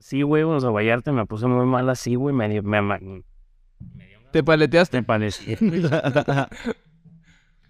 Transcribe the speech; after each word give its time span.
Sí, 0.00 0.22
güey, 0.22 0.42
o 0.44 0.60
sea, 0.60 0.70
Vallarta 0.70 1.12
me 1.12 1.26
puse 1.26 1.46
muy 1.46 1.66
mal 1.66 1.88
así, 1.90 2.14
güey, 2.14 2.34
me, 2.34 2.48
dio- 2.48 2.62
me, 2.62 2.80
me, 2.80 3.22
¿Te 4.30 4.42
paleteaste? 4.44 4.98
me 4.98 5.02
pareció. 5.02 5.56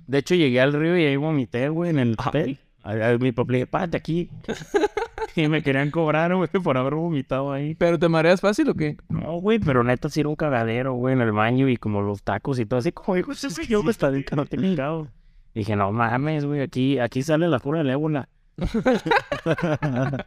De 0.07 0.19
hecho, 0.19 0.35
llegué 0.35 0.61
al 0.61 0.73
río 0.73 0.97
y 0.99 1.05
ahí 1.05 1.17
vomité, 1.17 1.69
güey, 1.69 1.91
en 1.91 1.99
el 1.99 2.17
hotel. 2.19 2.59
A, 2.83 2.93
a 3.11 3.19
mi 3.19 3.33
papá 3.33 3.53
le 3.53 3.59
dije, 3.59 3.67
párate 3.67 3.97
aquí. 3.97 4.31
y 5.37 5.49
me 5.49 5.63
querían 5.63 5.91
cobrar, 5.91 6.35
güey, 6.35 6.49
por 6.49 6.77
haber 6.79 6.95
vomitado 6.95 7.53
ahí. 7.53 7.75
¿Pero 7.75 7.99
te 7.99 8.09
mareas 8.09 8.41
fácil 8.41 8.69
o 8.71 8.75
qué? 8.75 8.97
No, 9.09 9.35
güey, 9.41 9.59
pero 9.59 9.85
neta 9.85 10.09
sí 10.09 10.21
era 10.21 10.29
un 10.31 10.37
cagadero, 10.37 10.95
güey, 10.95 11.15
en 11.15 11.21
el 11.21 11.33
baño 11.33 11.69
y 11.69 11.77
como 11.77 12.01
los 12.03 12.23
tacos 12.23 12.59
y 12.59 12.67
todo 12.67 12.81
así, 12.81 12.93
como 12.93 13.17
dijo 13.17 13.33
ese 13.33 13.51
señor, 13.51 13.83
güey, 13.83 13.91
está 13.91 14.11
no 14.35 14.47
te 14.47 14.57
chingado. 14.57 15.09
Dije, 15.55 15.77
no 15.77 15.93
mames, 15.93 16.45
güey, 16.45 16.61
aquí, 16.63 16.99
aquí 16.99 17.23
sale 17.23 17.49
la 17.49 17.59
cura 17.61 17.79
del 17.79 17.91
ébola. 17.91 18.29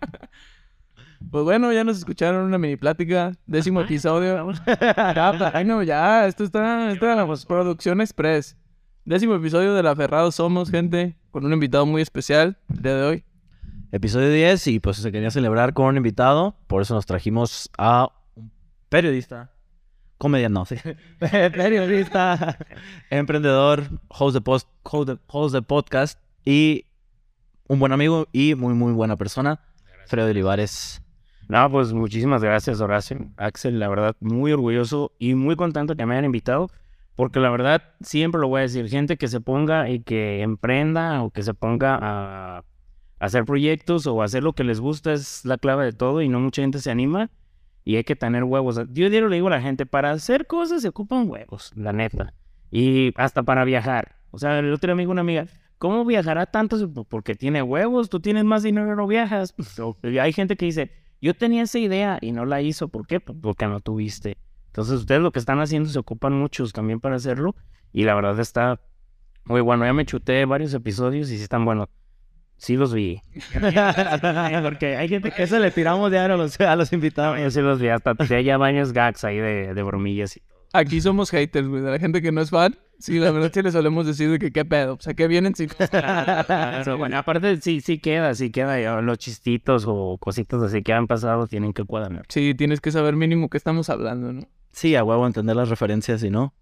Pues 1.30 1.44
bueno, 1.44 1.72
ya 1.72 1.84
nos 1.84 1.98
escucharon 1.98 2.46
una 2.46 2.58
mini 2.58 2.78
plática. 2.78 3.34
Décimo 3.46 3.82
episodio. 3.82 4.52
Ya, 4.66 5.52
ay, 5.54 5.66
no, 5.66 5.84
ya. 5.84 6.26
Esto 6.28 6.44
está, 6.44 6.92
esto 6.92 7.06
era 7.06 7.16
la 7.16 7.28
producción 7.48 8.02
express. 8.02 8.58
Décimo 9.06 9.36
episodio 9.36 9.74
de 9.74 9.84
La 9.84 9.96
Ferrado 9.96 10.32
Somos, 10.32 10.72
gente. 10.72 11.18
Con 11.32 11.46
un 11.46 11.54
invitado 11.54 11.86
muy 11.86 12.02
especial 12.02 12.58
el 12.74 12.82
día 12.82 12.96
de 12.96 13.04
hoy. 13.04 13.24
Episodio 13.94 14.32
10 14.32 14.68
y 14.68 14.80
pues 14.80 14.98
se 14.98 15.12
quería 15.12 15.32
celebrar 15.32 15.74
con 15.74 15.88
un 15.88 15.98
invitado, 15.98 16.56
por 16.68 16.82
eso 16.82 16.94
nos 16.94 17.06
trajimos 17.06 17.70
a 17.78 18.08
un 18.36 18.50
periodista, 18.88 19.52
comediante, 20.18 20.54
no, 20.54 20.66
sí, 20.66 20.78
periodista, 21.20 22.58
emprendedor, 23.10 23.84
host 24.08 24.34
de, 24.34 24.40
post, 24.40 24.70
host, 24.84 25.10
de, 25.10 25.18
host 25.28 25.54
de 25.54 25.62
podcast 25.62 26.18
y 26.46 26.86
un 27.68 27.80
buen 27.80 27.92
amigo 27.92 28.30
y 28.32 28.56
muy 28.56 28.76
muy 28.76 28.94
buena 28.94 29.18
persona, 29.18 29.60
Fredo 30.08 30.30
Olivares. 30.30 31.01
No, 31.52 31.70
pues 31.70 31.92
muchísimas 31.92 32.42
gracias, 32.42 32.80
Horacio. 32.80 33.30
Axel, 33.36 33.78
la 33.78 33.90
verdad, 33.90 34.16
muy 34.22 34.54
orgulloso 34.54 35.12
y 35.20 35.36
muy 35.36 35.58
contento 35.58 35.98
que 35.98 36.06
me 36.06 36.14
hayan 36.14 36.24
invitado, 36.24 36.70
porque 37.18 37.42
la 37.42 37.50
verdad, 37.50 37.84
siempre 38.00 38.40
lo 38.40 38.48
voy 38.48 38.60
a 38.60 38.62
decir, 38.62 38.88
gente 38.88 39.18
que 39.18 39.28
se 39.28 39.42
ponga 39.42 39.90
y 39.90 40.00
que 40.00 40.44
emprenda 40.44 41.22
o 41.22 41.30
que 41.30 41.44
se 41.44 41.54
ponga 41.54 42.00
a 42.02 42.64
hacer 43.20 43.44
proyectos 43.44 44.08
o 44.08 44.24
hacer 44.24 44.44
lo 44.44 44.54
que 44.54 44.64
les 44.64 44.80
gusta 44.80 45.12
es 45.12 45.44
la 45.44 45.58
clave 45.58 45.84
de 45.84 45.92
todo 45.92 46.22
y 46.22 46.30
no 46.30 46.40
mucha 46.40 46.62
gente 46.62 46.80
se 46.80 46.90
anima 46.90 47.30
y 47.84 47.98
hay 47.98 48.06
que 48.06 48.16
tener 48.16 48.46
huevos. 48.46 48.78
Yo 48.78 49.10
diario 49.10 49.28
le 49.28 49.36
digo 49.36 49.48
a 49.48 49.52
la 49.52 49.62
gente, 49.62 49.86
para 49.86 50.12
hacer 50.12 50.48
cosas 50.48 50.84
se 50.84 50.88
ocupan 50.88 51.30
huevos, 51.30 51.74
la 51.76 51.92
neta. 51.92 52.34
Y 52.72 53.12
hasta 53.18 53.44
para 53.44 53.66
viajar. 53.66 54.16
O 54.32 54.38
sea, 54.38 54.58
el 54.60 54.72
otro 54.72 54.96
dijo 54.96 55.12
una 55.12 55.20
amiga, 55.20 55.48
¿cómo 55.80 56.06
viajará 56.06 56.46
tanto? 56.46 56.78
Porque 57.10 57.36
tiene 57.36 57.62
huevos, 57.62 58.10
tú 58.10 58.22
tienes 58.22 58.46
más 58.46 58.64
dinero 58.64 58.96
no 58.96 59.06
viajas. 59.06 59.54
Hay 60.22 60.32
gente 60.32 60.56
que 60.56 60.66
dice, 60.68 61.02
yo 61.22 61.34
tenía 61.36 61.64
esa 61.64 61.80
idea 61.80 62.18
y 62.22 62.32
no 62.32 62.46
la 62.46 62.62
hizo. 62.62 62.88
¿Por 62.90 63.08
qué? 63.08 63.20
Pues 63.20 63.38
Porque 63.42 63.68
no 63.68 63.80
tuviste. 63.80 64.38
Entonces 64.68 65.00
ustedes 65.00 65.22
lo 65.22 65.32
que 65.32 65.40
están 65.40 65.60
haciendo 65.60 65.90
se 65.90 66.00
ocupan 66.00 66.34
muchos 66.34 66.74
también 66.74 67.00
para 67.00 67.16
hacerlo. 67.16 67.56
Y 67.94 68.04
la 68.04 68.16
verdad 68.16 68.40
está 68.40 68.80
muy 69.46 69.62
bueno. 69.62 69.86
Ya 69.86 69.94
me 69.94 70.06
chuté 70.06 70.46
varios 70.46 70.74
episodios 70.74 71.30
y 71.32 71.38
sí 71.38 71.44
están 71.44 71.66
buenos. 71.66 71.90
Sí 72.58 72.78
los 72.78 72.94
vi. 72.94 73.22
Porque 74.64 74.96
hay 74.98 75.10
gente 75.10 75.32
que 75.32 75.44
Eso 75.44 75.60
le 75.60 75.72
tiramos 75.72 76.12
diario 76.12 76.36
a 76.36 76.38
los, 76.38 76.60
a 76.62 76.76
los 76.76 76.94
invitados. 76.94 77.40
yo 77.40 77.50
sí 77.52 77.62
los 77.62 77.80
vi. 77.80 77.90
Hasta 77.90 78.16
tenía 78.16 78.42
ya 78.42 78.58
baños 78.58 78.94
gags 78.94 79.24
ahí 79.24 79.38
de, 79.38 79.74
de 79.74 79.84
bromillas. 79.84 80.38
y- 80.38 80.42
Aquí 80.74 81.02
somos 81.02 81.30
haters, 81.32 81.68
güey. 81.68 81.82
De 81.82 81.92
la 81.92 82.00
gente 82.00 82.22
que 82.22 82.32
no 82.32 82.42
es 82.42 82.50
fan. 82.50 82.76
Sí, 83.00 83.18
la 83.20 83.32
verdad 83.32 83.52
sí 83.54 83.62
le 83.64 83.72
solemos 83.72 84.06
decir 84.06 84.30
de 84.30 84.38
que 84.40 84.52
qué 84.52 84.64
pedo. 84.64 84.94
O 84.94 85.00
sea, 85.02 85.14
que 85.16 85.28
vienen 85.28 85.56
sin... 85.56 85.70
Pero 85.78 86.98
bueno, 87.00 87.18
aparte 87.18 87.60
sí, 87.60 87.82
sí 87.82 87.98
queda, 88.00 88.34
sí 88.36 88.52
queda. 88.52 88.80
ya 88.80 89.02
Los 89.02 89.18
chistitos 89.18 89.86
o 89.88 90.18
cositas 90.20 90.62
así 90.62 90.84
que 90.84 90.94
han 90.94 91.08
pasado 91.08 91.48
tienen 91.48 91.74
que 91.74 91.84
cuadrar. 91.84 92.24
Sí, 92.30 92.54
tienes 92.56 92.80
que 92.80 92.92
saber 92.92 93.16
mínimo 93.16 93.50
qué 93.50 93.58
estamos 93.58 93.90
hablando, 93.90 94.32
¿no? 94.34 94.42
Sí, 94.72 94.96
a 94.96 95.04
huevo 95.04 95.26
entender 95.28 95.56
las 95.56 95.70
referencias 95.70 96.24
y 96.24 96.30
no. 96.30 96.54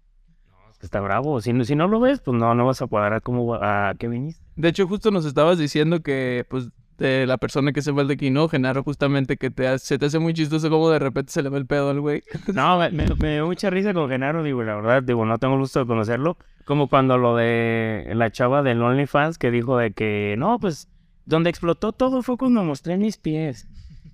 Es 0.72 0.78
que 0.78 0.86
está 0.86 1.00
bravo. 1.00 1.40
Si, 1.42 1.52
no- 1.52 1.64
si 1.64 1.76
no 1.76 1.86
lo 1.86 2.00
ves, 2.00 2.20
pues 2.20 2.36
no, 2.38 2.54
no 2.54 2.64
vas 2.66 2.80
a 2.82 2.86
cuadrar 2.86 3.20
como 3.22 3.54
a 3.54 3.94
qué 3.98 4.08
viniste. 4.08 4.42
De 4.56 4.68
hecho, 4.70 4.88
justo 4.88 5.10
nos 5.10 5.26
estabas 5.26 5.58
diciendo 5.58 6.02
que, 6.02 6.46
pues, 6.48 6.70
de 7.00 7.26
la 7.26 7.38
persona 7.38 7.72
que 7.72 7.82
se 7.82 7.90
va 7.90 8.04
de 8.04 8.14
aquí, 8.14 8.30
¿no? 8.30 8.48
Genaro, 8.48 8.84
justamente 8.84 9.36
que 9.36 9.50
te 9.50 9.66
hace- 9.66 9.84
se 9.86 9.98
te 9.98 10.06
hace 10.06 10.18
muy 10.20 10.32
chistoso 10.34 10.70
como 10.70 10.90
de 10.90 10.98
repente 11.00 11.32
se 11.32 11.42
le 11.42 11.48
va 11.48 11.58
el 11.58 11.66
pedo 11.66 11.90
al 11.90 12.00
güey. 12.00 12.22
No, 12.54 12.78
me, 12.78 12.90
me- 12.90 13.06
me 13.18 13.32
dio 13.34 13.46
mucha 13.46 13.70
risa 13.70 13.92
con 13.92 14.08
Genaro, 14.08 14.42
digo, 14.42 14.62
la 14.62 14.76
verdad, 14.76 15.02
digo, 15.02 15.24
no 15.24 15.38
tengo 15.38 15.58
gusto 15.58 15.80
de 15.80 15.86
conocerlo. 15.86 16.36
Como 16.64 16.88
cuando 16.88 17.18
lo 17.18 17.34
de 17.36 18.12
la 18.14 18.30
chava 18.30 18.62
del 18.62 18.80
OnlyFans 18.82 19.38
que 19.38 19.50
dijo 19.50 19.76
de 19.78 19.92
que, 19.92 20.36
no, 20.38 20.58
pues, 20.60 20.88
donde 21.26 21.50
explotó 21.50 21.92
todo 21.92 22.22
fue 22.22 22.36
cuando 22.36 22.62
mostré 22.62 22.96
mis 22.96 23.16
pies. 23.16 23.66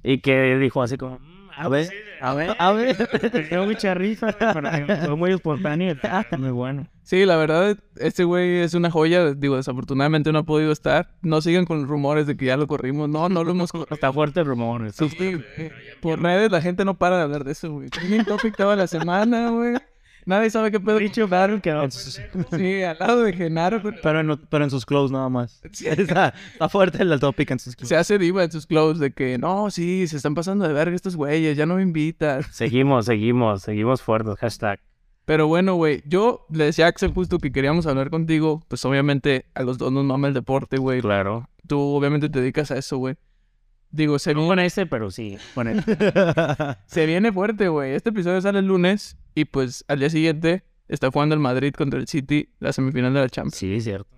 Y 0.03 0.19
que 0.21 0.57
dijo 0.57 0.83
así 0.83 0.97
como, 0.97 1.19
"Mm, 1.19 1.36
a 1.57 1.69
ver, 1.69 1.89
a 2.21 2.35
ver, 2.35 2.57
a 2.59 2.73
ver. 2.73 3.49
Dio 3.49 3.65
mucha 3.65 3.95
risa, 3.95 4.37
pero 4.39 5.07
fue 5.07 5.17
muy 5.17 5.33
espontáneo, 5.33 5.97
muy 6.39 6.51
bueno. 6.51 6.87
Sí, 7.03 7.25
la 7.25 7.37
verdad, 7.37 7.79
este 7.97 8.25
güey 8.25 8.59
es 8.59 8.75
una 8.75 8.91
joya. 8.91 9.33
Digo, 9.33 9.57
desafortunadamente 9.57 10.33
no 10.33 10.41
ha 10.41 10.43
podido 10.43 10.73
estar. 10.73 11.15
No 11.23 11.41
sigan 11.41 11.65
con 11.65 11.87
rumores 11.87 12.27
de 12.27 12.37
que 12.37 12.47
ya 12.47 12.57
lo 12.57 12.67
corrimos. 12.67 13.09
No, 13.09 13.29
no 13.29 13.45
lo 13.45 13.53
hemos 13.53 13.73
corrido. 13.73 13.95
Está 13.95 14.13
fuerte 14.13 14.41
el 14.41 14.47
rumor. 14.47 14.93
Sí. 14.93 15.09
Por 16.01 16.21
redes 16.21 16.51
la 16.51 16.61
gente 16.61 16.85
no 16.85 16.95
para 16.95 17.17
de 17.17 17.23
hablar 17.23 17.45
de 17.45 17.53
eso, 17.53 17.73
güey. 17.73 17.89
Trending 17.89 18.25
topic 18.25 18.57
toda 18.57 18.77
la 18.77 18.87
semana, 18.87 19.51
güey. 19.51 19.77
Nadie 20.27 20.51
sabe 20.51 20.73
qué 20.73 20.81
pedo. 20.81 20.99
Dicho 20.99 21.29
claro 21.29 21.63
que 21.63 21.71
Sí, 22.51 22.83
al 22.83 22.99
lado 22.99 23.23
de 23.23 23.33
Genaro, 23.33 23.81
güey. 23.81 23.95
Pero 24.03 24.21
en, 24.21 24.37
pero 24.51 24.65
en 24.65 24.71
sus 24.71 24.85
clothes 24.85 25.13
nada 25.13 25.29
más. 25.29 25.63
está, 25.85 26.35
está 26.53 26.69
fuerte 26.69 27.01
el 27.01 27.21
topic 27.21 27.53
en 27.53 27.61
sus 27.61 27.77
clothes. 27.77 27.89
Se 27.89 27.97
hace 27.97 28.19
diva 28.19 28.43
en 28.43 28.51
sus 28.51 28.67
clothes 28.67 28.99
de 28.99 29.13
que, 29.13 29.39
no, 29.39 29.71
sí, 29.71 30.09
se 30.09 30.17
están 30.17 30.35
pasando 30.35 30.67
de 30.67 30.75
verga 30.75 30.97
estos 30.97 31.15
güeyes, 31.15 31.57
ya 31.57 31.65
no 31.65 31.77
me 31.77 31.83
invitan. 31.83 32.43
Seguimos, 32.53 33.07
seguimos, 33.07 33.63
seguimos 33.63 34.03
fuertes, 34.03 34.37
hashtag. 34.39 34.81
Pero 35.27 35.47
bueno, 35.47 35.77
güey, 35.77 36.03
yo 36.07 36.45
le 36.51 36.65
decía 36.65 36.87
a 36.87 36.89
Axel 36.89 37.13
justo 37.13 37.39
que 37.39 37.53
queríamos 37.53 37.87
hablar 37.87 38.11
contigo. 38.11 38.65
Pues 38.67 38.85
obviamente 38.85 39.47
a 39.55 39.63
los 39.63 39.79
dos 39.79 39.93
nos 39.93 40.05
mama 40.05 40.29
el 40.29 40.35
deporte, 40.35 40.77
güey. 40.77 41.01
Claro. 41.01 41.49
Tú 41.69 41.79
obviamente 41.81 42.29
te 42.29 42.41
dedicas 42.41 42.71
a 42.73 42.79
eso, 42.79 42.99
güey. 42.99 43.17
Digo, 43.91 44.19
se, 44.19 44.35
No 44.35 44.47
con 44.47 44.59
ese, 44.59 44.87
pero 44.87 45.11
sí, 45.11 45.39
con 45.55 45.69
el 45.69 45.85
se 46.87 47.07
viene 47.07 47.33
fuerte, 47.33 47.69
güey. 47.69 47.93
Este 47.93 48.11
episodio 48.11 48.41
sale 48.41 48.59
el 48.59 48.67
lunes 48.67 49.17
y 49.37 49.45
pues 49.45 49.85
al 49.87 50.01
día 50.01 50.11
siguiente 50.11 50.65
está 50.89 51.11
jugando 51.13 51.35
el 51.37 51.41
Madrid 51.41 51.73
contra 51.73 52.01
el 52.01 52.09
City, 52.09 52.49
la 52.59 52.73
semifinal 52.73 53.15
de 53.15 53.21
la 53.21 53.29
Champions. 53.29 53.55
Sí, 53.57 53.81
cierto. 53.81 54.11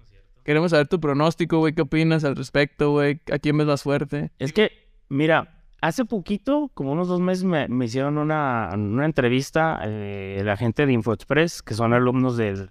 Queremos 0.45 0.71
saber 0.71 0.89
tu 0.89 0.99
pronóstico, 0.99 1.59
güey. 1.59 1.75
¿Qué 1.75 1.83
opinas 1.83 2.25
al 2.25 2.35
respecto, 2.37 2.93
güey? 2.93 3.21
¿A 3.31 3.39
quién 3.39 3.59
ves 3.59 3.67
más 3.67 3.83
fuerte? 3.83 4.31
Es 4.39 4.55
que, 4.55 4.71
mira, 5.11 5.63
hace 5.83 6.07
poquito, 6.07 6.71
como 6.73 6.93
unos 6.93 7.09
dos 7.09 7.21
meses, 7.21 7.45
me, 7.45 7.69
me 7.69 7.85
hicieron 7.85 8.17
una, 8.17 8.71
una 8.75 9.05
entrevista 9.05 9.81
eh, 9.85 10.41
la 10.45 10.57
gente 10.57 10.87
de 10.87 10.93
InfoExpress, 10.95 11.63
que 11.63 11.75
son 11.75 11.93
alumnos 11.93 12.37
del- 12.39 12.71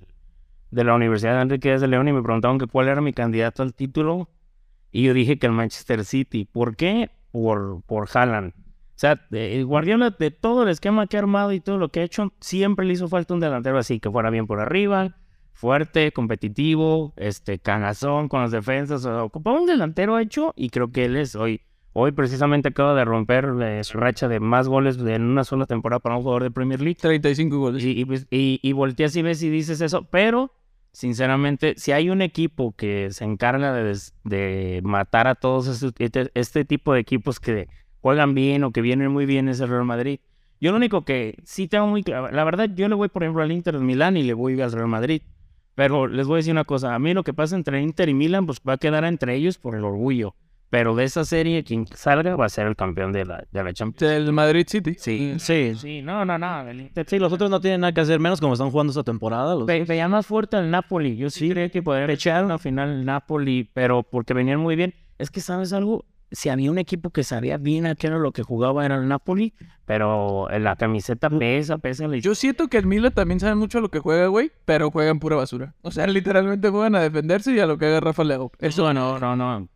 de 0.72 0.84
la 0.84 0.96
Universidad 0.96 1.46
de 1.46 1.58
de 1.58 1.88
León, 1.88 2.08
y 2.08 2.14
me 2.14 2.24
preguntaron 2.24 2.58
que 2.58 2.66
cuál 2.68 2.88
era 2.88 3.00
mi 3.02 3.14
candidato 3.14 3.62
al 3.62 3.74
título. 3.74 4.30
Y 4.92 5.04
yo 5.04 5.14
dije 5.14 5.38
que 5.38 5.46
el 5.46 5.52
Manchester 5.54 6.04
City. 6.04 6.46
¿Por 6.46 6.76
qué? 6.76 7.12
Por, 7.32 7.84
por 7.86 8.08
Haaland. 8.12 8.54
O 8.98 9.00
sea, 9.00 9.22
eh, 9.32 9.62
Guardiola, 9.62 10.10
de 10.10 10.32
todo 10.32 10.64
el 10.64 10.70
esquema 10.70 11.06
que 11.06 11.18
ha 11.18 11.20
armado 11.20 11.52
y 11.52 11.60
todo 11.60 11.78
lo 11.78 11.90
que 11.90 12.00
ha 12.00 12.04
hecho, 12.04 12.34
siempre 12.40 12.84
le 12.84 12.94
hizo 12.94 13.08
falta 13.08 13.36
un 13.36 13.40
delantero 13.40 13.78
así, 13.78 14.00
que 14.00 14.10
fuera 14.10 14.32
bien 14.32 14.48
por 14.48 14.60
arriba, 14.60 15.16
fuerte, 15.54 16.12
competitivo, 16.12 17.14
este, 17.16 17.60
canazón 17.60 18.28
con 18.28 18.42
las 18.42 18.50
defensas. 18.50 19.06
o 19.06 19.10
sea, 19.12 19.24
ocupaba 19.24 19.60
un 19.60 19.68
delantero 19.68 20.18
hecho 20.18 20.52
y 20.56 20.72
creo 20.72 20.92
que 20.92 21.06
él 21.06 21.16
es 21.16 21.36
hoy. 21.36 21.62
Hoy 21.94 22.12
precisamente 22.12 22.70
acaba 22.70 22.96
de 22.96 23.06
romper 23.06 23.54
eh, 23.62 23.84
su 23.84 24.00
racha 24.00 24.28
de 24.28 24.40
más 24.40 24.68
goles 24.68 24.98
en 24.98 25.22
una 25.26 25.44
sola 25.44 25.68
temporada 25.68 26.00
para 26.00 26.18
un 26.18 26.24
jugador 26.24 26.42
de 26.42 26.50
Premier 26.50 26.82
League. 26.82 26.98
35 27.00 27.56
goles. 27.56 27.84
Y, 27.84 27.92
y, 28.00 28.06
pues, 28.06 28.26
y, 28.32 28.60
y 28.64 28.72
volteas 28.72 29.16
y 29.16 29.22
ves 29.22 29.44
y 29.44 29.52
dices 29.52 29.80
eso, 29.80 30.08
pero 30.10 30.52
sinceramente, 30.92 31.76
si 31.78 31.92
hay 31.92 32.10
un 32.10 32.24
equipo 32.24 32.72
que 32.76 33.12
se 33.12 33.26
encarga 33.26 33.74
de, 33.74 33.96
de 34.24 34.82
matar 34.84 35.28
a 35.28 35.36
todos 35.36 35.68
este, 35.68 36.32
este 36.34 36.66
tipo 36.66 36.94
de 36.94 37.00
equipos 37.00 37.40
que 37.40 37.68
juegan 38.02 38.34
bien 38.36 38.64
o 38.64 38.72
que 38.72 38.82
vienen 38.82 39.12
muy 39.12 39.26
bien 39.26 39.50
es 39.50 39.60
el 39.60 39.70
Real 39.70 39.86
Madrid. 39.86 40.20
Yo 40.60 40.72
lo 40.72 40.78
único 40.78 41.06
que 41.06 41.38
sí 41.44 41.68
tengo 41.68 41.88
muy 41.88 42.04
claro, 42.04 42.32
la 42.32 42.44
verdad, 42.44 42.70
yo 42.74 42.88
le 42.88 42.96
voy, 42.96 43.10
por 43.10 43.24
ejemplo, 43.24 43.44
al 43.44 43.52
Inter 43.52 43.78
de 43.78 43.84
Milán 43.86 44.18
y 44.18 44.24
le 44.24 44.34
voy 44.34 44.60
al 44.62 44.72
Real 44.72 44.88
Madrid. 44.88 45.22
Pero 45.76 46.08
les 46.08 46.26
voy 46.26 46.36
a 46.36 46.38
decir 46.38 46.52
una 46.52 46.64
cosa, 46.64 46.96
a 46.96 47.00
mí 47.00 47.14
lo 47.14 47.24
que 47.24 47.34
pasa 47.34 47.56
entre 47.56 47.82
Inter 47.82 48.10
y 48.10 48.14
Milán, 48.16 48.48
pues 48.48 48.60
va 48.68 48.74
a 48.74 48.78
quedar 48.78 49.04
entre 49.04 49.36
ellos 49.36 49.60
por 49.60 49.76
el 49.76 49.84
orgullo. 49.84 50.34
Pero 50.70 50.96
de 50.96 51.06
esa 51.06 51.24
serie, 51.24 51.64
quien 51.64 51.86
salga 51.88 52.36
va 52.36 52.46
a 52.46 52.50
ser 52.50 52.68
el 52.68 52.76
campeón 52.76 53.14
de 53.14 53.24
la, 53.24 53.46
de 53.52 53.64
la 53.64 53.72
Champions. 53.72 54.12
Del 54.12 54.34
Madrid 54.34 54.66
City. 54.68 54.96
Sí, 54.98 55.36
Sí, 55.38 55.76
sí, 55.76 56.02
no, 56.02 56.26
no, 56.26 56.38
no. 56.38 56.68
El 56.68 56.82
Inter 56.82 57.06
sí, 57.08 57.20
los 57.20 57.32
otros 57.32 57.50
no 57.50 57.62
tienen 57.62 57.82
nada 57.82 57.94
que 57.94 58.02
hacer, 58.02 58.20
menos 58.20 58.42
como 58.42 58.54
están 58.54 58.72
jugando 58.72 58.92
esta 58.92 59.04
temporada. 59.04 59.54
los- 59.56 59.66
Ve- 59.66 59.86
veía 59.86 60.10
más 60.10 60.26
fuerte 60.26 60.58
al 60.58 60.70
Napoli. 60.70 61.16
Yo 61.16 61.30
sí, 61.30 61.50
creía 61.52 61.70
que 61.70 61.82
podría 61.84 62.12
echar 62.12 62.44
una 62.44 62.58
final 62.58 62.90
el 62.90 63.06
Napoli, 63.06 63.70
pero 63.74 64.04
porque 64.04 64.34
venían 64.34 64.60
muy 64.60 64.76
bien. 64.76 64.94
Es 65.20 65.30
que, 65.32 65.40
¿sabes 65.40 65.72
algo? 65.72 66.04
Si 66.32 66.50
había 66.50 66.70
un 66.70 66.78
equipo 66.78 67.10
que 67.10 67.24
sabía 67.24 67.58
bien 67.58 67.86
a 67.86 67.96
qué 67.96 68.08
era 68.08 68.18
lo 68.18 68.32
que 68.32 68.44
jugaba, 68.44 68.86
era 68.86 68.96
el 68.96 69.08
Napoli, 69.08 69.54
pero 69.86 70.52
en 70.52 70.64
la 70.64 70.76
camiseta 70.76 71.30
pesa, 71.30 71.78
pesa. 71.78 72.08
Yo 72.18 72.36
siento 72.36 72.68
que 72.68 72.78
el 72.78 72.86
Milan 72.86 73.14
también 73.14 73.40
sabe 73.40 73.56
mucho 73.56 73.80
lo 73.80 73.90
que 73.90 74.00
juega, 74.00 74.28
güey, 74.28 74.52
pero 74.66 74.92
juegan 74.92 75.20
pura 75.20 75.38
basura. 75.38 75.74
O 75.84 75.92
sea, 75.92 76.06
literalmente 76.08 76.70
juegan 76.70 76.96
a 76.96 77.02
defenderse 77.02 77.54
y 77.54 77.60
a 77.60 77.66
lo 77.66 77.78
que 77.78 77.86
haga 77.86 78.02
Rafa 78.02 78.24
Leo. 78.24 78.52
Eso 78.60 78.94
no, 78.94 79.20
no, 79.20 79.36
no. 79.36 79.70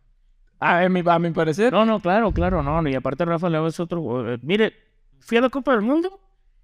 A 0.64 0.88
mi, 0.88 1.02
a 1.04 1.18
mi 1.18 1.30
parecer. 1.32 1.72
No, 1.72 1.84
no, 1.84 1.98
claro, 1.98 2.30
claro, 2.30 2.62
no. 2.62 2.88
Y 2.88 2.94
aparte 2.94 3.24
Rafa 3.24 3.50
Leao 3.50 3.66
es 3.66 3.80
otro... 3.80 4.32
eh, 4.32 4.38
mire, 4.42 4.72
fui 5.18 5.36
a 5.36 5.40
la 5.40 5.50
Copa 5.50 5.72
del 5.72 5.82
Mundo 5.82 6.20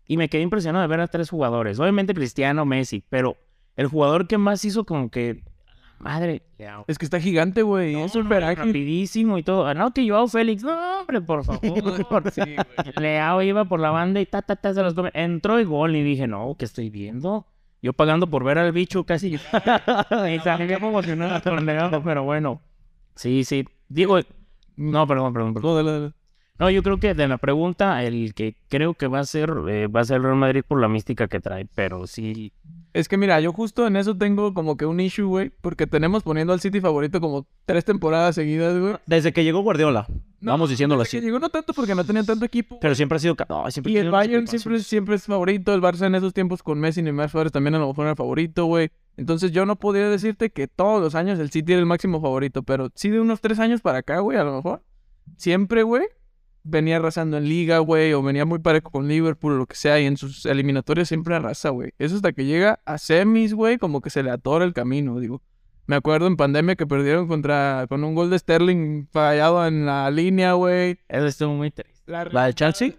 y 0.07 0.17
me 0.17 0.29
quedé 0.29 0.43
impresionado 0.43 0.83
de 0.83 0.89
ver 0.89 1.01
a 1.01 1.09
tres 1.09 1.31
jugadores. 1.31 1.81
Obviamente 1.81 2.15
Cristiano, 2.15 2.65
Messi, 2.65 3.03
pero 3.09 3.37
el 3.75 3.89
jugador 3.89 4.29
que 4.29 4.39
más 4.39 4.65
hizo 4.65 4.85
como 4.85 5.11
que... 5.11 5.43
Madre, 5.99 6.43
Leao. 6.59 6.85
Es 6.87 6.97
que 6.97 7.05
está 7.05 7.21
gigante, 7.21 7.63
güey. 7.63 7.95
es 8.01 8.13
súper 8.13 8.45
ágil. 8.45 8.67
rapidísimo 8.67 9.37
y 9.39 9.43
todo. 9.43 9.67
Ah, 9.67 9.75
No, 9.75 9.93
que 9.93 10.09
Joao 10.09 10.29
Félix. 10.29 10.63
No, 10.63 11.01
hombre, 11.01 11.21
por 11.21 11.45
favor. 11.45 11.61
Sí, 12.33 12.41
güey. 12.41 12.57
Leao 13.01 13.43
iba 13.43 13.65
por 13.65 13.81
la 13.81 13.91
banda 13.91 14.21
y 14.21 14.27
ta, 14.27 14.43
ta, 14.43 14.57
ta, 14.57 14.73
se 14.73 14.83
los 14.83 14.95
come. 14.95 15.11
Entró 15.15 15.59
y 15.59 15.65
gol 15.65 15.97
y 15.97 16.03
dije, 16.03 16.27
no, 16.27 16.55
¿qué 16.59 16.65
estoy 16.65 16.91
viendo? 16.91 17.47
Yo 17.83 17.93
pagando 17.93 18.29
por 18.29 18.45
ver 18.45 18.59
al 18.59 18.73
bicho 18.73 19.05
casi. 19.05 19.35
y 20.29 20.39
salí 20.41 20.67
bien 20.67 20.83
emocionado 20.85 21.43
con 21.43 21.65
Leao, 21.67 22.03
pero 22.03 22.23
bueno. 22.25 22.61
Sí, 23.15 23.45
sí. 23.45 23.65
Digo, 23.89 24.19
no, 24.77 25.07
perdón, 25.07 25.33
perdón, 25.33 25.55
perdón. 25.55 26.15
No, 26.59 26.71
yo 26.71 26.83
creo 26.83 26.99
que 26.99 27.15
de 27.15 27.29
la 27.29 27.39
pregunta, 27.39 28.03
el 28.03 28.35
que 28.35 28.57
creo 28.69 28.95
que 28.95 29.07
va 29.07 29.21
a 29.21 29.25
ser, 29.25 29.53
eh, 29.69 29.87
va 29.87 30.01
a 30.01 30.05
ser 30.05 30.17
el 30.17 30.25
Real 30.25 30.37
Madrid 30.37 30.63
por 30.67 30.81
la 30.81 30.89
mística 30.89 31.29
que 31.29 31.39
trae, 31.39 31.67
pero 31.73 32.09
sí. 32.09 32.53
Es 32.93 33.07
que 33.07 33.17
mira, 33.17 33.41
yo 33.41 33.53
justo 33.53 33.87
en 33.87 33.95
eso 33.95 34.17
tengo 34.17 34.55
como 34.55 34.77
que 34.77 34.85
un 34.85 34.99
issue, 34.99 35.25
güey. 35.25 35.51
Porque 35.61 35.87
tenemos 35.87 36.25
poniendo 36.25 36.53
al 36.53 36.61
City 36.61 36.81
favorito 36.81 37.21
como 37.21 37.47
tres 37.65 37.85
temporadas 37.85 38.35
seguidas, 38.35 38.77
güey. 38.77 38.97
Desde 39.07 39.33
que 39.33 39.45
llegó 39.45 39.61
Guardiola. 39.61 40.07
No, 40.41 40.53
vamos 40.53 40.71
diciéndolo 40.71 41.03
desde 41.03 41.13
que 41.13 41.17
así. 41.19 41.27
llegó 41.27 41.39
no 41.39 41.49
tanto 41.49 41.73
porque 41.75 41.95
no 41.95 42.05
tenía 42.05 42.25
tanto 42.25 42.45
equipo. 42.45 42.81
Pero 42.81 42.95
siempre 42.97 43.17
ha 43.17 43.19
sido... 43.21 43.37
no, 43.49 43.71
siempre 43.71 43.93
Y 43.93 43.99
el 43.99 44.11
Bayern 44.11 44.49
siempre, 44.49 44.81
siempre 44.81 45.15
es 45.15 45.27
favorito. 45.27 45.73
El 45.75 45.81
Barça 45.81 46.07
en 46.07 46.17
esos 46.17 46.35
tiempos 46.35 46.63
con 46.63 46.81
Messi 46.81 47.01
y 47.01 47.03
Neymar 47.05 47.31
Suárez 47.31 47.53
también 47.53 47.77
a 47.77 47.79
lo 47.79 47.89
mejor 47.89 48.07
era 48.07 48.17
favorito, 48.17 48.65
güey. 48.65 48.91
Entonces 49.17 49.53
yo 49.53 49.65
no 49.65 49.77
podría 49.77 50.09
decirte 50.09 50.51
que 50.51 50.67
todos 50.67 51.01
los 51.01 51.15
años 51.15 51.39
el 51.39 51.51
City 51.51 51.73
era 51.73 51.81
el 51.81 51.87
máximo 51.87 52.21
favorito. 52.21 52.65
Pero 52.65 52.91
sí 52.95 53.11
de 53.11 53.21
unos 53.21 53.41
tres 53.41 53.61
años 53.61 53.81
para 53.81 53.99
acá, 53.99 54.19
güey, 54.21 54.39
a 54.39 54.45
lo 54.45 54.57
mejor. 54.57 54.83
Siempre, 55.37 55.83
güey, 55.83 56.05
venía 56.69 56.97
arrasando 56.97 57.37
en 57.37 57.49
Liga, 57.49 57.79
güey. 57.79 58.13
O 58.13 58.23
venía 58.23 58.45
muy 58.45 58.59
parejo 58.59 58.91
con 58.91 59.09
Liverpool 59.09 59.55
o 59.55 59.57
lo 59.57 59.67
que 59.67 59.77
sea. 59.77 60.01
Y 60.01 60.07
en 60.07 60.17
sus 60.17 60.47
eliminatorias 60.47 61.09
siempre 61.09 61.35
arrasa, 61.35 61.71
güey. 61.71 61.93
Eso 61.99 62.17
hasta 62.17 62.33
que 62.33 62.45
llega 62.45 62.81
a 62.85 62.99
semis, 62.99 63.55
güey, 63.55 63.79
como 63.79 64.01
que 64.01 64.11
se 64.11 64.23
le 64.23 64.31
atora 64.31 64.65
el 64.65 64.73
camino, 64.73 65.19
digo. 65.21 65.43
Me 65.87 65.97
acuerdo 65.97 66.27
en 66.27 66.37
pandemia 66.37 66.77
que 66.77 66.87
perdieron 66.87 67.29
contra 67.29 67.87
con 67.89 68.05
un 68.05 68.15
gol 68.15 68.29
de 68.29 68.39
Sterling 68.39 69.07
fallado 69.11 69.67
en 69.67 69.87
la 69.87 70.11
línea, 70.11 70.53
güey. 70.53 70.99
Eso 71.09 71.27
estuvo 71.27 71.55
muy 71.55 71.71
triste. 71.71 72.03
¿La 72.07 72.45
del 72.45 72.55
Chelsea? 72.55 72.93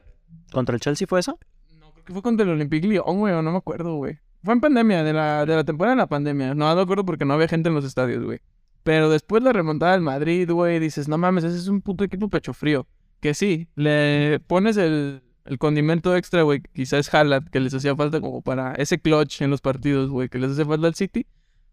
¿Contra 0.52 0.74
el 0.74 0.82
Chelsea 0.82 1.08
fue 1.08 1.20
esa? 1.20 1.36
No, 1.80 1.92
creo 1.92 2.06
que 2.06 2.14
fue 2.14 2.22
contra 2.24 2.44
el 2.44 2.52
Olympique 2.52 2.88
Lyon, 2.88 3.20
güey, 3.20 3.34
o 3.34 3.42
no 3.44 3.52
me 3.52 3.58
acuerdo, 3.60 3.96
güey. 3.96 4.18
Fue 4.44 4.54
en 4.54 4.62
pandemia, 4.62 5.04
de 5.04 5.14
la, 5.14 5.46
de 5.46 5.56
la 5.56 5.64
temporada 5.64 5.96
de 5.96 6.02
la 6.02 6.08
pandemia. 6.08 6.56
No, 6.56 6.70
no 6.70 6.76
me 6.76 6.82
acuerdo 6.82 7.06
porque 7.06 7.26
no 7.26 7.34
había 7.36 7.48
gente 7.48 7.70
en 7.70 7.76
los 7.76 7.86
estadios, 7.86 8.24
güey. 8.24 8.40
Pero 8.84 9.10
después 9.10 9.44
la 9.44 9.54
remontada 9.54 9.92
del 9.92 10.02
Madrid, 10.02 10.50
güey, 10.50 10.80
dices, 10.80 11.08
no 11.08 11.18
mames, 11.18 11.44
ese 11.44 11.58
es 11.58 11.68
un 11.68 11.82
puto 11.82 12.04
equipo 12.04 12.30
pecho 12.30 12.54
frío. 12.54 12.88
Que 13.20 13.34
sí, 13.34 13.68
le 13.76 14.40
pones 14.48 14.78
el, 14.78 15.22
el 15.46 15.58
condimento 15.58 16.16
extra, 16.16 16.44
güey, 16.44 16.62
quizás 16.74 17.14
Haaland, 17.14 17.50
que 17.50 17.60
les 17.60 17.74
hacía 17.74 17.96
falta 17.96 18.22
como 18.22 18.42
para 18.42 18.74
ese 18.76 19.00
clutch 19.00 19.42
en 19.42 19.50
los 19.50 19.62
partidos, 19.62 20.10
güey, 20.10 20.30
que 20.30 20.40
les 20.40 20.52
hace 20.52 20.64
falta 20.66 20.88
al 20.88 20.96
City. 20.96 21.26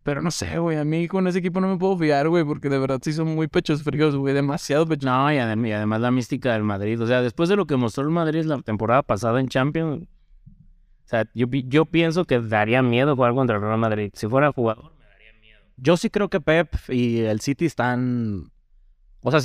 Pero 0.02 0.22
no 0.22 0.30
sé, 0.30 0.58
güey, 0.58 0.76
a 0.76 0.84
mí 0.84 1.08
con 1.08 1.26
ese 1.26 1.38
equipo 1.40 1.60
no 1.60 1.68
me 1.68 1.76
puedo 1.78 1.98
fiar, 1.98 2.28
güey, 2.28 2.44
porque 2.44 2.68
de 2.68 2.78
verdad 2.78 3.00
sí 3.02 3.12
son 3.12 3.34
muy 3.34 3.48
pechos 3.48 3.82
fríos, 3.82 4.14
güey, 4.16 4.34
demasiado 4.34 4.86
pechos 4.86 5.04
No, 5.06 5.32
y 5.32 5.36
adem- 5.36 5.66
y 5.68 5.72
además 5.72 6.00
la 6.00 6.10
mística 6.12 6.52
del 6.52 6.62
Madrid. 6.62 7.00
O 7.00 7.06
sea, 7.08 7.22
después 7.22 7.48
de 7.48 7.56
lo 7.56 7.66
que 7.66 7.76
mostró 7.76 8.04
el 8.04 8.10
Madrid 8.10 8.44
la 8.44 8.60
temporada 8.62 9.02
pasada 9.02 9.40
en 9.40 9.48
Champions, 9.48 10.02
o 10.04 11.08
sea, 11.08 11.28
yo, 11.34 11.46
yo 11.50 11.84
pienso 11.86 12.24
que 12.24 12.40
daría 12.40 12.82
miedo 12.82 13.14
jugar 13.16 13.34
contra 13.34 13.56
el 13.56 13.62
Real 13.62 13.78
Madrid. 13.78 14.10
Si 14.14 14.26
fuera 14.28 14.50
jugador, 14.52 14.92
me 14.98 15.06
daría 15.06 15.32
miedo. 15.40 15.60
Yo 15.76 15.96
sí 15.96 16.10
creo 16.10 16.28
que 16.28 16.40
Pep 16.40 16.72
y 16.88 17.20
el 17.20 17.40
City 17.40 17.66
están... 17.66 18.50
O 19.22 19.30
sea, 19.30 19.40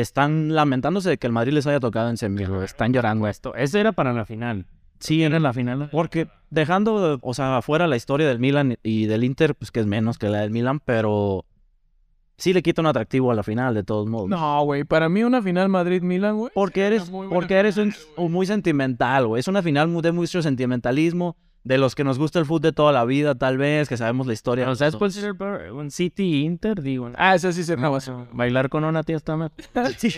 están 0.00 0.54
lamentándose 0.54 1.10
de 1.10 1.18
que 1.18 1.26
el 1.26 1.32
Madrid 1.32 1.52
les 1.52 1.66
haya 1.66 1.80
tocado 1.80 2.10
en 2.10 2.16
güey. 2.48 2.64
Están 2.64 2.92
llorando 2.92 3.28
esto. 3.28 3.54
Ese 3.54 3.80
era 3.80 3.92
para 3.92 4.12
la 4.12 4.24
final. 4.24 4.66
Sí, 4.98 5.22
era 5.22 5.38
la 5.38 5.52
final. 5.52 5.88
Porque 5.90 6.28
dejando, 6.50 7.18
o 7.20 7.34
sea, 7.34 7.58
afuera 7.58 7.86
la 7.86 7.96
historia 7.96 8.26
del 8.26 8.38
Milan 8.38 8.76
y 8.82 9.06
del 9.06 9.24
Inter, 9.24 9.54
pues 9.54 9.70
que 9.70 9.80
es 9.80 9.86
menos 9.86 10.18
que 10.18 10.28
la 10.28 10.40
del 10.40 10.50
Milan, 10.50 10.80
pero 10.80 11.44
sí 12.38 12.52
le 12.52 12.62
quita 12.62 12.80
un 12.80 12.86
atractivo 12.86 13.30
a 13.30 13.34
la 13.34 13.42
final, 13.42 13.74
de 13.74 13.82
todos 13.82 14.06
modos. 14.08 14.28
No, 14.28 14.64
güey, 14.64 14.84
para 14.84 15.08
mí 15.08 15.22
una 15.22 15.42
final 15.42 15.68
Madrid-Milan, 15.68 16.36
güey. 16.36 16.52
Porque 16.54 16.86
eres, 16.86 17.10
porque 17.10 17.54
eres 17.54 17.76
un, 17.76 17.94
muy 18.16 18.46
sentimental, 18.46 19.26
güey. 19.26 19.40
Es 19.40 19.48
una 19.48 19.62
final 19.62 20.00
de 20.00 20.12
mucho 20.12 20.42
sentimentalismo, 20.42 21.36
de 21.66 21.78
los 21.78 21.96
que 21.96 22.04
nos 22.04 22.16
gusta 22.16 22.38
el 22.38 22.46
fútbol 22.46 22.60
de 22.60 22.72
toda 22.72 22.92
la 22.92 23.04
vida, 23.04 23.34
tal 23.34 23.58
vez, 23.58 23.88
que 23.88 23.96
sabemos 23.96 24.28
la 24.28 24.32
historia. 24.32 24.70
O 24.70 24.76
sea, 24.76 24.86
después 24.86 25.16
de 25.16 25.20
ser 25.20 25.34
peor, 25.34 25.72
un 25.72 25.90
City 25.90 26.44
Inter, 26.44 26.80
digo. 26.80 27.10
Ah, 27.16 27.34
ese 27.34 27.52
sí 27.52 27.64
se 27.64 27.72
acabó. 27.72 27.98
Bailar 28.32 28.68
con 28.68 28.84
una 28.84 29.02
tía 29.02 29.16
está 29.16 29.36
mejor. 29.36 29.52
Sí. 29.98 30.08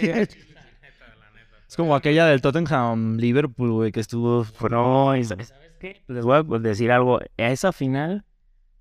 Es 1.66 1.76
como 1.76 1.96
aquella 1.96 2.26
del 2.26 2.42
Tottenham 2.42 3.16
Liverpool, 3.16 3.72
güey, 3.72 3.92
que 3.92 4.00
estuvo. 4.00 4.46
No, 4.70 5.16
y 5.16 5.24
¿sabes 5.24 5.54
qué? 5.80 6.02
Les 6.06 6.24
voy 6.24 6.36
a 6.36 6.58
decir 6.58 6.92
algo. 6.92 7.18
A 7.18 7.50
esa 7.50 7.72
final, 7.72 8.24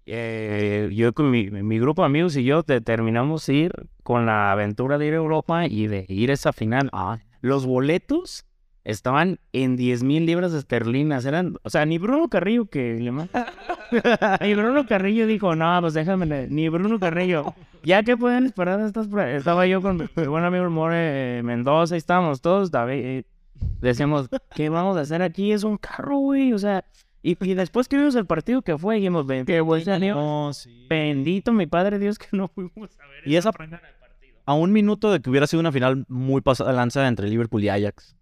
eh, 0.06 0.90
yo 0.94 1.14
con 1.14 1.32
mi, 1.32 1.50
mi 1.50 1.80
grupo 1.80 2.02
de 2.02 2.08
amigos 2.08 2.36
y 2.36 2.44
yo 2.44 2.64
determinamos 2.64 3.48
ir 3.48 3.72
con 4.04 4.26
la 4.26 4.52
aventura 4.52 4.98
de 4.98 5.08
ir 5.08 5.14
a 5.14 5.18
Europa 5.18 5.68
y 5.68 5.88
de 5.88 6.06
ir 6.10 6.32
a 6.32 6.34
esa 6.34 6.52
final. 6.52 6.90
Ah, 6.92 7.20
Los 7.42 7.66
boletos 7.66 8.46
estaban 8.88 9.40
en 9.52 9.76
10 9.76 10.04
mil 10.04 10.26
libras 10.26 10.54
esterlinas. 10.54 11.26
Eran, 11.26 11.58
o 11.64 11.70
sea, 11.70 11.86
ni 11.86 11.98
Bruno 11.98 12.30
Carrillo 12.30 12.68
que 12.68 12.96
le 12.96 14.48
y 14.48 14.54
Bruno 14.56 14.88
Carrillo 14.88 15.28
dijo, 15.28 15.56
no, 15.56 15.78
pues 15.82 15.94
déjame, 15.94 16.26
le-". 16.26 16.48
ni 16.48 16.70
Bruno 16.70 16.98
Carrillo. 16.98 17.54
Ya 17.84 18.04
que 18.04 18.16
pueden 18.16 18.46
esperar 18.46 18.80
estas. 18.80 19.08
Estaba 19.08 19.68
yo 19.68 19.82
con 19.82 19.98
mi 19.98 20.26
buen 20.26 20.44
amigo 20.46 20.70
More 20.70 20.96
eh, 21.40 21.44
Mendoza, 21.44 21.96
y 21.96 21.98
estábamos 21.98 22.42
todos, 22.42 22.72
David, 22.72 23.00
eh, 23.04 23.24
decíamos, 23.82 24.30
¿qué 24.56 24.70
vamos 24.70 24.98
a 24.98 25.02
hacer 25.02 25.22
aquí? 25.22 25.52
Es 25.52 25.64
un 25.64 25.78
carro, 25.78 26.18
güey, 26.18 26.54
o 26.54 26.60
sea, 26.60 26.86
y, 27.22 27.38
y 27.46 27.54
después 27.56 27.90
que 27.90 27.98
vimos 27.98 28.16
el 28.16 28.26
partido 28.26 28.62
que 28.62 28.78
fue, 28.78 28.96
dijimos, 28.96 29.28
"Ven, 29.28 29.46
qué 29.46 29.60
buen 29.60 29.84
no, 30.00 30.54
sí. 30.54 30.86
Bendito 30.90 31.52
mi 31.52 31.68
padre 31.68 32.00
Dios 32.00 32.18
que 32.18 32.28
no 32.32 32.48
fuimos 32.48 32.98
a 33.00 33.08
ver 33.08 33.28
Y 33.28 33.36
esa-. 33.36 33.52
A 34.46 34.54
un 34.54 34.72
minuto 34.72 35.12
de 35.12 35.20
que 35.20 35.30
hubiera 35.30 35.46
sido 35.46 35.60
una 35.60 35.74
final 35.74 36.06
muy 36.08 36.40
pasada 36.40 36.72
lanza 36.72 37.06
entre 37.06 37.28
Liverpool 37.28 37.62
y 37.66 37.68
Ajax. 37.70 38.17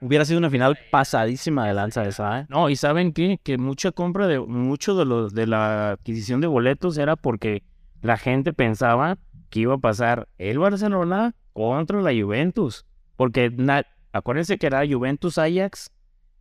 Hubiera 0.00 0.24
sido 0.24 0.38
una 0.38 0.48
final 0.50 0.78
pasadísima 0.90 1.66
de 1.66 1.74
lanza 1.74 2.04
esa, 2.06 2.40
¿eh? 2.40 2.46
No, 2.48 2.70
y 2.70 2.76
¿saben 2.76 3.12
qué? 3.12 3.38
Que 3.42 3.58
mucha 3.58 3.92
compra 3.92 4.26
de 4.26 4.40
mucho 4.40 4.94
de 4.96 5.04
los 5.04 5.34
de 5.34 5.46
la 5.46 5.90
adquisición 5.92 6.40
de 6.40 6.46
boletos 6.46 6.96
era 6.98 7.16
porque 7.16 7.62
la 8.02 8.16
gente 8.16 8.52
pensaba 8.52 9.18
que 9.50 9.60
iba 9.60 9.74
a 9.74 9.78
pasar 9.78 10.28
el 10.38 10.58
Barcelona 10.58 11.34
contra 11.52 12.00
la 12.00 12.12
Juventus, 12.12 12.86
porque 13.16 13.50
na- 13.54 13.84
acuérdense 14.12 14.56
que 14.58 14.66
era 14.68 14.82
Juventus 14.88 15.36
Ajax. 15.38 15.90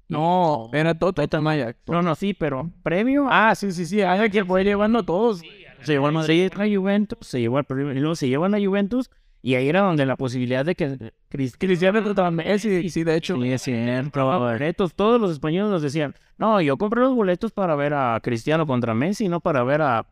No, 0.07 0.69
era 0.73 0.97
Tottenham 0.97 1.47
Ajax. 1.47 1.79
No, 1.87 2.01
no, 2.01 2.15
sí, 2.15 2.33
pero 2.33 2.71
previo 2.81 3.27
Ah, 3.29 3.53
sí, 3.55 3.71
sí, 3.71 3.85
sí. 3.85 4.01
Ajax 4.01 4.31
que 4.31 4.45
fue 4.45 4.63
llevando 4.63 4.99
a 4.99 5.03
todos. 5.05 5.41
Se 5.81 5.93
llevó 5.93 6.07
al 6.07 6.13
Madrid. 6.13 6.51
la 6.55 6.65
Juventus, 6.67 7.17
se 7.21 7.39
llevó 7.39 7.57
al 7.57 7.65
y 7.69 7.99
luego 7.99 8.15
se 8.15 8.27
llevan 8.27 8.55
a 8.55 8.59
Juventus 8.59 9.09
y 9.41 9.55
ahí 9.55 9.69
era 9.69 9.81
donde 9.81 10.05
la 10.05 10.15
posibilidad 10.17 10.65
de 10.65 10.75
que 10.75 11.11
Cris- 11.31 11.55
Cristiano 11.57 12.03
contra 12.03 12.29
Messi. 12.31 12.89
Sí, 12.89 13.03
de 13.03 13.15
hecho. 13.15 13.35
Sí, 13.41 13.51
es 13.51 13.61
cierto. 13.61 14.39
boletos, 14.39 14.93
todos 14.95 15.19
los 15.19 15.31
españoles 15.31 15.71
nos 15.71 15.81
decían, 15.81 16.15
no, 16.37 16.59
yo 16.61 16.77
compré 16.77 17.01
los 17.01 17.15
boletos 17.15 17.51
para 17.51 17.75
ver 17.75 17.93
a 17.93 18.19
Cristiano 18.21 18.67
contra 18.67 18.93
Messi, 18.93 19.27
no 19.29 19.39
para 19.39 19.63
ver 19.63 19.81
a, 19.81 20.05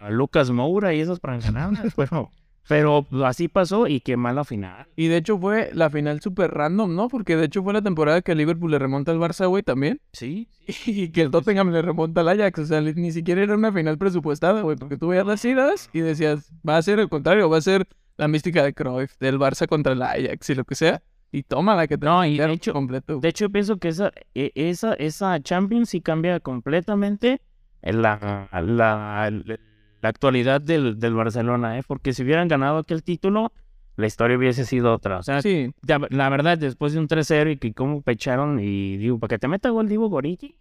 a 0.00 0.10
Lucas 0.10 0.50
Moura 0.50 0.94
y 0.94 1.00
esas 1.00 1.20
francanadas, 1.20 1.92
pero, 1.96 2.30
pero 2.66 3.06
así 3.26 3.48
pasó 3.48 3.86
y 3.86 4.00
qué 4.00 4.16
mala 4.16 4.44
final. 4.44 4.86
Y 4.96 5.08
de 5.08 5.16
hecho 5.18 5.38
fue 5.38 5.70
la 5.74 5.90
final 5.90 6.20
súper 6.20 6.50
random, 6.52 6.94
¿no? 6.94 7.08
Porque 7.08 7.36
de 7.36 7.46
hecho 7.46 7.62
fue 7.62 7.72
la 7.72 7.82
temporada 7.82 8.22
que 8.22 8.34
Liverpool 8.34 8.70
le 8.70 8.78
remonta 8.78 9.10
al 9.12 9.18
Barça, 9.18 9.46
güey, 9.48 9.62
también. 9.62 10.00
Sí. 10.12 10.48
Y 10.86 11.08
que 11.08 11.22
el 11.22 11.30
Tottenham 11.30 11.70
le 11.70 11.80
remonta 11.82 12.20
al 12.20 12.28
Ajax. 12.28 12.58
O 12.60 12.66
sea, 12.66 12.80
ni 12.82 13.10
siquiera 13.12 13.42
era 13.42 13.54
una 13.54 13.72
final 13.72 13.96
presupuestada, 13.98 14.60
güey. 14.62 14.76
Porque 14.76 14.96
tú 14.98 15.08
veías 15.08 15.26
las 15.26 15.42
idas 15.44 15.88
y 15.94 16.00
decías, 16.00 16.52
va 16.66 16.76
a 16.76 16.82
ser 16.82 16.98
el 16.98 17.08
contrario, 17.08 17.48
va 17.48 17.56
a 17.56 17.62
ser 17.62 17.86
la 18.18 18.28
mística 18.28 18.62
de 18.62 18.74
Cruyff, 18.74 19.16
del 19.18 19.38
Barça 19.38 19.66
contra 19.66 19.94
el 19.94 20.02
Ajax 20.02 20.50
y 20.50 20.54
lo 20.54 20.64
que 20.64 20.74
sea. 20.74 21.00
Y 21.32 21.42
toma 21.42 21.74
la 21.76 21.86
que 21.86 21.96
te 21.98 22.04
No, 22.06 22.24
y 22.24 22.36
de 22.38 22.52
hecho- 22.52 22.72
completo. 22.72 23.20
De 23.20 23.28
hecho, 23.28 23.48
pienso 23.50 23.76
que 23.78 23.88
esa, 23.88 24.12
e- 24.34 24.52
esa, 24.54 24.94
esa 24.94 25.40
Champions 25.40 25.90
sí 25.90 26.00
cambia 26.00 26.40
completamente 26.40 27.40
la, 27.82 28.48
la, 28.52 29.30
la 29.30 30.08
actualidad 30.08 30.60
del, 30.60 30.98
del 30.98 31.14
Barcelona, 31.14 31.78
¿eh? 31.78 31.82
porque 31.86 32.12
si 32.12 32.22
hubieran 32.22 32.48
ganado 32.48 32.78
aquel 32.78 33.02
título, 33.02 33.52
la 33.96 34.06
historia 34.06 34.38
hubiese 34.38 34.64
sido 34.64 34.92
otra. 34.94 35.18
O 35.18 35.22
sea, 35.22 35.42
Sí, 35.42 35.72
la 35.86 36.28
verdad, 36.30 36.56
después 36.56 36.92
de 36.94 37.00
un 37.00 37.08
3-0 37.08 37.52
y 37.52 37.56
que 37.58 37.74
cómo 37.74 38.00
pecharon 38.02 38.58
y 38.60 38.96
digo, 38.96 39.18
para 39.18 39.28
que 39.28 39.38
te 39.38 39.48
meta 39.48 39.68
gol 39.70 39.86
Divo 39.88 40.08
Goriki. 40.08 40.56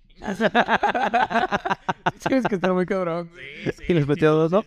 sí, 2.20 2.34
es 2.34 2.44
que 2.48 2.56
está 2.56 2.74
muy 2.74 2.86
cabrón. 2.86 3.30
Y 3.88 3.94
les 3.94 4.08
metió 4.08 4.34
dos, 4.34 4.52
¿no? 4.52 4.64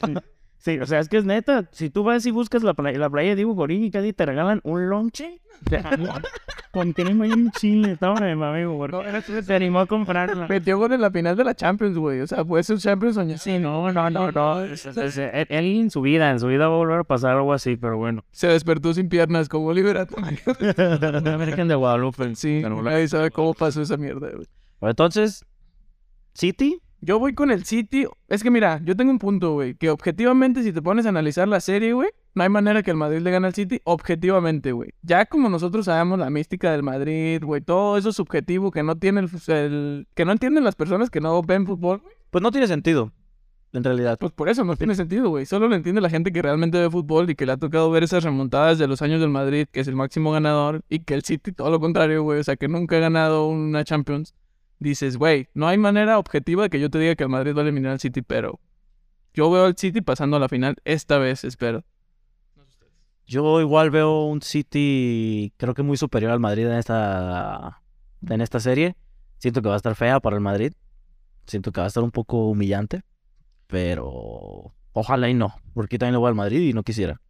Sí, 0.60 0.78
o 0.78 0.84
sea, 0.84 0.98
es 0.98 1.08
que 1.08 1.16
es 1.16 1.24
neta. 1.24 1.68
Si 1.72 1.88
tú 1.88 2.04
vas 2.04 2.26
y 2.26 2.30
buscas 2.30 2.62
la 2.62 2.74
playa, 2.74 2.98
la 2.98 3.08
playa 3.08 3.30
de 3.30 3.36
Diego 3.36 3.54
Gorín 3.54 3.82
y 3.82 3.90
casi 3.90 4.12
te 4.12 4.26
regalan 4.26 4.60
un 4.62 4.90
lonche 4.90 5.40
de 5.70 5.82
jamón 5.82 6.22
con 6.70 6.92
crema 6.92 7.26
y 7.26 7.32
un 7.32 7.50
chile. 7.52 7.92
Estaba 7.92 8.20
de 8.20 8.32
amigo, 8.32 8.74
güey. 8.74 8.90
No, 8.90 9.02
era 9.02 9.22
Se 9.22 9.54
animó 9.54 9.80
a 9.80 9.86
comprarla. 9.86 10.46
Metió 10.48 10.76
gol 10.76 10.92
en 10.92 11.00
la 11.00 11.10
final 11.10 11.34
de 11.34 11.44
la 11.44 11.54
Champions, 11.54 11.96
güey. 11.96 12.20
O 12.20 12.26
sea, 12.26 12.44
fue 12.44 12.62
su 12.62 12.76
Champions 12.76 13.14
soñado. 13.14 13.38
Sí, 13.38 13.58
no, 13.58 13.90
no, 13.90 14.10
no, 14.10 14.30
no. 14.30 14.60
Él 14.60 15.50
en 15.50 15.90
su 15.90 16.02
vida, 16.02 16.30
en 16.30 16.38
su 16.40 16.46
vida 16.46 16.68
va 16.68 16.74
a 16.74 16.78
volver 16.78 17.00
a 17.00 17.04
pasar 17.04 17.36
algo 17.36 17.54
así, 17.54 17.76
pero 17.76 17.96
bueno. 17.96 18.22
Se 18.30 18.46
despertó 18.48 18.92
sin 18.92 19.08
piernas 19.08 19.48
como 19.48 19.68
Oliver 19.68 19.96
Atom. 19.96 20.24
La 20.76 21.36
Virgen 21.38 21.68
de 21.68 21.74
Guadalupe. 21.74 22.34
Sí, 22.36 22.62
nadie 22.62 23.08
sabe 23.08 23.30
cómo 23.30 23.54
pasó 23.54 23.80
esa 23.80 23.96
mierda, 23.96 24.28
güey. 24.30 24.46
Entonces, 24.82 25.46
City, 26.34 26.80
Yo 27.02 27.18
voy 27.18 27.34
con 27.34 27.50
el 27.50 27.64
City. 27.64 28.06
Es 28.28 28.42
que 28.42 28.50
mira, 28.50 28.80
yo 28.84 28.94
tengo 28.96 29.10
un 29.10 29.18
punto, 29.18 29.52
güey. 29.54 29.74
Que 29.74 29.90
objetivamente, 29.90 30.62
si 30.62 30.72
te 30.72 30.82
pones 30.82 31.06
a 31.06 31.08
analizar 31.08 31.48
la 31.48 31.60
serie, 31.60 31.92
güey, 31.94 32.10
no 32.34 32.42
hay 32.42 32.48
manera 32.50 32.82
que 32.82 32.90
el 32.90 32.96
Madrid 32.96 33.20
le 33.20 33.30
gane 33.30 33.46
al 33.46 33.54
City. 33.54 33.80
Objetivamente, 33.84 34.72
güey. 34.72 34.90
Ya 35.02 35.24
como 35.26 35.48
nosotros 35.48 35.86
sabemos 35.86 36.18
la 36.18 36.28
mística 36.30 36.70
del 36.72 36.82
Madrid, 36.82 37.42
güey, 37.42 37.60
todo 37.62 37.96
eso 37.96 38.12
subjetivo 38.12 38.70
que 38.70 38.82
no 38.82 38.96
tiene 38.96 39.20
el, 39.20 39.30
el- 39.54 40.08
que 40.14 40.24
no 40.24 40.32
entienden 40.32 40.64
las 40.64 40.74
personas 40.76 41.08
que 41.10 41.20
no 41.20 41.40
ven 41.42 41.66
fútbol, 41.66 41.98
güey. 42.02 42.14
pues 42.30 42.42
no 42.42 42.50
tiene 42.50 42.66
sentido, 42.66 43.12
en 43.72 43.82
realidad. 43.82 44.18
Pues 44.18 44.32
por 44.32 44.48
eso 44.50 44.62
no 44.64 44.76
tiene 44.76 44.94
sentido, 44.94 45.30
güey. 45.30 45.46
Solo 45.46 45.68
lo 45.68 45.74
entiende 45.76 46.00
la 46.02 46.10
gente 46.10 46.32
que 46.32 46.42
realmente 46.42 46.78
ve 46.78 46.90
fútbol 46.90 47.30
y 47.30 47.34
que 47.34 47.46
le 47.46 47.52
ha 47.52 47.56
tocado 47.56 47.90
ver 47.90 48.02
esas 48.04 48.24
remontadas 48.24 48.78
de 48.78 48.86
los 48.86 49.00
años 49.00 49.20
del 49.20 49.30
Madrid, 49.30 49.66
que 49.72 49.80
es 49.80 49.88
el 49.88 49.96
máximo 49.96 50.32
ganador, 50.32 50.82
y 50.90 51.00
que 51.00 51.14
el 51.14 51.22
City 51.22 51.52
todo 51.52 51.70
lo 51.70 51.80
contrario, 51.80 52.22
güey. 52.24 52.40
O 52.40 52.44
sea, 52.44 52.56
que 52.56 52.68
nunca 52.68 52.96
ha 52.96 53.00
ganado 53.00 53.46
una 53.48 53.84
Champions. 53.84 54.34
Dices, 54.80 55.16
güey, 55.16 55.46
no 55.54 55.68
hay 55.68 55.78
manera 55.78 56.18
objetiva 56.18 56.64
de 56.64 56.70
que 56.70 56.80
yo 56.80 56.90
te 56.90 56.98
diga 56.98 57.14
que 57.14 57.22
el 57.22 57.28
Madrid 57.28 57.54
va 57.54 57.60
a 57.60 57.62
eliminar 57.62 57.92
al 57.92 58.00
City, 58.00 58.22
pero 58.22 58.58
yo 59.34 59.50
veo 59.50 59.66
al 59.66 59.76
City 59.76 60.00
pasando 60.00 60.36
a 60.36 60.40
la 60.40 60.48
final 60.48 60.76
esta 60.84 61.18
vez, 61.18 61.44
espero. 61.44 61.84
Yo 63.26 63.60
igual 63.60 63.90
veo 63.90 64.24
un 64.24 64.42
City, 64.42 65.52
creo 65.56 65.74
que 65.74 65.82
muy 65.84 65.96
superior 65.96 66.32
al 66.32 66.40
Madrid 66.40 66.66
en 66.66 66.72
esta, 66.78 67.82
en 68.28 68.40
esta 68.40 68.58
serie. 68.58 68.96
Siento 69.38 69.62
que 69.62 69.68
va 69.68 69.74
a 69.74 69.76
estar 69.76 69.94
fea 69.94 70.18
para 70.18 70.34
el 70.36 70.42
Madrid. 70.42 70.72
Siento 71.46 71.70
que 71.70 71.80
va 71.80 71.84
a 71.84 71.88
estar 71.88 72.02
un 72.02 72.10
poco 72.10 72.48
humillante. 72.48 73.02
Pero 73.68 74.74
ojalá 74.92 75.28
y 75.28 75.34
no, 75.34 75.54
porque 75.74 75.96
también 75.98 76.14
le 76.14 76.18
voy 76.18 76.28
al 76.28 76.34
Madrid 76.34 76.60
y 76.68 76.72
no 76.72 76.82
quisiera. 76.82 77.20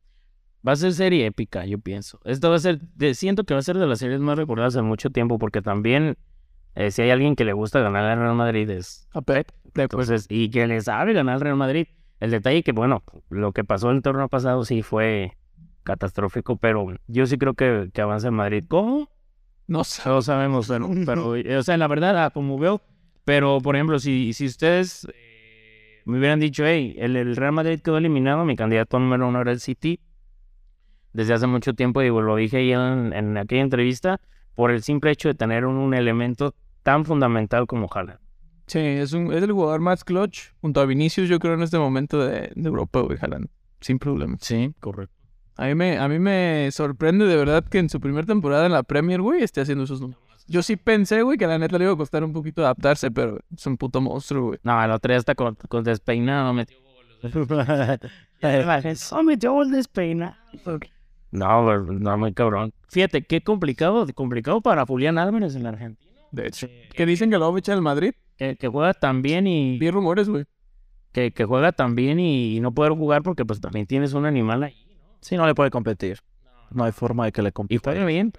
Va 0.66 0.72
a 0.72 0.76
ser 0.76 0.92
serie 0.94 1.26
épica, 1.26 1.66
yo 1.66 1.78
pienso. 1.78 2.18
Esto 2.24 2.48
va 2.48 2.56
a 2.56 2.60
ser, 2.60 2.80
de- 2.80 3.14
siento 3.14 3.44
que 3.44 3.54
va 3.54 3.60
a 3.60 3.62
ser 3.62 3.76
de 3.76 3.86
las 3.86 3.98
series 3.98 4.20
más 4.20 4.38
recordadas 4.38 4.76
en 4.76 4.84
mucho 4.86 5.10
tiempo, 5.10 5.38
porque 5.38 5.60
también, 5.60 6.16
eh, 6.74 6.90
si 6.90 7.02
hay 7.02 7.10
alguien 7.10 7.36
que 7.36 7.44
le 7.44 7.52
gusta 7.52 7.80
ganar 7.80 8.04
al 8.04 8.18
Real 8.18 8.34
Madrid, 8.34 8.68
es 8.70 9.08
A 9.12 9.22
Pep, 9.22 9.50
Pep. 9.72 9.92
Entonces, 9.92 10.26
y 10.28 10.50
que 10.50 10.66
le 10.66 10.80
sabe 10.80 11.12
ganar 11.12 11.36
al 11.36 11.40
Real 11.40 11.56
Madrid. 11.56 11.88
El 12.20 12.30
detalle 12.30 12.62
que, 12.62 12.72
bueno, 12.72 13.02
lo 13.30 13.52
que 13.52 13.64
pasó 13.64 13.90
el 13.90 14.02
torneo 14.02 14.28
pasado 14.28 14.64
sí 14.64 14.82
fue 14.82 15.36
catastrófico, 15.82 16.56
pero 16.56 16.86
yo 17.06 17.26
sí 17.26 17.38
creo 17.38 17.54
que, 17.54 17.90
que 17.92 18.00
avanza 18.00 18.28
el 18.28 18.34
Madrid. 18.34 18.64
¿Cómo? 18.68 19.08
No 19.66 19.84
sé. 19.84 20.02
Todos 20.02 20.26
sabemos, 20.26 20.68
pero, 20.68 20.90
pero, 21.06 21.36
eh, 21.36 21.56
o 21.56 21.62
sea, 21.62 21.76
la 21.76 21.88
verdad, 21.88 22.24
ah, 22.24 22.30
como 22.30 22.58
veo, 22.58 22.80
pero 23.24 23.60
por 23.60 23.76
ejemplo, 23.76 23.98
si, 23.98 24.32
si 24.32 24.46
ustedes 24.46 25.06
eh, 25.14 26.02
me 26.04 26.18
hubieran 26.18 26.40
dicho, 26.40 26.66
hey, 26.66 26.94
el, 26.98 27.16
el 27.16 27.36
Real 27.36 27.52
Madrid 27.52 27.80
quedó 27.80 27.96
eliminado, 27.98 28.44
mi 28.44 28.56
candidato 28.56 28.98
número 28.98 29.28
uno 29.28 29.40
era 29.40 29.52
el 29.52 29.60
City, 29.60 30.00
desde 31.12 31.34
hace 31.34 31.46
mucho 31.46 31.74
tiempo, 31.74 32.00
digo, 32.00 32.20
lo 32.20 32.36
dije 32.36 32.58
ahí 32.58 32.72
en, 32.72 33.12
en 33.12 33.36
aquella 33.36 33.62
entrevista, 33.62 34.20
por 34.54 34.70
el 34.70 34.82
simple 34.82 35.10
hecho 35.10 35.28
de 35.28 35.34
tener 35.34 35.64
un, 35.64 35.76
un 35.76 35.94
elemento 35.94 36.54
tan 36.82 37.04
fundamental 37.04 37.66
como 37.66 37.88
Haaland. 37.92 38.18
Sí, 38.66 38.78
es, 38.78 39.12
un, 39.12 39.32
es 39.32 39.42
el 39.42 39.52
jugador 39.52 39.80
más 39.80 40.04
clutch 40.04 40.52
junto 40.60 40.80
a 40.80 40.86
Vinicius, 40.86 41.28
yo 41.28 41.38
creo, 41.38 41.54
en 41.54 41.62
este 41.62 41.78
momento 41.78 42.24
de, 42.24 42.52
de 42.54 42.68
Europa, 42.68 43.00
güey, 43.00 43.18
Haaland. 43.20 43.48
Sin 43.80 43.98
problema. 43.98 44.36
Sí, 44.40 44.74
correcto. 44.80 45.14
A 45.56 45.66
mí, 45.66 45.74
me, 45.74 45.98
a 45.98 46.08
mí 46.08 46.18
me 46.18 46.70
sorprende 46.72 47.26
de 47.26 47.36
verdad 47.36 47.64
que 47.64 47.78
en 47.78 47.88
su 47.90 48.00
primera 48.00 48.26
temporada 48.26 48.66
en 48.66 48.72
la 48.72 48.82
Premier, 48.82 49.20
güey, 49.20 49.42
esté 49.42 49.60
haciendo 49.60 49.84
esos 49.84 50.00
números. 50.00 50.22
Yo 50.46 50.62
sí 50.62 50.76
pensé, 50.76 51.22
güey, 51.22 51.36
que 51.36 51.44
a 51.44 51.48
la 51.48 51.58
neta 51.58 51.78
le 51.78 51.84
iba 51.84 51.92
a 51.92 51.96
costar 51.96 52.24
un 52.24 52.32
poquito 52.32 52.62
adaptarse, 52.62 53.10
pero 53.10 53.38
es 53.54 53.66
un 53.66 53.76
puto 53.76 54.00
monstruo, 54.00 54.46
güey. 54.46 54.58
No, 54.62 54.82
el 54.82 54.90
otro 54.90 55.12
día 55.12 55.18
está 55.18 55.34
con, 55.34 55.54
con 55.68 55.84
despeinado, 55.84 56.52
metió 56.54 56.78
gol. 56.80 57.98
metió 59.24 59.52
gol 59.52 59.70
despeinado. 59.70 60.34
No, 61.30 61.64
pero- 61.66 61.84
no, 61.92 62.18
muy 62.18 62.32
cabrón. 62.34 62.72
Fíjate, 62.88 63.22
qué 63.22 63.42
complicado, 63.42 64.06
complicado 64.14 64.60
para 64.60 64.84
Julián 64.86 65.16
Álvarez 65.18 65.54
en 65.54 65.62
la 65.62 65.68
Argentina. 65.70 66.10
De 66.32 66.46
hecho. 66.48 66.68
Que 66.94 67.06
dicen 67.06 67.30
que 67.30 67.38
lo 67.38 67.50
va 67.50 67.56
a 67.56 67.58
echar 67.58 67.76
al 67.76 67.82
Madrid. 67.82 68.12
Que, 68.36 68.56
que 68.56 68.68
juega 68.68 68.94
tan 68.94 69.20
bien 69.22 69.46
y 69.46 69.78
Vi 69.78 69.90
rumores, 69.90 70.28
güey. 70.28 70.44
que, 71.12 71.32
que 71.32 71.44
juega 71.44 71.72
tan 71.72 71.94
bien 71.94 72.18
y, 72.18 72.56
y 72.56 72.60
no 72.60 72.72
poder 72.72 72.92
jugar 72.92 73.22
porque 73.22 73.44
pues 73.44 73.60
también 73.60 73.86
tienes 73.86 74.12
un 74.14 74.24
animal 74.26 74.62
ahí. 74.62 74.74
Sí, 75.20 75.36
no 75.36 75.46
le 75.46 75.54
puede 75.54 75.70
competir. 75.70 76.20
No 76.70 76.84
hay 76.84 76.92
forma 76.92 77.26
de 77.26 77.32
que 77.32 77.42
le 77.42 77.48
Y 77.50 77.52
compita. 77.52 77.90
juega 77.90 78.06
bien. 78.06 78.32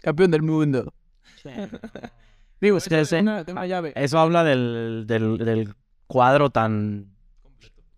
Campeón 0.00 0.30
del 0.30 0.42
mundo. 0.42 0.92
Digo, 2.60 2.76
es 2.76 2.84
Sí, 2.84 2.90
que 2.90 3.04
sí. 3.04 3.16
es 3.16 3.22
una, 3.22 3.44
una 3.48 3.66
llave. 3.66 3.92
Eso 3.96 4.18
habla 4.18 4.44
del, 4.44 5.04
del, 5.06 5.38
del 5.38 5.74
cuadro 6.06 6.50
tan 6.50 7.12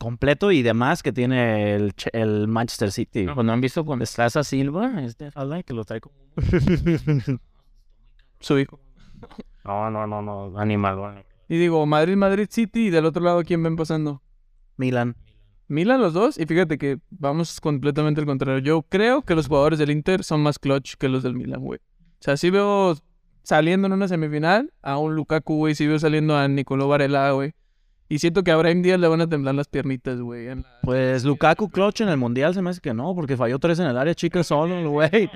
completo 0.03 0.51
y 0.51 0.63
demás 0.63 1.03
que 1.03 1.13
tiene 1.13 1.75
el, 1.77 1.95
el 2.13 2.49
Manchester 2.49 2.91
City. 2.91 3.25
No, 3.25 3.35
pues 3.37 3.47
no 3.47 3.53
han 3.53 3.61
visto 3.61 3.85
cuando 3.85 4.03
estás 4.03 4.37
a 4.37 4.43
Silva, 4.43 5.03
este 5.05 5.31
Haaland, 5.33 5.65
que 5.65 5.75
lo 5.75 5.85
trae 5.85 6.01
como... 6.01 6.17
Su 8.41 8.59
hijo. 8.59 8.81
No, 9.65 9.91
no, 9.91 10.07
no, 10.09 10.21
no, 10.21 10.59
animal. 10.59 10.97
bueno. 10.97 11.23
Y 11.49 11.57
digo, 11.57 11.87
Madrid, 11.87 12.17
Madrid 12.17 12.49
City. 12.51 12.87
Y 12.87 12.91
del 12.91 13.07
otro 13.07 13.23
lado, 13.23 13.45
¿quién 13.45 13.63
ven 13.63 13.77
pasando? 13.77 14.23
Milan. 14.77 15.17
Milan 15.69 16.01
los 16.01 16.13
dos. 16.13 16.37
Y 16.37 16.47
fíjate 16.47 16.79
que 16.79 16.99
vamos 17.11 17.61
completamente 17.61 18.21
al 18.21 18.27
contrario. 18.27 18.59
Yo 18.59 18.83
creo 18.83 19.23
que 19.23 19.37
los 19.37 19.47
jugadores 19.47 19.79
del 19.79 19.93
Inter 19.93 20.25
son 20.25 20.43
más 20.43 20.59
clutch 20.59 20.95
que 20.97 21.09
los 21.09 21.23
del 21.23 21.35
Milan, 21.35 21.61
güey. 21.61 21.79
O 21.79 22.23
sea, 22.25 22.37
sí 22.37 22.51
veo 22.51 22.97
saliendo 23.45 23.87
en 23.87 23.93
una 23.93 24.09
semifinal 24.09 24.73
a 24.83 24.99
un 24.99 25.15
Lukaku, 25.15 25.57
güey. 25.59 25.77
Sí 25.77 25.87
veo 25.87 26.01
saliendo 26.01 26.37
a 26.37 26.49
Nicolò 26.49 26.89
Varela, 26.89 27.31
güey. 27.31 27.53
Y 28.09 28.19
siento 28.19 28.43
que 28.45 28.51
a 28.51 28.57
Brahim 28.57 28.83
Díaz 28.83 29.01
le 29.01 29.09
van 29.09 29.23
a 29.23 29.29
temblar 29.29 29.55
las 29.55 29.69
piernitas, 29.69 30.21
güey. 30.21 30.47
la- 30.47 30.65
Pues 30.83 31.25
Lukaku 31.25 31.71
clutch 31.71 32.03
en 32.03 32.09
el 32.09 32.19
Mundial 32.19 32.53
se 32.53 32.61
me 32.61 32.71
hace 32.71 32.81
que 32.81 32.93
no, 32.93 33.15
porque 33.15 33.37
falló 33.39 33.59
tres 33.59 33.79
en 33.79 33.87
el 33.87 33.97
área 33.97 34.15
chica 34.15 34.43
solo, 34.45 34.91
güey. 34.91 35.31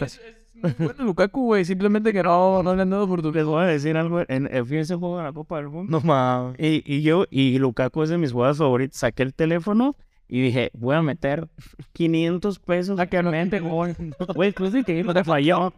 Es, 0.00 0.20
bueno 0.78 1.04
Lukaku, 1.04 1.44
güey. 1.44 1.64
Simplemente 1.64 2.12
que 2.12 2.22
no, 2.22 2.62
no 2.64 2.74
le 2.74 2.82
han 2.82 2.90
dado 2.90 3.02
Les 3.04 3.10
oportunidad. 3.12 3.44
voy 3.44 3.62
a 3.62 3.66
decir 3.66 3.96
algo. 3.96 4.20
En, 4.26 4.52
en 4.52 4.66
fíjense 4.66 4.96
juego 4.96 5.18
de 5.18 5.24
la 5.24 5.32
Copa 5.32 5.58
del 5.58 5.68
Mundo. 5.68 5.90
No 6.00 6.04
mames. 6.04 6.56
Y, 6.58 6.82
y 6.84 7.02
yo, 7.02 7.26
y 7.30 7.58
Lukaku 7.58 8.02
es 8.02 8.08
de 8.10 8.18
mis 8.18 8.32
jugadas 8.32 8.58
favoritas. 8.58 8.98
Saqué 8.98 9.22
el 9.22 9.34
teléfono 9.34 9.94
y 10.26 10.40
dije, 10.40 10.70
voy 10.74 10.96
a 10.96 11.02
meter 11.02 11.48
500 11.92 12.58
pesos 12.58 12.98
a 12.98 13.06
que 13.06 13.22
no 13.22 13.30
mente 13.30 13.60
gol. 13.60 13.94
Güey, 14.34 14.50
pues 14.52 14.72
sí 14.72 14.82
que 14.82 15.02
no 15.04 15.14
te 15.14 15.22
falló. 15.22 15.72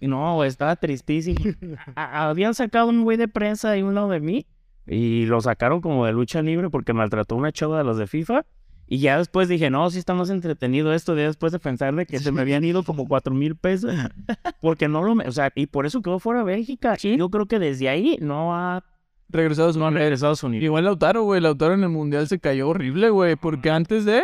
Y 0.00 0.08
no, 0.08 0.34
güey, 0.34 0.48
estaba 0.48 0.76
tristísimo. 0.76 1.38
Habían 1.96 2.52
sacado 2.54 2.88
un 2.88 3.04
güey 3.04 3.16
de 3.16 3.28
prensa 3.28 3.70
ahí 3.70 3.80
a 3.80 3.84
un 3.86 3.94
lado 3.94 4.10
de 4.10 4.20
mí 4.20 4.44
y 4.88 5.26
lo 5.26 5.40
sacaron 5.40 5.80
como 5.80 6.06
de 6.06 6.12
lucha 6.12 6.42
libre 6.42 6.70
porque 6.70 6.92
maltrató 6.92 7.36
una 7.36 7.52
chava 7.52 7.78
de 7.78 7.84
los 7.84 7.98
de 7.98 8.06
FIFA. 8.06 8.44
Y 8.90 9.00
ya 9.00 9.18
después 9.18 9.48
dije, 9.48 9.68
no, 9.68 9.90
sí 9.90 9.98
está 9.98 10.14
más 10.14 10.30
entretenido 10.30 10.94
esto. 10.94 11.14
Ya 11.14 11.24
después 11.26 11.52
de 11.52 11.58
pensar 11.58 11.94
de 11.94 12.06
que 12.06 12.18
se 12.18 12.32
me 12.32 12.40
habían 12.40 12.64
ido 12.64 12.82
como 12.84 13.06
cuatro 13.06 13.34
mil 13.34 13.54
pesos. 13.54 13.92
Porque 14.62 14.88
no 14.88 15.02
lo... 15.02 15.14
me- 15.14 15.28
O 15.28 15.32
sea, 15.32 15.52
y 15.54 15.66
por 15.66 15.84
eso 15.84 16.00
quedó 16.00 16.18
fuera 16.18 16.42
Bélgica. 16.42 16.96
Y 17.02 17.18
yo 17.18 17.28
creo 17.28 17.44
que 17.44 17.58
desde 17.58 17.88
ahí 17.90 18.16
no 18.20 18.54
ha 18.56 18.82
Regresado 19.30 19.68
a 19.68 19.72
su 19.74 19.78
no 19.78 19.86
han 19.88 19.92
regresado 19.92 20.30
a 20.30 20.32
Estados 20.32 20.42
Unidos. 20.44 20.64
Igual 20.64 20.84
Lautaro, 20.84 21.22
güey. 21.22 21.42
Lautaro 21.42 21.74
en 21.74 21.82
el 21.82 21.90
Mundial 21.90 22.26
se 22.28 22.38
cayó 22.38 22.66
horrible, 22.70 23.10
güey. 23.10 23.36
Porque 23.36 23.68
antes 23.70 24.06
de... 24.06 24.22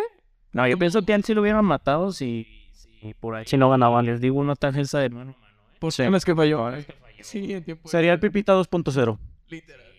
No, 0.54 0.66
yo 0.66 0.78
pienso 0.78 1.02
que 1.02 1.12
antes 1.12 1.26
sí 1.26 1.35
lo 1.35 1.42
hubieran 1.42 1.62
matado 1.66 2.11
si, 2.11 2.47
si 2.73 3.12
por 3.12 3.35
ahí 3.35 3.44
si 3.47 3.59
no 3.59 3.68
ganaban. 3.68 4.06
Les 4.06 4.18
digo 4.23 4.38
una 4.38 4.54
tarjeta 4.56 4.99
de 5.00 5.11
mano. 5.11 5.37
Por 5.78 5.92
Sí. 5.92 6.04
temas 6.04 6.25
que 6.25 6.35
falló. 6.35 6.75
¿eh? 6.75 6.87
Sí, 7.21 7.52
en 7.52 7.64
tiempo. 7.64 7.87
Sería 7.87 8.14
el 8.14 8.18
Pipita 8.18 8.54
2.0. 8.54 9.18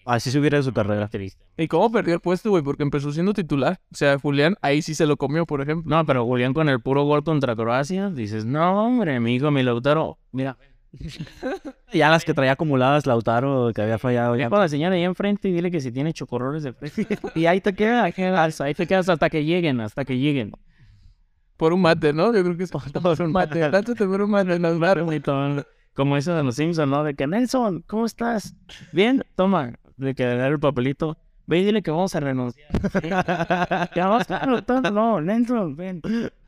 Así 0.05 0.31
se 0.31 0.39
hubiera 0.39 0.61
su 0.61 0.71
carrera. 0.71 1.07
Triste. 1.07 1.43
¿Y 1.57 1.67
cómo 1.67 1.91
perdió 1.91 2.13
el 2.13 2.19
puesto, 2.19 2.51
güey? 2.51 2.63
Porque 2.63 2.83
empezó 2.83 3.11
siendo 3.11 3.33
titular. 3.33 3.79
O 3.91 3.95
sea, 3.95 4.19
Julián 4.19 4.55
ahí 4.61 4.81
sí 4.81 4.93
se 4.93 5.05
lo 5.05 5.17
comió, 5.17 5.45
por 5.45 5.61
ejemplo. 5.61 5.95
No, 5.95 6.05
pero 6.05 6.25
Julián 6.25 6.53
con 6.53 6.69
el 6.69 6.79
puro 6.79 7.03
gol 7.03 7.23
contra 7.23 7.55
Croacia, 7.55 8.09
dices, 8.09 8.45
no, 8.45 8.85
hombre, 8.85 9.19
mi 9.19 9.35
hijo, 9.35 9.49
mi 9.49 9.63
Lautaro. 9.63 10.19
Mira, 10.31 10.57
Ya 11.93 12.09
las 12.09 12.23
que 12.23 12.33
traía 12.33 12.53
acumuladas 12.53 13.05
Lautaro, 13.05 13.71
que 13.73 13.81
había 13.81 13.97
fallado. 13.97 14.35
ya 14.35 14.49
con 14.49 14.59
la 14.59 14.69
señora 14.69 14.95
ahí 14.95 15.03
enfrente 15.03 15.49
y 15.49 15.53
dile 15.53 15.71
que 15.71 15.81
si 15.81 15.91
tiene 15.91 16.13
chocorroles 16.13 16.63
de 16.63 16.73
frente. 16.73 17.17
y 17.35 17.45
ahí 17.45 17.61
te 17.61 17.73
quedas, 17.73 18.61
ahí 18.61 18.73
te 18.73 18.87
quedas 18.87 19.09
hasta 19.09 19.29
que 19.29 19.43
lleguen, 19.43 19.81
hasta 19.81 20.05
que 20.05 20.17
lleguen. 20.17 20.51
Por 21.57 21.73
un 21.73 21.81
mate, 21.81 22.11
¿no? 22.11 22.33
Yo 22.33 22.43
creo 22.43 22.57
que 22.57 22.63
es 22.63 22.71
por 22.71 23.21
un 23.21 23.31
mate. 23.31 23.69
Lánzate 23.69 24.05
por 24.05 24.21
un 24.21 24.29
mate. 24.29 24.59
no, 24.59 24.77
claro. 24.77 25.07
Como 25.93 26.17
eso 26.17 26.35
de 26.35 26.43
los 26.43 26.55
Simpsons, 26.55 26.89
¿no? 26.89 27.05
De 27.05 27.15
que, 27.15 27.25
Nelson, 27.25 27.81
¿cómo 27.87 28.05
estás? 28.05 28.53
Bien, 28.91 29.23
toma, 29.35 29.73
de 29.97 30.15
que 30.15 30.25
le 30.25 30.35
dar 30.35 30.51
el 30.51 30.59
papelito. 30.59 31.17
Ve 31.47 31.59
y 31.59 31.65
dile 31.65 31.83
que 31.83 31.91
vamos 31.91 32.15
a 32.15 32.19
renunciar. 32.19 32.69
ya 33.95 34.07
vamos 34.07 34.29
a. 34.31 34.91
No, 34.91 35.21
Nelson, 35.21 35.75
ven. 35.75 36.01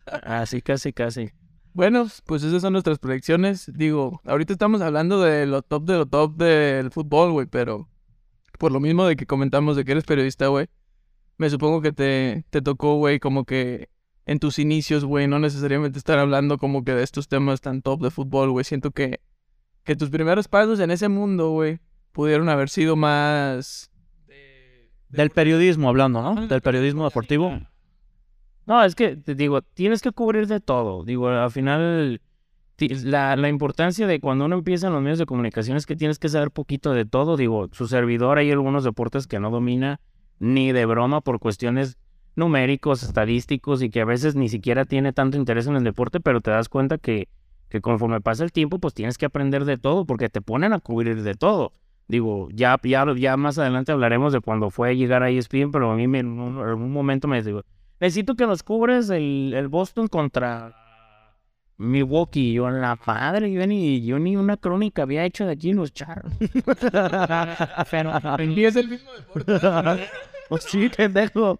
Así, 0.06 0.62
casi, 0.62 0.92
casi. 0.94 1.32
Bueno, 1.74 2.08
pues 2.26 2.44
esas 2.44 2.64
son 2.64 2.74
nuestras 2.74 2.98
predicciones. 2.98 3.72
Digo, 3.76 4.22
ahorita 4.26 4.54
estamos 4.54 4.82
hablando 4.82 5.22
de 5.22 5.46
lo 5.46 5.62
top 5.62 5.84
de 5.84 5.98
lo 5.98 6.06
top 6.08 6.36
del 6.36 6.90
fútbol, 6.90 7.32
güey, 7.32 7.46
pero 7.46 7.88
por 8.58 8.72
lo 8.72 8.80
mismo 8.80 9.06
de 9.06 9.16
que 9.16 9.28
comentamos 9.28 9.76
de 9.76 9.86
que 9.86 9.92
eres 9.92 10.04
periodista, 10.04 10.48
güey, 10.48 10.68
me 11.38 11.50
supongo 11.52 11.82
que 11.82 11.92
te, 11.92 12.46
te 12.50 12.64
tocó, 12.64 12.96
güey, 12.96 13.20
como 13.20 13.46
que 13.46 13.90
en 14.26 14.40
tus 14.40 14.58
inicios, 14.58 15.06
güey, 15.06 15.28
no 15.28 15.38
necesariamente 15.38 16.00
estar 16.00 16.18
hablando 16.18 16.58
como 16.58 16.84
que 16.84 16.94
de 16.94 17.04
estos 17.04 17.28
temas 17.28 17.62
tan 17.62 17.84
top 17.84 18.02
de 18.02 18.12
fútbol, 18.12 18.50
güey. 18.52 18.66
Siento 18.66 18.90
que, 18.90 19.22
que 19.84 19.96
tus 19.96 20.10
primeros 20.10 20.48
pasos 20.48 20.80
en 20.80 20.90
ese 20.92 21.08
mundo, 21.10 21.52
güey, 21.52 21.80
pudieron 22.18 22.50
haber 22.50 22.68
sido 22.70 22.96
más... 22.96 23.92
Del 25.10 25.30
periodismo 25.30 25.88
hablando, 25.88 26.24
¿no? 26.24 26.48
Del 26.48 26.62
periodismo 26.62 27.06
deportivo. 27.06 27.62
No, 28.66 28.84
es 28.84 28.96
que 28.96 29.16
te 29.16 29.36
digo, 29.36 29.62
tienes 29.62 30.02
que 30.02 30.12
cubrir 30.12 30.48
de 30.48 30.60
todo. 30.60 31.04
Digo, 31.04 31.30
al 31.30 31.52
final, 31.52 32.20
la, 33.04 33.36
la 33.36 33.50
importancia 33.50 34.08
de 34.08 34.20
cuando 34.20 34.46
uno 34.46 34.56
empieza 34.56 34.88
en 34.88 34.94
los 34.94 35.02
medios 35.04 35.20
de 35.20 35.28
comunicación 35.28 35.78
es 35.78 35.86
que 35.86 35.96
tienes 35.96 36.18
que 36.18 36.28
saber 36.28 36.50
poquito 36.50 36.92
de 36.92 37.06
todo. 37.06 37.38
Digo, 37.38 37.70
su 37.72 37.88
servidor 37.88 38.40
hay 38.40 38.50
algunos 38.50 38.84
deportes 38.84 39.28
que 39.28 39.40
no 39.40 39.52
domina 39.52 40.02
ni 40.40 40.72
de 40.72 40.88
broma 40.88 41.22
por 41.22 41.40
cuestiones 41.40 42.00
numéricos, 42.36 43.04
estadísticos 43.04 43.84
y 43.84 43.92
que 43.92 44.02
a 44.02 44.06
veces 44.06 44.36
ni 44.36 44.50
siquiera 44.50 44.86
tiene 44.86 45.14
tanto 45.14 45.38
interés 45.38 45.68
en 45.68 45.76
el 45.76 45.84
deporte, 45.84 46.20
pero 46.20 46.42
te 46.42 46.50
das 46.50 46.68
cuenta 46.68 46.98
que, 46.98 47.30
que 47.70 47.80
conforme 47.80 48.22
pasa 48.22 48.44
el 48.44 48.52
tiempo, 48.52 48.80
pues 48.80 48.96
tienes 48.96 49.20
que 49.20 49.28
aprender 49.28 49.66
de 49.66 49.78
todo 49.78 50.06
porque 50.06 50.30
te 50.30 50.42
ponen 50.42 50.74
a 50.74 50.80
cubrir 50.80 51.22
de 51.22 51.36
todo. 51.36 51.74
Digo, 52.08 52.48
ya, 52.54 52.80
ya, 52.84 53.06
ya 53.16 53.36
más 53.38 53.58
adelante 53.58 53.92
hablaremos 53.92 54.32
de 54.34 54.40
cuando 54.40 54.70
fue 54.70 54.90
a 54.90 54.94
llegar 54.94 55.24
a 55.24 55.30
ESPN, 55.30 55.72
pero 55.72 55.92
a 55.92 55.96
mí 55.96 56.08
me- 56.08 56.20
en 56.20 56.28
un, 56.40 56.58
en 56.60 56.74
un 56.82 56.92
momento 56.92 57.28
me 57.28 57.42
digo, 57.44 57.64
necesito 58.00 58.36
que 58.36 58.46
nos 58.48 58.64
cubres 58.64 59.10
el, 59.10 59.54
el 59.56 59.68
Boston 59.68 60.08
contra 60.08 60.74
Milwaukee. 61.78 62.54
Yo, 62.54 62.70
la 62.70 62.98
madre, 63.06 63.52
yo 63.52 63.66
ni, 63.68 64.06
yo 64.06 64.20
ni 64.20 64.36
una 64.38 64.58
crónica 64.58 65.04
había 65.04 65.26
hecho 65.26 65.46
de 65.46 65.52
aquí 65.54 65.72
en 65.72 65.78
los 65.78 65.94
charros. 65.94 66.32
Pero, 67.92 68.12
es 68.40 68.76
el 68.76 68.88
mismo 68.90 69.12
deporte. 69.14 69.60
Pues 70.50 70.64
sí, 70.64 70.88
pendejo. 70.88 71.60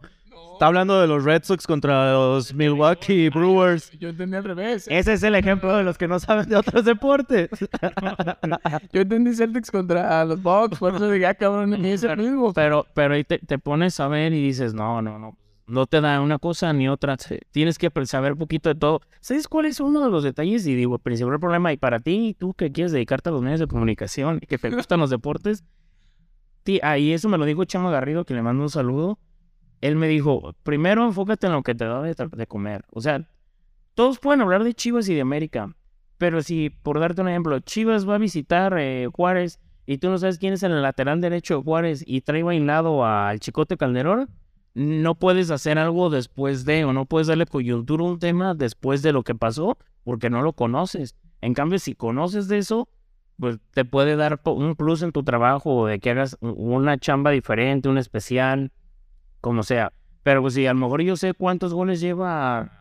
Está 0.58 0.66
hablando 0.68 1.00
de 1.00 1.06
los 1.06 1.24
Red 1.24 1.44
Sox 1.44 1.68
contra 1.68 2.14
los 2.14 2.52
Milwaukee 2.52 3.30
Brewers. 3.30 3.92
Yo 4.00 4.10
entendí 4.10 4.38
al 4.38 4.44
revés. 4.44 4.88
ese 4.90 5.14
es 5.14 5.22
el 5.22 5.36
ejemplo 5.36 5.78
de 5.78 5.84
los 5.84 6.00
que 6.00 6.08
no 6.08 6.20
saben 6.20 6.50
de 6.50 6.56
otros 6.56 6.84
deportes. 6.84 7.50
Yo 8.92 9.02
entendí 9.02 9.36
Celtics 9.36 9.70
contra 9.70 10.26
los 10.26 10.42
Bucks, 10.42 10.80
por 10.80 10.96
eso 10.96 11.12
dije, 11.12 11.28
ah, 11.28 11.36
cabrón, 11.36 11.70
ni 11.80 11.92
es 11.92 12.02
el 12.02 12.18
mismo. 12.18 12.54
Pero, 12.54 12.88
pero 12.96 13.14
ahí 13.14 13.24
te, 13.24 13.38
te 13.38 13.60
pones 13.60 14.00
a 14.00 14.08
ver 14.08 14.34
y 14.34 14.42
dices, 14.42 14.74
no, 14.74 15.00
no, 15.04 15.20
no. 15.20 15.38
No 15.68 15.86
te 15.86 16.02
da 16.02 16.22
una 16.22 16.40
cosa 16.40 16.74
ni 16.74 16.90
otra. 16.90 17.18
Tienes 17.52 17.78
que 17.78 17.92
saber 18.06 18.32
un 18.32 18.38
poquito 18.40 18.70
de 18.70 18.76
todo. 18.80 19.02
¿Sabes 19.20 19.48
cuál 19.48 19.66
es 19.68 19.80
uno 19.80 20.04
de 20.04 20.10
los 20.10 20.24
detalles? 20.24 20.66
Y 20.66 20.74
digo, 20.74 20.96
el 20.96 21.02
principal 21.02 21.40
problema, 21.40 21.72
y 21.72 21.78
para 21.78 22.00
ti, 22.00 22.36
tú 22.40 22.54
que 22.56 22.72
quieres 22.72 22.94
dedicarte 22.94 23.30
a 23.30 23.34
los 23.34 23.44
medios 23.44 23.60
de 23.60 23.68
comunicación 23.68 24.40
y 24.42 24.48
que 24.48 24.58
te 24.58 24.70
gustan 24.76 25.02
los 25.02 25.10
deportes, 25.12 25.64
ti- 26.64 26.80
ahí 26.82 27.12
eso 27.14 27.30
me 27.30 27.38
lo 27.38 27.46
dijo 27.46 27.64
Chama 27.66 27.92
Garrido, 27.92 28.26
que 28.26 28.34
le 28.34 28.42
mando 28.42 28.64
un 28.64 28.70
saludo. 28.70 29.20
Él 29.82 29.96
me 29.96 30.08
dijo, 30.08 30.54
primero 30.64 31.06
enfócate 31.06 31.48
en 31.48 31.54
lo 31.54 31.64
que 31.64 31.76
te 31.76 31.86
da 31.86 32.02
de, 32.02 32.48
comer. 32.48 32.86
O 32.92 33.02
sea, 33.02 33.28
todos 33.94 34.20
pueden 34.20 34.42
hablar 34.42 34.64
de 34.64 34.74
Chivas 34.74 35.08
y 35.10 35.16
de 35.16 35.22
América, 35.22 35.76
pero 36.18 36.42
si, 36.42 36.70
por 36.70 37.00
darte 37.00 37.22
un 37.22 37.30
ejemplo, 37.30 37.60
Chivas 37.60 38.08
va 38.08 38.16
a 38.16 38.20
visitar 38.20 38.76
eh, 38.78 39.08
Juárez 39.14 39.60
y 39.86 40.00
tú 40.00 40.10
no 40.10 40.18
sabes 40.18 40.38
quién 40.38 40.54
es 40.54 40.64
el 40.64 40.82
lateral 40.82 41.22
derecho 41.22 41.58
de 41.58 41.64
Juárez 41.64 42.04
y 42.06 42.22
trae 42.22 42.44
bailado 42.44 43.06
al 43.06 43.40
Chicote 43.40 43.78
Calderón, 43.78 44.30
no 44.74 45.16
puedes 45.16 45.50
hacer 45.50 45.80
algo 45.80 46.10
después 46.10 46.66
de, 46.66 46.86
o 46.86 46.94
no 46.94 47.06
puedes 47.06 47.28
darle 47.28 47.48
coyuntura 47.48 48.04
a 48.04 48.08
un 48.08 48.20
tema 48.20 48.54
después 48.54 49.02
de 49.02 49.12
lo 49.12 49.24
que 49.24 49.34
pasó, 49.34 49.78
porque 50.04 50.30
no 50.30 50.42
lo 50.42 50.54
conoces. 50.54 51.16
En 51.42 51.54
cambio, 51.54 51.80
si 51.80 51.96
conoces 51.96 52.48
de 52.48 52.60
eso, 52.60 52.88
pues 53.40 53.58
te 53.72 53.86
puede 53.86 54.16
dar 54.16 54.40
un 54.46 54.76
plus 54.76 55.02
en 55.02 55.12
tu 55.12 55.24
trabajo, 55.24 55.88
de 55.88 56.00
que 56.00 56.12
hagas 56.12 56.38
una 56.42 56.98
chamba 56.98 57.32
diferente, 57.32 57.90
un 57.90 57.98
especial, 57.98 58.72
como 59.48 59.64
sea. 59.64 59.94
Pero 60.24 60.42
pues 60.42 60.54
si 60.54 60.66
a 60.66 60.74
lo 60.74 60.80
mejor 60.80 61.02
yo 61.02 61.16
sé 61.16 61.34
cuántos 61.34 61.74
goles 61.74 62.02
lleva 62.02 62.72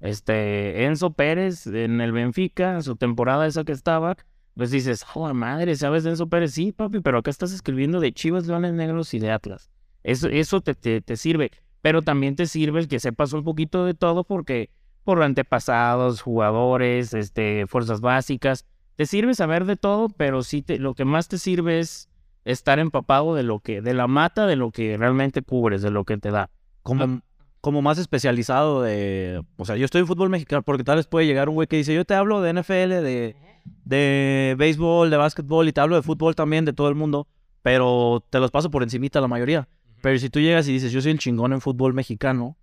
este 0.00 0.84
Enzo 0.84 1.10
Pérez 1.10 1.66
en 1.66 2.00
el 2.00 2.12
Benfica, 2.12 2.80
su 2.82 2.96
temporada 2.96 3.46
esa 3.46 3.64
que 3.64 3.72
estaba, 3.72 4.16
pues 4.54 4.70
dices, 4.70 5.04
oh 5.14 5.32
madre, 5.34 5.74
¿sabes 5.76 6.04
de 6.04 6.10
Enzo 6.10 6.28
Pérez? 6.28 6.52
Sí, 6.52 6.72
papi, 6.72 7.00
pero 7.00 7.18
acá 7.18 7.30
estás 7.30 7.52
escribiendo 7.52 8.00
de 8.00 8.12
Chivas, 8.12 8.46
Leones 8.46 8.72
Negros 8.72 9.12
y 9.14 9.18
de 9.18 9.32
Atlas. 9.32 9.70
Eso, 10.02 10.28
eso 10.28 10.60
te, 10.60 10.74
te, 10.74 11.00
te 11.00 11.16
sirve, 11.16 11.50
pero 11.82 12.02
también 12.02 12.36
te 12.36 12.46
sirve 12.46 12.80
el 12.80 12.88
que 12.88 13.00
sepas 13.00 13.32
un 13.32 13.42
poquito 13.42 13.84
de 13.84 13.94
todo 13.94 14.22
porque 14.22 14.70
por 15.02 15.22
antepasados, 15.22 16.20
jugadores, 16.20 17.14
este, 17.14 17.66
fuerzas 17.66 18.00
básicas, 18.00 18.66
te 18.96 19.06
sirve 19.06 19.34
saber 19.34 19.64
de 19.64 19.76
todo, 19.76 20.08
pero 20.08 20.42
sí 20.42 20.62
te, 20.62 20.78
lo 20.78 20.94
que 20.94 21.04
más 21.04 21.28
te 21.28 21.38
sirve 21.38 21.78
es 21.78 22.08
estar 22.46 22.78
empapado 22.78 23.34
de 23.34 23.42
lo 23.42 23.58
que, 23.60 23.82
de 23.82 23.92
la 23.92 24.06
mata, 24.06 24.46
de 24.46 24.56
lo 24.56 24.70
que 24.70 24.96
realmente 24.96 25.42
cubres, 25.42 25.82
de 25.82 25.90
lo 25.90 26.04
que 26.04 26.16
te 26.16 26.30
da. 26.30 26.48
Como, 26.82 27.20
como 27.60 27.82
más 27.82 27.98
especializado 27.98 28.80
de... 28.82 29.42
O 29.56 29.64
sea, 29.64 29.76
yo 29.76 29.84
estoy 29.84 30.00
en 30.02 30.06
fútbol 30.06 30.30
mexicano 30.30 30.62
porque 30.62 30.84
tal 30.84 30.96
vez 30.96 31.06
puede 31.06 31.26
llegar 31.26 31.48
un 31.48 31.56
güey 31.56 31.66
que 31.66 31.76
dice, 31.76 31.92
yo 31.94 32.04
te 32.04 32.14
hablo 32.14 32.40
de 32.40 32.52
NFL, 32.54 33.02
de, 33.02 33.36
de 33.84 34.54
béisbol, 34.56 35.10
de 35.10 35.16
básquetbol 35.16 35.68
y 35.68 35.72
te 35.72 35.80
hablo 35.80 35.96
de 35.96 36.02
fútbol 36.02 36.34
también, 36.36 36.64
de 36.64 36.72
todo 36.72 36.88
el 36.88 36.94
mundo, 36.94 37.26
pero 37.62 38.24
te 38.30 38.38
los 38.38 38.50
paso 38.52 38.70
por 38.70 38.82
encimita 38.84 39.20
la 39.20 39.28
mayoría. 39.28 39.68
Pero 40.00 40.16
si 40.18 40.30
tú 40.30 40.38
llegas 40.40 40.68
y 40.68 40.72
dices, 40.72 40.92
yo 40.92 41.00
soy 41.00 41.10
el 41.12 41.18
chingón 41.18 41.52
en 41.52 41.60
fútbol 41.60 41.94
mexicano, 41.94 42.56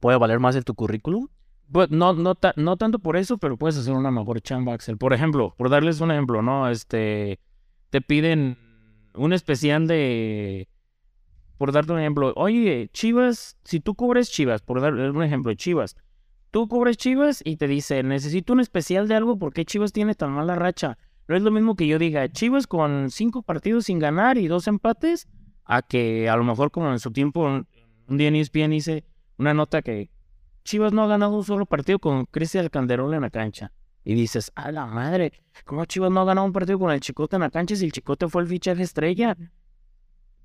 ¿puede 0.00 0.18
valer 0.18 0.40
más 0.40 0.56
en 0.56 0.64
tu 0.64 0.74
currículum? 0.74 1.28
Pues 1.70 1.90
no, 1.90 2.12
no, 2.12 2.34
ta- 2.34 2.54
no 2.56 2.76
tanto 2.76 2.98
por 2.98 3.16
eso, 3.16 3.38
pero 3.38 3.56
puedes 3.56 3.76
hacer 3.76 3.92
una 3.94 4.10
mejor 4.10 4.40
chamba, 4.40 4.72
Axel. 4.74 4.96
Por 4.98 5.12
ejemplo, 5.12 5.54
por 5.56 5.68
darles 5.70 6.00
un 6.00 6.10
ejemplo, 6.10 6.42
¿no? 6.42 6.68
Este, 6.68 7.38
te 7.90 8.00
piden 8.00 8.56
un 9.16 9.32
especial 9.32 9.86
de, 9.86 10.68
por 11.58 11.72
darte 11.72 11.92
un 11.92 11.98
ejemplo, 11.98 12.32
oye, 12.36 12.88
Chivas, 12.92 13.56
si 13.64 13.80
tú 13.80 13.94
cubres 13.94 14.30
Chivas, 14.30 14.62
por 14.62 14.80
dar 14.80 14.94
un 14.94 15.22
ejemplo, 15.22 15.54
Chivas, 15.54 15.96
tú 16.50 16.68
cubres 16.68 16.96
Chivas 16.96 17.42
y 17.44 17.56
te 17.56 17.66
dice, 17.66 18.02
necesito 18.02 18.52
un 18.52 18.60
especial 18.60 19.08
de 19.08 19.14
algo, 19.14 19.38
¿por 19.38 19.52
qué 19.52 19.64
Chivas 19.64 19.92
tiene 19.92 20.14
tan 20.14 20.32
mala 20.32 20.54
racha? 20.54 20.98
No 21.28 21.36
es 21.36 21.42
lo 21.42 21.50
mismo 21.50 21.74
que 21.74 21.86
yo 21.86 21.98
diga, 21.98 22.28
Chivas 22.28 22.66
con 22.66 23.10
cinco 23.10 23.42
partidos 23.42 23.86
sin 23.86 23.98
ganar 23.98 24.38
y 24.38 24.48
dos 24.48 24.68
empates, 24.68 25.26
a 25.64 25.82
que 25.82 26.28
a 26.28 26.36
lo 26.36 26.44
mejor 26.44 26.70
como 26.70 26.92
en 26.92 27.00
su 27.00 27.10
tiempo, 27.10 27.44
un 28.08 28.16
día 28.16 28.28
en 28.28 28.36
ESPN 28.36 28.72
hice 28.72 29.04
una 29.36 29.52
nota 29.52 29.82
que 29.82 30.10
Chivas 30.64 30.92
no 30.92 31.02
ha 31.02 31.06
ganado 31.06 31.36
un 31.36 31.44
solo 31.44 31.66
partido 31.66 31.98
con 31.98 32.26
Cristian 32.26 32.68
Calderón 32.68 33.14
en 33.14 33.22
la 33.22 33.30
cancha. 33.30 33.72
Y 34.06 34.14
dices, 34.14 34.52
a 34.54 34.70
la 34.70 34.86
madre, 34.86 35.32
¿cómo 35.64 35.84
Chivas 35.84 36.12
no 36.12 36.20
ha 36.20 36.24
ganado 36.24 36.46
un 36.46 36.52
partido 36.52 36.78
con 36.78 36.92
el 36.92 37.00
Chicote 37.00 37.34
en 37.34 37.42
la 37.42 37.50
cancha 37.50 37.74
si 37.74 37.86
el 37.86 37.90
Chicote 37.90 38.28
fue 38.28 38.42
el 38.42 38.46
fichaje 38.46 38.80
estrella? 38.84 39.36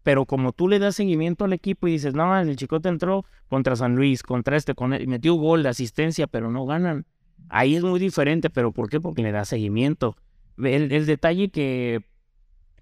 Pero 0.01 0.25
como 0.25 0.51
tú 0.51 0.67
le 0.67 0.79
das 0.79 0.95
seguimiento 0.95 1.45
al 1.45 1.53
equipo 1.53 1.87
y 1.87 1.91
dices, 1.91 2.15
no, 2.15 2.35
el 2.39 2.55
Chicote 2.55 2.89
entró 2.89 3.23
contra 3.49 3.75
San 3.75 3.95
Luis, 3.95 4.23
contra 4.23 4.57
este, 4.57 4.73
con 4.73 4.93
él, 4.93 5.07
metió 5.07 5.35
gol 5.35 5.61
de 5.61 5.69
asistencia, 5.69 6.25
pero 6.25 6.49
no 6.49 6.65
ganan. 6.65 7.05
Ahí 7.49 7.75
es 7.75 7.83
muy 7.83 7.99
diferente, 7.99 8.49
pero 8.49 8.71
¿por 8.71 8.89
qué? 8.89 8.99
Porque 8.99 9.21
le 9.21 9.31
das 9.31 9.49
seguimiento. 9.49 10.17
El, 10.57 10.91
el 10.91 11.05
detalle 11.05 11.51
que, 11.51 12.03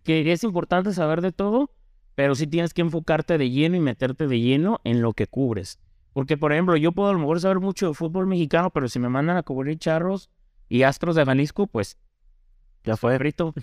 que 0.04 0.32
es 0.32 0.46
importante 0.46 0.94
saber 0.94 1.20
de 1.20 1.34
todo, 1.34 1.72
pero 2.15 2.36
sí 2.36 2.48
tienes 2.48 2.74
que 2.74 2.84
enfocarte 2.84 3.38
de 3.38 3.50
lleno 3.50 3.76
y 3.76 3.82
meterte 3.82 4.28
de 4.28 4.39
lleno 4.39 4.80
en 4.86 5.02
lo 5.02 5.12
que 5.12 5.28
cubres. 5.28 5.78
Porque, 6.13 6.38
por 6.38 6.54
ejemplo, 6.54 6.78
yo 6.78 6.94
puedo 6.94 7.10
a 7.10 7.13
lo 7.13 7.20
mejor 7.20 7.42
saber 7.42 7.60
mucho 7.60 7.89
de 7.89 7.94
fútbol 7.94 8.28
mexicano, 8.28 8.70
pero 8.70 8.88
si 8.88 8.98
me 9.00 9.10
mandan 9.10 9.36
a 9.36 9.44
cubrir 9.44 9.78
charros 9.78 10.30
y 10.69 10.84
astros 10.84 11.15
de 11.15 11.25
Jalisco, 11.25 11.67
pues 11.67 11.97
ya 12.84 12.95
fue 12.95 13.17
frito. 13.17 13.53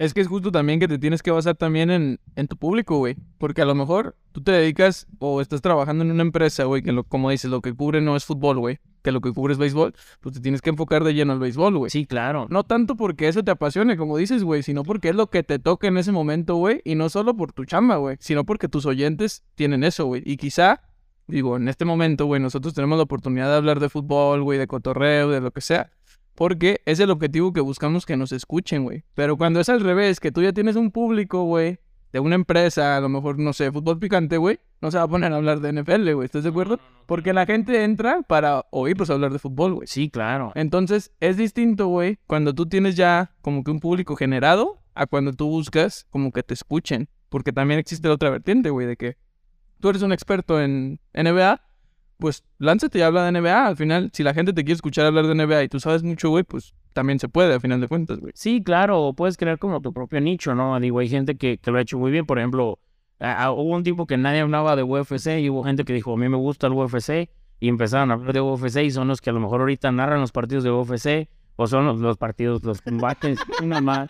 Es 0.00 0.14
que 0.14 0.22
es 0.22 0.28
justo 0.28 0.50
también 0.50 0.80
que 0.80 0.88
te 0.88 0.98
tienes 0.98 1.22
que 1.22 1.30
basar 1.30 1.56
también 1.56 1.90
en, 1.90 2.20
en 2.34 2.48
tu 2.48 2.56
público, 2.56 2.96
güey. 2.96 3.16
Porque 3.36 3.60
a 3.60 3.66
lo 3.66 3.74
mejor 3.74 4.16
tú 4.32 4.42
te 4.42 4.50
dedicas 4.50 5.06
o 5.18 5.42
estás 5.42 5.60
trabajando 5.60 6.02
en 6.02 6.10
una 6.10 6.22
empresa, 6.22 6.64
güey, 6.64 6.80
que 6.80 6.90
lo, 6.90 7.04
como 7.04 7.28
dices, 7.28 7.50
lo 7.50 7.60
que 7.60 7.74
cubre 7.74 8.00
no 8.00 8.16
es 8.16 8.24
fútbol, 8.24 8.58
güey. 8.58 8.78
Que 9.02 9.12
lo 9.12 9.20
que 9.20 9.30
cubre 9.30 9.52
es 9.52 9.58
béisbol, 9.58 9.94
pues 10.20 10.34
te 10.34 10.40
tienes 10.40 10.62
que 10.62 10.70
enfocar 10.70 11.04
de 11.04 11.12
lleno 11.12 11.34
al 11.34 11.38
béisbol, 11.38 11.76
güey. 11.76 11.90
Sí, 11.90 12.06
claro. 12.06 12.46
No 12.48 12.64
tanto 12.64 12.96
porque 12.96 13.28
eso 13.28 13.44
te 13.44 13.50
apasione, 13.50 13.98
como 13.98 14.16
dices, 14.16 14.42
güey, 14.42 14.62
sino 14.62 14.84
porque 14.84 15.10
es 15.10 15.14
lo 15.14 15.26
que 15.26 15.42
te 15.42 15.58
toca 15.58 15.88
en 15.88 15.98
ese 15.98 16.12
momento, 16.12 16.54
güey. 16.54 16.80
Y 16.82 16.94
no 16.94 17.10
solo 17.10 17.36
por 17.36 17.52
tu 17.52 17.66
chamba, 17.66 17.96
güey, 17.96 18.16
sino 18.20 18.44
porque 18.44 18.68
tus 18.68 18.86
oyentes 18.86 19.44
tienen 19.54 19.84
eso, 19.84 20.06
güey. 20.06 20.22
Y 20.24 20.38
quizá, 20.38 20.80
digo, 21.26 21.58
en 21.58 21.68
este 21.68 21.84
momento, 21.84 22.24
güey, 22.24 22.40
nosotros 22.40 22.72
tenemos 22.72 22.96
la 22.96 23.04
oportunidad 23.04 23.50
de 23.50 23.56
hablar 23.56 23.80
de 23.80 23.90
fútbol, 23.90 24.42
güey, 24.44 24.58
de 24.58 24.66
cotorreo, 24.66 25.28
de 25.28 25.42
lo 25.42 25.50
que 25.50 25.60
sea. 25.60 25.92
Porque 26.40 26.80
es 26.86 26.98
el 27.00 27.10
objetivo 27.10 27.52
que 27.52 27.60
buscamos 27.60 28.06
que 28.06 28.16
nos 28.16 28.32
escuchen, 28.32 28.84
güey. 28.84 29.04
Pero 29.12 29.36
cuando 29.36 29.60
es 29.60 29.68
al 29.68 29.82
revés, 29.82 30.20
que 30.20 30.32
tú 30.32 30.40
ya 30.40 30.54
tienes 30.54 30.74
un 30.74 30.90
público, 30.90 31.42
güey, 31.44 31.80
de 32.14 32.20
una 32.20 32.34
empresa, 32.34 32.96
a 32.96 33.00
lo 33.02 33.10
mejor, 33.10 33.38
no 33.38 33.52
sé, 33.52 33.70
fútbol 33.70 33.98
picante, 33.98 34.38
güey, 34.38 34.58
no 34.80 34.90
se 34.90 34.96
va 34.96 35.04
a 35.04 35.08
poner 35.08 35.34
a 35.34 35.36
hablar 35.36 35.60
de 35.60 35.70
NFL, 35.70 36.14
güey. 36.14 36.24
¿Estás 36.24 36.44
de 36.44 36.48
acuerdo? 36.48 36.80
Porque 37.04 37.34
la 37.34 37.44
gente 37.44 37.84
entra 37.84 38.22
para 38.22 38.64
oírlos 38.70 39.10
hablar 39.10 39.34
de 39.34 39.38
fútbol, 39.38 39.74
güey. 39.74 39.86
Sí, 39.86 40.08
claro. 40.08 40.52
Entonces, 40.54 41.12
es 41.20 41.36
distinto, 41.36 41.88
güey, 41.88 42.16
cuando 42.26 42.54
tú 42.54 42.64
tienes 42.64 42.96
ya 42.96 43.34
como 43.42 43.62
que 43.62 43.70
un 43.70 43.80
público 43.80 44.16
generado 44.16 44.80
a 44.94 45.04
cuando 45.04 45.34
tú 45.34 45.46
buscas 45.46 46.06
como 46.08 46.32
que 46.32 46.42
te 46.42 46.54
escuchen. 46.54 47.10
Porque 47.28 47.52
también 47.52 47.78
existe 47.78 48.08
la 48.08 48.14
otra 48.14 48.30
vertiente, 48.30 48.70
güey, 48.70 48.86
de 48.86 48.96
que 48.96 49.18
tú 49.78 49.90
eres 49.90 50.00
un 50.00 50.14
experto 50.14 50.58
en 50.58 51.00
NBA, 51.12 51.60
pues 52.20 52.44
lánzate 52.58 52.98
y 53.00 53.02
habla 53.02 53.24
de 53.24 53.32
NBA. 53.40 53.66
Al 53.66 53.76
final, 53.76 54.10
si 54.12 54.22
la 54.22 54.32
gente 54.34 54.52
te 54.52 54.62
quiere 54.62 54.74
escuchar 54.76 55.06
hablar 55.06 55.26
de 55.26 55.34
NBA 55.34 55.64
y 55.64 55.68
tú 55.68 55.80
sabes 55.80 56.02
mucho, 56.04 56.28
güey, 56.30 56.44
pues 56.44 56.74
también 56.92 57.18
se 57.18 57.28
puede, 57.28 57.54
al 57.54 57.60
final 57.60 57.80
de 57.80 57.88
cuentas, 57.88 58.20
güey. 58.20 58.32
Sí, 58.36 58.62
claro, 58.62 59.12
puedes 59.16 59.36
crear 59.36 59.58
como 59.58 59.80
tu 59.80 59.92
propio 59.92 60.20
nicho, 60.20 60.54
¿no? 60.54 60.78
Digo, 60.78 60.98
hay 61.00 61.08
gente 61.08 61.36
que, 61.36 61.58
que 61.58 61.70
lo 61.70 61.78
ha 61.78 61.80
hecho 61.80 61.98
muy 61.98 62.10
bien. 62.12 62.26
Por 62.26 62.38
ejemplo, 62.38 62.78
a- 63.18 63.50
hubo 63.50 63.74
un 63.74 63.82
tiempo 63.82 64.06
que 64.06 64.16
nadie 64.16 64.40
hablaba 64.40 64.76
de 64.76 64.82
UFC 64.82 65.40
y 65.40 65.50
hubo 65.50 65.64
gente 65.64 65.84
que 65.84 65.92
dijo, 65.92 66.12
a 66.12 66.16
mí 66.16 66.28
me 66.28 66.36
gusta 66.36 66.66
el 66.68 66.72
UFC 66.74 67.28
y 67.60 67.68
empezaron 67.68 68.10
a 68.10 68.14
hablar 68.14 68.32
de 68.32 68.40
UFC 68.40 68.78
y 68.84 68.90
son 68.90 69.08
los 69.08 69.20
que 69.20 69.30
a 69.30 69.32
lo 69.32 69.40
mejor 69.40 69.60
ahorita 69.60 69.90
narran 69.92 70.20
los 70.20 70.32
partidos 70.32 70.64
de 70.64 70.70
UFC 70.70 71.28
o 71.56 71.66
son 71.66 72.00
los, 72.00 72.16
partidos, 72.16 72.64
los 72.64 72.80
combates, 72.80 73.38
una 73.62 73.80
más, 73.82 74.08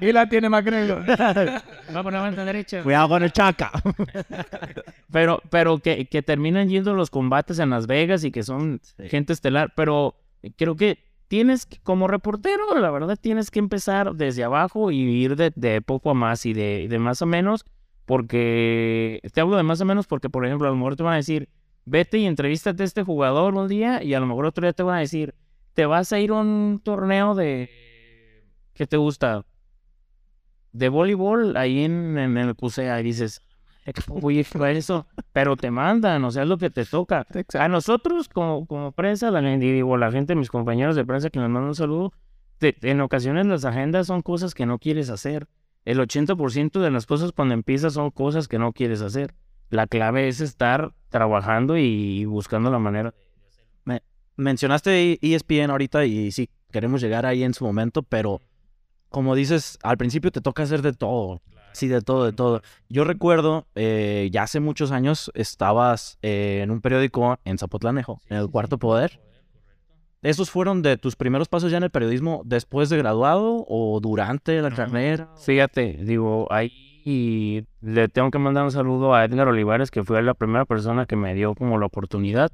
Y 0.00 0.12
la 0.12 0.28
tiene 0.28 0.48
McGregor. 0.48 1.08
Va 1.08 2.00
a 2.00 2.02
poner 2.02 2.20
banda 2.20 2.44
derecha. 2.44 2.82
Cuidado 2.82 3.08
con 3.08 3.22
el 3.22 3.32
chaca. 3.32 3.70
Pero, 5.12 5.42
pero 5.50 5.78
que, 5.78 6.06
que 6.06 6.22
terminan 6.22 6.68
yendo 6.68 6.94
los 6.94 7.10
combates 7.10 7.58
en 7.58 7.70
Las 7.70 7.86
Vegas 7.86 8.24
y 8.24 8.30
que 8.30 8.42
son 8.42 8.80
Sí. 8.82 9.08
gente 9.08 9.32
estelar. 9.34 9.72
Pero 9.76 10.16
creo 10.56 10.74
que 10.76 10.98
tienes, 11.28 11.66
que- 11.66 11.78
como 11.82 12.08
reportero, 12.08 12.78
la 12.78 12.90
verdad, 12.90 13.18
tienes 13.20 13.50
que 13.50 13.58
empezar 13.58 14.14
desde 14.14 14.42
abajo 14.44 14.90
y 14.90 15.00
ir 15.00 15.36
de, 15.36 15.52
de 15.54 15.82
poco 15.82 16.10
a 16.10 16.14
más 16.14 16.46
y 16.46 16.52
de, 16.54 16.86
de 16.88 16.98
más 16.98 17.20
a 17.22 17.26
menos. 17.26 17.64
Porque 18.06 19.20
te 19.32 19.40
hablo 19.40 19.56
de 19.56 19.62
más 19.62 19.80
o 19.80 19.84
menos 19.84 20.06
porque, 20.06 20.28
por 20.30 20.44
ejemplo, 20.46 20.66
a 20.66 20.70
lo 20.70 20.76
mejor 20.76 20.96
te 20.96 21.02
van 21.02 21.14
a 21.14 21.16
decir, 21.16 21.48
vete 21.84 22.18
y 22.18 22.26
entrevístate 22.26 22.82
a 22.82 22.86
este 22.86 23.02
jugador 23.02 23.54
un 23.54 23.68
día 23.68 24.02
y 24.02 24.14
a 24.14 24.20
lo 24.20 24.26
mejor 24.26 24.46
otro 24.46 24.62
día 24.66 24.72
te 24.72 24.82
van 24.82 24.96
a 24.96 25.00
decir, 25.00 25.34
te 25.74 25.86
vas 25.86 26.12
a 26.12 26.18
ir 26.18 26.30
a 26.30 26.34
un 26.34 26.80
torneo 26.82 27.34
de... 27.34 27.70
¿Qué 28.74 28.86
te 28.86 28.96
gusta? 28.96 29.44
De 30.72 30.88
voleibol 30.88 31.56
ahí 31.56 31.84
en, 31.84 32.16
en 32.18 32.36
el 32.38 32.54
CUSEA 32.54 32.98
y 33.00 33.04
dices, 33.04 33.42
oye, 34.08 34.42
fue 34.44 34.72
eso, 34.76 35.06
pero 35.32 35.56
te 35.56 35.70
mandan, 35.70 36.24
o 36.24 36.30
sea, 36.30 36.44
es 36.44 36.48
lo 36.48 36.56
que 36.56 36.70
te 36.70 36.84
toca. 36.86 37.26
A 37.58 37.68
nosotros 37.68 38.28
como, 38.28 38.66
como 38.66 38.92
prensa, 38.92 39.30
la, 39.30 39.42
digo, 39.42 39.96
la 39.98 40.10
gente, 40.10 40.34
mis 40.34 40.48
compañeros 40.50 40.96
de 40.96 41.04
prensa 41.04 41.28
que 41.30 41.38
nos 41.38 41.50
mandan 41.50 41.68
un 41.68 41.74
saludo, 41.74 42.12
te- 42.58 42.76
en 42.82 43.00
ocasiones 43.02 43.46
las 43.46 43.64
agendas 43.66 44.06
son 44.06 44.22
cosas 44.22 44.54
que 44.54 44.64
no 44.64 44.78
quieres 44.78 45.10
hacer. 45.10 45.46
El 45.84 45.98
80% 46.00 46.80
de 46.80 46.90
las 46.90 47.06
cosas 47.06 47.32
cuando 47.32 47.54
empiezas 47.54 47.92
son 47.94 48.10
cosas 48.10 48.48
que 48.48 48.58
no 48.58 48.72
quieres 48.72 49.02
hacer. 49.02 49.34
La 49.68 49.86
clave 49.86 50.28
es 50.28 50.40
estar 50.40 50.92
trabajando 51.10 51.76
y 51.76 52.24
buscando 52.24 52.70
la 52.70 52.78
manera. 52.78 53.12
Mencionaste 54.36 55.18
ESPN 55.20 55.70
ahorita 55.70 56.06
y 56.06 56.32
sí, 56.32 56.48
queremos 56.70 57.02
llegar 57.02 57.26
ahí 57.26 57.42
en 57.42 57.52
su 57.52 57.64
momento, 57.66 58.02
pero 58.02 58.40
como 59.12 59.34
dices, 59.34 59.78
al 59.82 59.96
principio 59.96 60.32
te 60.32 60.40
toca 60.40 60.64
hacer 60.64 60.82
de 60.82 60.92
todo. 60.92 61.40
Sí, 61.72 61.88
de 61.88 62.02
todo, 62.02 62.24
de 62.24 62.32
todo. 62.32 62.62
Yo 62.88 63.04
recuerdo, 63.04 63.66
eh, 63.74 64.28
ya 64.32 64.42
hace 64.42 64.60
muchos 64.60 64.90
años, 64.90 65.30
estabas 65.34 66.18
eh, 66.22 66.60
en 66.62 66.70
un 66.70 66.80
periódico 66.80 67.38
en 67.44 67.58
Zapotlanejo, 67.58 68.20
en 68.28 68.38
el 68.38 68.50
Cuarto 68.50 68.78
Poder. 68.78 69.20
¿Esos 70.22 70.50
fueron 70.50 70.82
de 70.82 70.98
tus 70.98 71.16
primeros 71.16 71.48
pasos 71.48 71.70
ya 71.70 71.78
en 71.78 71.82
el 71.84 71.90
periodismo 71.90 72.42
después 72.44 72.88
de 72.90 72.98
graduado 72.98 73.64
o 73.68 73.98
durante 74.00 74.60
la 74.60 74.70
carrera? 74.70 75.30
Fíjate, 75.36 75.98
digo, 76.02 76.46
ahí 76.50 77.66
le 77.80 78.08
tengo 78.08 78.30
que 78.30 78.38
mandar 78.38 78.64
un 78.64 78.70
saludo 78.70 79.14
a 79.14 79.24
Edgar 79.24 79.48
Olivares, 79.48 79.90
que 79.90 80.04
fue 80.04 80.22
la 80.22 80.34
primera 80.34 80.64
persona 80.64 81.06
que 81.06 81.16
me 81.16 81.34
dio 81.34 81.54
como 81.54 81.78
la 81.78 81.86
oportunidad. 81.86 82.52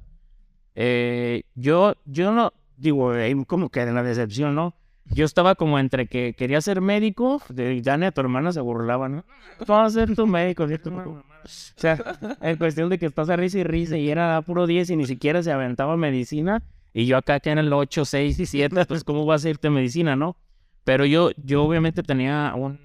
Eh, 0.75 1.43
yo, 1.55 1.95
yo 2.07 2.33
no, 2.33 2.53
digo, 2.77 3.11
ahí 3.11 3.35
como 3.45 3.69
que 3.69 3.83
en 3.83 3.95
la 3.95 4.03
decepción, 4.03 4.55
¿no? 4.55 4.75
Yo 5.11 5.25
estaba 5.25 5.55
como 5.55 5.79
entre 5.79 6.07
que 6.07 6.35
quería 6.35 6.61
ser 6.61 6.81
médico, 6.81 7.43
de 7.49 7.81
Dani 7.81 8.07
a 8.07 8.13
tu 8.13 8.21
hermana 8.21 8.53
se 8.53 8.61
burlaba, 8.61 9.09
¿no? 9.09 9.25
Tú 9.59 9.73
vas 9.73 9.97
a 9.97 10.01
ser 10.01 10.15
tu 10.15 10.27
médico, 10.27 10.67
¿cierto? 10.67 10.91
O 10.91 11.23
sea, 11.47 11.99
en 12.41 12.57
cuestión 12.57 12.89
de 12.89 12.99
que 12.99 13.07
estás 13.07 13.31
a 13.31 13.37
risa 13.37 13.59
y 13.59 13.65
risa 13.65 13.97
y 13.97 14.11
era 14.11 14.41
puro 14.43 14.67
10 14.67 14.91
y 14.91 14.97
ni 14.97 15.07
siquiera 15.07 15.43
se 15.43 15.51
aventaba 15.51 15.97
medicina. 15.97 16.63
Y 16.93 17.07
yo 17.07 17.17
acá 17.17 17.41
que 17.41 17.51
en 17.51 17.59
el 17.59 17.73
8, 17.73 18.05
6 18.05 18.39
y 18.39 18.47
7, 18.47 18.85
pues 18.87 19.05
¿cómo 19.05 19.25
vas 19.25 19.45
a 19.45 19.51
irte 19.51 19.71
medicina, 19.71 20.17
no? 20.17 20.37
Pero 20.85 21.05
yo, 21.05 21.31
yo 21.43 21.65
obviamente 21.65 22.03
tenía 22.03 22.53
un, 22.57 22.79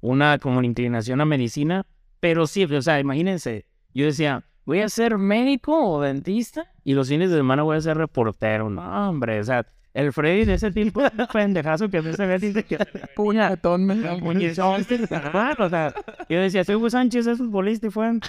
una 0.00 0.38
como 0.38 0.58
una 0.58 0.66
inclinación 0.66 1.20
a 1.20 1.24
medicina, 1.24 1.86
pero 2.20 2.46
sí, 2.46 2.64
o 2.64 2.82
sea, 2.82 3.00
imagínense, 3.00 3.66
yo 3.94 4.06
decía, 4.06 4.44
voy 4.64 4.80
a 4.80 4.88
ser 4.88 5.18
médico 5.18 5.78
o 5.90 6.00
dentista 6.00 6.72
y 6.84 6.94
los 6.94 7.08
fines 7.08 7.30
de 7.30 7.36
semana 7.36 7.62
voy 7.62 7.76
a 7.76 7.80
ser 7.80 7.96
reportero. 7.96 8.68
No, 8.70 9.08
hombre, 9.08 9.40
o 9.40 9.44
sea, 9.44 9.66
el 9.96 10.12
Freddy 10.12 10.44
de 10.44 10.54
ese 10.54 10.70
tipo 10.70 11.02
de 11.02 11.10
pendejazo 11.32 11.88
que 11.88 12.02
se 12.12 12.26
ve 12.26 12.38
dice 12.38 12.64
que 12.64 12.76
Puñetón, 13.16 13.86
me 13.86 13.96
da 13.96 14.16
puñetón, 14.18 14.84
hermano, 15.10 15.64
o 15.64 15.70
sea, 15.70 15.94
yo 16.28 16.40
decía, 16.40 16.64
soy 16.64 16.74
Hugo 16.74 16.90
Sánchez, 16.90 17.26
es 17.26 17.38
futbolista 17.38 17.86
y 17.86 17.90
fue. 17.90 18.12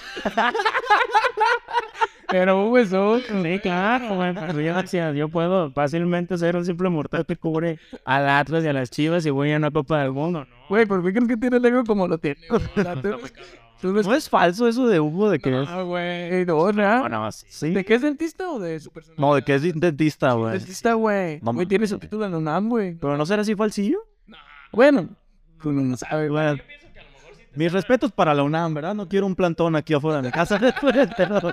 Pero 2.29 2.65
Hugo 2.65 2.77
es 2.77 2.91
otro. 2.91 3.41
Sí, 3.41 3.59
claro, 3.59 4.15
güey, 4.15 4.33
pero 4.33 4.59
yo 4.59 4.75
decía, 4.75 5.13
yo 5.13 5.29
puedo 5.29 5.71
fácilmente 5.71 6.37
ser 6.37 6.57
un 6.57 6.65
simple 6.65 6.89
mortal 6.89 7.25
que 7.25 7.37
cubre 7.37 7.79
al 8.03 8.27
Atlas 8.27 8.65
y 8.65 8.67
a 8.67 8.73
las 8.73 8.91
Chivas 8.91 9.25
y 9.25 9.29
voy 9.29 9.53
a 9.53 9.57
una 9.57 9.71
Copa 9.71 10.01
del 10.01 10.11
Mundo, 10.11 10.41
¿no? 10.41 10.55
Güey, 10.67 10.85
¿por 10.85 11.01
qué 11.05 11.13
crees 11.13 11.29
que 11.29 11.37
tiene 11.37 11.55
el 11.55 11.65
ego 11.65 11.85
como 11.85 12.05
lo 12.05 12.17
tiene? 12.17 12.41
¿No 13.83 14.13
es 14.15 14.29
falso 14.29 14.67
eso 14.67 14.87
de 14.87 14.99
Hugo 14.99 15.29
de 15.29 15.39
que 15.39 15.61
es... 15.61 15.67
Ah, 15.69 15.81
güey, 15.83 16.45
no. 16.45 16.71
No, 16.71 17.09
no, 17.09 17.31
sí. 17.31 17.71
¿De 17.71 17.85
qué 17.85 17.95
es 17.95 18.01
dentista 18.01 18.49
o 18.49 18.59
de 18.59 18.79
su 18.79 18.91
personalidad? 18.91 19.21
No, 19.27 19.35
de 19.35 19.41
que 19.43 19.55
es 19.55 19.79
dentista, 19.79 20.33
güey. 20.33 20.53
Dentista, 20.57 20.93
güey. 20.93 21.39
No 21.41 21.53
Güey, 21.53 21.67
tiene 21.67 21.87
su 21.87 21.99
título 21.99 22.25
en 22.25 22.31
la 22.31 22.37
UNAM, 22.37 22.69
güey. 22.69 22.95
Pero 22.95 23.17
no 23.17 23.25
será 23.25 23.41
así 23.43 23.55
falsillo. 23.55 23.99
Bueno, 24.71 25.09
tú 25.61 25.71
no 25.71 25.95
sabes, 25.97 26.29
güey. 26.29 26.43
Bueno, 26.43 26.63
mis 27.55 27.71
respetos 27.71 28.11
para 28.11 28.33
la 28.35 28.43
UNAM, 28.43 28.73
¿verdad? 28.75 28.93
No 28.93 29.07
quiero 29.09 29.25
un 29.25 29.35
plantón 29.35 29.75
aquí 29.75 29.93
afuera 29.93 30.21
de 30.21 30.27
mi 30.27 30.31
casa. 30.31 30.59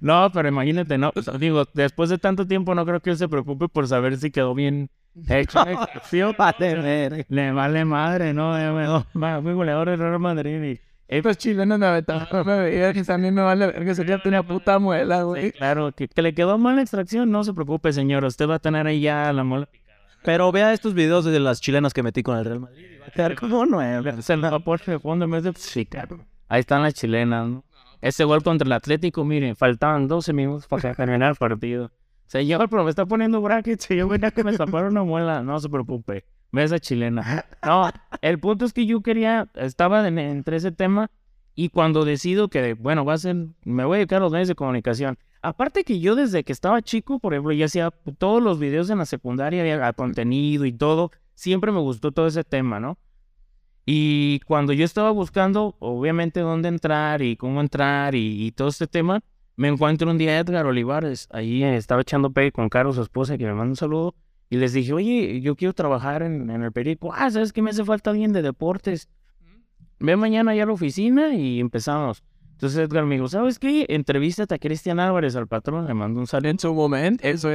No, 0.00 0.30
pero 0.32 0.48
imagínate, 0.48 0.98
no, 0.98 1.12
digo, 1.38 1.64
después 1.74 2.10
de 2.10 2.18
tanto 2.18 2.46
tiempo 2.46 2.74
no 2.74 2.84
creo 2.84 3.00
que 3.00 3.10
él 3.10 3.16
se 3.16 3.28
preocupe 3.28 3.68
por 3.68 3.88
saber 3.88 4.16
si 4.18 4.30
quedó 4.30 4.54
bien 4.54 4.90
hecho. 5.28 5.58
verga. 6.58 7.24
Le 7.28 7.52
vale 7.52 7.84
madre, 7.84 8.32
¿no? 8.34 8.56
Eh, 8.58 8.70
bueno, 8.70 9.06
va, 9.20 9.40
fui 9.42 9.52
goleador 9.54 9.90
del 9.90 9.98
Real 9.98 10.18
Madrid 10.20 10.62
y... 10.62 10.70
eh, 10.72 10.80
Estos 11.08 11.38
chilenos 11.38 11.78
me 11.78 11.86
aventaban, 11.86 12.46
me 12.46 12.58
veía 12.60 12.92
que 12.92 13.04
también 13.04 13.32
me 13.34 13.42
vale 13.42 13.66
verga, 13.66 13.94
sería 13.94 14.20
una 14.24 14.42
puta 14.42 14.78
muela, 14.78 15.18
sí, 15.18 15.24
güey. 15.24 15.52
claro, 15.52 15.92
que, 15.92 16.08
que 16.08 16.22
le 16.22 16.34
quedó 16.34 16.58
mala 16.58 16.82
extracción, 16.82 17.30
no 17.30 17.44
se 17.44 17.54
preocupe, 17.54 17.92
señor, 17.92 18.24
usted 18.24 18.48
va 18.48 18.56
a 18.56 18.58
tener 18.58 18.86
ahí 18.86 19.00
ya 19.00 19.32
la 19.32 19.44
mola. 19.44 19.68
Pero 20.24 20.50
vea 20.50 20.72
estos 20.72 20.94
videos 20.94 21.24
de 21.24 21.38
las 21.38 21.60
chilenas 21.60 21.94
que 21.94 22.02
metí 22.02 22.24
con 22.24 22.36
el 22.36 22.44
Real 22.44 22.58
Madrid. 22.58 22.84
y 22.96 22.98
Va 22.98 23.06
a 23.06 23.10
quedar 23.10 23.36
como 23.36 23.64
nueve. 23.64 24.20
Se 24.22 24.36
lo 24.36 24.48
aporte 24.48 24.90
de 24.90 24.98
fondo 24.98 25.24
en 25.24 25.30
vez 25.30 25.44
de. 25.44 25.52
Ahí 26.48 26.60
están 26.60 26.82
las 26.82 26.94
chilenas, 26.94 27.46
¿no? 27.46 27.64
Ese 28.00 28.24
gol 28.24 28.42
contra 28.42 28.66
el 28.66 28.72
Atlético, 28.72 29.24
miren, 29.24 29.54
faltaban 29.54 30.08
12 30.08 30.32
minutos 30.32 30.66
para 30.66 30.94
terminar 30.94 31.30
el 31.30 31.36
partido. 31.36 31.92
Señor, 32.26 32.68
pero 32.68 32.82
me 32.82 32.90
está 32.90 33.06
poniendo 33.06 33.40
brackets. 33.40 33.88
Yo 33.88 34.08
venía 34.08 34.32
que 34.32 34.42
me 34.42 34.56
taparon 34.56 34.90
una 34.90 35.04
muela. 35.04 35.42
No 35.42 35.60
se 35.60 35.68
preocupe. 35.68 36.24
Ve 36.56 36.62
esa 36.64 36.78
chilena. 36.78 37.44
No, 37.64 37.90
el 38.22 38.38
punto 38.38 38.64
es 38.64 38.72
que 38.72 38.86
yo 38.86 39.02
quería, 39.02 39.48
estaba 39.56 40.06
en- 40.08 40.18
entre 40.18 40.56
ese 40.56 40.72
tema 40.72 41.10
y 41.54 41.68
cuando 41.68 42.04
decido 42.04 42.48
que, 42.48 42.72
bueno, 42.74 43.04
va 43.04 43.12
a 43.14 43.18
ser, 43.18 43.36
me 43.64 43.84
voy 43.84 43.96
a 43.96 43.98
dedicar 43.98 44.18
a 44.18 44.24
los 44.24 44.32
medios 44.32 44.48
de 44.48 44.54
comunicación. 44.54 45.18
Aparte 45.42 45.84
que 45.84 46.00
yo 46.00 46.14
desde 46.14 46.44
que 46.44 46.52
estaba 46.52 46.80
chico, 46.82 47.18
por 47.18 47.34
ejemplo, 47.34 47.52
ya 47.52 47.66
hacía 47.66 47.90
todos 48.18 48.42
los 48.42 48.58
videos 48.58 48.88
en 48.90 48.98
la 48.98 49.04
secundaria, 49.06 49.60
había 49.60 49.92
contenido 49.92 50.64
y 50.64 50.72
todo, 50.72 51.10
siempre 51.34 51.72
me 51.72 51.78
gustó 51.80 52.10
todo 52.12 52.26
ese 52.26 52.42
tema, 52.42 52.80
¿no? 52.80 52.96
Y 53.84 54.40
cuando 54.46 54.72
yo 54.72 54.84
estaba 54.84 55.10
buscando, 55.10 55.76
obviamente, 55.78 56.40
dónde 56.40 56.68
entrar 56.68 57.22
y 57.22 57.36
cómo 57.36 57.60
entrar 57.60 58.14
y, 58.14 58.46
y 58.46 58.52
todo 58.52 58.68
este 58.68 58.86
tema, 58.86 59.20
me 59.56 59.68
encuentro 59.68 60.10
un 60.10 60.18
día 60.18 60.32
a 60.32 60.38
Edgar 60.40 60.66
Olivares. 60.66 61.28
Ahí 61.30 61.62
estaba 61.62 62.00
echando 62.00 62.30
pegue 62.30 62.50
con 62.50 62.68
Caro, 62.68 62.92
su 62.92 63.02
esposa, 63.02 63.38
que 63.38 63.44
me 63.44 63.52
manda 63.52 63.70
un 63.72 63.76
saludo. 63.76 64.14
Y 64.48 64.56
les 64.56 64.72
dije, 64.72 64.92
oye, 64.92 65.40
yo 65.40 65.56
quiero 65.56 65.74
trabajar 65.74 66.22
en, 66.22 66.50
en 66.50 66.62
el 66.62 66.72
periódico. 66.72 67.12
Ah, 67.12 67.30
¿sabes 67.30 67.52
qué? 67.52 67.62
Me 67.62 67.70
hace 67.70 67.84
falta 67.84 68.10
alguien 68.10 68.32
de 68.32 68.42
deportes. 68.42 69.08
Ve 69.98 70.16
mañana 70.16 70.54
ya 70.54 70.64
a 70.64 70.66
la 70.66 70.72
oficina 70.72 71.34
y 71.34 71.58
empezamos. 71.58 72.22
Entonces 72.52 72.78
Edgar 72.78 73.04
me 73.04 73.16
dijo, 73.16 73.28
¿sabes 73.28 73.58
qué? 73.58 73.84
Entrevístate 73.88 74.54
a 74.54 74.58
Cristian 74.58 74.98
Álvarez, 74.98 75.36
al 75.36 75.46
patrón. 75.46 75.86
Le 75.86 75.92
mando 75.94 76.20
un 76.20 76.26
saludo. 76.26 76.48
En 76.48 76.58
su 76.58 76.72
momento, 76.72 77.26
eso 77.26 77.50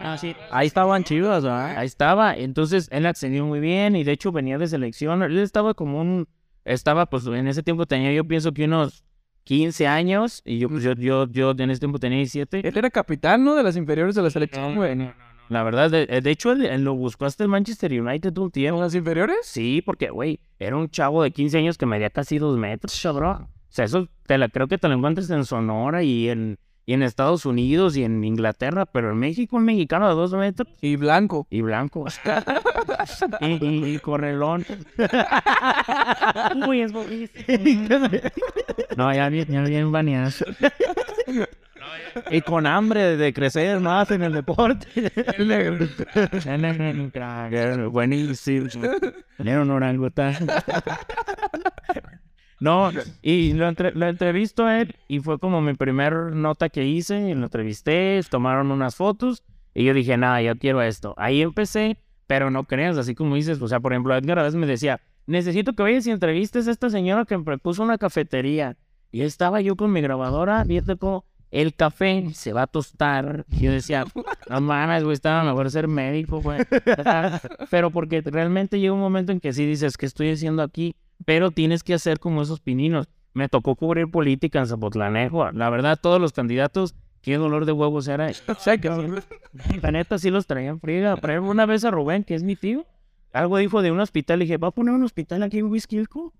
Ah, 0.00 0.16
sí. 0.16 0.36
Ahí 0.52 0.68
estaban 0.68 1.02
chivas, 1.02 1.42
¿verdad? 1.42 1.76
Ahí 1.78 1.86
estaba. 1.86 2.36
Entonces 2.36 2.88
él 2.92 3.06
accedió 3.06 3.44
muy 3.44 3.58
bien 3.58 3.96
y 3.96 4.04
de 4.04 4.12
hecho 4.12 4.30
venía 4.30 4.56
de 4.58 4.68
selección. 4.68 5.22
Él 5.22 5.38
estaba 5.38 5.74
como 5.74 6.00
un. 6.00 6.28
Estaba, 6.64 7.06
pues 7.06 7.26
en 7.26 7.48
ese 7.48 7.62
tiempo 7.62 7.86
tenía 7.86 8.12
yo 8.12 8.24
pienso 8.24 8.52
que 8.52 8.64
unos 8.64 9.04
15 9.44 9.86
años 9.86 10.42
y 10.44 10.58
yo, 10.58 10.68
pues, 10.68 10.82
yo, 10.82 10.94
yo, 10.94 11.26
yo 11.28 11.50
en 11.56 11.70
ese 11.70 11.80
tiempo 11.80 11.98
tenía 11.98 12.18
17. 12.18 12.68
Él 12.68 12.76
era 12.78 12.90
capitán, 12.90 13.44
¿no? 13.44 13.54
De 13.54 13.62
las 13.64 13.76
inferiores 13.76 14.14
de 14.14 14.22
la 14.22 14.30
selección, 14.30 14.76
güey. 14.76 14.94
no, 14.94 15.04
no, 15.04 15.10
no. 15.10 15.25
La 15.48 15.62
verdad, 15.62 15.90
de, 15.90 16.06
de 16.06 16.30
hecho, 16.30 16.54
lo 16.54 16.94
buscó 16.94 17.24
hasta 17.24 17.44
el 17.44 17.48
Manchester 17.48 17.92
United 18.00 18.36
un 18.38 18.50
tiempo. 18.50 18.80
¿Las 18.80 18.94
inferiores? 18.94 19.36
Sí, 19.42 19.82
porque, 19.84 20.10
güey, 20.10 20.40
era 20.58 20.76
un 20.76 20.88
chavo 20.90 21.22
de 21.22 21.30
15 21.30 21.58
años 21.58 21.78
que 21.78 21.86
medía 21.86 22.10
casi 22.10 22.38
dos 22.38 22.58
metros, 22.58 22.98
cabrón. 23.02 23.42
O 23.42 23.48
sea, 23.76 23.84
eso 23.84 24.08
te 24.26 24.38
la, 24.38 24.48
creo 24.48 24.66
que 24.68 24.78
te 24.78 24.88
lo 24.88 24.94
encuentras 24.94 25.28
en 25.30 25.44
Sonora 25.44 26.02
y 26.02 26.28
en, 26.30 26.58
y 26.86 26.94
en 26.94 27.02
Estados 27.02 27.44
Unidos 27.46 27.96
y 27.96 28.04
en 28.04 28.24
Inglaterra, 28.24 28.86
pero 28.86 29.10
en 29.10 29.18
México 29.18 29.56
un 29.56 29.64
mexicano 29.64 30.08
de 30.08 30.14
dos 30.14 30.32
metros 30.34 30.68
Y 30.80 30.96
blanco. 30.96 31.46
y 31.50 31.60
blanco. 31.60 32.06
y, 33.40 33.46
y- 33.64 33.94
y 33.94 33.98
correlón. 33.98 34.64
Uy, 36.66 36.80
es. 36.80 36.92
No, 38.96 39.12
ya 39.14 39.28
bien, 39.28 39.46
ya 39.48 39.62
bien 39.62 39.92
baneado. 39.92 40.30
Y 42.30 42.40
con 42.40 42.66
hambre 42.66 43.16
de 43.16 43.32
crecer 43.32 43.78
más 43.80 44.10
en 44.10 44.22
el 44.22 44.32
deporte. 44.32 44.86
El 45.38 45.48
negro. 45.48 45.86
Buenísimo. 47.90 48.68
Era 49.38 49.62
un 49.62 49.70
orangután. 49.70 50.34
No, 52.58 52.90
y 53.20 53.52
lo, 53.52 53.68
entre- 53.68 53.92
lo 53.92 54.06
entrevisto 54.06 54.64
a 54.64 54.80
él 54.80 54.96
y 55.08 55.20
fue 55.20 55.38
como 55.38 55.60
mi 55.60 55.74
primer 55.74 56.14
nota 56.32 56.70
que 56.70 56.86
hice, 56.86 57.34
lo 57.34 57.44
entrevisté, 57.44 58.18
tomaron 58.30 58.72
unas 58.72 58.96
fotos 58.96 59.44
y 59.74 59.84
yo 59.84 59.92
dije, 59.92 60.16
nada, 60.16 60.40
yo 60.40 60.56
quiero 60.56 60.80
esto. 60.80 61.12
Ahí 61.18 61.42
empecé, 61.42 61.98
pero 62.26 62.50
no 62.50 62.64
creas, 62.64 62.96
así 62.96 63.14
como 63.14 63.34
dices, 63.34 63.60
o 63.60 63.68
sea, 63.68 63.80
por 63.80 63.92
ejemplo, 63.92 64.16
Edgar 64.16 64.38
a 64.38 64.42
veces 64.42 64.58
me 64.58 64.66
decía, 64.66 65.02
necesito 65.26 65.74
que 65.74 65.82
vayas 65.82 66.06
y 66.06 66.12
entrevistes 66.12 66.66
a 66.66 66.70
esta 66.70 66.88
señora 66.88 67.26
que 67.26 67.36
me 67.36 67.58
puso 67.58 67.82
una 67.82 67.98
cafetería. 67.98 68.78
Y 69.12 69.20
estaba 69.20 69.60
yo 69.60 69.76
con 69.76 69.92
mi 69.92 70.00
grabadora, 70.00 70.64
viendo 70.64 70.96
como 70.96 71.26
el 71.50 71.74
café 71.74 72.26
se 72.32 72.52
va 72.52 72.62
a 72.62 72.66
tostar. 72.66 73.44
Y 73.50 73.64
yo 73.64 73.72
decía, 73.72 74.04
no 74.50 74.60
mames, 74.60 75.04
güey, 75.04 75.14
estaba 75.14 75.44
mejor 75.44 75.70
ser 75.70 75.88
médico, 75.88 76.40
güey. 76.40 76.60
Pero 77.70 77.90
porque 77.90 78.20
realmente 78.20 78.80
llega 78.80 78.92
un 78.92 79.00
momento 79.00 79.32
en 79.32 79.40
que 79.40 79.52
sí 79.52 79.66
dices, 79.66 79.96
¿qué 79.96 80.06
estoy 80.06 80.30
haciendo 80.30 80.62
aquí? 80.62 80.96
Pero 81.24 81.50
tienes 81.50 81.82
que 81.82 81.94
hacer 81.94 82.18
como 82.18 82.42
esos 82.42 82.60
pininos. 82.60 83.08
Me 83.32 83.48
tocó 83.48 83.74
cubrir 83.74 84.10
política 84.10 84.60
en 84.60 84.66
Zapotlanejo. 84.66 85.50
La 85.52 85.70
verdad, 85.70 85.98
todos 86.00 86.20
los 86.20 86.32
candidatos, 86.32 86.94
qué 87.20 87.36
dolor 87.36 87.66
de 87.66 87.72
huevos 87.72 88.08
era. 88.08 88.30
La 89.82 89.90
neta 89.90 90.18
sí 90.18 90.30
los 90.30 90.46
traían 90.46 90.80
friega. 90.80 91.16
Una 91.40 91.66
vez 91.66 91.84
a 91.84 91.90
Rubén, 91.90 92.24
que 92.24 92.34
es 92.34 92.42
mi 92.42 92.56
tío, 92.56 92.86
algo 93.32 93.58
dijo 93.58 93.82
de 93.82 93.92
un 93.92 94.00
hospital. 94.00 94.40
Y 94.40 94.44
dije, 94.44 94.56
¿va 94.56 94.68
a 94.68 94.72
poner 94.72 94.94
un 94.94 95.02
hospital 95.04 95.42
aquí 95.42 95.58
en 95.58 95.66
Huizquilco? 95.66 96.32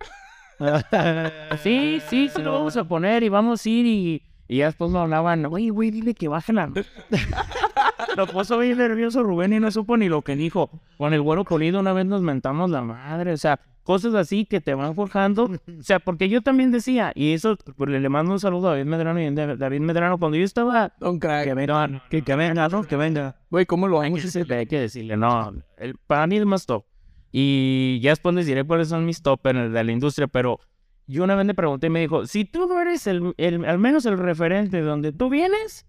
sí, 1.63 2.01
sí, 2.09 2.31
sí 2.35 2.43
lo 2.43 2.53
vamos 2.53 2.77
a 2.77 2.85
poner 2.85 3.23
y 3.23 3.29
vamos 3.29 3.65
a 3.65 3.69
ir 3.69 3.87
y... 3.87 4.23
Y 4.49 4.59
ya 4.59 4.67
después 4.67 4.91
me 4.91 4.99
hablaban, 4.99 5.45
oye, 5.47 5.71
güey, 5.71 5.91
dile 5.91 6.15
que 6.15 6.29
baje 6.29 6.53
la... 6.53 6.71
lo 8.17 8.27
puso 8.27 8.59
bien 8.59 8.79
nervioso 8.79 9.23
Rubén 9.23 9.53
y 9.53 9.61
no 9.61 9.71
supo 9.71 9.97
ni 9.97 10.09
lo 10.09 10.23
que 10.23 10.37
dijo. 10.37 10.71
Con 10.99 11.13
el 11.13 11.23
güero 11.23 11.45
polido 11.45 11.81
una 11.81 11.93
vez 11.93 12.07
nos 12.07 12.23
mentamos 12.23 12.71
la 12.71 12.83
madre, 12.83 13.33
o 13.33 13.37
sea, 13.37 13.61
cosas 13.83 14.15
así 14.15 14.45
que 14.45 14.61
te 14.61 14.75
van 14.75 14.95
forjando. 14.95 15.45
O 15.45 15.83
sea, 15.83 15.99
porque 15.99 16.29
yo 16.29 16.43
también 16.43 16.71
decía, 16.71 17.13
y 17.15 17.33
eso, 17.33 17.57
pues, 17.77 17.91
le 17.91 18.09
mando 18.09 18.33
un 18.33 18.41
saludo 18.41 18.69
a 18.69 18.71
David 18.73 18.91
Medrano 18.91 19.21
y 19.21 19.27
a 19.27 19.57
David 19.57 19.81
Medrano, 19.81 20.19
cuando 20.19 20.37
yo 20.37 20.45
estaba... 20.45 20.93
Don 20.99 21.19
crack. 21.19 21.45
Que 21.45 21.55
venga, 21.55 22.03
que, 22.11 22.23
que 22.23 22.37
venga, 22.37 22.69
¿no? 22.69 22.85
Que 22.85 22.97
venga. 22.97 23.37
Güey, 23.51 23.67
¿cómo 23.67 23.89
lo 23.89 24.01
que, 24.01 24.55
hay 24.55 24.67
que 24.67 24.81
decirle, 24.81 25.17
no, 25.17 25.55
el, 25.79 25.97
para 26.07 26.27
mí 26.27 26.37
es 26.37 26.45
más 26.45 26.67
top. 26.67 26.85
Y 27.33 28.01
ya 28.01 28.11
después 28.11 28.35
les 28.35 28.47
diré 28.47 28.65
cuáles 28.65 28.89
son 28.89 29.05
mis 29.05 29.23
top 29.23 29.47
en 29.47 29.57
el 29.57 29.73
de 29.73 29.85
la 29.85 29.93
industria, 29.93 30.27
pero 30.27 30.61
yo 31.07 31.25
una 31.25 31.35
vez 31.37 31.47
le 31.47 31.55
pregunté 31.55 31.87
y 31.87 31.91
me 31.91 32.01
dijo, 32.01 32.27
si 32.27 32.45
tú 32.45 32.67
no 32.67 32.81
eres 32.81 33.07
al 33.07 33.79
menos 33.79 34.07
el 34.07 34.19
referente 34.19 34.79
de 34.79 34.83
donde 34.83 35.13
tú 35.13 35.29
vienes, 35.29 35.87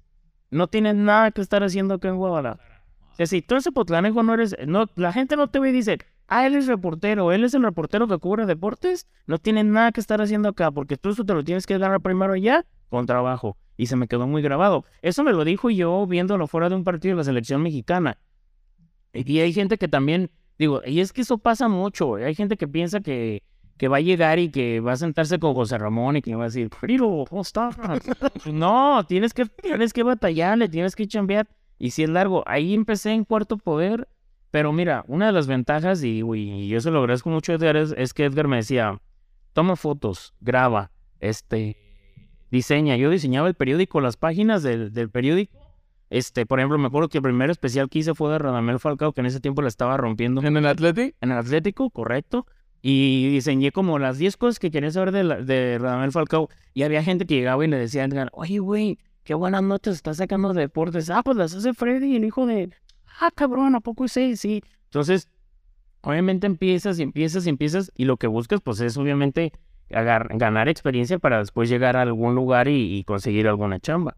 no 0.52 0.68
tienes 0.68 0.96
nada 0.96 1.32
que 1.32 1.42
estar 1.42 1.64
haciendo 1.64 1.96
acá 1.96 2.10
en 2.10 2.18
Guadalajara. 2.18 2.84
O 3.20 3.26
si 3.26 3.42
tú 3.42 3.56
en 3.56 3.62
Zapotlanejo 3.62 4.22
no 4.22 4.36
eres, 4.36 4.56
no, 4.68 4.86
la 4.96 5.12
gente 5.12 5.36
no 5.36 5.50
te 5.50 5.60
ve 5.60 5.70
y 5.70 5.72
dice, 5.72 5.98
ah, 6.28 6.46
él 6.46 6.56
es 6.56 6.68
reportero, 6.68 7.32
él 7.32 7.44
es 7.44 7.54
el 7.56 7.64
reportero 7.64 8.08
que 8.08 8.20
cubre 8.20 8.46
deportes, 8.46 9.08
no 9.26 9.40
tienes 9.40 9.66
nada 9.66 9.92
que 9.92 10.00
estar 10.00 10.22
haciendo 10.22 10.50
acá, 10.50 10.70
porque 10.70 10.98
tú 10.98 11.10
eso 11.10 11.26
te 11.26 11.34
lo 11.34 11.44
tienes 11.44 11.66
que 11.66 11.80
dar 11.80 12.00
primero 12.02 12.34
allá 12.34 12.64
con 12.90 13.08
trabajo. 13.08 13.58
Y 13.76 13.88
se 13.88 13.96
me 13.96 14.08
quedó 14.08 14.28
muy 14.28 14.42
grabado. 14.42 14.86
Eso 15.02 15.24
me 15.24 15.32
lo 15.32 15.44
dijo 15.46 15.70
yo 15.70 16.06
viéndolo 16.08 16.48
fuera 16.48 16.70
de 16.70 16.76
un 16.76 16.84
partido 16.84 17.14
de 17.14 17.18
la 17.18 17.24
selección 17.24 17.62
mexicana. 17.62 18.18
Y 19.14 19.40
hay 19.40 19.54
gente 19.54 19.78
que 19.78 19.88
también, 19.88 20.32
digo, 20.58 20.82
y 20.86 21.00
es 21.00 21.14
que 21.14 21.22
eso 21.22 21.38
pasa 21.38 21.68
mucho. 21.68 22.16
Hay 22.16 22.36
gente 22.36 22.58
que 22.58 22.68
piensa 22.68 23.02
que, 23.02 23.44
que 23.78 23.88
va 23.88 23.98
a 23.98 24.02
llegar 24.02 24.40
y 24.40 24.50
que 24.50 24.80
va 24.80 24.94
a 24.94 24.98
sentarse 24.98 25.40
con 25.40 25.54
José 25.54 25.78
Ramón 25.78 26.18
y 26.18 26.22
que 26.22 26.36
va 26.36 26.44
a 26.44 26.48
decir, 26.48 26.70
Friro, 26.70 27.26
¿cómo 27.30 27.42
estás? 27.42 27.76
Pues 28.44 28.54
no, 28.54 29.06
tienes 29.08 29.34
que, 29.34 29.46
tienes 29.46 29.94
que 29.94 30.04
batallarle, 30.04 30.68
tienes 30.68 30.96
que 30.96 31.08
chambear. 31.08 31.48
Y 31.78 31.92
si 31.92 32.04
es 32.04 32.10
largo, 32.10 32.44
ahí 32.48 32.74
empecé 32.74 33.12
en 33.12 33.24
cuarto 33.24 33.58
poder. 33.58 34.08
Pero 34.50 34.72
mira, 34.72 35.04
una 35.08 35.28
de 35.28 35.32
las 35.34 35.46
ventajas, 35.46 36.04
y, 36.04 36.22
y 36.22 36.68
yo 36.70 36.80
se 36.82 36.90
lo 36.90 37.00
agradezco 37.00 37.30
mucho 37.30 37.52
a 37.52 37.56
Edgar, 37.56 37.76
es, 37.76 37.94
es 37.98 38.13
que 38.13 38.26
Edgar 38.26 38.48
me 38.48 38.56
decía, 38.56 39.00
toma 39.54 39.76
fotos, 39.76 40.34
graba, 40.40 40.92
este, 41.20 41.78
diseña. 42.50 42.96
Yo 42.96 43.10
diseñaba 43.10 43.48
el 43.48 43.56
periódico, 43.56 44.02
las 44.02 44.18
páginas 44.18 44.63
del, 44.63 44.94
del 44.94 45.10
periódico. 45.10 45.58
Este, 46.10 46.46
por 46.46 46.60
ejemplo, 46.60 46.78
me 46.78 46.88
acuerdo 46.88 47.10
que 47.10 47.18
el 47.18 47.24
primer 47.24 47.50
especial 47.50 47.90
que 47.90 48.00
hice 48.00 48.16
fue 48.16 48.32
de 48.32 48.40
Radamel 48.40 48.80
Falcao, 48.80 49.12
que 49.12 49.20
en 49.20 49.28
ese 49.28 49.42
tiempo 49.42 49.62
la 49.62 49.68
estaba 49.68 49.98
rompiendo 49.98 50.42
¿En 50.42 50.56
el 50.56 50.66
Athletic? 50.66 51.16
en 51.20 51.32
el 51.32 51.38
Atlético, 51.38 51.90
correcto. 51.90 52.48
Y 52.82 53.30
diseñé 53.32 53.72
como 53.72 54.00
las 54.00 54.18
10 54.18 54.38
cosas 54.38 54.60
que 54.60 54.72
quería 54.72 54.92
saber 54.92 55.12
de, 55.12 55.24
la- 55.24 55.42
de 55.42 55.78
Radamel 55.80 56.12
Falcao. 56.12 56.50
Y 56.74 56.84
había 56.84 57.04
gente 57.04 57.26
que 57.26 57.36
llegaba 57.36 57.63
y 57.66 57.68
le 57.68 57.78
decía 57.78 58.04
a 58.04 58.06
Edgar, 58.06 58.30
oye, 58.34 58.60
güey, 58.60 59.00
qué 59.24 59.34
buenas 59.34 59.63
noches 59.63 59.96
estás 59.96 60.18
sacando 60.18 60.54
de 60.54 60.62
deportes. 60.62 61.10
Ah, 61.10 61.22
pues 61.24 61.38
las 61.38 61.54
hace 61.54 61.74
Freddy, 61.74 62.16
el 62.16 62.24
hijo 62.26 62.46
de... 62.46 62.70
Ah, 63.20 63.32
cabrón, 63.34 63.76
¿a 63.76 63.80
poco 63.80 64.08
sí? 64.08 64.36
Sí. 64.38 64.62
Entonces, 64.86 65.28
obviamente 66.02 66.46
empiezas 66.48 67.00
y 67.00 67.04
empiezas 67.04 67.46
y 67.46 67.50
empiezas. 67.50 67.92
Y 67.96 68.06
lo 68.06 68.18
que 68.18 68.28
buscas, 68.28 68.62
pues, 68.62 68.80
es 68.80 68.96
obviamente 68.98 69.52
ganar 69.90 70.68
experiencia 70.70 71.18
para 71.18 71.40
después 71.40 71.70
llegar 71.70 71.96
a 71.98 72.02
algún 72.02 72.36
lugar 72.36 72.68
y, 72.68 72.98
y 72.98 73.04
conseguir 73.06 73.48
alguna 73.48 73.80
chamba. 73.80 74.18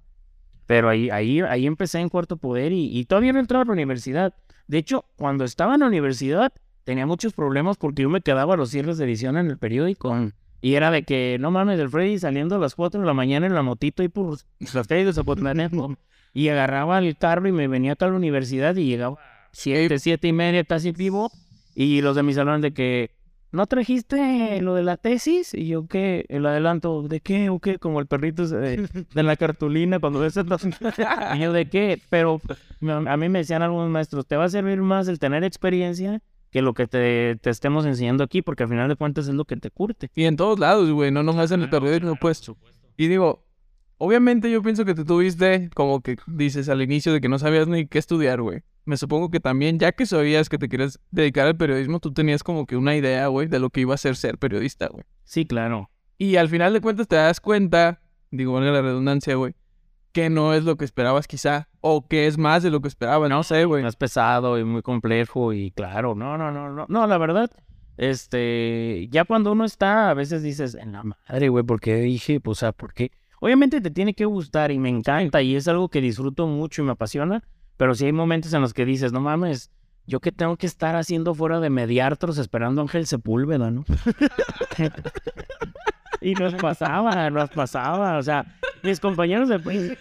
Pero 0.65 0.89
ahí, 0.89 1.09
ahí, 1.09 1.41
ahí 1.41 1.65
empecé 1.65 1.99
en 1.99 2.09
cuarto 2.09 2.37
poder 2.37 2.71
y, 2.73 2.95
y 2.95 3.05
todavía 3.05 3.33
no 3.33 3.39
entraba 3.39 3.63
a 3.63 3.65
la 3.67 3.73
universidad. 3.73 4.33
De 4.67 4.77
hecho, 4.77 5.05
cuando 5.15 5.43
estaba 5.45 5.73
en 5.75 5.79
la 5.79 5.87
universidad, 5.87 6.51
tenía 6.89 7.05
muchos 7.05 7.33
problemas 7.33 7.77
porque 7.77 8.01
yo 8.01 8.09
me 8.09 8.19
quedaba 8.19 8.55
a 8.55 8.57
los 8.57 8.71
cierres 8.71 8.97
de 8.97 9.05
edición 9.05 9.37
en 9.37 9.45
el 9.45 9.59
periódico. 9.59 10.31
Y 10.59 10.73
era 10.73 10.89
de 10.89 11.03
que, 11.03 11.37
no 11.39 11.51
mames, 11.51 11.79
el 11.79 11.87
Freddy 11.87 12.17
saliendo 12.17 12.55
a 12.55 12.57
las 12.57 12.73
4 12.73 12.99
de 12.99 13.05
la 13.05 13.13
mañana 13.13 13.45
en 13.45 13.53
la 13.53 13.61
motito 13.61 14.01
y 14.01 14.07
por 14.07 14.39
las 14.73 14.87
calles 14.87 15.05
de 15.05 15.13
Zapotlanejo. 15.13 15.95
Y 16.31 16.49
agarraba 16.49 16.99
el 16.99 17.17
carro 17.17 17.47
y 17.47 17.51
me 17.51 17.67
venía 17.67 17.93
acá 17.93 18.05
a 18.05 18.09
la 18.09 18.15
universidad 18.15 18.75
y 18.75 18.85
llegaba 18.85 19.17
siete, 19.51 19.97
siete 19.97 20.27
y 20.27 20.31
media, 20.31 20.63
casi 20.63 20.91
vivo. 20.91 21.31
Y 21.73 22.01
los 22.01 22.15
de 22.15 22.21
mi 22.21 22.35
salón 22.35 22.61
de 22.61 22.71
que, 22.71 23.09
¿no 23.51 23.65
trajiste 23.65 24.61
lo 24.61 24.75
de 24.75 24.83
la 24.83 24.97
tesis? 24.97 25.55
Y 25.55 25.67
yo, 25.67 25.87
¿qué? 25.87 26.25
El 26.29 26.45
adelanto, 26.45 27.01
¿de 27.01 27.19
qué 27.19 27.49
o 27.49 27.57
qué? 27.57 27.79
Como 27.79 27.99
el 27.99 28.05
perrito 28.05 28.47
de, 28.47 28.87
de 29.11 29.23
la 29.23 29.35
cartulina 29.37 29.99
cuando 29.99 30.19
ves 30.19 30.37
el... 30.37 30.47
Y 31.35 31.39
yo, 31.39 31.51
¿de 31.51 31.67
qué? 31.67 31.99
Pero 32.11 32.41
a 33.07 33.17
mí 33.17 33.27
me 33.29 33.39
decían 33.39 33.63
algunos 33.63 33.89
maestros, 33.89 34.27
te 34.27 34.37
va 34.37 34.45
a 34.45 34.49
servir 34.49 34.81
más 34.81 35.07
el 35.07 35.17
tener 35.17 35.43
experiencia 35.43 36.21
que 36.51 36.61
lo 36.61 36.73
que 36.73 36.87
te, 36.87 37.35
te 37.41 37.49
estemos 37.49 37.85
enseñando 37.85 38.23
aquí, 38.23 38.41
porque 38.41 38.63
al 38.63 38.69
final 38.69 38.89
de 38.89 38.95
cuentas 38.95 39.27
es 39.27 39.33
lo 39.33 39.45
que 39.45 39.55
te 39.57 39.69
curte. 39.69 40.09
Y 40.15 40.25
en 40.25 40.35
todos 40.35 40.59
lados, 40.59 40.89
güey, 40.91 41.11
no 41.11 41.23
nomás 41.23 41.51
en 41.51 41.61
el 41.61 41.69
periódico, 41.69 42.15
pues. 42.19 42.49
Y 42.97 43.07
digo, 43.07 43.45
obviamente 43.97 44.49
yo 44.49 44.61
pienso 44.63 44.85
que 44.85 44.95
tú 44.95 45.05
tuviste, 45.05 45.69
como 45.75 46.01
que 46.01 46.17
dices 46.27 46.69
al 46.69 46.81
inicio, 46.81 47.13
de 47.13 47.21
que 47.21 47.29
no 47.29 47.37
sabías 47.37 47.67
ni 47.67 47.85
qué 47.85 47.99
estudiar, 47.99 48.41
güey. 48.41 48.63
Me 48.85 48.97
supongo 48.97 49.29
que 49.29 49.39
también, 49.39 49.77
ya 49.77 49.91
que 49.91 50.07
sabías 50.07 50.49
que 50.49 50.57
te 50.57 50.67
querías 50.67 50.99
dedicar 51.11 51.45
al 51.45 51.57
periodismo, 51.57 51.99
tú 51.99 52.11
tenías 52.11 52.41
como 52.41 52.65
que 52.65 52.75
una 52.75 52.95
idea, 52.95 53.27
güey, 53.27 53.47
de 53.47 53.59
lo 53.59 53.69
que 53.69 53.81
iba 53.81 53.93
a 53.93 53.97
ser 53.97 54.15
ser 54.15 54.39
periodista, 54.39 54.87
güey. 54.87 55.03
Sí, 55.25 55.45
claro. 55.45 55.91
Y 56.17 56.37
al 56.37 56.49
final 56.49 56.73
de 56.73 56.81
cuentas 56.81 57.07
te 57.07 57.15
das 57.15 57.39
cuenta, 57.39 58.01
digo, 58.31 58.53
valga 58.53 58.71
la 58.71 58.81
redundancia, 58.81 59.35
güey, 59.35 59.53
que 60.11 60.29
no 60.29 60.53
es 60.53 60.63
lo 60.63 60.75
que 60.77 60.85
esperabas 60.85 61.27
quizá, 61.27 61.67
o 61.81 62.07
que 62.07 62.27
es 62.27 62.37
más 62.37 62.63
de 62.63 62.71
lo 62.71 62.81
que 62.81 62.87
esperabas, 62.87 63.29
no 63.29 63.43
sé, 63.43 63.65
güey. 63.65 63.83
Más 63.83 63.95
pesado 63.95 64.57
y 64.57 64.63
muy 64.63 64.81
complejo 64.81 65.53
y 65.53 65.71
claro, 65.71 66.15
no, 66.15 66.37
no, 66.37 66.51
no, 66.51 66.69
no, 66.69 66.85
no, 66.87 67.07
la 67.07 67.17
verdad, 67.17 67.51
este, 67.97 69.07
ya 69.11 69.25
cuando 69.25 69.51
uno 69.51 69.65
está, 69.65 70.09
a 70.09 70.13
veces 70.13 70.41
dices, 70.41 70.75
en 70.75 70.93
la 70.93 71.03
madre, 71.03 71.49
güey, 71.49 71.63
¿por 71.65 71.79
qué 71.79 71.95
dije? 71.95 72.39
Pues, 72.39 72.57
o 72.57 72.59
sea, 72.59 72.71
¿por 72.71 72.93
qué? 72.93 73.11
Obviamente 73.41 73.81
te 73.81 73.91
tiene 73.91 74.13
que 74.13 74.25
gustar 74.25 74.71
y 74.71 74.79
me 74.79 74.89
encanta 74.89 75.41
y 75.41 75.55
es 75.55 75.67
algo 75.67 75.89
que 75.89 76.01
disfruto 76.01 76.47
mucho 76.47 76.81
y 76.81 76.85
me 76.85 76.91
apasiona, 76.91 77.43
pero 77.77 77.95
sí 77.95 78.05
hay 78.05 78.13
momentos 78.13 78.53
en 78.53 78.61
los 78.61 78.73
que 78.73 78.85
dices, 78.85 79.11
no 79.11 79.21
mames, 79.21 79.71
yo 80.07 80.19
que 80.19 80.31
tengo 80.31 80.57
que 80.57 80.65
estar 80.65 80.95
haciendo 80.95 81.35
fuera 81.35 81.59
de 81.59 81.69
Mediartros 81.69 82.37
esperando 82.37 82.81
a 82.81 82.83
Ángel 82.83 83.05
Sepúlveda, 83.05 83.69
¿no? 83.69 83.85
y 86.21 86.33
nos 86.33 86.53
pasaba, 86.55 87.29
nos 87.31 87.49
pasaba, 87.49 88.17
o 88.17 88.23
sea, 88.23 88.45
mis 88.83 88.99
compañeros 88.99 89.49
de 89.49 89.59
pues, 89.59 89.97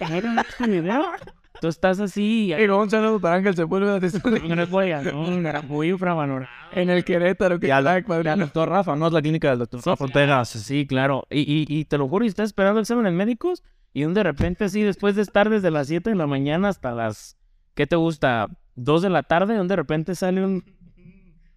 tú 1.61 1.68
estás 1.68 1.98
así, 2.00 2.52
Y 2.52 2.66
luego 2.66 2.83
un 2.83 2.90
saludo 2.90 3.20
para 3.20 3.37
Ángel 3.37 3.54
Sepúlveda 3.57 3.98
no 4.00 4.54
les 4.54 4.70
voy 4.70 4.92
a- 4.92 5.02
no, 5.02 5.48
era 5.48 5.62
muy 5.62 5.88
infravalorado. 5.90 6.48
en 6.72 6.90
el 6.90 7.04
Querétaro, 7.04 7.59
que 7.59 7.68
Y 7.68 7.70
al- 7.70 7.85
crack, 7.85 8.07
padre. 8.07 8.31
al 8.31 8.40
doctor 8.40 8.68
Rafa, 8.68 8.94
no 8.96 9.07
es 9.09 9.12
la 9.12 9.20
clínica 9.22 9.50
del 9.50 9.59
doctor 9.61 9.81
Rafa 9.85 10.04
Ortegas. 10.04 10.48
Sí, 10.50 10.87
claro. 10.87 11.26
Y, 11.31 11.40
y, 11.40 11.66
y 11.68 11.85
te 11.85 11.98
lo 11.98 12.09
juro, 12.09 12.24
y 12.24 12.28
estás 12.28 12.46
esperando 12.46 12.81
exámenes 12.81 13.12
médicos 13.12 13.62
y 13.92 14.04
un 14.04 14.14
de 14.14 14.22
repente 14.22 14.64
así, 14.64 14.83
después 14.83 15.16
de 15.16 15.22
estar 15.22 15.48
desde 15.50 15.70
las 15.70 15.88
7 15.88 16.11
de 16.11 16.16
la 16.16 16.26
mañana 16.26 16.68
hasta 16.68 16.92
las, 16.92 17.37
¿qué 17.74 17.87
te 17.87 17.96
gusta? 17.96 18.48
2 18.76 19.02
de 19.02 19.11
la 19.11 19.22
tarde, 19.24 19.61
un 19.61 19.66
de 19.66 19.74
repente 19.76 20.14
sale 20.14 20.44
un, 20.44 20.62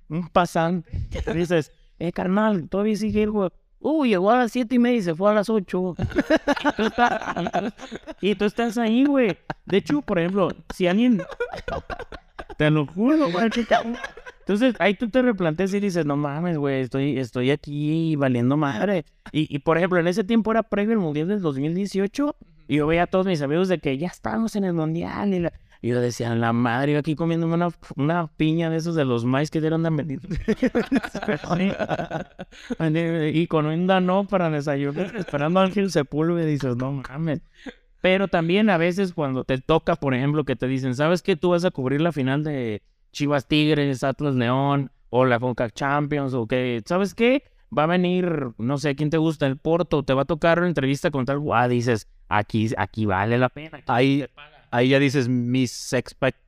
un 0.09 0.27
pasante 0.29 1.07
dices, 1.35 1.71
eh, 1.99 2.11
carnal, 2.11 2.67
todavía 2.69 2.95
sigue 2.95 3.21
el 3.23 3.31
güey. 3.31 3.49
Uy, 3.83 4.09
llegó 4.09 4.29
a 4.31 4.37
las 4.37 4.51
siete 4.51 4.75
y 4.75 4.79
media 4.79 4.97
y 4.99 5.01
se 5.01 5.15
fue 5.15 5.31
a 5.31 5.33
las 5.33 5.49
8. 5.49 5.95
Y 8.21 8.35
tú 8.35 8.45
estás, 8.45 8.77
ahí, 8.77 9.05
güey. 9.05 9.37
De 9.65 9.77
hecho, 9.77 10.01
por 10.01 10.19
ejemplo, 10.19 10.49
si 10.73 10.87
alguien... 10.87 11.21
Te 12.57 12.69
lo 12.69 12.85
juro, 12.85 13.31
güey. 13.31 13.49
te- 13.49 13.65
Entonces, 14.41 14.75
ahí 14.79 14.93
tú 14.93 15.09
te 15.09 15.21
replanteas 15.21 15.73
y 15.73 15.79
dices, 15.79 16.05
no 16.05 16.15
mames, 16.15 16.57
güey, 16.57 16.81
estoy, 16.81 17.17
estoy 17.17 17.49
aquí 17.51 18.15
valiendo 18.15 18.55
madre. 18.57 19.05
Y, 19.31 19.53
y, 19.53 19.59
por 19.59 19.77
ejemplo, 19.77 19.99
en 19.99 20.07
ese 20.07 20.23
tiempo 20.23 20.51
era 20.51 20.61
previo 20.63 20.93
al 20.93 20.99
Mundial 20.99 21.27
del 21.27 21.41
2018 21.41 22.35
y 22.67 22.75
yo 22.77 22.87
veía 22.87 23.03
a 23.03 23.07
todos 23.07 23.25
mis 23.25 23.41
amigos 23.41 23.67
de 23.67 23.79
que 23.79 23.97
ya 23.97 24.07
estamos 24.07 24.55
en 24.55 24.63
el 24.65 24.73
Mundial 24.73 25.33
y 25.33 25.39
la, 25.39 25.53
Y 25.81 25.89
yo 25.89 25.99
decía, 25.99 26.35
la 26.35 26.53
madre, 26.53 26.93
yo 26.93 26.99
aquí 26.99 27.15
comiéndome 27.15 27.55
una, 27.55 27.69
una 27.95 28.27
piña 28.27 28.69
de 28.69 28.77
esos 28.77 28.93
de 28.93 29.03
los 29.03 29.25
maíz 29.25 29.49
que 29.49 29.61
dieron 29.61 29.81
de 29.81 29.89
vendido. 29.89 30.21
y 33.33 33.47
con 33.47 33.65
un 33.65 33.87
no 33.87 34.27
para 34.27 34.51
desayunar, 34.51 35.15
esperando 35.15 35.59
a 35.59 35.63
Ángel 35.63 35.89
Sepúlveda, 35.89 36.45
dices, 36.45 36.77
no 36.77 36.91
mames. 36.91 37.41
Pero 37.99 38.27
también 38.27 38.69
a 38.69 38.77
veces 38.77 39.13
cuando 39.13 39.43
te 39.43 39.57
toca, 39.57 39.95
por 39.95 40.13
ejemplo, 40.13 40.43
que 40.43 40.55
te 40.55 40.67
dicen, 40.67 40.95
¿sabes 40.95 41.23
qué? 41.23 41.35
Tú 41.35 41.49
vas 41.49 41.65
a 41.65 41.71
cubrir 41.71 42.01
la 42.01 42.11
final 42.11 42.43
de 42.43 42.83
Chivas 43.11 43.47
Tigres, 43.47 44.03
Atlas 44.03 44.35
León, 44.35 44.91
o 45.09 45.25
la 45.25 45.39
Fonca 45.39 45.69
Champions, 45.69 46.33
o 46.33 46.47
que, 46.47 46.81
¿sabes 46.85 47.13
qué? 47.13 47.43
Va 47.75 47.83
a 47.83 47.87
venir, 47.87 48.49
no 48.57 48.77
sé, 48.77 48.95
¿quién 48.95 49.09
te 49.09 49.17
gusta? 49.17 49.47
El 49.47 49.57
Porto, 49.57 50.03
te 50.03 50.13
va 50.13 50.23
a 50.23 50.25
tocar 50.25 50.59
una 50.59 50.67
entrevista 50.67 51.11
con 51.11 51.25
tal, 51.25 51.41
ah, 51.53 51.67
dices, 51.67 52.07
aquí, 52.27 52.69
aquí 52.77 53.05
vale 53.05 53.37
la 53.37 53.49
pena. 53.49 53.77
aquí 53.77 53.85
Ahí, 53.87 54.19
te 54.21 54.27
pagan". 54.29 54.60
Ahí 54.71 54.89
ya 54.89 54.99
dices, 54.99 55.27
mis 55.27 55.93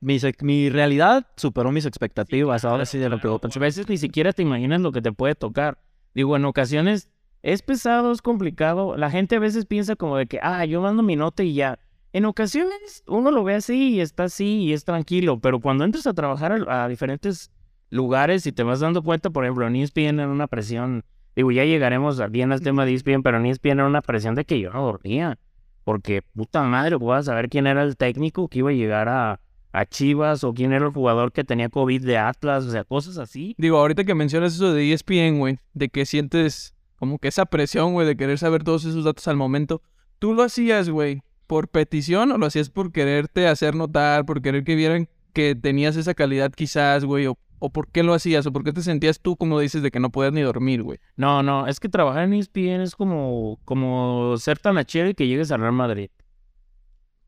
mis 0.00 0.42
mi 0.42 0.70
realidad 0.70 1.26
superó 1.36 1.70
mis 1.70 1.86
expectativas. 1.86 2.64
Ahora 2.64 2.86
sí 2.86 2.98
de 2.98 3.08
lo 3.08 3.20
que 3.20 3.28
a 3.28 3.58
veces 3.58 3.88
ni 3.88 3.98
siquiera 3.98 4.32
te 4.32 4.42
imaginas 4.42 4.80
lo 4.80 4.92
que 4.92 5.02
te 5.02 5.12
puede 5.12 5.34
tocar. 5.34 5.78
Digo, 6.14 6.34
en 6.36 6.44
ocasiones 6.44 7.08
es 7.42 7.62
pesado, 7.62 8.10
es 8.10 8.22
complicado. 8.22 8.96
La 8.96 9.10
gente 9.10 9.36
a 9.36 9.38
veces 9.38 9.66
piensa 9.66 9.94
como 9.94 10.16
de 10.16 10.26
que, 10.26 10.40
ah, 10.42 10.64
yo 10.64 10.80
mando 10.80 11.02
mi 11.02 11.14
nota 11.14 11.42
y 11.42 11.54
ya. 11.54 11.78
En 12.12 12.24
ocasiones 12.24 13.04
uno 13.06 13.30
lo 13.30 13.44
ve 13.44 13.56
así 13.56 13.94
y 13.94 14.00
está 14.00 14.24
así 14.24 14.62
y 14.62 14.72
es 14.72 14.84
tranquilo, 14.84 15.40
pero 15.40 15.60
cuando 15.60 15.84
entras 15.84 16.06
a 16.06 16.14
trabajar 16.14 16.52
a, 16.52 16.84
a 16.84 16.88
diferentes 16.88 17.50
lugares 17.90 18.46
y 18.46 18.52
te 18.52 18.62
vas 18.62 18.80
dando 18.80 19.02
cuenta, 19.02 19.30
por 19.30 19.44
ejemplo, 19.44 19.66
en 19.66 19.76
ESPN 19.76 20.20
era 20.20 20.28
una 20.28 20.46
presión, 20.46 21.04
digo, 21.34 21.50
ya 21.50 21.64
llegaremos 21.64 22.20
bien 22.30 22.52
al 22.52 22.60
tema 22.60 22.84
de 22.86 22.94
ESPN, 22.94 23.22
pero 23.22 23.38
en 23.38 23.46
ESPN 23.46 23.80
era 23.80 23.86
una 23.86 24.00
presión 24.00 24.36
de 24.36 24.44
que 24.44 24.60
yo 24.60 24.70
no 24.70 24.84
dormía, 24.84 25.38
porque 25.84 26.22
puta 26.22 26.62
madre, 26.62 26.96
voy 26.96 27.16
a 27.16 27.22
saber 27.22 27.48
quién 27.48 27.66
era 27.66 27.82
el 27.82 27.96
técnico 27.96 28.48
que 28.48 28.58
iba 28.60 28.70
a 28.70 28.74
llegar 28.74 29.08
a, 29.08 29.40
a 29.72 29.86
Chivas 29.86 30.44
o 30.44 30.54
quién 30.54 30.72
era 30.72 30.86
el 30.86 30.92
jugador 30.92 31.32
que 31.32 31.44
tenía 31.44 31.68
COVID 31.68 32.04
de 32.04 32.18
Atlas, 32.18 32.64
o 32.64 32.70
sea, 32.70 32.84
cosas 32.84 33.18
así. 33.18 33.54
Digo, 33.58 33.78
ahorita 33.78 34.04
que 34.04 34.14
mencionas 34.14 34.54
eso 34.54 34.72
de 34.72 34.92
ESPN, 34.92 35.38
güey, 35.38 35.58
de 35.74 35.88
que 35.88 36.06
sientes 36.06 36.74
como 36.96 37.18
que 37.18 37.28
esa 37.28 37.46
presión, 37.46 37.92
güey, 37.92 38.06
de 38.06 38.16
querer 38.16 38.38
saber 38.38 38.64
todos 38.64 38.84
esos 38.84 39.04
datos 39.04 39.28
al 39.28 39.36
momento, 39.36 39.82
¿tú 40.18 40.32
lo 40.32 40.42
hacías, 40.42 40.88
güey, 40.88 41.22
por 41.46 41.68
petición 41.68 42.32
o 42.32 42.38
lo 42.38 42.46
hacías 42.46 42.70
por 42.70 42.92
quererte 42.92 43.46
hacer 43.46 43.74
notar, 43.74 44.24
por 44.24 44.40
querer 44.40 44.64
que 44.64 44.74
vieran 44.74 45.08
que 45.34 45.54
tenías 45.54 45.96
esa 45.96 46.14
calidad 46.14 46.52
quizás, 46.52 47.04
güey, 47.04 47.26
o 47.64 47.70
por 47.70 47.88
qué 47.88 48.02
lo 48.02 48.12
hacías, 48.12 48.44
o 48.46 48.52
por 48.52 48.62
qué 48.62 48.74
te 48.74 48.82
sentías 48.82 49.20
tú, 49.20 49.36
como 49.36 49.58
dices, 49.58 49.82
de 49.82 49.90
que 49.90 49.98
no 49.98 50.10
podías 50.10 50.34
ni 50.34 50.42
dormir, 50.42 50.82
güey? 50.82 50.98
No, 51.16 51.42
no, 51.42 51.66
es 51.66 51.80
que 51.80 51.88
trabajar 51.88 52.24
en 52.24 52.34
ESPN 52.34 52.82
es 52.82 52.94
como, 52.94 53.58
como 53.64 54.36
ser 54.36 54.58
tan 54.58 54.76
achero 54.76 55.08
y 55.08 55.14
que 55.14 55.26
llegues 55.26 55.50
al 55.50 55.60
Real 55.60 55.72
Madrid. 55.72 56.10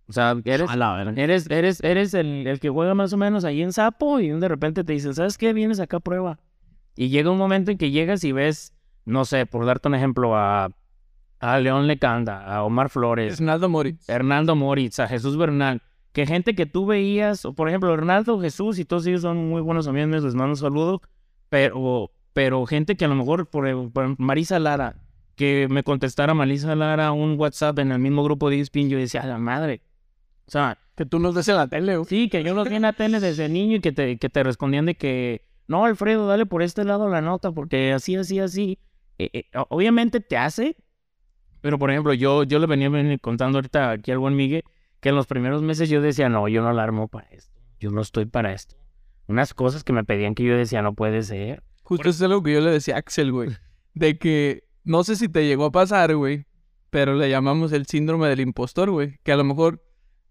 O 0.08 0.12
sea, 0.12 0.36
eres, 0.44 0.68
A 0.68 0.76
la 0.76 1.02
eres, 1.16 1.50
eres, 1.50 1.82
eres 1.82 2.12
el, 2.12 2.46
el 2.46 2.60
que 2.60 2.68
juega 2.68 2.94
más 2.94 3.14
o 3.14 3.16
menos 3.16 3.44
ahí 3.46 3.62
en 3.62 3.72
Sapo 3.72 4.20
y 4.20 4.28
de 4.28 4.46
repente 4.46 4.84
te 4.84 4.92
dicen, 4.92 5.14
¿sabes 5.14 5.38
qué? 5.38 5.54
Vienes 5.54 5.80
acá 5.80 5.96
a 5.96 6.00
prueba. 6.00 6.38
Y 6.94 7.08
llega 7.08 7.30
un 7.30 7.38
momento 7.38 7.70
en 7.70 7.78
que 7.78 7.90
llegas 7.90 8.22
y 8.22 8.32
ves, 8.32 8.74
no 9.06 9.24
sé, 9.24 9.46
por 9.46 9.64
darte 9.64 9.88
un 9.88 9.94
ejemplo, 9.94 10.36
a, 10.36 10.68
a 11.40 11.58
León 11.60 11.86
Lecanda, 11.86 12.44
a 12.44 12.62
Omar 12.62 12.90
Flores, 12.90 13.32
Esnaldo 13.32 13.70
Moritz. 13.70 14.06
Hernando 14.06 14.54
Moritz, 14.54 14.98
a 15.00 15.08
Jesús 15.08 15.38
Bernal, 15.38 15.80
que 16.16 16.24
gente 16.26 16.54
que 16.54 16.64
tú 16.64 16.86
veías, 16.86 17.44
o 17.44 17.52
por 17.52 17.68
ejemplo, 17.68 17.92
Hernando, 17.92 18.40
Jesús 18.40 18.78
y 18.78 18.86
todos 18.86 19.06
ellos 19.06 19.20
son 19.20 19.36
muy 19.50 19.60
buenos 19.60 19.86
amigos, 19.86 20.22
les 20.24 20.34
mando 20.34 20.52
un 20.52 20.56
saludo, 20.56 21.02
pero, 21.50 22.10
pero 22.32 22.64
gente 22.64 22.96
que 22.96 23.04
a 23.04 23.08
lo 23.08 23.14
mejor, 23.16 23.50
por, 23.50 23.92
por 23.92 24.18
Marisa 24.18 24.58
Lara, 24.58 24.96
que 25.34 25.66
me 25.68 25.82
contestara 25.82 26.32
Marisa 26.32 26.74
Lara 26.74 27.12
un 27.12 27.38
WhatsApp 27.38 27.78
en 27.80 27.92
el 27.92 27.98
mismo 27.98 28.24
grupo 28.24 28.48
de 28.48 28.60
ESPN, 28.60 28.88
yo 28.88 28.96
decía, 28.96 29.20
a 29.20 29.26
la 29.26 29.36
madre. 29.36 29.82
O 30.46 30.50
sea, 30.50 30.78
Que 30.96 31.04
tú 31.04 31.18
nos 31.18 31.34
ves 31.34 31.48
en 31.48 31.56
la 31.56 31.68
tele, 31.68 31.96
güey. 31.98 32.08
sí, 32.08 32.30
que 32.30 32.42
yo 32.42 32.54
los 32.54 32.66
vi 32.66 32.76
en 32.76 32.82
la 32.82 32.94
tele 32.94 33.20
desde 33.20 33.50
niño 33.50 33.76
y 33.76 33.80
que 33.80 33.92
te, 33.92 34.16
que 34.16 34.30
te 34.30 34.42
respondían 34.42 34.86
de 34.86 34.94
que, 34.94 35.44
no, 35.68 35.84
Alfredo, 35.84 36.26
dale 36.26 36.46
por 36.46 36.62
este 36.62 36.84
lado 36.84 37.10
la 37.10 37.20
nota, 37.20 37.52
porque 37.52 37.92
así, 37.92 38.16
así, 38.16 38.38
así. 38.40 38.78
Eh, 39.18 39.28
eh, 39.34 39.44
o- 39.54 39.66
obviamente 39.68 40.20
te 40.20 40.38
hace, 40.38 40.76
pero 41.60 41.78
por 41.78 41.90
ejemplo, 41.90 42.14
yo, 42.14 42.42
yo 42.44 42.58
le 42.58 42.66
venía 42.66 42.88
ven- 42.88 43.18
contando 43.18 43.58
ahorita 43.58 43.90
aquí 43.90 44.10
al 44.12 44.18
buen 44.18 44.34
Miguel 44.34 44.64
que 45.06 45.10
en 45.10 45.14
los 45.14 45.28
primeros 45.28 45.62
meses 45.62 45.88
yo 45.88 46.02
decía, 46.02 46.28
no, 46.28 46.48
yo 46.48 46.62
no 46.62 46.72
la 46.72 46.82
armo 46.82 47.06
para 47.06 47.28
esto, 47.28 47.60
yo 47.78 47.92
no 47.92 48.00
estoy 48.00 48.24
para 48.26 48.52
esto. 48.52 48.74
Unas 49.28 49.54
cosas 49.54 49.84
que 49.84 49.92
me 49.92 50.02
pedían 50.02 50.34
que 50.34 50.42
yo 50.42 50.56
decía, 50.56 50.82
no 50.82 50.94
puede 50.94 51.22
ser. 51.22 51.62
Justo 51.84 52.08
eso 52.08 52.24
es 52.24 52.28
algo 52.28 52.42
que 52.42 52.54
yo 52.54 52.60
le 52.60 52.72
decía 52.72 52.96
a 52.96 52.98
Axel, 52.98 53.30
güey. 53.30 53.50
De 53.94 54.18
que 54.18 54.64
no 54.82 55.04
sé 55.04 55.14
si 55.14 55.28
te 55.28 55.46
llegó 55.46 55.66
a 55.66 55.70
pasar, 55.70 56.16
güey. 56.16 56.46
Pero 56.90 57.14
le 57.14 57.30
llamamos 57.30 57.70
el 57.70 57.86
síndrome 57.86 58.26
del 58.26 58.40
impostor, 58.40 58.90
güey. 58.90 59.20
Que 59.22 59.30
a 59.30 59.36
lo 59.36 59.44
mejor 59.44 59.80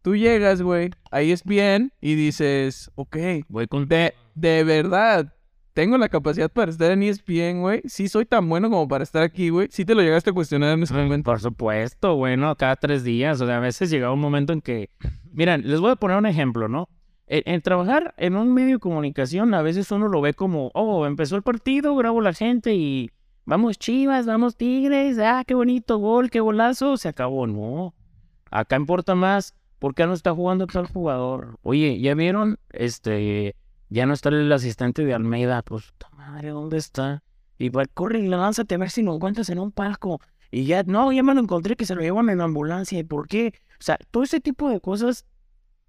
tú 0.01 0.17
llegas, 0.17 0.61
güey, 0.61 0.89
ahí 1.09 1.31
es 1.31 1.45
bien 1.45 1.93
y 2.01 2.15
dices, 2.15 2.91
ok, 2.95 3.15
Voy 3.47 3.67
con... 3.67 3.88
de, 3.88 4.13
de 4.33 4.65
verdad, 4.65 5.35
tengo 5.75 5.97
la 5.97 6.07
capacidad 6.07 6.49
para 6.49 6.71
estar 6.71 6.89
en 6.89 7.03
ESPN, 7.03 7.59
güey. 7.59 7.81
Sí 7.83 8.07
soy 8.07 8.25
tan 8.25 8.47
bueno 8.47 8.69
como 8.69 8.88
para 8.88 9.03
estar 9.03 9.21
aquí, 9.21 9.49
güey. 9.49 9.67
Sí 9.69 9.83
te 9.83 9.93
lo 9.93 10.01
llegaste 10.01 10.29
a 10.29 10.33
cuestionar 10.33 10.69
en 10.69 10.83
ese 10.83 10.93
momento. 10.93 11.29
Por 11.29 11.41
supuesto, 11.41 12.15
bueno, 12.15 12.55
cada 12.55 12.77
tres 12.77 13.03
días. 13.03 13.41
O 13.41 13.45
sea, 13.45 13.57
a 13.57 13.59
veces 13.59 13.89
llegaba 13.89 14.13
un 14.13 14.21
momento 14.21 14.53
en 14.53 14.61
que. 14.61 14.89
Miren, 15.33 15.69
les 15.69 15.81
voy 15.81 15.91
a 15.91 15.97
poner 15.97 16.15
un 16.15 16.27
ejemplo, 16.27 16.69
¿no? 16.69 16.88
En, 17.27 17.43
en 17.45 17.61
trabajar 17.61 18.15
en 18.17 18.38
un 18.38 18.53
medio 18.53 18.75
de 18.75 18.79
comunicación, 18.79 19.53
a 19.53 19.61
veces 19.61 19.91
uno 19.91 20.07
lo 20.07 20.21
ve 20.21 20.33
como, 20.33 20.71
oh, 20.73 21.05
empezó 21.05 21.35
el 21.35 21.43
partido, 21.43 21.93
grabo 21.97 22.21
la 22.21 22.33
gente 22.33 22.73
y 22.73 23.11
vamos 23.43 23.77
Chivas, 23.77 24.25
vamos 24.25 24.55
Tigres, 24.55 25.19
ah, 25.19 25.43
qué 25.45 25.55
bonito 25.55 25.97
gol, 25.97 26.29
qué 26.29 26.39
golazo, 26.39 26.95
se 26.95 27.09
acabó. 27.09 27.47
No. 27.47 27.93
Acá 28.49 28.77
importa 28.77 29.13
más 29.13 29.53
por 29.79 29.93
qué 29.93 30.05
no 30.07 30.13
está 30.13 30.33
jugando 30.33 30.67
tal 30.67 30.88
jugador. 30.88 31.59
Oye, 31.63 31.99
¿ya 31.99 32.15
vieron? 32.15 32.59
Este, 32.69 33.57
ya 33.89 34.06
no 34.06 34.13
está 34.13 34.30
el 34.30 34.52
asistente 34.52 35.06
de 35.06 35.13
Almeida. 35.13 35.62
Pues, 35.62 35.86
puta 35.91 36.10
madre, 36.15 36.50
¿dónde 36.50 36.78
está? 36.78 37.24
Y 37.58 37.69
va, 37.69 37.86
corre 37.86 38.19
y 38.19 38.28
lánzate 38.28 38.76
a 38.76 38.78
ver 38.78 38.89
si 38.89 39.02
lo 39.04 39.15
encuentras 39.15 39.50
en 39.50 39.60
un 39.60 39.71
palco. 39.71 40.19
Y 40.52 40.65
ya, 40.65 40.84
no, 40.84 41.12
ya 41.12 41.24
me 41.24 41.34
lo 41.34 41.41
encontré 41.41 41.76
que 41.76 41.86
se 41.86 41.95
lo 41.95 42.02
llevan 42.02 42.30
en 42.30 42.39
la 42.39 42.43
ambulancia. 42.45 43.00
¿Y 43.00 43.04
por 43.04 43.28
qué? 43.28 43.54
O 43.80 43.84
sea, 43.84 43.98
todo 44.12 44.24
ese 44.24 44.39
tipo 44.39 44.69
de 44.69 44.80
cosas, 44.80 45.26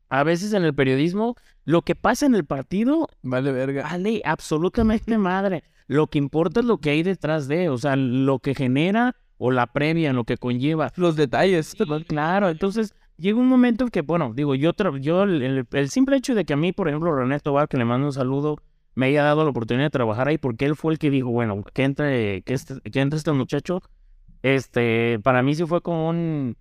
a 0.08 0.22
veces 0.24 0.52
en 0.52 0.64
el 0.64 0.74
periodismo, 0.74 1.36
lo 1.64 1.82
que 1.82 1.94
pasa 1.94 2.26
en 2.26 2.34
el 2.34 2.44
partido, 2.44 3.08
Vale, 3.22 3.52
verga. 3.52 3.82
vale 3.82 4.22
absolutamente 4.24 5.18
madre. 5.18 5.64
Lo 5.88 6.08
que 6.08 6.18
importa 6.18 6.60
es 6.60 6.66
lo 6.66 6.78
que 6.78 6.90
hay 6.90 7.02
detrás 7.02 7.48
de, 7.48 7.68
o 7.68 7.78
sea, 7.78 7.96
lo 7.96 8.38
que 8.40 8.54
genera 8.54 9.14
o 9.38 9.50
la 9.50 9.66
previa, 9.66 10.12
lo 10.12 10.24
que 10.24 10.36
conlleva. 10.36 10.92
Los 10.96 11.14
detalles. 11.16 11.76
Claro, 12.08 12.48
entonces 12.48 12.94
llega 13.18 13.38
un 13.38 13.48
momento 13.48 13.84
en 13.84 13.90
que, 13.90 14.02
bueno, 14.02 14.32
digo, 14.34 14.54
yo, 14.54 14.72
yo 15.00 15.22
el, 15.22 15.90
simple 15.90 16.16
hecho 16.16 16.34
de 16.34 16.44
que 16.44 16.52
a 16.52 16.56
mí, 16.56 16.72
por 16.72 16.88
ejemplo, 16.88 17.14
René 17.14 17.40
Tobar, 17.40 17.68
que 17.68 17.76
le 17.76 17.84
mando 17.84 18.06
un 18.06 18.12
saludo, 18.12 18.58
me 18.94 19.06
haya 19.06 19.22
dado 19.22 19.44
la 19.44 19.50
oportunidad 19.50 19.86
de 19.86 19.90
trabajar 19.90 20.28
ahí, 20.28 20.38
porque 20.38 20.64
él 20.64 20.76
fue 20.76 20.92
el 20.92 20.98
que 20.98 21.10
dijo, 21.10 21.30
bueno, 21.30 21.62
que 21.74 21.84
entre, 21.84 22.42
que 22.42 22.54
este, 22.54 22.74
entre 22.84 23.18
este 23.18 23.32
muchacho, 23.32 23.82
este, 24.42 25.18
para 25.22 25.42
mí 25.42 25.54
sí 25.54 25.64
fue 25.66 25.80
como 25.80 26.08
un, 26.08 26.56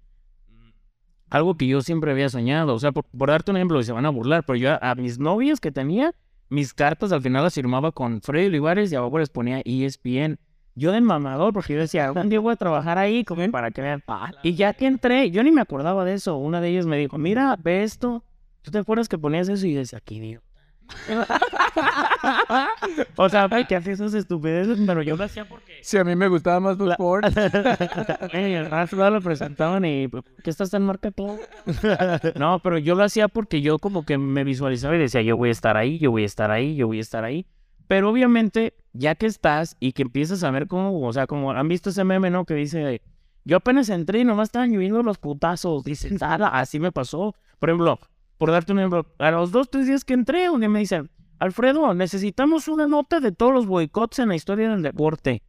algo 1.29 1.55
que 1.55 1.67
yo 1.67 1.81
siempre 1.81 2.11
había 2.11 2.29
soñado, 2.29 2.73
o 2.73 2.79
sea, 2.79 2.91
por, 2.91 3.05
darte 3.27 3.51
un 3.51 3.57
ejemplo, 3.57 3.79
y 3.79 3.83
se 3.83 3.93
van 3.93 4.05
a 4.05 4.09
burlar, 4.09 4.43
pero 4.45 4.57
yo 4.57 4.71
a, 4.71 4.77
a 4.77 4.95
mis 4.95 5.19
novias 5.19 5.59
que 5.59 5.71
tenía, 5.71 6.13
mis 6.49 6.73
cartas 6.73 7.11
al 7.11 7.21
final 7.21 7.43
las 7.43 7.55
firmaba 7.55 7.91
con 7.91 8.21
Freddy 8.21 8.47
Olivares 8.47 8.91
y 8.91 8.95
abajo 8.95 9.19
les 9.19 9.29
ponía 9.29 9.61
ESPN. 9.65 10.37
Yo 10.75 10.91
de 10.91 10.99
mamador, 10.99 11.53
porque 11.53 11.73
yo 11.73 11.79
decía, 11.79 12.05
algún 12.05 12.29
día 12.29 12.41
voy 12.41 12.53
a 12.53 12.57
trabajar 12.57 12.97
ahí, 12.97 13.23
como 13.23 13.49
para 13.49 13.71
que 13.71 13.81
vean. 13.81 14.03
Y 14.43 14.55
ya 14.55 14.73
que 14.73 14.85
entré, 14.85 15.31
yo 15.31 15.41
ni 15.41 15.51
me 15.51 15.61
acordaba 15.61 16.03
de 16.03 16.13
eso. 16.13 16.35
Una 16.35 16.59
de 16.59 16.69
ellas 16.69 16.85
me 16.85 16.97
dijo, 16.97 17.17
mira, 17.17 17.57
ve 17.61 17.83
esto. 17.83 18.23
¿Tú 18.61 18.71
te 18.71 18.79
acuerdas 18.79 19.07
que 19.07 19.17
ponías 19.17 19.47
eso? 19.47 19.65
Y 19.65 19.73
yo 19.73 19.79
decía, 19.79 20.01
qué 20.03 20.15
idiota. 20.15 20.45
o 23.15 23.29
sea, 23.29 23.47
ay, 23.49 23.65
que 23.65 23.75
haces 23.75 23.99
esas 23.99 24.13
estupideces, 24.13 24.79
pero 24.85 25.01
yo 25.01 25.15
lo 25.15 25.23
hacía 25.23 25.47
porque... 25.47 25.79
Sí, 25.81 25.97
a 25.97 26.03
mí 26.03 26.15
me 26.15 26.27
gustaba 26.27 26.59
más 26.59 26.77
los 26.77 26.91
sports. 26.91 27.35
El 28.33 28.69
Rafa 28.69 29.09
lo 29.09 29.21
presentaban 29.21 29.85
y 29.85 30.07
pues, 30.07 30.23
¿qué 30.43 30.49
estás 30.49 30.71
tan 30.71 30.83
marca 30.83 31.11
todo? 31.11 31.37
no, 32.35 32.59
pero 32.59 32.77
yo 32.77 32.95
lo 32.95 33.03
hacía 33.03 33.27
porque 33.27 33.61
yo 33.61 33.79
como 33.79 34.05
que 34.05 34.17
me 34.17 34.43
visualizaba 34.43 34.95
y 34.95 34.99
decía, 34.99 35.21
yo 35.21 35.37
voy 35.37 35.49
a 35.49 35.53
estar 35.53 35.77
ahí, 35.77 35.99
yo 35.99 36.11
voy 36.11 36.23
a 36.23 36.27
estar 36.27 36.51
ahí, 36.51 36.75
yo 36.75 36.87
voy 36.87 36.99
a 36.99 37.01
estar 37.01 37.23
ahí. 37.23 37.45
Pero 37.87 38.09
obviamente, 38.09 38.73
ya 38.93 39.15
que 39.15 39.25
estás 39.25 39.75
y 39.79 39.91
que 39.91 40.03
empiezas 40.03 40.43
a 40.43 40.51
ver 40.51 40.67
cómo, 40.67 41.05
o 41.05 41.13
sea, 41.13 41.27
como 41.27 41.51
han 41.51 41.67
visto 41.67 41.89
ese 41.89 42.03
meme, 42.03 42.29
¿no? 42.29 42.45
Que 42.45 42.55
dice, 42.55 43.01
yo 43.43 43.57
apenas 43.57 43.89
entré 43.89 44.19
y 44.19 44.25
nomás 44.25 44.49
estaban 44.49 44.71
lloviendo 44.71 45.03
los 45.03 45.17
putazos. 45.17 45.83
Dicen, 45.83 46.17
nada, 46.19 46.47
así 46.59 46.79
me 46.79 46.91
pasó. 46.91 47.35
Por 47.59 47.69
ejemplo, 47.69 47.99
por 48.37 48.51
darte 48.51 48.73
un 48.73 48.79
ejemplo, 48.79 49.05
a 49.19 49.31
los 49.31 49.51
dos, 49.51 49.69
tres 49.69 49.87
días 49.87 50.03
que 50.03 50.13
entré, 50.13 50.49
un 50.49 50.59
día 50.59 50.69
me 50.69 50.79
dicen, 50.79 51.09
Alfredo, 51.39 51.93
necesitamos 51.93 52.67
una 52.67 52.87
nota 52.87 53.19
de 53.19 53.31
todos 53.31 53.53
los 53.53 53.65
boicots 53.65 54.19
en 54.19 54.29
la 54.29 54.35
historia 54.35 54.69
del 54.69 54.81
deporte. 54.81 55.41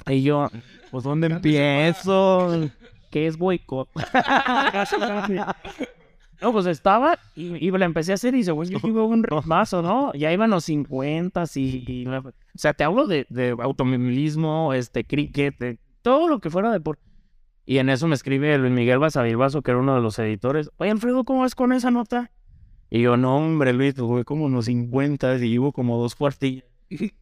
Y, 0.08 0.22
yo, 0.22 0.48
pues 0.90 1.04
¿dónde 1.04 1.26
empiezo? 1.26 2.70
¿Qué 3.10 3.26
es 3.26 3.36
boicot? 3.36 3.90
no, 6.42 6.52
pues 6.52 6.66
estaba 6.66 7.18
y, 7.36 7.64
y 7.64 7.70
la 7.70 7.84
empecé 7.84 8.10
a 8.10 8.16
hacer 8.16 8.34
y 8.34 8.38
dice, 8.38 8.50
güey, 8.50 8.68
yo 8.68 8.78
iba 8.84 9.04
un 9.04 9.22
ritmazo, 9.22 9.80
¿no? 9.80 10.12
Ya 10.14 10.32
iban 10.32 10.50
los 10.50 10.64
50 10.64 11.44
y, 11.54 11.60
y 11.86 12.06
o 12.06 12.22
sea, 12.56 12.74
te 12.74 12.84
hablo 12.84 13.06
de, 13.06 13.26
de 13.30 13.56
automovilismo, 13.58 14.74
este, 14.74 15.04
cricket, 15.04 15.56
de 15.58 15.78
todo 16.02 16.28
lo 16.28 16.40
que 16.40 16.50
fuera 16.50 16.72
deporte. 16.72 17.02
Y 17.64 17.78
en 17.78 17.88
eso 17.88 18.08
me 18.08 18.14
escribe 18.14 18.58
Luis 18.58 18.72
Miguel 18.72 18.98
Basavilbaso, 18.98 19.62
que 19.62 19.70
era 19.70 19.80
uno 19.80 19.94
de 19.94 20.00
los 20.00 20.18
editores. 20.18 20.68
Oye, 20.78 20.90
Alfredo, 20.90 21.22
¿cómo 21.24 21.40
vas 21.40 21.54
con 21.54 21.72
esa 21.72 21.92
nota? 21.92 22.32
Y 22.90 23.02
yo, 23.02 23.16
no, 23.16 23.36
hombre, 23.36 23.72
Luis, 23.72 23.94
tuve 23.94 24.24
como 24.24 24.46
unos 24.46 24.64
50 24.64 25.36
y 25.36 25.48
llevo 25.48 25.72
como 25.72 25.96
dos 25.96 26.16
cuartillas. 26.16 26.64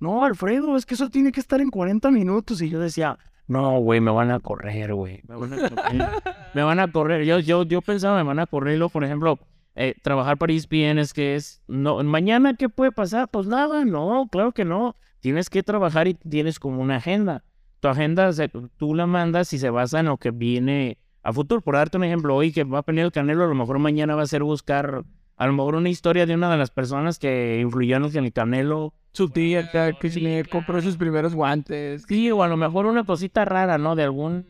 No, 0.01 0.25
Alfredo, 0.25 0.77
es 0.77 0.87
que 0.87 0.95
eso 0.95 1.11
tiene 1.11 1.31
que 1.31 1.41
estar 1.41 1.61
en 1.61 1.71
40 1.71 2.11
minutos. 2.11 2.63
Y 2.63 2.71
yo 2.71 2.81
decía, 2.81 3.19
no, 3.51 3.81
güey, 3.81 4.01
me 4.01 4.11
van 4.11 4.31
a 4.31 4.41
correr, 4.41 4.95
güey. 4.95 5.23
Me 5.29 5.37
van 5.37 5.53
a 5.53 5.69
correr. 5.69 6.09
me 6.55 6.63
van 6.63 6.81
a 6.81 6.91
correr. 6.91 7.25
Yo, 7.25 7.39
yo, 7.39 7.65
yo 7.65 7.83
pensaba, 7.83 8.17
me 8.17 8.23
van 8.23 8.39
a 8.39 8.47
correr. 8.47 8.81
Por 8.91 9.05
ejemplo, 9.05 9.39
eh, 9.75 9.95
trabajar 10.03 10.39
para 10.39 10.53
ESPN 10.53 10.99
es 10.99 11.13
que 11.13 11.35
es, 11.35 11.63
no, 11.69 12.03
mañana, 12.03 12.55
¿qué 12.55 12.69
puede 12.69 12.93
pasar? 12.93 13.29
Pues 13.29 13.47
nada, 13.47 13.85
no, 13.85 14.29
claro 14.31 14.53
que 14.53 14.65
no. 14.65 14.97
Tienes 15.21 15.51
que 15.51 15.63
trabajar 15.63 16.09
y 16.09 16.15
tienes 16.15 16.59
como 16.59 16.81
una 16.81 16.97
agenda 16.97 17.45
tu 17.81 17.89
agenda 17.89 18.31
tú 18.77 18.95
la 18.95 19.07
mandas 19.07 19.53
y 19.53 19.59
se 19.59 19.71
basa 19.71 20.01
en 20.01 20.07
lo 20.07 20.19
que 20.19 20.31
viene 20.31 20.99
a 21.23 21.33
futuro. 21.33 21.61
Por 21.63 21.75
darte 21.75 21.97
un 21.97 22.05
ejemplo, 22.05 22.37
hoy 22.37 22.53
que 22.53 22.65
va 22.65 22.79
a 22.79 22.85
venir 22.87 23.05
el 23.05 23.13
Canelo, 23.13 23.45
a 23.45 23.49
lo 23.49 23.55
mejor 23.55 23.79
mañana 23.79 24.15
va 24.15 24.23
a 24.23 24.27
ser 24.27 24.43
buscar 24.43 25.03
a 25.41 25.47
lo 25.47 25.55
mejor 25.55 25.75
una 25.75 25.89
historia 25.89 26.27
de 26.27 26.35
una 26.35 26.51
de 26.51 26.59
las 26.59 26.71
personas 26.71 27.19
que 27.19 27.61
influyeron 27.63 28.15
en 28.15 28.27
el 28.27 28.33
Canelo. 28.33 28.93
Su 29.13 29.31
tía 29.31 29.71
que 29.71 30.11
le 30.21 30.45
compró 30.45 30.83
sus 30.83 30.99
primeros 30.99 31.35
guantes. 31.35 32.05
Sí, 32.07 32.31
o 32.31 32.43
a 32.43 32.49
lo 32.49 32.59
mejor 32.59 32.85
una 32.85 33.05
cosita 33.05 33.47
rara, 33.47 33.79
¿no? 33.79 33.97
De 33.97 34.03
algún 34.03 34.45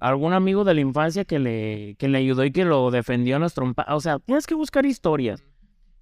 algún 0.00 0.34
amigo 0.34 0.64
de 0.64 0.74
la 0.74 0.82
infancia 0.82 1.24
que 1.24 1.38
le, 1.38 1.96
que 1.98 2.08
le 2.08 2.18
ayudó 2.18 2.44
y 2.44 2.52
que 2.52 2.66
lo 2.66 2.90
defendió 2.90 3.36
a 3.36 3.38
nuestro... 3.38 3.72
O 3.88 4.00
sea, 4.00 4.18
tienes 4.18 4.46
que 4.46 4.54
buscar 4.54 4.84
historias. 4.84 5.42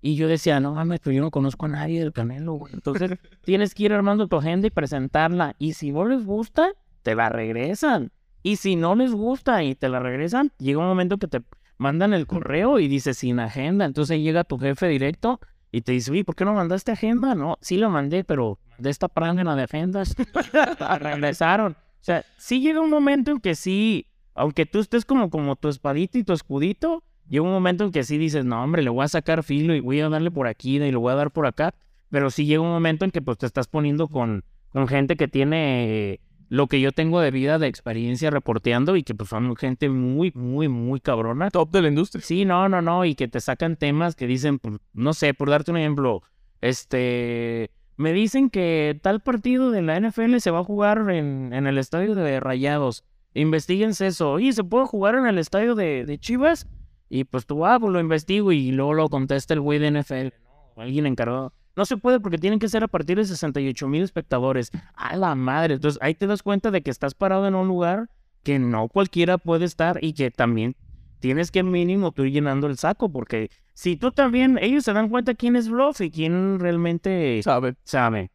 Y 0.01 0.17
yo 0.17 0.27
decía, 0.27 0.59
no 0.59 0.75
mames, 0.75 0.99
pero 0.99 1.15
yo 1.15 1.23
no 1.23 1.31
conozco 1.31 1.67
a 1.67 1.69
nadie 1.69 2.01
del 2.01 2.13
Canelo, 2.13 2.55
güey. 2.55 2.75
Entonces 2.75 3.13
tienes 3.45 3.77
que 3.77 3.85
ir 3.85 3.93
armando 3.93 4.27
tu 4.27 4.39
agenda 4.39 4.67
y 4.67 4.71
presentarla. 4.71 5.55
Y 5.61 5.75
si 5.75 5.93
no 5.93 6.05
les 6.05 6.27
gusta, 6.27 6.73
te 7.05 7.15
la 7.15 7.29
regresan. 7.29 8.11
Y 8.43 8.57
si 8.57 8.75
no 8.75 8.97
les 8.97 9.13
gusta 9.13 9.63
y 9.63 9.77
te 9.77 9.89
la 9.89 10.01
regresan, 10.01 10.51
llega 10.59 10.81
un 10.81 10.87
momento 10.87 11.19
que 11.19 11.29
te 11.29 11.43
mandan 11.83 12.15
el 12.15 12.27
correo 12.27 12.79
y 12.79 12.89
dice 12.89 13.13
sin 13.13 13.41
agenda. 13.41 13.85
Entonces 13.85 14.21
llega 14.21 14.45
tu 14.45 14.59
jefe 14.59 14.87
directo 14.89 15.41
y 15.71 15.83
te 15.83 15.93
dice, 15.93 16.13
uy, 16.13 16.23
¿por 16.23 16.37
qué 16.37 16.45
no 16.45 16.55
mandaste 16.55 16.93
agenda? 16.93 17.35
No, 17.35 17.59
sí 17.61 17.77
lo 17.77 17.91
mandé, 17.91 18.25
pero 18.25 18.59
de 18.79 18.91
esta 18.91 19.09
pranga 19.09 19.55
de 19.57 19.63
agendas 19.63 20.15
regresaron. 21.01 21.73
O 21.73 22.05
sea, 22.05 22.25
sí 22.39 22.61
llega 22.61 22.81
un 22.81 22.91
momento 22.91 23.31
en 23.33 23.41
que 23.41 23.55
sí, 23.55 24.07
aunque 24.35 24.65
tú 24.65 24.79
estés 24.79 25.05
como, 25.05 25.29
como 25.29 25.57
tu 25.57 25.69
espadita 25.69 26.19
y 26.19 26.25
tu 26.25 26.33
escudito, 26.33 27.03
llega 27.29 27.45
un 27.45 27.53
momento 27.53 27.85
en 27.85 27.93
que 27.93 28.05
sí 28.05 28.17
dices, 28.17 28.45
no, 28.45 28.63
hombre, 28.63 28.83
le 28.83 28.91
voy 28.91 29.05
a 29.05 29.09
sacar 29.09 29.43
filo 29.43 29.75
y 29.75 29.81
voy 29.81 30.01
a 30.01 30.09
darle 30.09 30.31
por 30.31 30.47
aquí 30.47 30.77
y 30.77 30.79
le 30.79 30.97
voy 30.97 31.13
a 31.13 31.17
dar 31.17 31.31
por 31.31 31.47
acá. 31.47 31.75
Pero 32.11 32.31
sí 32.31 32.45
llega 32.47 32.61
un 32.61 32.71
momento 32.71 33.05
en 33.05 33.11
que 33.11 33.23
pues 33.23 33.39
te 33.39 33.47
estás 33.47 33.67
poniendo 33.67 34.09
con, 34.09 34.45
con 34.71 34.87
gente 34.87 35.17
que 35.17 35.29
tiene 35.29 36.21
lo 36.53 36.67
que 36.67 36.83
yo 36.83 36.93
tengo 36.93 37.19
de 37.23 37.31
vida, 37.31 37.59
de 37.59 37.67
experiencia 37.67 38.29
reporteando 38.29 38.95
y 38.97 39.05
que 39.05 39.15
pues 39.15 39.31
son 39.31 39.57
gente 39.57 39.89
muy, 39.89 40.33
muy, 40.35 40.69
muy 40.69 41.01
cabrona. 41.01 41.49
Top 41.49 41.71
de 41.71 41.81
la 41.81 41.89
industria. 41.89 42.23
Sí, 42.23 42.45
no, 42.45 42.69
no, 42.69 42.83
no, 42.83 43.07
y 43.07 43.15
que 43.15 43.27
te 43.27 43.41
sacan 43.41 43.77
temas 43.77 44.17
que 44.17 44.27
dicen, 44.27 44.59
pues, 44.59 44.77
no 44.93 45.15
sé, 45.15 45.33
por 45.33 45.49
darte 45.49 45.71
un 45.71 45.79
ejemplo, 45.79 46.23
este, 46.61 47.71
me 47.97 48.13
dicen 48.13 48.51
que 48.51 49.01
tal 49.03 49.23
partido 49.23 49.71
de 49.71 49.81
la 49.81 49.99
NFL 49.99 50.37
se 50.41 50.51
va 50.51 50.59
a 50.59 50.65
jugar 50.65 51.09
en, 51.09 51.55
en 51.55 51.67
el 51.67 51.79
estadio 51.79 52.15
de 52.15 52.39
Rayados. 52.39 53.03
Investíguense 53.33 54.09
eso. 54.09 54.39
Y 54.39 54.53
se 54.53 54.63
puede 54.63 54.85
jugar 54.85 55.15
en 55.15 55.25
el 55.25 55.39
estadio 55.39 55.75
de, 55.75 56.05
de 56.05 56.19
Chivas. 56.19 56.69
Y 57.09 57.25
pues 57.25 57.47
tú, 57.47 57.65
ah, 57.65 57.81
pues 57.81 57.91
lo 57.91 57.99
investigo 57.99 58.53
y 58.53 58.73
luego 58.73 58.93
lo 58.93 59.09
contesta 59.09 59.55
el 59.55 59.61
güey 59.63 59.79
de 59.79 59.91
NFL, 59.91 60.35
¿no? 60.45 60.83
Alguien 60.83 61.07
encargado. 61.07 61.55
No 61.77 61.85
se 61.85 61.97
puede 61.97 62.21
porque 62.21 62.39
tienen 62.39 62.59
que 62.59 62.69
ser 62.69 62.85
a 62.85 62.89
partir 62.89 63.17
de 63.17 63.25
68 63.25 63.89
mil 63.89 64.03
espectadores. 64.03 64.71
A 64.95 65.17
la 65.17 65.35
madre. 65.35 65.75
Entonces 65.75 66.01
ahí 66.03 66.15
te 66.15 66.27
das 66.27 66.43
cuenta 66.43 66.71
de 66.71 66.83
que 66.83 66.91
estás 66.91 67.15
parado 67.15 67.47
en 67.47 67.55
un 67.55 67.69
lugar 67.69 68.11
que 68.43 68.59
no 68.59 68.89
cualquiera 68.89 69.39
puede 69.39 69.65
estar 69.65 70.03
y 70.03 70.13
que 70.15 70.31
también 70.31 70.77
tienes 71.21 71.51
que 71.51 71.63
mínimo 71.63 72.13
tú 72.13 72.25
ir 72.25 72.33
llenando 72.33 72.67
el 72.67 72.77
saco 72.77 73.11
porque 73.11 73.51
si 73.75 73.97
tú 73.97 74.11
también, 74.11 74.59
ellos 74.61 74.85
se 74.85 74.93
dan 74.93 75.09
cuenta 75.09 75.35
quién 75.35 75.57
es 75.57 75.69
bluff 75.69 76.01
y 76.01 76.11
quién 76.11 76.59
realmente 76.59 77.41
sabe. 77.43 77.77
sabe. 77.85 78.31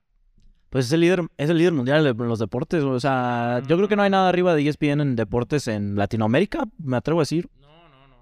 Pues 0.69 0.87
es 0.87 0.91
el 0.91 1.01
líder, 1.01 1.27
es 1.37 1.49
el 1.49 1.57
líder 1.57 1.73
mundial 1.73 2.05
en 2.05 2.17
los 2.17 2.39
deportes. 2.39 2.83
O 2.83 2.99
sea, 2.99 3.61
yo 3.67 3.77
creo 3.77 3.87
que 3.87 3.95
no 3.95 4.01
hay 4.01 4.09
nada 4.09 4.27
arriba 4.27 4.53
de 4.53 4.67
ESPN 4.67 5.01
en 5.01 5.15
deportes 5.15 5.67
en 5.67 5.95
Latinoamérica, 5.95 6.65
me 6.79 6.97
atrevo 6.97 7.19
a 7.19 7.23
decir. 7.23 7.49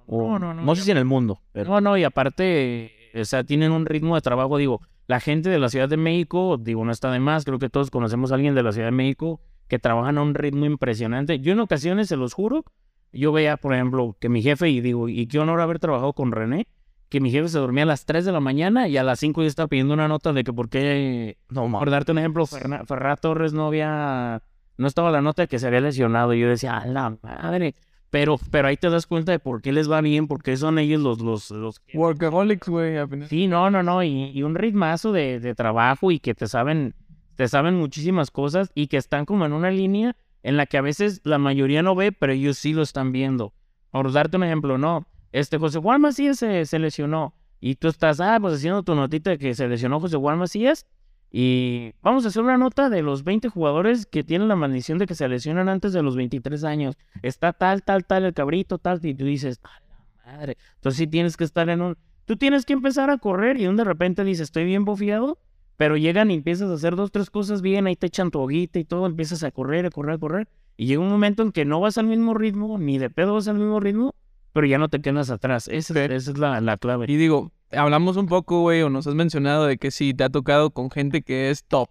No, 0.08 0.38
no, 0.38 0.54
no. 0.54 0.62
No 0.62 0.76
sé 0.76 0.84
si 0.84 0.92
en 0.92 0.98
el 0.98 1.06
mundo. 1.06 1.42
Pero... 1.52 1.72
No, 1.72 1.82
no, 1.82 1.98
y 1.98 2.04
aparte, 2.04 2.92
o 3.16 3.26
sea, 3.26 3.44
tienen 3.44 3.72
un 3.72 3.86
ritmo 3.86 4.14
de 4.16 4.22
trabajo, 4.22 4.58
digo, 4.58 4.82
la 5.08 5.20
gente 5.20 5.50
de 5.50 5.60
la 5.60 5.70
Ciudad 5.70 5.88
de 5.88 5.98
México, 5.98 6.58
digo, 6.60 6.84
no 6.84 6.92
está 6.92 7.12
de 7.12 7.20
más, 7.20 7.46
creo 7.46 7.60
que 7.60 7.70
todos 7.70 7.92
conocemos 7.92 8.32
a 8.32 8.36
alguien 8.36 8.56
de 8.56 8.64
la 8.64 8.72
Ciudad 8.72 8.88
de 8.88 8.92
México 8.92 9.42
que 9.68 9.80
trabajan 9.80 10.18
a 10.18 10.22
un 10.22 10.34
ritmo 10.34 10.66
impresionante. 10.66 11.40
Yo 11.40 11.54
en 11.54 11.60
ocasiones, 11.60 12.08
se 12.08 12.18
los 12.18 12.34
juro, 12.34 12.66
yo 13.12 13.32
veía, 13.32 13.58
por 13.58 13.74
ejemplo, 13.74 14.16
que 14.20 14.30
mi 14.30 14.42
jefe, 14.42 14.70
y 14.70 14.82
digo, 14.82 15.10
y 15.10 15.28
qué 15.28 15.40
honor 15.40 15.62
haber 15.62 15.80
trabajado 15.80 16.14
con 16.14 16.32
René, 16.32 16.68
que 17.10 17.20
mi 17.22 17.32
jefe 17.32 17.48
se 17.50 17.60
dormía 17.60 17.84
a 17.84 17.88
las 17.88 18.06
3 18.06 18.26
de 18.26 18.32
la 18.32 18.40
mañana 18.40 18.88
y 18.88 18.98
a 18.98 19.04
las 19.04 19.20
5 19.20 19.42
ya 19.42 19.48
estaba 19.48 19.68
pidiendo 19.68 19.94
una 19.94 20.08
nota 20.08 20.34
de 20.34 20.44
que 20.44 20.52
por 20.52 20.70
qué, 20.70 21.38
no, 21.50 21.72
por 21.72 21.90
darte 21.90 22.12
un 22.12 22.18
ejemplo, 22.18 22.46
Ferra 22.46 23.16
Torres 23.16 23.54
no 23.54 23.68
había, 23.68 24.42
no 24.78 24.88
estaba 24.88 25.12
la 25.12 25.22
nota 25.22 25.44
de 25.44 25.48
que 25.48 25.60
se 25.60 25.68
había 25.68 25.82
lesionado. 25.82 26.34
Y 26.34 26.40
yo 26.40 26.50
decía, 26.50 26.78
a 26.78 26.86
la 26.88 27.18
madre, 27.22 27.76
pero, 28.10 28.40
pero 28.52 28.68
ahí 28.68 28.78
te 28.78 28.90
das 28.90 29.08
cuenta 29.08 29.32
de 29.32 29.40
por 29.40 29.62
qué 29.62 29.72
les 29.72 29.90
va 29.90 30.02
bien, 30.02 30.28
porque 30.28 30.56
son 30.58 30.80
ellos 30.80 31.02
los... 31.02 31.20
los, 31.20 31.52
los... 31.52 31.82
Workaholics, 31.94 32.68
güey. 32.70 32.98
Sí, 33.28 33.48
no, 33.48 33.70
no, 33.70 33.84
no. 33.84 34.04
Y, 34.04 34.42
un 34.44 34.56
ritmazo 34.56 35.12
de, 35.12 35.40
de, 35.40 35.56
trabajo 35.56 36.12
y 36.12 36.20
que 36.20 36.34
te 36.34 36.48
saben, 36.48 36.96
te 37.36 37.48
saben 37.48 37.76
muchísimas 37.76 38.32
cosas 38.32 38.72
y 38.74 38.88
que 38.88 38.98
están 38.98 39.26
como 39.26 39.46
en 39.46 39.54
una 39.54 39.72
línea 39.72 40.16
en 40.44 40.58
la 40.58 40.66
que 40.66 40.78
a 40.78 40.82
veces 40.82 41.22
la 41.24 41.38
mayoría 41.40 41.82
no 41.82 41.96
ve, 41.96 42.12
pero 42.12 42.32
ellos 42.32 42.58
sí 42.58 42.74
lo 42.74 42.84
están 42.84 43.12
viendo. 43.12 43.54
Por 43.92 44.12
darte 44.12 44.38
un 44.38 44.44
ejemplo, 44.44 44.78
no. 44.78 45.08
Este 45.32 45.58
José 45.58 45.80
Juan 45.80 46.02
Macías 46.02 46.38
se, 46.38 46.66
se 46.66 46.80
lesionó. 46.80 47.34
Y 47.60 47.76
tú 47.76 47.88
estás, 47.88 48.20
ah, 48.20 48.38
pues 48.40 48.56
haciendo 48.56 48.84
tu 48.84 48.94
notita 48.94 49.32
de 49.32 49.38
que 49.38 49.56
se 49.56 49.68
lesionó 49.68 50.00
José 50.00 50.18
Juan 50.18 50.38
Macías. 50.38 50.86
Y 51.32 51.94
vamos 52.02 52.26
a 52.26 52.30
hacer 52.30 52.44
una 52.44 52.58
nota 52.58 52.90
de 52.90 53.02
los 53.02 53.24
20 53.24 53.50
jugadores 53.50 54.06
que 54.06 54.24
tienen 54.24 54.48
la 54.48 54.56
maldición 54.56 54.98
de 54.98 55.06
que 55.06 55.16
se 55.16 55.28
lesionan 55.28 55.68
antes 55.68 55.92
de 55.92 56.02
los 56.02 56.16
23 56.16 56.64
años. 56.64 56.98
Está 57.22 57.52
tal, 57.52 57.84
tal, 57.84 58.06
tal, 58.06 58.24
el 58.26 58.34
cabrito, 58.34 58.78
tal, 58.78 59.00
y 59.04 59.14
tú 59.14 59.26
dices, 59.26 59.60
a 59.64 59.80
la 59.80 60.38
madre. 60.38 60.58
Entonces 60.76 60.98
sí 60.98 61.08
tienes 61.08 61.36
que 61.38 61.44
estar 61.44 61.70
en 61.70 61.82
un... 61.82 61.98
Tú 62.26 62.38
tienes 62.38 62.66
que 62.66 62.74
empezar 62.74 63.10
a 63.10 63.18
correr 63.18 63.60
y 63.60 63.66
de 63.66 63.84
repente 63.84 64.24
dices, 64.24 64.44
estoy 64.44 64.66
bien 64.66 64.86
bofiado, 64.86 65.38
pero 65.78 65.98
llegan 65.98 66.32
y 66.32 66.36
empiezas 66.36 66.70
a 66.70 66.74
hacer 66.74 66.96
dos, 66.96 67.12
tres 67.12 67.30
cosas 67.30 67.62
bien, 67.62 67.86
ahí 67.86 67.96
te 67.96 68.08
echan 68.08 68.32
tu 68.32 68.40
hoguita 68.40 68.80
y 68.80 68.86
todo, 68.86 69.06
empiezas 69.06 69.44
a 69.44 69.52
correr, 69.52 69.86
a 69.86 69.90
correr, 69.90 70.16
a 70.16 70.18
correr. 70.18 70.48
Y 70.78 70.88
llega 70.88 71.02
un 71.02 71.10
momento 71.10 71.44
en 71.44 71.52
que 71.52 71.66
no 71.66 71.80
vas 71.80 71.98
al 71.98 72.08
mismo 72.08 72.34
ritmo, 72.34 72.78
ni 72.78 72.98
de 72.98 73.10
pedo 73.10 73.34
vas 73.34 73.48
al 73.48 73.58
mismo 73.58 73.80
ritmo, 73.80 74.16
pero 74.54 74.68
ya 74.68 74.78
no 74.78 74.90
te 74.90 75.02
quedas 75.02 75.30
atrás. 75.30 75.68
Esa, 75.68 76.04
esa 76.06 76.32
es 76.32 76.38
la, 76.38 76.60
la 76.62 76.78
clave. 76.78 77.06
Y 77.10 77.18
digo, 77.18 77.52
hablamos 77.72 78.18
un 78.18 78.28
poco, 78.28 78.62
güey, 78.62 78.82
o 78.82 78.90
nos 78.90 79.08
has 79.08 79.16
mencionado 79.16 79.66
de 79.66 79.78
que 79.78 79.92
sí, 79.92 80.14
te 80.14 80.24
ha 80.24 80.30
tocado 80.30 80.72
con 80.72 80.90
gente 80.90 81.22
que 81.22 81.50
es 81.50 81.64
top. 81.64 81.90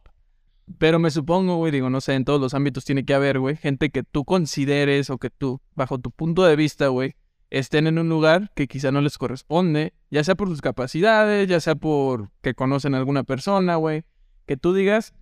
Pero 0.78 0.98
me 0.98 1.10
supongo, 1.10 1.56
güey, 1.56 1.72
digo, 1.72 1.90
no 1.90 2.00
sé, 2.00 2.14
en 2.14 2.24
todos 2.24 2.40
los 2.40 2.54
ámbitos 2.54 2.84
tiene 2.84 3.04
que 3.04 3.14
haber, 3.14 3.38
güey, 3.38 3.56
gente 3.56 3.90
que 3.90 4.02
tú 4.02 4.24
consideres 4.24 5.10
o 5.10 5.18
que 5.18 5.30
tú, 5.30 5.60
bajo 5.74 5.98
tu 5.98 6.10
punto 6.10 6.44
de 6.44 6.56
vista, 6.56 6.88
güey, 6.88 7.16
estén 7.50 7.86
en 7.86 7.98
un 7.98 8.08
lugar 8.08 8.50
que 8.54 8.66
quizá 8.66 8.90
no 8.90 9.00
les 9.00 9.18
corresponde, 9.18 9.92
ya 10.10 10.24
sea 10.24 10.34
por 10.34 10.48
sus 10.48 10.62
capacidades, 10.62 11.48
ya 11.48 11.60
sea 11.60 11.74
por 11.74 12.30
que 12.42 12.54
conocen 12.54 12.94
a 12.94 12.98
alguna 12.98 13.24
persona, 13.24 13.76
güey, 13.76 14.04
que 14.46 14.56
tú 14.56 14.72
digas, 14.72 15.14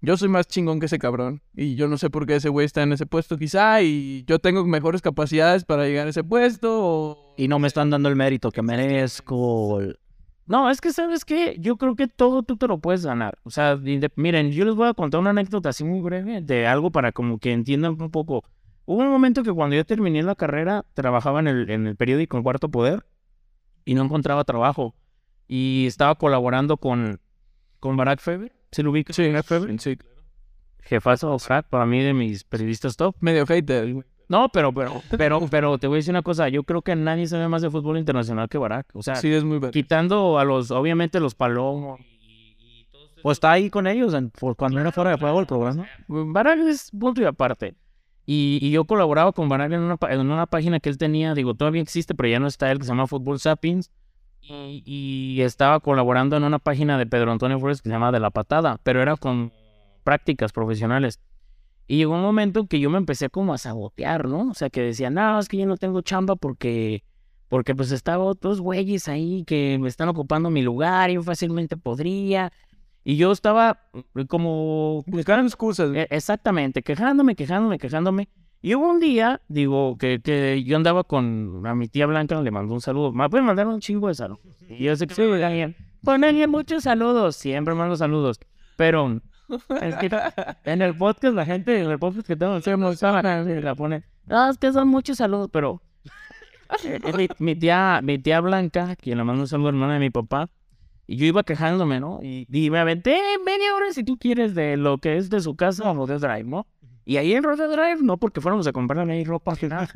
yo 0.00 0.16
soy 0.16 0.28
más 0.28 0.46
chingón 0.46 0.78
que 0.78 0.86
ese 0.86 0.98
cabrón 0.98 1.42
y 1.54 1.74
yo 1.74 1.88
no 1.88 1.98
sé 1.98 2.10
por 2.10 2.26
qué 2.26 2.36
ese 2.36 2.48
güey 2.48 2.66
está 2.66 2.82
en 2.82 2.92
ese 2.92 3.06
puesto 3.06 3.38
quizá 3.38 3.82
y 3.82 4.24
yo 4.26 4.38
tengo 4.38 4.64
mejores 4.64 5.02
capacidades 5.02 5.64
para 5.64 5.84
llegar 5.84 6.06
a 6.06 6.10
ese 6.10 6.24
puesto. 6.24 7.34
Y 7.36 7.48
no 7.48 7.58
me 7.58 7.68
están 7.68 7.90
dando 7.90 8.08
el 8.08 8.16
mérito 8.16 8.50
que 8.50 8.62
merezco. 8.62 9.80
No, 10.46 10.70
es 10.70 10.80
que, 10.80 10.92
¿sabes 10.92 11.24
qué? 11.24 11.56
Yo 11.58 11.76
creo 11.76 11.96
que 11.96 12.06
todo 12.06 12.42
tú 12.42 12.56
te 12.56 12.68
lo 12.68 12.78
puedes 12.78 13.04
ganar. 13.04 13.38
O 13.42 13.50
sea, 13.50 13.78
miren, 14.14 14.52
yo 14.52 14.64
les 14.64 14.74
voy 14.74 14.88
a 14.88 14.94
contar 14.94 15.20
una 15.20 15.30
anécdota 15.30 15.70
así 15.70 15.82
muy 15.82 16.00
breve 16.00 16.40
de 16.40 16.66
algo 16.66 16.92
para 16.92 17.10
como 17.10 17.38
que 17.38 17.52
entiendan 17.52 18.00
un 18.00 18.10
poco. 18.10 18.44
Hubo 18.84 19.02
un 19.02 19.10
momento 19.10 19.42
que 19.42 19.52
cuando 19.52 19.74
yo 19.74 19.84
terminé 19.84 20.22
la 20.22 20.36
carrera, 20.36 20.84
trabajaba 20.94 21.40
en 21.40 21.48
el, 21.48 21.70
en 21.70 21.86
el 21.88 21.96
periódico 21.96 22.36
El 22.36 22.44
Cuarto 22.44 22.70
Poder 22.70 23.04
y 23.84 23.94
no 23.94 24.04
encontraba 24.04 24.44
trabajo. 24.44 24.94
Y 25.48 25.86
estaba 25.86 26.14
colaborando 26.14 26.76
con, 26.76 27.20
con 27.80 27.96
Barack 27.96 28.20
Feber. 28.20 28.55
¿Se 28.76 28.82
lo 28.82 28.90
ubica? 28.90 29.14
Sí, 29.14 29.26
Barack 29.28 29.46
Feber. 29.46 29.80
Sí, 29.80 29.96
claro. 29.96 30.16
Jefazo, 30.82 31.34
para 31.70 31.86
mí 31.86 32.02
de 32.02 32.12
mis 32.12 32.44
periodistas 32.44 32.94
top. 32.94 33.16
Medio 33.20 33.46
hater, 33.46 33.90
güey. 33.90 34.04
No, 34.28 34.50
pero, 34.50 34.70
pero, 34.74 35.00
pero, 35.16 35.40
pero 35.50 35.78
te 35.78 35.86
voy 35.86 35.96
a 35.96 35.98
decir 36.00 36.12
una 36.12 36.20
cosa. 36.20 36.50
Yo 36.50 36.62
creo 36.62 36.82
que 36.82 36.94
nadie 36.94 37.26
sabe 37.26 37.48
más 37.48 37.62
de 37.62 37.70
fútbol 37.70 37.96
internacional 37.96 38.50
que 38.50 38.58
Barack. 38.58 38.88
O 38.92 39.02
sea, 39.02 39.14
sí, 39.14 39.32
es 39.32 39.44
muy 39.44 39.62
quitando 39.70 40.38
a 40.38 40.44
los, 40.44 40.70
obviamente, 40.70 41.20
los 41.20 41.34
palomos. 41.34 41.98
Pues 43.22 43.36
está 43.36 43.52
ahí 43.52 43.70
con 43.70 43.86
ellos 43.86 44.14
cuando 44.58 44.78
era 44.78 44.92
fuera 44.92 45.12
de 45.12 45.16
juego 45.16 45.40
el 45.40 45.46
programa. 45.46 45.88
Barack 46.06 46.58
es 46.58 46.90
punto 46.90 47.22
y 47.22 47.24
aparte. 47.24 47.76
Y, 48.26 48.58
y 48.60 48.72
yo 48.72 48.84
colaboraba 48.84 49.32
con 49.32 49.48
Barack 49.48 49.72
en 49.72 49.80
una, 49.80 49.96
en 50.10 50.20
una 50.20 50.44
página 50.44 50.80
que 50.80 50.90
él 50.90 50.98
tenía, 50.98 51.32
digo, 51.32 51.54
todavía 51.54 51.80
existe, 51.80 52.14
pero 52.14 52.28
ya 52.28 52.40
no 52.40 52.46
está 52.46 52.70
él, 52.70 52.78
que 52.78 52.84
se 52.84 52.90
llama 52.90 53.06
Fútbol 53.06 53.40
Sapiens. 53.40 53.90
Y, 54.48 54.82
y, 54.86 55.42
estaba 55.42 55.80
colaborando 55.80 56.36
en 56.36 56.44
una 56.44 56.58
página 56.58 56.98
de 56.98 57.06
Pedro 57.06 57.32
Antonio 57.32 57.58
Flores 57.58 57.82
que 57.82 57.88
se 57.88 57.94
llama 57.94 58.12
De 58.12 58.20
la 58.20 58.30
Patada, 58.30 58.78
pero 58.82 59.02
era 59.02 59.16
con 59.16 59.52
prácticas 60.04 60.52
profesionales. 60.52 61.20
Y 61.88 61.98
llegó 61.98 62.14
un 62.14 62.22
momento 62.22 62.66
que 62.66 62.80
yo 62.80 62.90
me 62.90 62.98
empecé 62.98 63.28
como 63.28 63.54
a 63.54 63.58
sabotear, 63.58 64.26
¿no? 64.28 64.50
O 64.50 64.54
sea, 64.54 64.70
que 64.70 64.82
decía, 64.82 65.10
no, 65.10 65.38
es 65.38 65.48
que 65.48 65.56
yo 65.56 65.66
no 65.66 65.76
tengo 65.76 66.00
chamba 66.00 66.36
porque, 66.36 67.02
porque 67.48 67.74
pues 67.74 67.92
estaba 67.92 68.24
otros 68.24 68.60
güeyes 68.60 69.08
ahí 69.08 69.44
que 69.44 69.78
me 69.80 69.88
están 69.88 70.08
ocupando 70.08 70.50
mi 70.50 70.62
lugar, 70.62 71.10
y 71.10 71.14
yo 71.14 71.22
fácilmente 71.22 71.76
podría. 71.76 72.52
Y 73.04 73.16
yo 73.16 73.30
estaba 73.30 73.88
eh, 74.16 74.26
como... 74.26 75.04
Buscaron 75.06 75.46
excusas. 75.46 75.94
E- 75.94 76.08
Exactamente, 76.10 76.82
quejándome, 76.82 77.36
quejándome, 77.36 77.78
quejándome. 77.78 78.28
Y 78.62 78.74
hubo 78.74 78.90
un 78.90 79.00
día, 79.00 79.40
digo, 79.48 79.96
que, 79.98 80.20
que 80.20 80.62
yo 80.64 80.76
andaba 80.76 81.04
con 81.04 81.62
a 81.66 81.74
mi 81.74 81.88
tía 81.88 82.06
Blanca, 82.06 82.40
le 82.40 82.50
mandó 82.50 82.74
un 82.74 82.80
saludo. 82.80 83.12
Me 83.12 83.28
pueden 83.28 83.46
mandar 83.46 83.66
un 83.66 83.80
chingo 83.80 84.08
de 84.08 84.14
saludos. 84.14 84.40
Y 84.68 84.84
yo 84.84 84.96
sé 84.96 85.06
que 85.06 85.14
soy 85.14 85.40
alguien. 85.42 85.76
Ponerle 86.02 86.46
muchos 86.46 86.82
saludos, 86.84 87.36
siempre 87.36 87.74
mando 87.74 87.96
saludos. 87.96 88.40
Pero 88.76 89.20
es 89.80 89.94
que 89.96 90.10
en 90.64 90.82
el 90.82 90.96
podcast, 90.96 91.34
la 91.34 91.44
gente, 91.44 91.80
en 91.80 91.90
el 91.90 91.98
podcast 91.98 92.26
que 92.26 92.34
tengo, 92.36 92.60
se 92.60 92.76
me 92.76 93.60
la 93.62 93.74
pone. 93.74 94.02
No, 94.26 94.50
es 94.50 94.58
que 94.58 94.72
son 94.72 94.88
muchos 94.88 95.18
saludos, 95.18 95.48
pero. 95.52 95.80
eh, 96.84 96.98
mi, 97.16 97.28
mi 97.38 97.54
tía, 97.54 98.00
mi 98.02 98.18
tía 98.18 98.40
Blanca, 98.40 98.96
quien 98.96 99.18
le 99.18 99.24
mando 99.24 99.42
un 99.42 99.48
saludo, 99.48 99.68
hermana 99.68 99.94
de 99.94 100.00
mi 100.00 100.10
papá. 100.10 100.48
Y 101.06 101.16
yo 101.16 101.26
iba 101.26 101.44
quejándome, 101.44 102.00
¿no? 102.00 102.18
Y, 102.22 102.48
y 102.50 102.70
me 102.70 102.80
aventé 102.80 103.16
media 103.44 103.72
hora 103.76 103.92
si 103.92 104.02
tú 104.02 104.18
quieres 104.18 104.56
de 104.56 104.76
lo 104.76 104.98
que 104.98 105.16
es 105.16 105.30
de 105.30 105.40
su 105.40 105.54
casa 105.54 105.88
a 105.88 105.94
Rodeo 105.94 106.18
Drive, 106.18 106.42
¿no? 106.44 106.66
Y 107.08 107.18
ahí 107.18 107.34
en 107.34 107.44
Rodeo 107.44 107.70
Drive, 107.70 107.98
no 108.02 108.16
porque 108.16 108.40
fuéramos 108.40 108.66
a 108.66 108.72
comprar 108.72 109.08
ahí 109.08 109.22
ropa 109.22 109.54
final. 109.54 109.88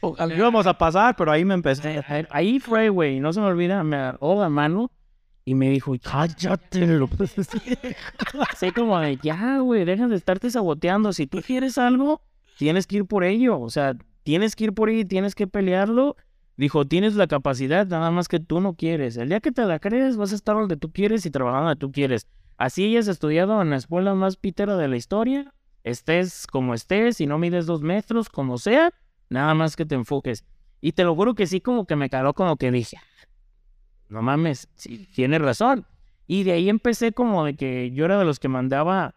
Ojalá. 0.00 0.34
Íbamos 0.36 0.66
a 0.66 0.78
pasar, 0.78 1.14
pero 1.16 1.30
ahí 1.30 1.44
me 1.44 1.52
empecé. 1.52 2.02
Eh, 2.08 2.26
Ahí 2.30 2.58
fue, 2.58 2.88
güey, 2.88 3.20
no 3.20 3.34
se 3.34 3.40
me 3.40 3.46
olvida, 3.46 3.84
me 3.84 3.96
agarró 3.96 4.40
la 4.40 4.48
mano 4.48 4.90
y 5.44 5.54
me 5.54 5.68
dijo, 5.68 5.92
cállate, 6.02 6.80
Así 8.50 8.70
como 8.70 8.98
de, 9.00 9.18
ya, 9.22 9.58
güey, 9.58 9.84
deja 9.84 10.08
de 10.08 10.16
estarte 10.16 10.50
saboteando. 10.50 11.12
Si 11.12 11.26
tú 11.26 11.42
quieres 11.42 11.76
algo, 11.76 12.22
tienes 12.56 12.86
que 12.86 12.96
ir 12.96 13.04
por 13.04 13.22
ello. 13.22 13.60
O 13.60 13.68
sea, 13.68 13.96
tienes 14.22 14.56
que 14.56 14.64
ir 14.64 14.72
por 14.72 14.88
ahí, 14.88 15.04
tienes 15.04 15.34
que 15.34 15.46
pelearlo. 15.46 16.16
Dijo, 16.56 16.86
tienes 16.86 17.16
la 17.16 17.26
capacidad, 17.26 17.86
nada 17.86 18.10
más 18.10 18.28
que 18.28 18.40
tú 18.40 18.60
no 18.62 18.74
quieres. 18.74 19.18
El 19.18 19.28
día 19.28 19.40
que 19.40 19.52
te 19.52 19.64
la 19.66 19.78
crees, 19.78 20.16
vas 20.16 20.32
a 20.32 20.36
estar 20.36 20.56
donde 20.56 20.78
tú 20.78 20.90
quieres 20.90 21.26
y 21.26 21.30
trabajando 21.30 21.68
donde 21.68 21.80
tú 21.80 21.92
quieres. 21.92 22.26
Así 22.58 22.84
hayas 22.84 23.08
estudiado 23.08 23.62
en 23.62 23.70
la 23.70 23.76
escuela 23.76 24.14
más 24.14 24.36
pitera 24.36 24.76
de 24.76 24.88
la 24.88 24.96
historia, 24.96 25.54
estés 25.84 26.48
como 26.48 26.74
estés, 26.74 27.20
y 27.20 27.26
no 27.26 27.38
mides 27.38 27.66
dos 27.66 27.82
metros, 27.82 28.28
como 28.28 28.58
sea, 28.58 28.92
nada 29.30 29.54
más 29.54 29.76
que 29.76 29.86
te 29.86 29.94
enfoques. 29.94 30.44
Y 30.80 30.90
te 30.92 31.04
lo 31.04 31.14
juro 31.14 31.36
que 31.36 31.46
sí, 31.46 31.60
como 31.60 31.86
que 31.86 31.94
me 31.94 32.10
caló, 32.10 32.34
como 32.34 32.56
que 32.56 32.72
dije, 32.72 32.96
no 34.08 34.22
mames, 34.22 34.68
sí, 34.74 35.06
tienes 35.14 35.40
razón. 35.40 35.86
Y 36.26 36.42
de 36.42 36.50
ahí 36.52 36.68
empecé 36.68 37.12
como 37.12 37.44
de 37.44 37.54
que 37.54 37.92
yo 37.92 38.04
era 38.04 38.18
de 38.18 38.24
los 38.24 38.40
que 38.40 38.48
mandaba, 38.48 39.14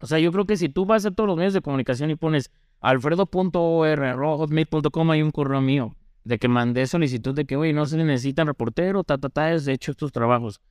o 0.00 0.06
sea, 0.06 0.18
yo 0.18 0.32
creo 0.32 0.46
que 0.46 0.56
si 0.56 0.70
tú 0.70 0.86
vas 0.86 1.04
a 1.04 1.10
todos 1.10 1.28
los 1.28 1.36
medios 1.36 1.52
de 1.52 1.60
comunicación 1.60 2.10
y 2.10 2.16
pones 2.16 2.50
alfredo.or.hotmail.com 2.80 5.10
hay 5.10 5.22
un 5.22 5.30
correo 5.30 5.60
mío 5.60 5.94
de 6.24 6.38
que 6.38 6.48
mandé 6.48 6.86
solicitud 6.86 7.34
de 7.34 7.44
que, 7.44 7.56
güey, 7.56 7.74
no 7.74 7.84
se 7.84 7.98
necesitan 7.98 8.46
reportero, 8.46 9.04
ta, 9.04 9.18
ta, 9.18 9.28
ta, 9.28 9.44
de 9.46 9.72
hecho 9.72 9.90
estos 9.90 10.10
trabajos. 10.10 10.62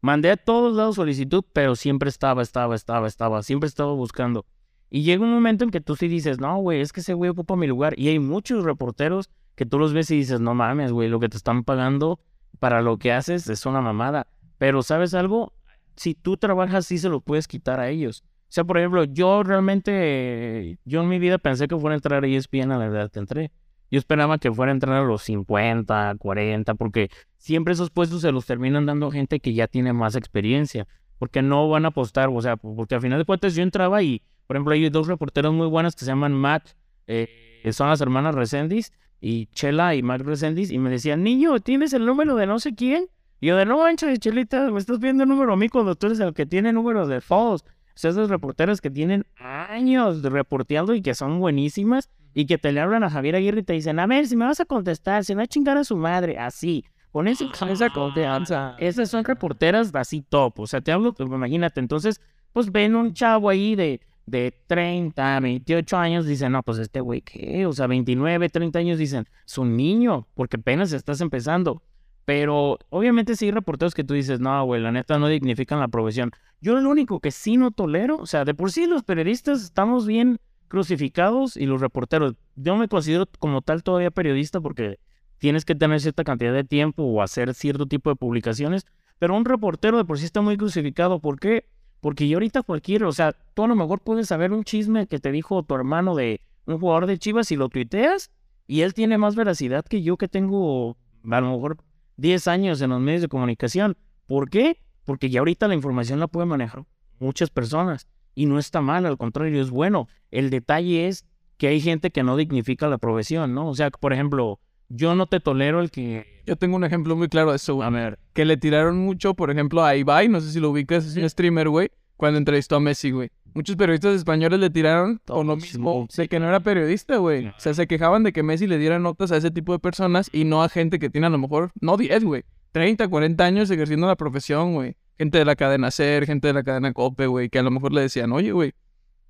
Mandé 0.00 0.30
a 0.30 0.36
todos 0.36 0.76
lados 0.76 0.96
solicitud, 0.96 1.44
pero 1.52 1.74
siempre 1.74 2.08
estaba, 2.08 2.42
estaba, 2.42 2.76
estaba, 2.76 3.06
estaba, 3.08 3.42
siempre 3.42 3.68
estaba 3.68 3.92
buscando. 3.92 4.46
Y 4.90 5.02
llega 5.02 5.24
un 5.24 5.32
momento 5.32 5.64
en 5.64 5.70
que 5.70 5.80
tú 5.80 5.96
sí 5.96 6.08
dices, 6.08 6.40
no, 6.40 6.56
güey, 6.58 6.80
es 6.80 6.92
que 6.92 7.00
ese 7.00 7.14
güey 7.14 7.30
ocupa 7.30 7.56
mi 7.56 7.66
lugar. 7.66 7.98
Y 7.98 8.08
hay 8.08 8.18
muchos 8.18 8.64
reporteros 8.64 9.28
que 9.54 9.66
tú 9.66 9.78
los 9.78 9.92
ves 9.92 10.10
y 10.10 10.16
dices, 10.16 10.40
no 10.40 10.54
mames, 10.54 10.92
güey, 10.92 11.08
lo 11.08 11.20
que 11.20 11.28
te 11.28 11.36
están 11.36 11.64
pagando 11.64 12.20
para 12.58 12.80
lo 12.80 12.96
que 12.96 13.12
haces 13.12 13.48
es 13.48 13.66
una 13.66 13.80
mamada. 13.80 14.28
Pero, 14.56 14.82
¿sabes 14.82 15.14
algo? 15.14 15.52
Si 15.96 16.14
tú 16.14 16.36
trabajas, 16.36 16.86
sí 16.86 16.98
se 16.98 17.08
lo 17.08 17.20
puedes 17.20 17.48
quitar 17.48 17.80
a 17.80 17.88
ellos. 17.88 18.22
O 18.24 18.50
sea, 18.50 18.64
por 18.64 18.78
ejemplo, 18.78 19.04
yo 19.04 19.42
realmente, 19.42 20.78
yo 20.84 21.02
en 21.02 21.08
mi 21.08 21.18
vida 21.18 21.38
pensé 21.38 21.68
que 21.68 21.76
fuera 21.76 21.94
a 21.94 21.98
entrar 21.98 22.24
a 22.24 22.26
ESPN 22.26 22.72
a 22.72 22.78
la 22.78 22.86
edad 22.86 23.10
que 23.10 23.18
entré. 23.18 23.52
Yo 23.90 23.98
esperaba 23.98 24.38
que 24.38 24.52
fuera 24.52 24.72
a 24.72 24.74
entrar 24.74 24.96
a 24.96 25.06
los 25.06 25.22
50, 25.22 26.16
40, 26.18 26.74
porque 26.74 27.10
siempre 27.38 27.72
esos 27.72 27.90
puestos 27.90 28.20
se 28.20 28.32
los 28.32 28.44
terminan 28.46 28.86
dando 28.86 29.10
gente 29.10 29.40
que 29.40 29.54
ya 29.54 29.66
tiene 29.66 29.92
más 29.92 30.14
experiencia, 30.14 30.86
porque 31.18 31.42
no 31.42 31.68
van 31.68 31.84
a 31.84 31.88
apostar, 31.88 32.28
o 32.32 32.40
sea, 32.42 32.56
porque 32.56 32.94
al 32.94 33.00
final 33.00 33.18
de 33.18 33.24
cuentas 33.24 33.54
yo 33.54 33.62
entraba 33.62 34.02
y, 34.02 34.22
por 34.46 34.56
ejemplo, 34.56 34.74
hay 34.74 34.88
dos 34.90 35.06
reporteros 35.06 35.54
muy 35.54 35.66
buenas 35.66 35.94
que 35.94 36.00
se 36.00 36.10
llaman 36.10 36.34
Matt, 36.34 36.70
eh, 37.06 37.28
son 37.72 37.88
las 37.88 38.00
hermanas 38.00 38.34
Resendiz, 38.34 38.92
y 39.20 39.46
Chela 39.46 39.94
y 39.94 40.02
Matt 40.02 40.20
Resendiz, 40.20 40.70
y 40.70 40.78
me 40.78 40.90
decían, 40.90 41.22
niño, 41.22 41.58
¿tienes 41.60 41.92
el 41.92 42.04
número 42.04 42.36
de 42.36 42.46
no 42.46 42.58
sé 42.58 42.74
quién? 42.74 43.06
Y 43.40 43.46
yo 43.46 43.56
de, 43.56 43.64
no 43.64 43.78
manches, 43.78 44.18
Chelita, 44.18 44.70
me 44.70 44.78
estás 44.78 44.98
pidiendo 44.98 45.22
el 45.22 45.28
número 45.28 45.52
a 45.52 45.56
mí 45.56 45.68
cuando 45.68 45.94
tú 45.94 46.06
eres 46.06 46.20
el 46.20 46.34
que 46.34 46.44
tiene 46.44 46.72
números 46.72 47.08
de 47.08 47.20
todos. 47.20 47.62
O 47.62 48.00
sea, 48.00 48.10
esos 48.10 48.28
reporteros 48.28 48.80
que 48.80 48.90
tienen 48.90 49.24
años 49.36 50.22
reporteando 50.22 50.94
y 50.94 51.02
que 51.02 51.14
son 51.14 51.38
buenísimas 51.40 52.10
y 52.34 52.46
que 52.46 52.58
te 52.58 52.72
le 52.72 52.80
hablan 52.80 53.04
a 53.04 53.10
Javier 53.10 53.36
Aguirre 53.36 53.60
y 53.60 53.64
te 53.64 53.72
dicen, 53.72 53.98
a 53.98 54.06
ver, 54.06 54.26
si 54.26 54.36
me 54.36 54.44
vas 54.44 54.60
a 54.60 54.64
contestar, 54.64 55.24
si 55.24 55.34
no 55.34 55.42
a 55.42 55.46
chingar 55.46 55.76
a 55.76 55.84
su 55.84 55.96
madre, 55.96 56.38
así, 56.38 56.84
con 57.10 57.26
ese- 57.28 57.48
con 57.58 57.68
esa 57.70 57.90
confianza. 57.90 58.76
Esas 58.78 59.10
son 59.10 59.24
reporteras 59.24 59.90
así 59.94 60.22
top, 60.22 60.60
o 60.60 60.66
sea, 60.66 60.80
te 60.80 60.92
hablo, 60.92 61.12
pues, 61.14 61.28
imagínate, 61.28 61.80
entonces, 61.80 62.20
pues 62.52 62.70
ven 62.70 62.94
un 62.96 63.12
chavo 63.14 63.48
ahí 63.48 63.74
de, 63.74 64.00
de 64.26 64.52
30, 64.66 65.40
28 65.40 65.96
años, 65.96 66.26
dicen, 66.26 66.52
no, 66.52 66.62
pues 66.62 66.78
este 66.78 67.00
güey, 67.00 67.22
¿qué? 67.22 67.64
O 67.66 67.72
sea, 67.72 67.86
29, 67.86 68.48
30 68.50 68.78
años, 68.78 68.98
dicen, 68.98 69.26
es 69.46 69.58
un 69.58 69.76
niño, 69.76 70.26
porque 70.34 70.56
apenas 70.58 70.92
estás 70.92 71.20
empezando. 71.20 71.82
Pero 72.24 72.78
obviamente 72.90 73.36
sí 73.36 73.46
hay 73.46 73.52
reporteros 73.52 73.94
que 73.94 74.04
tú 74.04 74.12
dices, 74.12 74.38
no, 74.38 74.62
güey, 74.66 74.82
la 74.82 74.92
neta 74.92 75.18
no 75.18 75.28
dignifican 75.28 75.80
la 75.80 75.88
profesión. 75.88 76.30
Yo 76.60 76.78
lo 76.78 76.90
único 76.90 77.20
que 77.20 77.30
sí 77.30 77.56
no 77.56 77.70
tolero, 77.70 78.18
o 78.18 78.26
sea, 78.26 78.44
de 78.44 78.52
por 78.54 78.70
sí 78.70 78.86
los 78.86 79.02
periodistas 79.02 79.62
estamos 79.62 80.06
bien 80.06 80.38
crucificados 80.68 81.56
y 81.56 81.66
los 81.66 81.80
reporteros. 81.80 82.34
Yo 82.56 82.76
me 82.76 82.88
considero 82.88 83.26
como 83.38 83.62
tal 83.62 83.82
todavía 83.82 84.10
periodista 84.10 84.60
porque 84.60 84.98
tienes 85.38 85.64
que 85.64 85.74
tener 85.74 86.00
cierta 86.00 86.24
cantidad 86.24 86.52
de 86.52 86.64
tiempo 86.64 87.02
o 87.02 87.22
hacer 87.22 87.54
cierto 87.54 87.86
tipo 87.86 88.10
de 88.10 88.16
publicaciones, 88.16 88.86
pero 89.18 89.36
un 89.36 89.44
reportero 89.44 89.96
de 89.96 90.04
por 90.04 90.18
sí 90.18 90.24
está 90.24 90.40
muy 90.40 90.56
crucificado. 90.56 91.20
¿Por 91.20 91.40
qué? 91.40 91.66
Porque 92.00 92.28
yo 92.28 92.36
ahorita 92.36 92.62
cualquiera, 92.62 93.08
o 93.08 93.12
sea, 93.12 93.34
tú 93.54 93.64
a 93.64 93.68
lo 93.68 93.74
mejor 93.74 94.00
puedes 94.00 94.28
saber 94.28 94.52
un 94.52 94.64
chisme 94.64 95.06
que 95.06 95.18
te 95.18 95.32
dijo 95.32 95.62
tu 95.62 95.74
hermano 95.74 96.14
de 96.14 96.40
un 96.66 96.78
jugador 96.78 97.06
de 97.06 97.18
Chivas 97.18 97.50
y 97.50 97.56
lo 97.56 97.68
tuiteas 97.68 98.30
y 98.66 98.82
él 98.82 98.94
tiene 98.94 99.18
más 99.18 99.34
veracidad 99.34 99.84
que 99.84 100.02
yo 100.02 100.16
que 100.16 100.28
tengo 100.28 100.96
a 101.28 101.40
lo 101.40 101.52
mejor 101.52 101.78
10 102.18 102.46
años 102.48 102.80
en 102.80 102.90
los 102.90 103.00
medios 103.00 103.22
de 103.22 103.28
comunicación. 103.28 103.96
¿Por 104.26 104.50
qué? 104.50 104.80
Porque 105.04 105.30
ya 105.30 105.40
ahorita 105.40 105.66
la 105.66 105.74
información 105.74 106.20
la 106.20 106.28
pueden 106.28 106.48
manejar 106.48 106.84
muchas 107.18 107.50
personas 107.50 108.06
y 108.34 108.46
no 108.46 108.58
está 108.58 108.80
mal, 108.80 109.06
al 109.06 109.16
contrario, 109.18 109.60
es 109.60 109.70
bueno. 109.70 110.08
El 110.30 110.50
detalle 110.50 111.08
es 111.08 111.24
que 111.56 111.68
hay 111.68 111.80
gente 111.80 112.10
que 112.10 112.22
no 112.22 112.36
dignifica 112.36 112.88
la 112.88 112.98
profesión, 112.98 113.54
¿no? 113.54 113.68
O 113.68 113.74
sea, 113.74 113.90
por 113.90 114.12
ejemplo, 114.12 114.60
yo 114.88 115.14
no 115.14 115.26
te 115.26 115.40
tolero 115.40 115.80
el 115.80 115.90
que... 115.90 116.42
Yo 116.46 116.56
tengo 116.56 116.76
un 116.76 116.84
ejemplo 116.84 117.16
muy 117.16 117.28
claro 117.28 117.50
de 117.50 117.56
eso, 117.56 117.74
güey. 117.74 117.86
A 117.86 117.90
ver, 117.90 118.18
Que 118.32 118.44
le 118.44 118.56
tiraron 118.56 118.98
mucho, 118.98 119.34
por 119.34 119.50
ejemplo, 119.50 119.84
a 119.84 119.96
Ibai, 119.96 120.28
no 120.28 120.40
sé 120.40 120.50
si 120.52 120.60
lo 120.60 120.70
ubicas, 120.70 121.04
es 121.04 121.16
un 121.16 121.28
streamer, 121.28 121.68
güey, 121.68 121.90
cuando 122.16 122.38
entrevistó 122.38 122.76
a 122.76 122.80
Messi, 122.80 123.10
güey. 123.10 123.30
Muchos 123.54 123.76
periodistas 123.76 124.14
españoles 124.14 124.60
le 124.60 124.70
tiraron 124.70 125.20
por 125.24 125.44
lo 125.44 125.56
mismo 125.56 126.06
de 126.16 126.28
que 126.28 126.38
no 126.38 126.48
era 126.48 126.60
periodista, 126.60 127.16
güey. 127.16 127.46
O 127.46 127.54
sea, 127.56 127.74
se 127.74 127.86
quejaban 127.86 128.22
de 128.22 128.32
que 128.32 128.42
Messi 128.42 128.66
le 128.66 128.78
diera 128.78 128.98
notas 128.98 129.32
a 129.32 129.36
ese 129.36 129.50
tipo 129.50 129.72
de 129.72 129.78
personas 129.78 130.30
y 130.32 130.44
no 130.44 130.62
a 130.62 130.68
gente 130.68 130.98
que 130.98 131.10
tiene 131.10 131.26
a 131.26 131.30
lo 131.30 131.38
mejor, 131.38 131.72
no 131.80 131.96
10, 131.96 132.24
güey, 132.24 132.44
30, 132.72 133.08
40 133.08 133.44
años 133.44 133.70
ejerciendo 133.70 134.06
la 134.06 134.16
profesión, 134.16 134.74
güey. 134.74 134.96
Gente 135.18 135.38
de 135.38 135.44
la 135.44 135.56
cadena 135.56 135.90
SER, 135.90 136.26
gente 136.26 136.46
de 136.48 136.54
la 136.54 136.62
cadena 136.62 136.92
COPE, 136.92 137.26
güey, 137.26 137.48
que 137.48 137.58
a 137.58 137.62
lo 137.62 137.70
mejor 137.70 137.92
le 137.92 138.02
decían, 138.02 138.32
oye, 138.32 138.52
güey. 138.52 138.72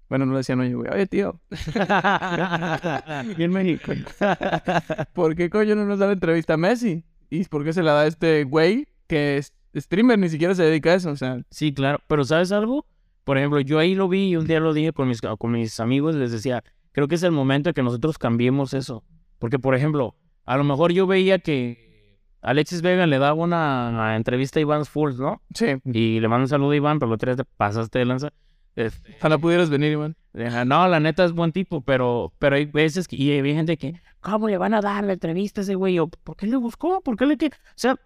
Bueno, 0.09 0.25
no 0.27 0.33
le 0.33 0.39
decían, 0.39 0.61
oye, 0.61 0.75
güey, 0.75 0.91
oye, 0.91 1.07
tío, 1.07 1.41
bien 3.37 3.51
México. 3.53 3.93
¿por 5.13 5.35
qué 5.35 5.51
coño 5.51 5.75
no 5.75 5.85
nos 5.85 5.99
da 5.99 6.07
la 6.07 6.13
entrevista 6.13 6.55
a 6.55 6.57
Messi? 6.57 7.05
¿Y 7.31 7.45
por 7.45 7.65
qué 7.65 7.73
se 7.73 7.83
la 7.83 7.93
da 7.93 8.01
a 8.03 8.07
este 8.07 8.45
güey 8.45 8.87
que 9.07 9.39
es 9.39 9.53
streamer, 9.77 10.19
ni 10.19 10.29
siquiera 10.29 10.55
se 10.55 10.63
dedica 10.63 10.91
a 10.91 10.95
eso? 10.95 11.11
O 11.11 11.17
sea, 11.17 11.43
Sí, 11.51 11.73
claro, 11.75 12.01
pero 12.07 12.25
¿sabes 12.25 12.53
algo? 12.53 12.87
Por 13.25 13.37
ejemplo, 13.37 13.61
yo 13.61 13.79
ahí 13.79 13.95
lo 13.95 14.09
vi 14.09 14.29
y 14.29 14.37
un 14.37 14.47
día 14.47 14.61
lo 14.61 14.73
dije 14.73 14.93
con 14.93 15.09
mis, 15.09 15.21
con 15.21 15.53
mis 15.53 15.79
amigos, 15.81 16.15
les 16.15 16.33
decía, 16.33 16.65
creo 16.93 17.09
que 17.09 17.17
es 17.17 17.23
el 17.23 17.33
momento 17.33 17.69
de 17.71 17.75
que 17.75 17.83
nosotros 17.83 18.17
cambiemos 18.17 18.73
eso. 18.73 19.05
Porque, 19.39 19.59
por 19.59 19.75
ejemplo, 19.75 20.17
a 20.45 20.57
lo 20.57 20.65
mejor 20.65 20.93
yo 20.93 21.07
veía 21.07 21.39
que 21.39 21.88
Alexis 22.41 22.83
Vega 22.83 23.07
le 23.07 23.19
daba 23.19 23.35
una, 23.35 23.89
una 23.91 24.17
entrevista 24.17 24.59
a 24.59 24.63
Iván 24.63 24.85
Fools, 24.85 25.19
¿no? 25.19 25.43
sí, 25.55 25.77
Y 25.85 26.21
le 26.21 26.29
mando 26.29 26.45
un 26.45 26.49
saludo 26.49 26.71
a 26.71 26.77
Iván, 26.77 26.99
pero 26.99 27.11
lo 27.11 27.19
tres 27.19 27.37
te 27.37 27.45
pasaste 27.45 27.99
de 27.99 28.05
lanza. 28.05 28.33
Este, 28.77 29.17
ojalá 29.19 29.39
pudieras 29.39 29.71
venir, 29.71 29.93
Iván. 29.93 30.17
No, 30.67 30.87
la 30.87 31.01
neta 31.01 31.25
es 31.25 31.33
buen 31.33 31.51
tipo, 31.51 31.81
pero, 31.81 32.33
pero 32.39 32.57
hay 32.57 32.67
veces 32.67 33.09
que 33.09 33.17
y 33.17 33.33
hay 33.33 33.55
gente 33.55 33.77
que, 33.77 34.01
¿cómo 34.21 34.49
le 34.49 34.57
van 34.57 34.75
a 34.75 34.81
dar 34.81 35.03
la 35.03 35.15
entrevista 35.15 35.61
a 35.61 35.63
ese 35.63 35.75
güey? 35.75 35.99
¿Por 35.99 36.37
qué 36.37 36.47
le 36.47 36.57
buscó? 36.57 37.01
¿Por 37.01 37.17
qué 37.17 37.27
le 37.27 37.37
que 37.37 37.47
O 37.47 37.51
sea, 37.75 37.97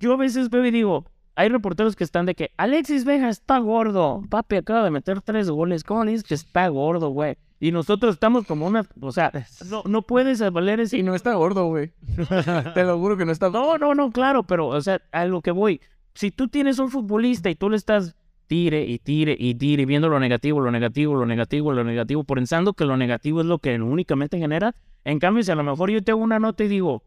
yo 0.00 0.14
a 0.14 0.16
veces 0.16 0.50
veo 0.50 0.66
y 0.66 0.72
digo, 0.72 1.06
hay 1.36 1.48
reporteros 1.48 1.94
que 1.94 2.02
están 2.02 2.26
de 2.26 2.34
que 2.34 2.50
Alexis 2.56 3.04
Vega 3.04 3.28
está 3.28 3.58
gordo. 3.58 4.22
Papi 4.28 4.56
acaba 4.56 4.82
de 4.82 4.90
meter 4.90 5.20
tres 5.20 5.48
goles. 5.48 5.84
¿Cómo 5.84 6.04
le 6.04 6.12
dices 6.12 6.26
que 6.26 6.34
está 6.34 6.66
gordo, 6.68 7.10
güey? 7.10 7.36
Y 7.58 7.72
nosotros 7.72 8.14
estamos 8.14 8.46
como 8.46 8.66
una, 8.66 8.86
o 9.00 9.12
sea, 9.12 9.32
no, 9.70 9.82
no 9.86 10.02
puedes 10.02 10.40
valer 10.52 10.80
ese. 10.80 10.98
Y 10.98 11.02
no 11.02 11.14
está 11.14 11.34
gordo, 11.34 11.66
güey. 11.66 11.92
Te 12.74 12.84
lo 12.84 12.98
juro 12.98 13.16
que 13.16 13.24
no 13.24 13.32
está 13.32 13.48
No, 13.48 13.78
no, 13.78 13.94
no, 13.94 14.10
claro, 14.10 14.42
pero, 14.42 14.68
o 14.68 14.80
sea, 14.80 15.00
a 15.12 15.24
lo 15.24 15.40
que 15.40 15.52
voy. 15.52 15.80
Si 16.14 16.30
tú 16.30 16.48
tienes 16.48 16.78
un 16.78 16.90
futbolista 16.90 17.48
y 17.48 17.54
tú 17.54 17.70
le 17.70 17.76
estás 17.76 18.14
tire 18.46 18.84
y 18.84 18.98
tire 18.98 19.36
y 19.38 19.54
tire, 19.54 19.86
viendo 19.86 20.08
lo 20.08 20.20
negativo, 20.20 20.60
lo 20.60 20.70
negativo, 20.70 21.14
lo 21.14 21.26
negativo, 21.26 21.72
lo 21.72 21.84
negativo, 21.84 22.24
pensando 22.24 22.74
que 22.74 22.84
lo 22.84 22.96
negativo 22.96 23.40
es 23.40 23.46
lo 23.46 23.58
que 23.58 23.80
únicamente 23.80 24.38
genera. 24.38 24.74
En 25.04 25.18
cambio, 25.18 25.42
si 25.42 25.50
a 25.50 25.54
lo 25.54 25.62
mejor 25.62 25.90
yo 25.90 26.02
tengo 26.02 26.20
una 26.20 26.38
nota 26.38 26.64
y 26.64 26.68
digo, 26.68 27.04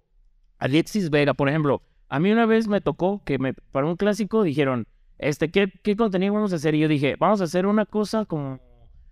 Alexis 0.57 1.09
Vega, 1.09 1.33
por 1.33 1.49
ejemplo, 1.49 1.81
a 2.07 2.19
mí 2.19 2.31
una 2.31 2.45
vez 2.45 2.67
me 2.67 2.81
tocó 2.81 3.23
que 3.23 3.37
me, 3.39 3.53
para 3.53 3.85
un 3.87 3.95
clásico 3.95 4.43
dijeron, 4.43 4.87
este, 5.17 5.51
¿qué, 5.51 5.71
qué 5.83 5.95
contenido 5.95 6.33
vamos 6.33 6.53
a 6.53 6.55
hacer? 6.55 6.75
Y 6.75 6.79
yo 6.79 6.87
dije, 6.87 7.15
vamos 7.19 7.41
a 7.41 7.45
hacer 7.45 7.65
una 7.65 7.85
cosa 7.85 8.25
como, 8.25 8.59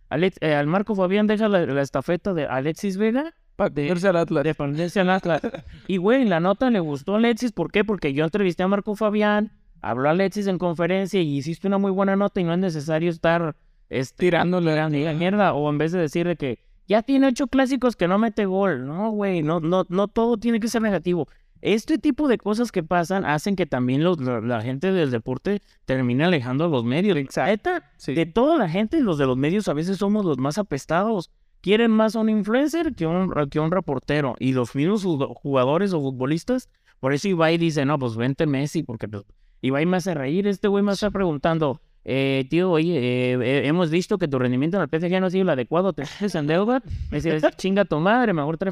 Alex, 0.09 0.37
eh, 0.41 0.53
al 0.53 0.67
Marco 0.67 0.95
Fabián 0.95 1.27
deja 1.27 1.47
la, 1.47 1.81
estafeta 1.81 2.33
de 2.33 2.45
Alexis 2.45 2.97
Vega. 2.97 3.33
Para 3.55 3.69
de, 3.71 3.89
al 3.89 4.15
Atlas. 4.15 4.43
De 4.43 4.99
al 4.99 5.09
Atlas. 5.09 5.41
y, 5.87 5.97
güey, 5.97 6.25
la 6.25 6.39
nota 6.39 6.69
le 6.69 6.79
gustó 6.79 7.15
a 7.15 7.17
Alexis, 7.17 7.51
¿por 7.51 7.71
qué? 7.71 7.83
Porque 7.83 8.13
yo 8.13 8.23
entrevisté 8.23 8.63
a 8.63 8.67
Marco 8.67 8.95
Fabián, 8.95 9.51
habló 9.81 10.09
Alexis 10.09 10.47
en 10.47 10.57
conferencia 10.57 11.19
y 11.21 11.37
hiciste 11.37 11.67
una 11.67 11.77
muy 11.77 11.91
buena 11.91 12.15
nota 12.15 12.39
y 12.39 12.43
no 12.43 12.53
es 12.53 12.59
necesario 12.59 13.09
estar 13.09 13.55
estirándole 13.89 14.75
la 14.75 14.89
mierda. 14.89 15.53
O 15.53 15.69
en 15.69 15.77
vez 15.77 15.91
de 15.91 15.99
decir 15.99 16.27
de 16.27 16.35
que 16.35 16.59
ya 16.87 17.01
tiene 17.01 17.27
ocho 17.27 17.47
clásicos 17.47 17.95
que 17.95 18.07
no 18.07 18.17
mete 18.17 18.45
gol. 18.45 18.85
No, 18.85 19.11
güey, 19.11 19.41
no, 19.41 19.59
no, 19.59 19.85
no 19.89 20.07
todo 20.07 20.37
tiene 20.37 20.59
que 20.59 20.67
ser 20.67 20.81
negativo. 20.81 21.27
Este 21.61 21.97
tipo 21.97 22.27
de 22.27 22.37
cosas 22.37 22.71
que 22.71 22.83
pasan 22.83 23.25
hacen 23.25 23.55
que 23.55 23.65
también 23.65 24.03
los, 24.03 24.19
la, 24.19 24.61
gente 24.61 24.91
del 24.91 25.11
deporte 25.11 25.61
termine 25.85 26.25
alejando 26.25 26.65
a 26.65 26.67
los 26.67 26.83
medios. 26.83 27.17
Exacto. 27.17 27.71
De 28.07 28.25
toda 28.25 28.57
la 28.57 28.69
gente, 28.69 29.01
los 29.01 29.17
de 29.17 29.25
los 29.25 29.37
medios 29.37 29.67
a 29.67 29.73
veces 29.73 29.97
somos 29.97 30.25
los 30.25 30.37
más 30.37 30.57
apestados. 30.57 31.31
Quieren 31.61 31.91
más 31.91 32.15
a 32.15 32.19
un 32.19 32.29
influencer 32.29 32.93
que 32.93 33.07
un, 33.07 33.33
que 33.49 33.59
un 33.59 33.71
reportero. 33.71 34.35
Y 34.39 34.53
los 34.53 34.75
mismos 34.75 35.03
jugadores 35.35 35.93
o 35.93 35.99
futbolistas, 35.99 36.69
por 36.99 37.13
eso 37.13 37.27
Ibai 37.27 37.57
dice, 37.57 37.85
no, 37.85 37.97
pues 37.97 38.15
vente 38.15 38.45
Messi, 38.45 38.83
porque 38.83 39.07
pues, 39.07 39.23
Ibai 39.61 39.85
me 39.85 39.97
hace 39.97 40.13
reír. 40.13 40.47
Este 40.47 40.67
güey 40.67 40.83
me 40.83 40.93
está 40.93 41.09
preguntando, 41.09 41.81
eh, 42.09 42.47
tío, 42.49 42.71
oye, 42.71 42.97
eh, 42.97 43.33
eh, 43.33 43.67
hemos 43.67 43.89
visto 43.89 44.17
que 44.17 44.29
tu 44.29 44.39
rendimiento 44.39 44.77
en 44.77 44.83
el 44.83 44.87
PSG 44.89 45.19
no 45.19 45.27
ha 45.27 45.29
sido 45.29 45.41
el 45.41 45.49
adecuado, 45.49 45.91
te 45.91 46.03
haces 46.03 46.35
en 46.35 46.47
deuda, 46.47 46.81
me 47.11 47.17
dices, 47.19 47.43
chinga 47.57 47.83
tu 47.83 47.99
madre, 47.99 48.31
mejor 48.31 48.57
trae 48.57 48.71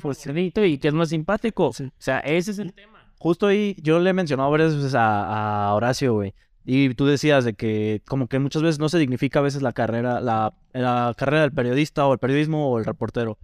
y 0.67 0.77
que 0.77 0.87
es 0.87 0.93
más 0.93 1.09
simpático. 1.09 1.67
O 1.67 1.73
sea, 1.97 2.19
ese 2.19 2.51
es 2.51 2.59
el 2.59 2.71
tema. 2.71 3.11
Justo 3.19 3.47
ahí 3.47 3.75
yo 3.81 3.99
le 3.99 4.11
he 4.11 4.13
mencionado 4.13 4.49
varias 4.49 4.73
veces 4.73 4.93
a, 4.95 5.73
Horacio, 5.73 6.13
güey. 6.13 6.33
Y 6.63 6.93
tú 6.93 7.05
decías 7.05 7.43
de 7.43 7.55
que 7.55 8.01
como 8.07 8.27
que 8.27 8.39
muchas 8.39 8.61
veces 8.61 8.79
no 8.79 8.87
se 8.87 8.99
dignifica 8.99 9.39
a 9.39 9.41
veces 9.41 9.61
la 9.61 9.73
carrera, 9.73 10.21
la, 10.21 10.53
la 10.71 11.13
carrera 11.17 11.41
del 11.41 11.51
periodista 11.51 12.07
o 12.07 12.13
el 12.13 12.19
periodismo 12.19 12.69
o 12.69 12.79
el 12.79 12.85
reportero. 12.85 13.37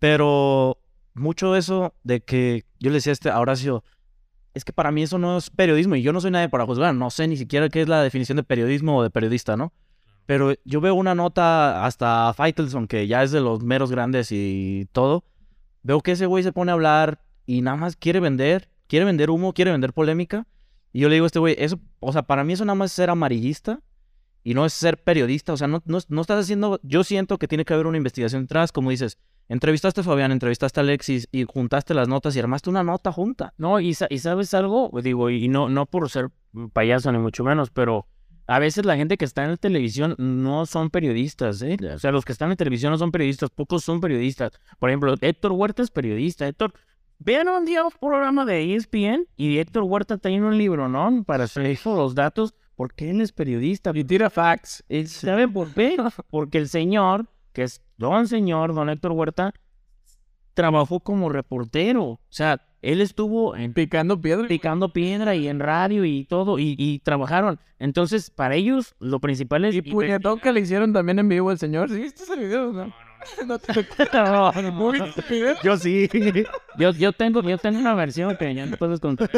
Pero 0.00 0.78
mucho 1.14 1.54
eso 1.54 1.94
de 2.02 2.22
que 2.22 2.64
yo 2.80 2.90
le 2.90 2.96
decía 2.96 3.12
a, 3.12 3.14
este, 3.14 3.30
a 3.30 3.38
Horacio, 3.38 3.84
es 4.54 4.64
que 4.64 4.72
para 4.72 4.90
mí 4.90 5.02
eso 5.02 5.18
no 5.18 5.38
es 5.38 5.50
periodismo 5.50 5.96
y 5.96 6.02
yo 6.02 6.12
no 6.12 6.20
soy 6.20 6.30
nadie 6.30 6.48
para 6.48 6.66
juzgar, 6.66 6.94
no 6.94 7.10
sé 7.10 7.28
ni 7.28 7.36
siquiera 7.36 7.68
qué 7.68 7.82
es 7.82 7.88
la 7.88 8.02
definición 8.02 8.36
de 8.36 8.42
periodismo 8.42 8.98
o 8.98 9.02
de 9.02 9.10
periodista, 9.10 9.56
¿no? 9.56 9.72
Pero 10.26 10.54
yo 10.64 10.80
veo 10.80 10.94
una 10.94 11.14
nota 11.14 11.84
hasta 11.86 12.32
Faitelson, 12.34 12.86
que 12.86 13.06
ya 13.06 13.22
es 13.22 13.30
de 13.30 13.40
los 13.40 13.62
meros 13.62 13.90
grandes 13.90 14.30
y 14.30 14.88
todo, 14.92 15.24
veo 15.82 16.00
que 16.00 16.12
ese 16.12 16.26
güey 16.26 16.44
se 16.44 16.52
pone 16.52 16.70
a 16.70 16.74
hablar 16.74 17.22
y 17.46 17.62
nada 17.62 17.76
más 17.76 17.96
quiere 17.96 18.20
vender, 18.20 18.68
quiere 18.88 19.06
vender 19.06 19.30
humo, 19.30 19.54
quiere 19.54 19.70
vender 19.70 19.92
polémica. 19.92 20.46
Y 20.92 21.00
yo 21.00 21.08
le 21.08 21.14
digo 21.14 21.24
a 21.24 21.28
este 21.28 21.38
güey, 21.38 21.54
eso, 21.58 21.78
o 22.00 22.12
sea, 22.12 22.22
para 22.22 22.44
mí 22.44 22.52
eso 22.52 22.64
nada 22.64 22.74
más 22.74 22.90
es 22.90 22.96
ser 22.96 23.10
amarillista 23.10 23.80
y 24.44 24.54
no 24.54 24.64
es 24.64 24.72
ser 24.72 25.02
periodista, 25.02 25.52
o 25.52 25.56
sea, 25.56 25.68
no, 25.68 25.82
no, 25.84 25.98
no 26.08 26.20
estás 26.20 26.44
haciendo, 26.44 26.80
yo 26.82 27.04
siento 27.04 27.38
que 27.38 27.48
tiene 27.48 27.64
que 27.64 27.74
haber 27.74 27.86
una 27.86 27.96
investigación 27.96 28.42
detrás, 28.42 28.72
como 28.72 28.90
dices, 28.90 29.18
Entrevistaste 29.50 30.02
a 30.02 30.04
Fabián, 30.04 30.30
entrevistaste 30.30 30.78
a 30.78 30.82
Alexis 30.82 31.26
y 31.32 31.44
juntaste 31.44 31.94
las 31.94 32.06
notas 32.06 32.36
y 32.36 32.38
armaste 32.38 32.68
una 32.68 32.84
nota 32.84 33.12
junta. 33.12 33.54
No, 33.56 33.80
y, 33.80 33.96
y 34.10 34.18
sabes 34.18 34.52
algo, 34.52 34.90
digo, 35.02 35.30
y 35.30 35.48
no, 35.48 35.70
no 35.70 35.86
por 35.86 36.10
ser 36.10 36.28
payaso 36.74 37.10
ni 37.12 37.18
mucho 37.18 37.44
menos, 37.44 37.70
pero 37.70 38.06
a 38.46 38.58
veces 38.58 38.84
la 38.84 38.96
gente 38.96 39.16
que 39.16 39.24
está 39.24 39.44
en 39.44 39.52
la 39.52 39.56
televisión 39.56 40.14
no 40.18 40.66
son 40.66 40.90
periodistas, 40.90 41.62
¿eh? 41.62 41.78
O 41.94 41.98
sea, 41.98 42.12
los 42.12 42.26
que 42.26 42.32
están 42.32 42.50
en 42.50 42.58
televisión 42.58 42.92
no 42.92 42.98
son 42.98 43.10
periodistas, 43.10 43.48
pocos 43.48 43.84
son 43.84 44.02
periodistas. 44.02 44.52
Por 44.78 44.90
ejemplo, 44.90 45.14
Héctor 45.18 45.52
Huerta 45.52 45.82
es 45.82 45.90
periodista. 45.90 46.46
Héctor, 46.46 46.74
vean 47.18 47.48
un 47.48 47.64
día 47.64 47.84
un 47.84 47.90
programa 47.90 48.44
de 48.44 48.74
ESPN 48.74 49.28
y 49.34 49.58
Héctor 49.58 49.84
Huerta 49.84 50.18
tiene 50.18 50.46
un 50.46 50.58
libro, 50.58 50.90
¿no? 50.90 51.24
Para 51.24 51.44
hacer 51.44 51.78
los 51.86 52.14
datos, 52.14 52.54
porque 52.78 53.10
él 53.10 53.20
es 53.20 53.32
periodista. 53.32 53.90
Y 53.92 54.04
tira 54.04 54.30
facts. 54.30 54.84
¿Saben 55.06 55.52
por 55.52 55.74
qué? 55.74 55.96
Porque 56.30 56.58
el 56.58 56.68
señor 56.68 57.26
que 57.52 57.64
es 57.64 57.82
don 57.96 58.28
señor, 58.28 58.72
don 58.72 58.88
Héctor 58.88 59.10
Huerta, 59.10 59.52
trabajó 60.54 61.00
como 61.00 61.28
reportero. 61.28 62.04
O 62.04 62.20
sea, 62.28 62.64
él 62.82 63.00
estuvo 63.00 63.56
en, 63.56 63.72
picando 63.74 64.20
piedra. 64.20 64.46
Picando 64.46 64.92
piedra 64.92 65.34
y 65.34 65.48
en 65.48 65.58
radio 65.58 66.04
y 66.04 66.22
todo, 66.24 66.60
y, 66.60 67.00
trabajaron. 67.02 67.58
Entonces, 67.80 68.30
para 68.30 68.54
ellos, 68.54 68.94
lo 69.00 69.18
principal 69.18 69.64
es... 69.64 69.74
Y 69.74 69.82
puñetón 69.82 70.38
que 70.38 70.52
le 70.52 70.60
hicieron 70.60 70.92
también 70.92 71.18
en 71.18 71.28
vivo 71.28 71.50
el 71.50 71.58
señor. 71.58 71.88
¿Sí 71.88 71.98
viste 71.98 72.22
ese 72.22 72.36
video? 72.36 72.72
No, 72.72 72.86
no, 72.86 72.94
no. 73.46 73.58
Yo 75.62 75.76
sí. 75.76 76.08
Yo, 76.78 76.90
yo, 76.92 77.12
tengo, 77.12 77.42
yo 77.42 77.58
tengo 77.58 77.78
una 77.78 77.94
versión 77.94 78.36
que 78.36 78.54
ya 78.54 78.66
no 78.66 78.76
puedes 78.76 79.00
contar. 79.00 79.30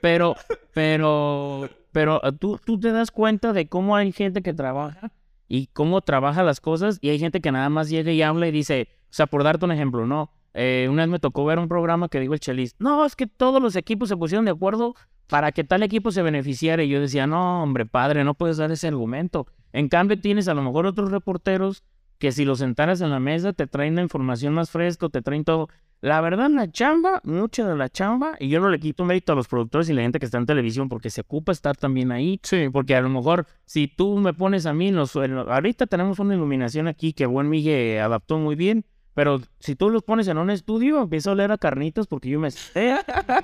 Pero, 0.00 0.36
pero, 0.72 1.68
pero 1.92 2.20
tú, 2.38 2.60
tú 2.64 2.78
te 2.78 2.92
das 2.92 3.10
cuenta 3.10 3.52
de 3.52 3.68
cómo 3.68 3.96
hay 3.96 4.12
gente 4.12 4.42
que 4.42 4.52
trabaja 4.52 5.12
y 5.48 5.66
cómo 5.68 6.00
trabaja 6.00 6.42
las 6.42 6.60
cosas. 6.60 6.98
Y 7.00 7.10
hay 7.10 7.18
gente 7.18 7.40
que 7.40 7.52
nada 7.52 7.68
más 7.68 7.88
llega 7.90 8.12
y 8.12 8.22
habla 8.22 8.46
y 8.46 8.52
dice, 8.52 8.88
o 9.04 9.12
sea, 9.12 9.26
por 9.26 9.42
darte 9.42 9.64
un 9.64 9.72
ejemplo, 9.72 10.06
¿no? 10.06 10.32
Eh, 10.54 10.88
una 10.90 11.02
vez 11.02 11.10
me 11.10 11.18
tocó 11.18 11.44
ver 11.44 11.58
un 11.58 11.68
programa 11.68 12.08
que 12.08 12.18
dijo 12.18 12.34
el 12.34 12.40
Chelis, 12.40 12.74
no, 12.78 13.04
es 13.04 13.14
que 13.14 13.26
todos 13.26 13.62
los 13.62 13.76
equipos 13.76 14.08
se 14.08 14.16
pusieron 14.16 14.44
de 14.44 14.50
acuerdo 14.50 14.94
para 15.28 15.52
que 15.52 15.62
tal 15.62 15.82
equipo 15.82 16.10
se 16.10 16.22
beneficiara. 16.22 16.82
Y 16.82 16.88
yo 16.88 17.00
decía, 17.00 17.26
no, 17.26 17.62
hombre, 17.62 17.86
padre, 17.86 18.24
no 18.24 18.34
puedes 18.34 18.56
dar 18.56 18.70
ese 18.70 18.88
argumento. 18.88 19.46
En 19.72 19.88
cambio, 19.88 20.20
tienes 20.20 20.48
a 20.48 20.54
lo 20.54 20.62
mejor 20.62 20.86
otros 20.86 21.10
reporteros 21.10 21.84
que 22.18 22.32
si 22.32 22.44
los 22.44 22.58
sentaras 22.58 23.00
en 23.00 23.10
la 23.10 23.18
mesa 23.18 23.52
te 23.52 23.66
traen 23.66 23.96
la 23.96 24.02
información 24.02 24.52
más 24.52 24.70
fresca, 24.70 25.08
te 25.08 25.22
traen 25.22 25.44
todo. 25.44 25.68
La 26.02 26.20
verdad, 26.20 26.48
la 26.50 26.70
chamba, 26.70 27.20
mucha 27.24 27.66
de 27.66 27.76
la 27.76 27.88
chamba, 27.88 28.36
y 28.38 28.48
yo 28.48 28.60
no 28.60 28.68
le 28.70 28.78
quito 28.78 29.04
mérito 29.04 29.32
a 29.32 29.36
los 29.36 29.48
productores 29.48 29.88
y 29.88 29.92
la 29.92 30.02
gente 30.02 30.18
que 30.18 30.26
está 30.26 30.38
en 30.38 30.46
televisión 30.46 30.88
porque 30.88 31.10
se 31.10 31.22
ocupa 31.22 31.52
estar 31.52 31.76
también 31.76 32.12
ahí. 32.12 32.40
Sí. 32.42 32.68
Porque 32.72 32.94
a 32.94 33.00
lo 33.00 33.08
mejor, 33.08 33.46
si 33.64 33.88
tú 33.88 34.18
me 34.18 34.32
pones 34.32 34.66
a 34.66 34.74
mí, 34.74 34.90
los, 34.92 35.16
ahorita 35.16 35.86
tenemos 35.86 36.18
una 36.18 36.34
iluminación 36.34 36.88
aquí 36.88 37.12
que 37.12 37.26
buen 37.26 37.48
Miguel 37.48 38.00
adaptó 38.00 38.38
muy 38.38 38.54
bien, 38.54 38.84
pero 39.14 39.40
si 39.58 39.74
tú 39.74 39.90
los 39.90 40.02
pones 40.02 40.28
en 40.28 40.38
un 40.38 40.50
estudio, 40.50 41.02
empiezo 41.02 41.30
a 41.30 41.32
oler 41.32 41.52
a 41.52 41.58
carnitos 41.58 42.06
porque 42.06 42.28
yo 42.28 42.40
me 42.40 42.48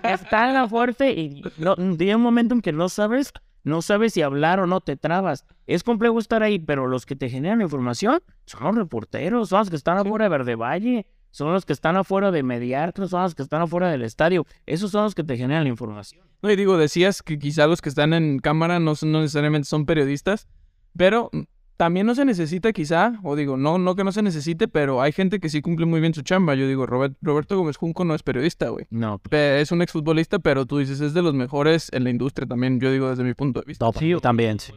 está 0.03 0.53
la 0.53 0.69
fuerte 0.69 1.13
y 1.13 1.43
no, 1.59 1.77
llega 1.77 2.17
un 2.17 2.23
momento 2.23 2.55
en 2.55 2.63
que 2.63 2.73
no 2.73 2.89
sabes, 2.89 3.33
no 3.67 3.83
sabes 3.83 4.15
si 4.15 4.23
hablar 4.23 4.61
o 4.61 4.67
no, 4.67 4.81
te 4.81 4.97
trabas. 4.97 5.45
Es 5.67 5.83
complejo 5.83 6.19
estar 6.19 6.43
ahí, 6.43 6.59
pero 6.59 6.87
los 6.87 7.05
que 7.05 7.17
te 7.17 7.29
generan 7.29 7.61
información 7.61 8.23
son 8.47 8.63
los 8.63 8.77
reporteros, 8.77 9.49
son 9.49 9.59
los 9.59 9.71
que 9.71 9.77
están 9.77 9.99
afuera 9.99 10.27
de 10.27 10.29
Verde 10.31 10.55
Valle 10.55 11.07
son 11.37 11.53
los 11.53 11.67
que 11.67 11.75
están 11.75 11.99
afuera 11.99 12.31
de 12.31 12.43
Mediarte, 12.43 13.07
son 13.09 13.23
los 13.23 13.35
que 13.35 13.43
están 13.43 13.61
afuera 13.61 13.91
del 13.91 14.01
estadio. 14.01 14.47
Esos 14.65 14.91
son 14.91 15.05
los 15.05 15.15
que 15.15 15.23
te 15.23 15.37
generan 15.37 15.65
la 15.65 15.69
información. 15.69 16.25
No, 16.41 16.51
y 16.51 16.57
digo, 16.57 16.79
decías 16.79 17.23
que 17.23 17.39
quizá 17.39 17.67
los 17.67 17.83
que 17.83 17.91
están 17.91 18.15
en 18.15 18.39
cámara 18.39 18.81
no, 18.81 18.95
no 19.03 19.21
necesariamente 19.21 19.69
son 19.69 19.85
periodistas, 19.85 20.49
pero 20.97 21.31
también 21.77 22.07
no 22.07 22.15
se 22.15 22.25
necesita 22.25 22.73
quizá, 22.73 23.19
o 23.23 23.37
digo, 23.37 23.57
no, 23.57 23.79
no 23.79 23.95
que 23.95 24.05
no 24.05 24.13
se 24.13 24.23
necesite, 24.23 24.67
pero 24.67 25.03
hay 25.03 25.13
gente 25.13 25.41
que 25.41 25.49
sí 25.49 25.61
cumple 25.61 25.87
muy 25.87 26.01
bien 26.01 26.15
su 26.15 26.23
chamba. 26.23 26.55
Yo 26.55 26.67
digo, 26.67 26.87
Roberto 26.87 27.59
Gómez 27.59 27.77
Junco 27.77 28.05
no 28.05 28.15
es 28.15 28.23
periodista, 28.23 28.71
güey. 28.71 28.87
No. 28.91 29.21
Es 29.31 29.73
un 29.73 29.83
exfutbolista, 29.83 30.39
pero 30.39 30.65
tú 30.65 30.79
dices, 30.79 31.01
es 31.01 31.13
de 31.13 31.23
los 31.23 31.35
mejores 31.35 31.91
en 31.93 32.05
la 32.05 32.11
industria 32.11 32.49
también, 32.49 32.81
yo 32.81 32.91
digo 32.91 33.11
desde 33.11 33.25
mi 33.25 33.35
punto 33.35 33.61
de 33.61 33.67
vista. 33.67 33.87
sí, 33.99 34.15
también, 34.23 34.59
sí. 34.59 34.73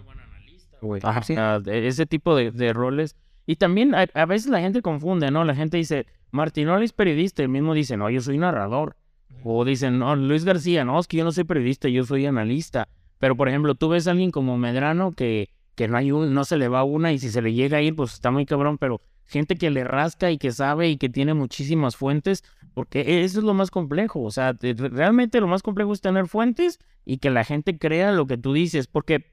Ajá, 1.04 1.62
ese 1.66 2.06
tipo 2.06 2.36
de, 2.36 2.74
roles. 2.74 3.16
Y 3.46 3.56
también 3.56 3.96
a, 3.96 4.06
a, 4.14 4.26
veces 4.26 4.50
la 4.50 4.60
gente 4.60 4.82
confunde, 4.82 5.32
¿no? 5.32 5.44
La 5.44 5.56
gente 5.56 5.78
dice, 5.78 6.06
Martinoli 6.32 6.86
es 6.86 6.94
periodista, 6.94 7.42
el 7.42 7.50
mismo 7.50 7.74
dice, 7.74 7.98
no, 7.98 8.10
yo 8.10 8.22
soy 8.22 8.38
narrador. 8.38 8.96
O 9.44 9.64
dicen, 9.64 10.00
no, 10.00 10.16
Luis 10.16 10.44
García, 10.44 10.84
no, 10.84 11.00
es 11.00 11.08
que 11.08 11.18
yo 11.18 11.24
no 11.24 11.32
soy 11.32 11.46
periodista, 11.46 11.88
yo 11.88 12.04
soy 12.04 12.26
analista. 12.26 12.90
Pero, 13.20 13.36
por 13.36 13.50
ejemplo, 13.50 13.76
tú 13.76 13.90
ves 13.90 14.08
a 14.08 14.12
alguien 14.12 14.32
como 14.32 14.58
Medrano 14.58 15.12
que, 15.12 15.50
que 15.80 15.88
no, 15.88 15.96
hay 15.96 16.12
un, 16.12 16.34
no 16.34 16.44
se 16.44 16.58
le 16.58 16.68
va 16.68 16.84
una 16.84 17.14
y 17.14 17.20
si 17.20 17.30
se 17.30 17.42
le 17.42 17.54
llega 17.54 17.78
a 17.78 17.82
ir, 17.82 17.96
pues 17.96 18.12
está 18.12 18.32
muy 18.32 18.46
cabrón, 18.46 18.78
pero 18.78 19.00
gente 19.24 19.56
que 19.56 19.70
le 19.70 19.86
rasca 19.86 20.30
y 20.30 20.38
que 20.38 20.52
sabe 20.52 20.90
y 20.90 20.98
que 20.98 21.08
tiene 21.08 21.34
muchísimas 21.34 21.96
fuentes, 21.96 22.44
porque 22.74 23.24
eso 23.24 23.40
es 23.40 23.46
lo 23.46 23.54
más 23.54 23.72
complejo. 23.72 24.22
O 24.22 24.30
sea, 24.30 24.58
realmente 24.60 25.40
lo 25.40 25.48
más 25.48 25.64
complejo 25.64 25.94
es 25.94 26.02
tener 26.02 26.28
fuentes 26.28 26.80
y 27.06 27.20
que 27.20 27.30
la 27.30 27.46
gente 27.46 27.78
crea 27.78 28.12
lo 28.12 28.28
que 28.28 28.38
tú 28.38 28.52
dices. 28.52 28.88
Porque, 28.88 29.32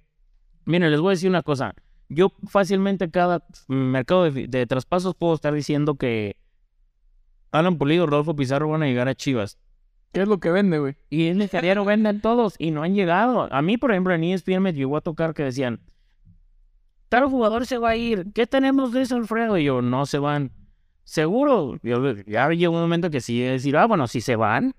miren, 0.66 0.92
les 0.92 1.00
voy 1.00 1.08
a 1.08 1.14
decir 1.14 1.28
una 1.28 1.42
cosa. 1.42 1.74
Yo 2.08 2.30
fácilmente 2.46 3.10
cada 3.10 3.44
mercado 3.66 4.30
de 4.30 4.66
traspasos 4.68 5.16
puedo 5.16 5.34
estar 5.34 5.52
diciendo 5.52 5.96
que 5.96 6.36
Alan 7.50 7.76
Pulido, 7.76 8.06
Rodolfo 8.06 8.36
Pizarro 8.36 8.68
van 8.68 8.84
a 8.84 8.86
llegar 8.86 9.08
a 9.08 9.16
Chivas. 9.16 9.58
¿Qué 10.12 10.22
es 10.22 10.28
lo 10.28 10.38
que 10.38 10.52
vende, 10.52 10.78
güey? 10.78 10.94
Y 11.10 11.26
en 11.26 11.42
el 11.42 11.84
venden 11.84 12.20
todos 12.20 12.54
y 12.56 12.70
no 12.70 12.84
han 12.84 12.94
llegado. 12.94 13.52
A 13.52 13.62
mí, 13.62 13.78
por 13.78 13.90
ejemplo, 13.90 14.14
en 14.14 14.22
ESPN 14.22 14.62
me 14.62 14.72
llegó 14.72 14.96
a 14.96 15.00
tocar 15.00 15.34
que 15.34 15.42
decían, 15.42 15.80
tal 17.08 17.26
jugador 17.26 17.66
se 17.66 17.78
va 17.78 17.90
a 17.90 17.96
ir. 17.96 18.26
¿Qué 18.34 18.46
tenemos 18.46 18.92
de 18.92 19.02
eso, 19.02 19.16
Alfredo? 19.16 19.58
Y 19.58 19.64
yo, 19.64 19.82
no 19.82 20.06
se 20.06 20.18
van. 20.18 20.52
Seguro. 21.04 21.78
ya 22.26 22.48
llegó 22.50 22.74
un 22.74 22.80
momento 22.80 23.10
que 23.10 23.20
sí 23.20 23.40
decir, 23.40 23.76
ah, 23.76 23.86
bueno, 23.86 24.06
si 24.08 24.20
se 24.20 24.34
van, 24.36 24.74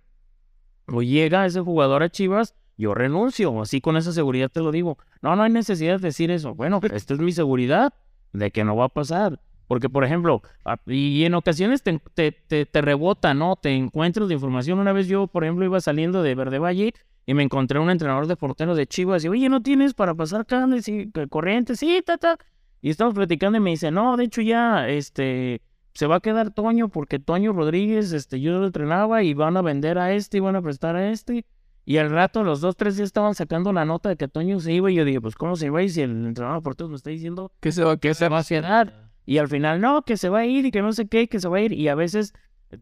o 0.88 1.02
llega 1.02 1.46
ese 1.46 1.62
jugador 1.62 2.04
a 2.04 2.10
Chivas, 2.10 2.54
yo 2.78 2.94
renuncio, 2.94 3.62
así 3.62 3.82
con 3.82 3.98
esa 3.98 4.12
seguridad 4.12 4.50
te 4.50 4.60
lo 4.62 4.72
digo. 4.72 4.98
No, 5.22 5.36
no 5.36 5.44
hay 5.44 5.52
necesidad 5.52 6.00
de 6.00 6.08
decir 6.08 6.30
eso. 6.32 6.54
Bueno, 6.54 6.80
esta 6.94 7.14
es 7.14 7.20
mi 7.20 7.32
seguridad 7.32 7.94
de 8.34 8.52
que 8.52 8.64
no 8.64 8.76
va 8.76 8.86
a 8.86 8.90
pasar. 8.90 9.40
Porque, 9.68 9.90
por 9.90 10.04
ejemplo, 10.06 10.42
a- 10.64 10.80
y 10.86 11.26
en 11.26 11.34
ocasiones 11.34 11.82
te, 11.84 12.00
te, 12.14 12.32
te, 12.32 12.66
te 12.66 12.82
rebota, 12.82 13.34
¿no? 13.34 13.56
Te 13.56 13.74
encuentras 13.76 14.28
de 14.28 14.34
información. 14.36 14.80
Una 14.80 14.94
vez 14.94 15.08
yo, 15.08 15.28
por 15.28 15.44
ejemplo, 15.44 15.66
iba 15.66 15.82
saliendo 15.82 16.24
de 16.24 16.36
Verde 16.36 16.60
Valle 16.60 16.94
y 17.28 17.34
me 17.36 17.44
encontré 17.44 17.78
un 17.78 17.90
entrenador 17.92 18.26
de 18.26 18.38
porteros 18.38 18.78
de 18.78 18.88
Chivas 18.88 19.24
y, 19.24 19.28
oye, 19.28 19.50
¿no 19.50 19.62
tienes 19.62 19.94
para 19.94 20.16
pasar 20.16 20.46
cables 20.46 20.88
y 20.88 21.12
que- 21.12 21.28
corrientes? 21.28 21.78
Sí, 21.78 22.02
ta, 22.04 22.18
ta. 22.18 22.38
Y 22.82 22.90
estamos 22.90 23.14
platicando 23.14 23.58
y 23.58 23.62
me 23.62 23.72
dice, 23.72 23.92
no, 23.92 24.16
de 24.18 24.24
hecho 24.24 24.42
ya, 24.42 24.88
este, 24.88 25.62
se 25.94 26.08
va 26.08 26.16
a 26.16 26.20
quedar 26.22 26.52
Toño 26.52 26.88
porque 26.88 27.20
Toño 27.20 27.52
Rodríguez, 27.52 28.14
este, 28.14 28.40
yo 28.40 28.58
lo 28.60 28.66
entrenaba 28.66 29.24
y 29.24 29.34
van 29.34 29.58
a 29.58 29.62
vender 29.62 29.98
a 30.00 30.14
este 30.14 30.38
y 30.38 30.40
van 30.40 30.56
a 30.56 30.62
prestar 30.62 30.96
a 30.96 31.12
este. 31.12 31.46
Y 31.84 31.98
al 31.98 32.10
rato, 32.10 32.44
los 32.44 32.62
dos, 32.62 32.78
tres 32.78 32.96
días 32.96 33.08
estaban 33.08 33.36
sacando 33.36 33.74
la 33.74 33.84
nota 33.84 34.08
de 34.10 34.16
que 34.16 34.28
Toño 34.30 34.60
se 34.62 34.72
iba 34.74 34.90
y 34.90 34.96
yo 34.96 35.04
dije, 35.06 35.20
pues, 35.20 35.36
¿cómo 35.36 35.56
se 35.58 35.66
iba? 35.66 35.84
Y 35.84 35.90
si 35.90 36.02
el 36.02 36.12
entrenador 36.26 36.60
de 36.60 36.64
porteros 36.64 36.90
me 36.92 36.96
está 36.96 37.10
diciendo 37.10 37.52
¿Qué 37.60 37.72
se 37.74 37.84
va, 37.84 37.98
que 37.98 38.14
se 38.14 38.30
va 38.30 38.40
a 38.40 38.44
quedar. 38.44 39.10
Y 39.26 39.40
al 39.40 39.50
final, 39.50 39.82
no, 39.82 40.04
que 40.04 40.16
se 40.16 40.30
va 40.30 40.40
a 40.40 40.46
ir 40.46 40.66
y 40.66 40.72
que 40.72 40.82
no 40.82 40.94
sé 40.94 41.10
qué, 41.10 41.28
que 41.28 41.42
se 41.42 41.50
va 41.50 41.58
a 41.58 41.62
ir. 41.62 41.74
Y 41.74 41.90
a 41.90 41.96
veces 41.96 42.34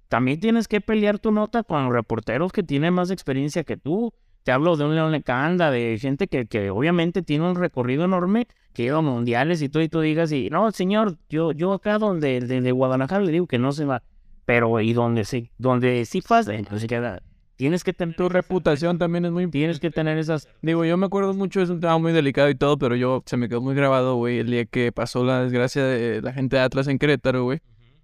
también 0.07 0.39
tienes 0.39 0.67
que 0.67 0.81
pelear 0.81 1.17
tu 1.17 1.31
nota 1.31 1.63
con 1.63 1.91
reporteros 1.91 2.51
que 2.51 2.61
tienen 2.63 2.93
más 2.93 3.09
experiencia 3.09 3.63
que 3.63 3.77
tú. 3.77 4.13
Te 4.45 4.51
hablo 4.51 4.77
de 4.77 4.85
un 4.85 4.93
León 4.93 5.11
Lecanda, 5.11 5.71
de 5.71 5.97
gente 5.99 6.27
que, 6.27 6.45
que 6.45 6.69
obviamente 6.69 7.23
tiene 7.23 7.49
un 7.49 7.55
recorrido 7.55 8.05
enorme, 8.05 8.47
que 8.73 8.83
lleva 8.83 8.99
a 8.99 9.01
mundiales 9.01 9.59
y 9.63 9.69
todo, 9.69 9.81
y 9.81 9.89
tú 9.89 10.01
digas, 10.01 10.31
y 10.31 10.51
no, 10.51 10.71
señor, 10.71 11.17
yo, 11.29 11.51
yo 11.51 11.73
acá 11.73 11.97
donde, 11.97 12.39
de, 12.41 12.71
Guadalajara 12.71 13.23
le 13.23 13.31
digo 13.31 13.47
que 13.47 13.57
no 13.57 13.71
se 13.71 13.85
va. 13.85 14.03
Pero, 14.45 14.79
y 14.81 14.93
donde 14.93 15.25
sí, 15.25 15.49
donde 15.57 16.05
sí 16.05 16.21
pasa, 16.21 16.53
entonces 16.53 16.87
queda. 16.87 17.23
Tienes 17.55 17.83
que 17.83 17.91
tener 17.91 18.15
Tu 18.15 18.29
reputación 18.29 18.99
también 18.99 19.25
es 19.25 19.31
muy 19.31 19.49
Tienes 19.49 19.79
que 19.79 19.89
tener 19.89 20.19
esas. 20.19 20.47
Digo, 20.61 20.85
yo 20.85 20.95
me 20.95 21.07
acuerdo 21.07 21.33
mucho, 21.33 21.59
es 21.59 21.71
un 21.71 21.79
tema 21.79 21.97
muy 21.97 22.11
delicado 22.11 22.47
y 22.47 22.55
todo, 22.55 22.77
pero 22.77 22.95
yo 22.95 23.23
se 23.25 23.37
me 23.37 23.49
quedó 23.49 23.61
muy 23.61 23.73
grabado, 23.73 24.15
güey, 24.17 24.37
el 24.37 24.51
día 24.51 24.65
que 24.65 24.91
pasó 24.91 25.23
la 25.23 25.41
desgracia 25.41 25.83
de 25.83 26.21
la 26.21 26.33
gente 26.33 26.57
de 26.57 26.61
Atlas 26.61 26.87
en 26.87 26.99
Querétaro, 26.99 27.45
güey. 27.45 27.61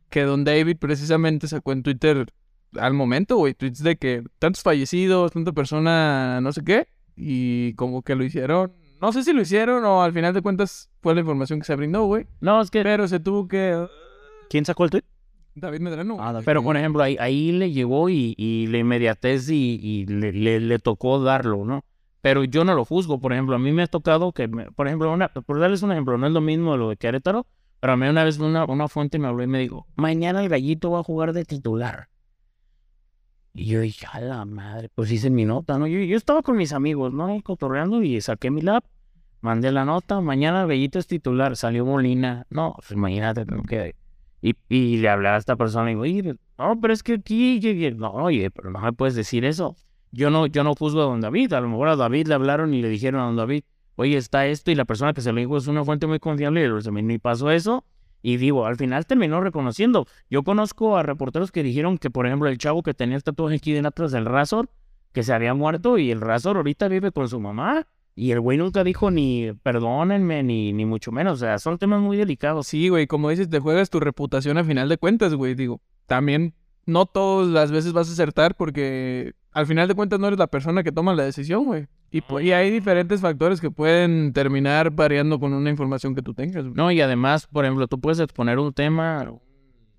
Que 0.10 0.24
Don 0.24 0.44
David 0.44 0.78
precisamente 0.80 1.48
sacó 1.48 1.72
en 1.72 1.84
Twitter 1.84 2.26
al 2.80 2.94
momento, 2.94 3.38
güey, 3.38 3.54
tweets 3.54 3.84
de 3.84 3.98
que 3.98 4.24
tantos 4.40 4.64
fallecidos, 4.64 5.32
tanta 5.32 5.52
persona, 5.52 6.40
no 6.42 6.52
sé 6.52 6.64
qué, 6.64 6.88
y 7.16 7.74
como 7.74 8.02
que 8.02 8.16
lo 8.16 8.24
hicieron. 8.24 8.74
No 9.02 9.12
sé 9.12 9.24
si 9.24 9.34
lo 9.34 9.42
hicieron 9.42 9.84
o 9.86 10.04
al 10.04 10.14
final 10.14 10.34
de 10.34 10.42
cuentas 10.42 10.90
fue 11.02 11.14
la 11.16 11.22
información 11.22 11.60
que 11.60 11.66
se 11.66 11.76
brindó, 11.76 12.06
güey. 12.06 12.28
No, 12.40 12.62
es 12.62 12.70
que. 12.70 12.84
Pero 12.84 13.08
se 13.08 13.20
tuvo 13.20 13.48
que. 13.48 13.86
¿Quién 14.50 14.64
sacó 14.66 14.84
el 14.86 14.92
tweet? 14.92 15.04
David 15.56 15.80
Medrano. 15.82 16.18
Ah, 16.20 16.32
David. 16.34 16.46
Pero, 16.46 16.64
por 16.64 16.78
ejemplo, 16.78 17.02
ahí, 17.04 17.18
ahí 17.20 17.52
le 17.52 17.72
llegó 17.72 18.10
y, 18.10 18.36
y 18.38 18.68
la 18.68 18.78
inmediatez 18.78 19.50
y, 19.50 19.80
y 19.82 20.06
le, 20.06 20.32
le- 20.32 20.60
le 20.60 20.80
tocó 20.80 21.22
darlo, 21.22 21.66
¿no? 21.66 21.84
Pero 22.22 22.44
yo 22.44 22.64
no 22.64 22.76
lo 22.76 22.86
juzgo, 22.86 23.20
por 23.20 23.34
ejemplo, 23.34 23.56
a 23.56 23.60
mí 23.60 23.72
me 23.72 23.82
ha 23.84 23.88
tocado 23.88 24.32
que, 24.32 24.48
me- 24.48 24.72
por 24.72 24.88
ejemplo, 24.88 25.12
una, 25.12 25.30
por 25.30 25.60
darles 25.60 25.82
un 25.82 25.92
ejemplo, 25.92 26.18
no 26.20 26.28
es 26.28 26.34
lo 26.34 26.40
mismo 26.42 26.78
lo 26.78 26.90
de 26.90 26.98
Querétaro, 26.98 27.48
pero 27.80 27.94
a 27.94 27.98
mí 27.98 28.08
una 28.08 28.24
vez 28.24 28.38
una, 28.38 28.66
una 28.66 28.88
fuente 28.88 29.18
me 29.18 29.28
habló 29.28 29.44
y 29.44 29.48
me 29.48 29.58
dijo, 29.60 29.88
mañana 29.96 30.42
el 30.44 30.48
gallito 30.50 30.92
va 30.92 31.00
a 31.00 31.04
jugar 31.04 31.34
de 31.34 31.44
titular. 31.44 32.08
Y 33.54 33.66
yo 33.66 33.82
dije, 33.82 34.06
a 34.12 34.22
la 34.22 34.46
madre, 34.46 34.90
pues 34.96 35.12
hice 35.12 35.30
mi 35.30 35.46
nota, 35.46 35.78
¿no? 35.78 35.88
Yo, 35.88 36.00
yo 36.00 36.16
estaba 36.16 36.42
con 36.42 36.56
mis 36.56 36.72
amigos, 36.74 37.14
¿no? 37.14 37.42
Cotorreando 37.44 38.02
y 38.02 38.22
saqué 38.22 38.50
mi 38.50 38.62
lap, 38.62 38.86
mandé 39.42 39.72
la 39.72 39.84
nota, 39.84 40.22
mañana 40.22 40.62
el 40.62 40.68
gallito 40.68 41.00
es 41.00 41.08
titular, 41.08 41.58
salió 41.58 41.86
Molina. 41.86 42.46
No, 42.50 42.74
pues 42.78 42.92
imagínate, 42.92 43.46
tengo 43.46 43.64
que... 43.64 43.96
Y, 44.42 44.56
y 44.70 44.98
le 44.98 45.10
hablé 45.10 45.28
a 45.30 45.38
esta 45.38 45.56
persona 45.56 45.92
y 45.92 45.94
digo, 45.94 46.02
oye, 46.02 46.36
no, 46.58 46.80
pero 46.80 46.94
es 46.94 47.04
que 47.04 47.14
aquí, 47.16 47.60
no, 47.96 48.12
oye, 48.12 48.50
pero 48.50 48.72
no 48.72 48.80
me 48.80 48.94
puedes 48.94 49.16
decir 49.16 49.46
eso. 49.46 49.76
Yo 50.12 50.30
no, 50.30 50.48
yo 50.48 50.64
no 50.64 50.74
juzgo 50.74 51.02
a 51.02 51.06
don 51.06 51.22
David, 51.22 51.54
a 51.54 51.62
lo 51.62 51.70
mejor 51.70 51.90
a 51.90 51.96
David 51.96 52.28
le 52.28 52.34
hablaron 52.34 52.74
y 52.74 52.82
le 52.82 52.90
dijeron 52.90 53.22
a 53.22 53.26
don 53.26 53.36
David, 53.36 53.64
oye, 53.96 54.18
está 54.18 54.48
esto, 54.48 54.72
y 54.72 54.76
la 54.76 54.86
persona 54.86 55.14
que 55.14 55.22
se 55.22 55.32
lo 55.32 55.40
dijo 55.40 55.58
es 55.58 55.68
una 55.68 55.86
fuente 55.86 56.08
muy 56.08 56.20
confiable, 56.20 56.66
y 56.66 56.92
me 56.92 57.20
pasó 57.20 57.52
eso, 57.52 57.86
y 58.22 58.38
digo, 58.38 58.66
al 58.66 58.76
final 58.76 59.06
terminó 59.06 59.42
reconociendo. 59.42 60.06
Yo 60.30 60.44
conozco 60.44 60.98
a 60.98 61.04
reporteros 61.04 61.52
que 61.52 61.64
dijeron 61.64 61.98
que, 61.98 62.10
por 62.10 62.28
ejemplo, 62.28 62.50
el 62.50 62.58
chavo 62.58 62.84
que 62.84 62.94
tenía 62.94 63.16
el 63.16 63.24
tatuaje 63.24 63.56
aquí 63.56 63.74
de 63.74 63.86
atrás 63.86 64.12
del 64.12 64.26
Razor, 64.26 64.70
que 65.12 65.24
se 65.24 65.34
había 65.34 65.54
muerto, 65.54 65.98
y 65.98 66.12
el 66.12 66.22
Razor 66.22 66.58
ahorita 66.58 66.88
vive 66.88 67.12
con 67.12 67.28
su 67.28 67.40
mamá, 67.40 67.88
y 68.16 68.32
el 68.32 68.40
güey 68.40 68.58
nunca 68.58 68.84
dijo 68.84 69.10
ni 69.10 69.54
perdónenme, 69.64 70.44
ni, 70.44 70.74
ni 70.74 70.86
mucho 70.86 71.12
menos, 71.12 71.34
o 71.34 71.38
sea, 71.38 71.58
son 71.60 71.78
temas 71.78 72.02
muy 72.02 72.18
delicados. 72.18 72.68
Sí, 72.68 72.90
güey, 72.90 73.08
como 73.08 73.30
dices, 73.30 73.50
te 73.50 73.60
juegas 73.60 73.90
tu 73.90 74.00
reputación 74.00 74.58
a 74.58 74.64
final 74.64 74.90
de 74.90 74.98
cuentas, 74.98 75.34
güey. 75.34 75.56
Digo, 75.56 75.82
también 76.06 76.54
no 76.86 77.06
todas 77.06 77.48
las 77.48 77.72
veces 77.72 77.94
vas 77.94 78.10
a 78.10 78.14
acertar 78.14 78.56
porque 78.56 79.34
al 79.52 79.66
final 79.66 79.88
de 79.88 79.96
cuentas 79.96 80.20
no 80.20 80.28
eres 80.28 80.40
la 80.40 80.48
persona 80.48 80.84
que 80.84 80.92
toma 80.92 81.14
la 81.14 81.24
decisión, 81.24 81.66
güey. 81.66 81.88
Y, 82.10 82.22
pu- 82.22 82.44
y 82.44 82.52
hay 82.52 82.70
diferentes 82.72 83.22
factores 83.22 83.62
que 83.62 83.72
pueden 83.72 84.34
terminar 84.34 84.92
variando 84.92 85.40
con 85.40 85.54
una 85.54 85.70
información 85.70 86.14
que 86.16 86.22
tú 86.22 86.34
tengas. 86.34 86.66
No, 86.66 86.92
y 86.92 87.00
además, 87.02 87.48
por 87.48 87.64
ejemplo, 87.66 87.88
tú 87.88 88.00
puedes 88.00 88.20
exponer 88.20 88.60
un 88.60 88.74
tema, 88.74 89.32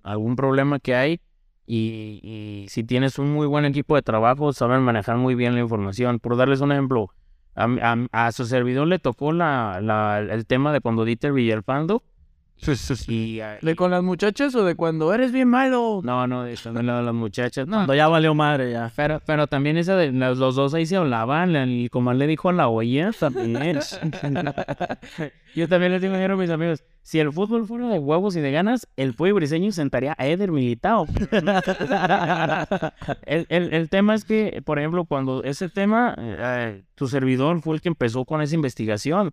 algún 0.03 0.35
problema 0.35 0.79
que 0.79 0.95
hay, 0.95 1.21
y, 1.65 2.19
y 2.23 2.65
si 2.69 2.83
tienes 2.83 3.17
un 3.19 3.31
muy 3.33 3.47
buen 3.47 3.65
equipo 3.65 3.95
de 3.95 4.01
trabajo, 4.01 4.53
saben 4.53 4.81
manejar 4.81 5.17
muy 5.17 5.33
bien 5.33 5.55
la 5.55 5.61
información. 5.61 6.19
Por 6.19 6.35
darles 6.37 6.61
un 6.61 6.71
ejemplo, 6.71 7.09
a, 7.55 7.65
a- 7.65 8.27
a 8.27 8.31
su 8.31 8.45
servidor 8.45 8.87
le 8.87 8.99
tocó 8.99 9.31
la, 9.31 9.79
la- 9.81 10.19
el 10.19 10.45
tema 10.45 10.71
de 10.73 10.81
cuando 10.81 11.05
Dieter 11.05 11.31
Villalpando. 11.33 12.03
Y, 13.07 13.41
a- 13.41 13.57
¿De 13.61 13.75
con 13.75 13.91
las 13.91 14.03
muchachas 14.03 14.55
o 14.55 14.63
de 14.63 14.75
cuando 14.75 15.13
eres 15.13 15.33
bien 15.33 15.49
malo? 15.49 15.99
no, 16.03 16.27
no, 16.27 16.43
de 16.43 16.53
eso, 16.53 16.71
de 16.71 16.81
la- 16.81 17.01
las 17.01 17.13
muchachas. 17.13 17.67
No, 17.67 17.77
Cuando 17.77 17.95
ya 17.95 18.07
valió 18.07 18.33
madre 18.33 18.71
ya. 18.71 18.89
pero, 18.95 19.21
pero 19.25 19.47
también 19.47 19.75
esa 19.75 19.97
de 19.97 20.13
los, 20.13 20.37
los 20.37 20.55
dos 20.55 20.73
ahí 20.73 20.85
se 20.85 20.95
hablaban, 20.95 21.53
y 21.69 21.89
como 21.89 22.13
le 22.13 22.25
dijo 22.25 22.49
a 22.49 22.53
la 22.53 22.69
olla 22.69 23.11
también. 23.19 23.79
Yo 25.55 25.67
también 25.67 25.91
les 25.91 26.01
digo 26.01 26.15
a 26.15 26.35
mis 26.35 26.49
amigos, 26.49 26.83
si 27.03 27.19
el 27.19 27.31
fútbol 27.33 27.67
fuera 27.67 27.87
de 27.89 27.99
huevos 27.99 28.35
y 28.35 28.39
de 28.41 28.51
ganas, 28.51 28.87
el 28.95 29.13
pollo 29.13 29.35
briseño 29.35 29.71
sentaría 29.71 30.15
a 30.17 30.25
Eder 30.25 30.51
Militao. 30.51 31.05
el, 33.25 33.45
el- 33.49 33.73
el 33.73 33.89
tema 33.89 34.15
es 34.15 34.25
que, 34.25 34.61
por 34.65 34.79
ejemplo, 34.79 35.05
cuando 35.05 35.43
ese 35.43 35.69
tema, 35.69 36.15
eh, 36.17 36.83
tu 36.95 37.07
servidor 37.07 37.61
fue 37.61 37.75
el 37.75 37.81
que 37.81 37.89
empezó 37.89 38.25
con 38.25 38.41
esa 38.41 38.55
investigación. 38.55 39.31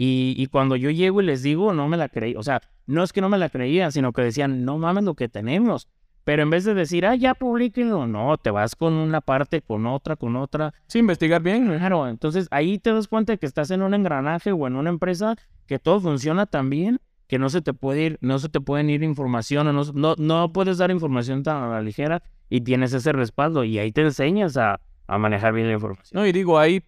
Y, 0.00 0.34
y 0.36 0.46
cuando 0.46 0.76
yo 0.76 0.90
llego 0.90 1.20
y 1.20 1.24
les 1.24 1.42
digo, 1.42 1.72
no 1.72 1.88
me 1.88 1.96
la 1.96 2.08
creí. 2.08 2.36
O 2.36 2.42
sea, 2.44 2.62
no 2.86 3.02
es 3.02 3.12
que 3.12 3.20
no 3.20 3.28
me 3.28 3.36
la 3.36 3.48
creían, 3.48 3.90
sino 3.90 4.12
que 4.12 4.22
decían, 4.22 4.64
no 4.64 4.78
mames 4.78 5.02
lo 5.02 5.14
que 5.14 5.28
tenemos. 5.28 5.88
Pero 6.22 6.44
en 6.44 6.50
vez 6.50 6.64
de 6.64 6.74
decir, 6.74 7.04
ah, 7.04 7.16
ya 7.16 7.34
publíquenlo, 7.34 8.06
no, 8.06 8.36
te 8.36 8.52
vas 8.52 8.76
con 8.76 8.92
una 8.92 9.20
parte, 9.20 9.60
con 9.60 9.86
otra, 9.86 10.14
con 10.14 10.36
otra. 10.36 10.72
Sí, 10.86 11.00
investigar 11.00 11.42
bien. 11.42 11.66
Claro, 11.66 12.06
entonces 12.06 12.46
ahí 12.52 12.78
te 12.78 12.92
das 12.92 13.08
cuenta 13.08 13.32
de 13.32 13.38
que 13.38 13.46
estás 13.46 13.72
en 13.72 13.82
un 13.82 13.92
engranaje 13.92 14.52
o 14.52 14.68
en 14.68 14.76
una 14.76 14.88
empresa 14.88 15.34
que 15.66 15.80
todo 15.80 16.00
funciona 16.00 16.46
tan 16.46 16.70
bien 16.70 17.00
que 17.26 17.40
no 17.40 17.50
se 17.50 17.60
te 17.60 17.74
puede 17.74 18.02
ir, 18.04 18.18
no 18.20 18.38
se 18.38 18.48
te 18.48 18.60
pueden 18.60 18.90
ir 18.90 19.02
información, 19.02 19.66
o 19.66 19.72
no, 19.72 19.82
no, 19.94 20.14
no 20.16 20.52
puedes 20.52 20.78
dar 20.78 20.92
información 20.92 21.42
tan 21.42 21.64
a 21.64 21.68
la 21.68 21.82
ligera 21.82 22.22
y 22.48 22.60
tienes 22.60 22.92
ese 22.92 23.10
respaldo 23.10 23.64
y 23.64 23.80
ahí 23.80 23.90
te 23.90 24.02
enseñas 24.02 24.56
a, 24.56 24.80
a 25.08 25.18
manejar 25.18 25.52
bien 25.54 25.66
la 25.66 25.74
información. 25.74 26.10
No, 26.12 26.24
y 26.24 26.30
digo, 26.30 26.58
hay 26.58 26.84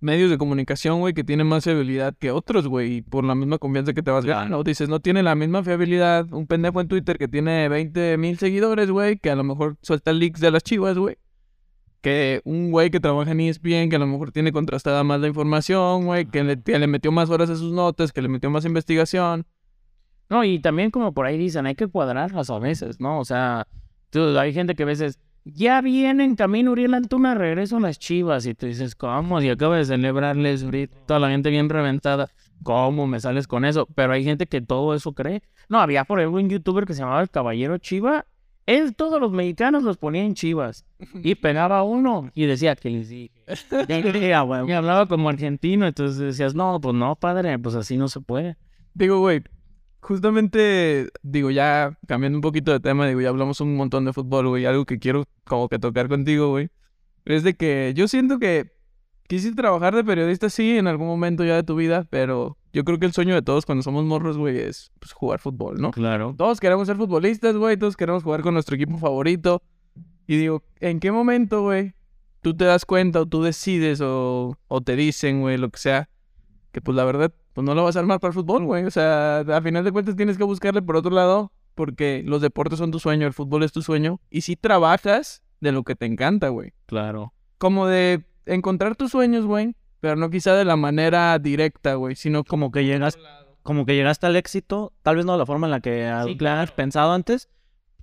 medios 0.00 0.30
de 0.30 0.38
comunicación, 0.38 1.00
güey, 1.00 1.14
que 1.14 1.24
tienen 1.24 1.46
más 1.46 1.64
fiabilidad 1.64 2.14
que 2.18 2.30
otros, 2.30 2.68
güey, 2.68 2.96
y 2.96 3.02
por 3.02 3.24
la 3.24 3.34
misma 3.34 3.58
confianza 3.58 3.92
que 3.94 4.02
te 4.02 4.10
vas 4.10 4.24
ganando. 4.24 4.62
Dices, 4.62 4.88
no 4.88 5.00
tiene 5.00 5.22
la 5.22 5.34
misma 5.34 5.62
fiabilidad 5.64 6.30
un 6.32 6.46
pendejo 6.46 6.80
en 6.80 6.88
Twitter 6.88 7.18
que 7.18 7.28
tiene 7.28 7.68
20 7.68 8.16
mil 8.18 8.38
seguidores, 8.38 8.90
güey, 8.90 9.18
que 9.18 9.30
a 9.30 9.36
lo 9.36 9.44
mejor 9.44 9.76
suelta 9.82 10.12
leaks 10.12 10.40
de 10.40 10.50
las 10.50 10.62
chivas, 10.62 10.96
güey. 10.98 11.16
Que 12.02 12.40
un 12.44 12.70
güey 12.70 12.90
que 12.90 13.00
trabaja 13.00 13.32
en 13.32 13.40
ESPN, 13.40 13.88
que 13.88 13.96
a 13.96 13.98
lo 13.98 14.06
mejor 14.06 14.30
tiene 14.30 14.52
contrastada 14.52 15.02
más 15.02 15.20
la 15.20 15.26
información, 15.28 16.04
güey, 16.04 16.26
que 16.26 16.44
le, 16.44 16.62
que 16.62 16.78
le 16.78 16.86
metió 16.86 17.10
más 17.10 17.30
horas 17.30 17.50
a 17.50 17.56
sus 17.56 17.72
notas, 17.72 18.12
que 18.12 18.22
le 18.22 18.28
metió 18.28 18.48
más 18.50 18.64
investigación. 18.64 19.44
No, 20.28 20.44
y 20.44 20.58
también 20.60 20.90
como 20.90 21.12
por 21.14 21.26
ahí 21.26 21.38
dicen, 21.38 21.66
hay 21.66 21.74
que 21.74 21.86
cuadrarlas 21.88 22.50
a 22.50 22.58
veces, 22.58 23.00
¿no? 23.00 23.18
O 23.18 23.24
sea, 23.24 23.66
tú- 24.10 24.38
hay 24.38 24.52
gente 24.52 24.74
que 24.74 24.82
a 24.82 24.86
veces, 24.86 25.18
ya 25.54 25.80
viene 25.80 26.24
en 26.24 26.34
camino 26.34 26.72
Uriel 26.72 26.94
Antuna, 26.94 27.34
regreso 27.34 27.76
a 27.76 27.80
las 27.80 27.98
chivas, 27.98 28.46
y 28.46 28.54
tú 28.54 28.66
dices, 28.66 28.96
¿cómo? 28.96 29.40
Y 29.40 29.48
acaba 29.48 29.76
de 29.76 29.84
celebrarles 29.84 30.64
ahorita, 30.64 30.96
toda 31.06 31.20
la 31.20 31.30
gente 31.30 31.50
bien 31.50 31.68
reventada, 31.68 32.30
¿cómo 32.64 33.06
me 33.06 33.20
sales 33.20 33.46
con 33.46 33.64
eso? 33.64 33.86
Pero 33.94 34.12
hay 34.12 34.24
gente 34.24 34.46
que 34.46 34.60
todo 34.60 34.94
eso 34.94 35.12
cree. 35.12 35.42
No, 35.68 35.78
había 35.78 36.04
por 36.04 36.18
ejemplo 36.18 36.40
un 36.40 36.50
youtuber 36.50 36.84
que 36.84 36.94
se 36.94 37.00
llamaba 37.00 37.22
el 37.22 37.30
Caballero 37.30 37.78
Chiva, 37.78 38.26
él 38.66 38.96
todos 38.96 39.20
los 39.20 39.30
mexicanos 39.30 39.84
los 39.84 39.96
ponía 39.96 40.24
en 40.24 40.34
chivas, 40.34 40.84
y 41.22 41.34
pegaba 41.36 41.78
a 41.78 41.82
uno, 41.84 42.30
y 42.34 42.46
decía 42.46 42.74
que 42.74 42.90
les 42.90 43.08
dije. 43.08 43.30
Y 43.88 44.72
hablaba 44.72 45.06
como 45.06 45.28
argentino, 45.28 45.86
entonces 45.86 46.18
decías, 46.18 46.56
no, 46.56 46.80
pues 46.80 46.94
no, 46.94 47.14
padre, 47.14 47.56
pues 47.60 47.76
así 47.76 47.96
no 47.96 48.08
se 48.08 48.20
puede. 48.20 48.56
Digo, 48.94 49.20
güey, 49.20 49.42
justamente, 50.06 51.08
digo, 51.22 51.50
ya 51.50 51.98
cambiando 52.06 52.38
un 52.38 52.42
poquito 52.42 52.70
de 52.70 52.78
tema, 52.78 53.08
digo, 53.08 53.20
ya 53.20 53.28
hablamos 53.28 53.60
un 53.60 53.74
montón 53.74 54.04
de 54.04 54.12
fútbol, 54.12 54.46
güey, 54.46 54.64
algo 54.64 54.84
que 54.84 55.00
quiero 55.00 55.24
como 55.44 55.68
que 55.68 55.80
tocar 55.80 56.08
contigo, 56.08 56.50
güey, 56.50 56.68
es 57.24 57.42
de 57.42 57.54
que 57.54 57.92
yo 57.96 58.06
siento 58.06 58.38
que 58.38 58.70
quisiste 59.26 59.56
trabajar 59.56 59.96
de 59.96 60.04
periodista, 60.04 60.48
sí, 60.48 60.78
en 60.78 60.86
algún 60.86 61.08
momento 61.08 61.44
ya 61.44 61.56
de 61.56 61.64
tu 61.64 61.74
vida, 61.74 62.06
pero 62.08 62.56
yo 62.72 62.84
creo 62.84 63.00
que 63.00 63.06
el 63.06 63.12
sueño 63.12 63.34
de 63.34 63.42
todos 63.42 63.66
cuando 63.66 63.82
somos 63.82 64.04
morros, 64.04 64.38
güey, 64.38 64.56
es 64.58 64.92
pues, 65.00 65.12
jugar 65.12 65.40
fútbol, 65.40 65.80
¿no? 65.80 65.90
Claro. 65.90 66.36
Todos 66.38 66.60
queremos 66.60 66.86
ser 66.86 66.96
futbolistas, 66.96 67.56
güey, 67.56 67.76
todos 67.76 67.96
queremos 67.96 68.22
jugar 68.22 68.42
con 68.42 68.54
nuestro 68.54 68.76
equipo 68.76 68.98
favorito. 68.98 69.60
Y 70.28 70.36
digo, 70.36 70.62
¿en 70.78 71.00
qué 71.00 71.10
momento, 71.10 71.62
güey, 71.62 71.94
tú 72.42 72.56
te 72.56 72.64
das 72.64 72.84
cuenta 72.84 73.22
o 73.22 73.26
tú 73.26 73.42
decides 73.42 74.00
o, 74.00 74.56
o 74.68 74.80
te 74.82 74.94
dicen, 74.94 75.40
güey, 75.40 75.58
lo 75.58 75.68
que 75.68 75.80
sea, 75.80 76.08
que 76.70 76.80
pues 76.80 76.94
la 76.94 77.04
verdad, 77.04 77.32
pues 77.56 77.64
no 77.64 77.74
lo 77.74 77.84
vas 77.84 77.96
a 77.96 78.00
armar 78.00 78.20
para 78.20 78.28
el 78.28 78.34
fútbol, 78.34 78.66
güey. 78.66 78.84
O 78.84 78.90
sea, 78.90 79.38
a 79.38 79.62
final 79.62 79.82
de 79.82 79.90
cuentas 79.90 80.14
tienes 80.14 80.36
que 80.36 80.44
buscarle 80.44 80.82
por 80.82 80.94
otro 80.94 81.10
lado, 81.10 81.52
porque 81.74 82.22
los 82.22 82.42
deportes 82.42 82.78
son 82.78 82.90
tu 82.90 82.98
sueño, 82.98 83.26
el 83.26 83.32
fútbol 83.32 83.62
es 83.62 83.72
tu 83.72 83.80
sueño, 83.80 84.20
y 84.28 84.42
si 84.42 84.56
trabajas 84.56 85.42
de 85.60 85.72
lo 85.72 85.82
que 85.82 85.96
te 85.96 86.04
encanta, 86.04 86.50
güey. 86.50 86.74
Claro. 86.84 87.32
Como 87.56 87.86
de 87.86 88.26
encontrar 88.44 88.94
tus 88.94 89.10
sueños, 89.10 89.46
güey, 89.46 89.74
pero 90.00 90.16
no 90.16 90.28
quizá 90.28 90.54
de 90.54 90.66
la 90.66 90.76
manera 90.76 91.38
directa, 91.38 91.94
güey, 91.94 92.14
sino 92.14 92.44
como 92.44 92.70
que 92.70 92.84
llegas, 92.84 93.18
como 93.62 93.86
que 93.86 93.94
llegaste 93.94 94.26
al 94.26 94.36
éxito, 94.36 94.92
tal 95.00 95.16
vez 95.16 95.24
no 95.24 95.32
de 95.32 95.38
la 95.38 95.46
forma 95.46 95.66
en 95.66 95.70
la 95.70 95.80
que 95.80 96.12
Sí, 96.26 96.46
has 96.46 96.72
pensado 96.72 97.12
antes, 97.12 97.48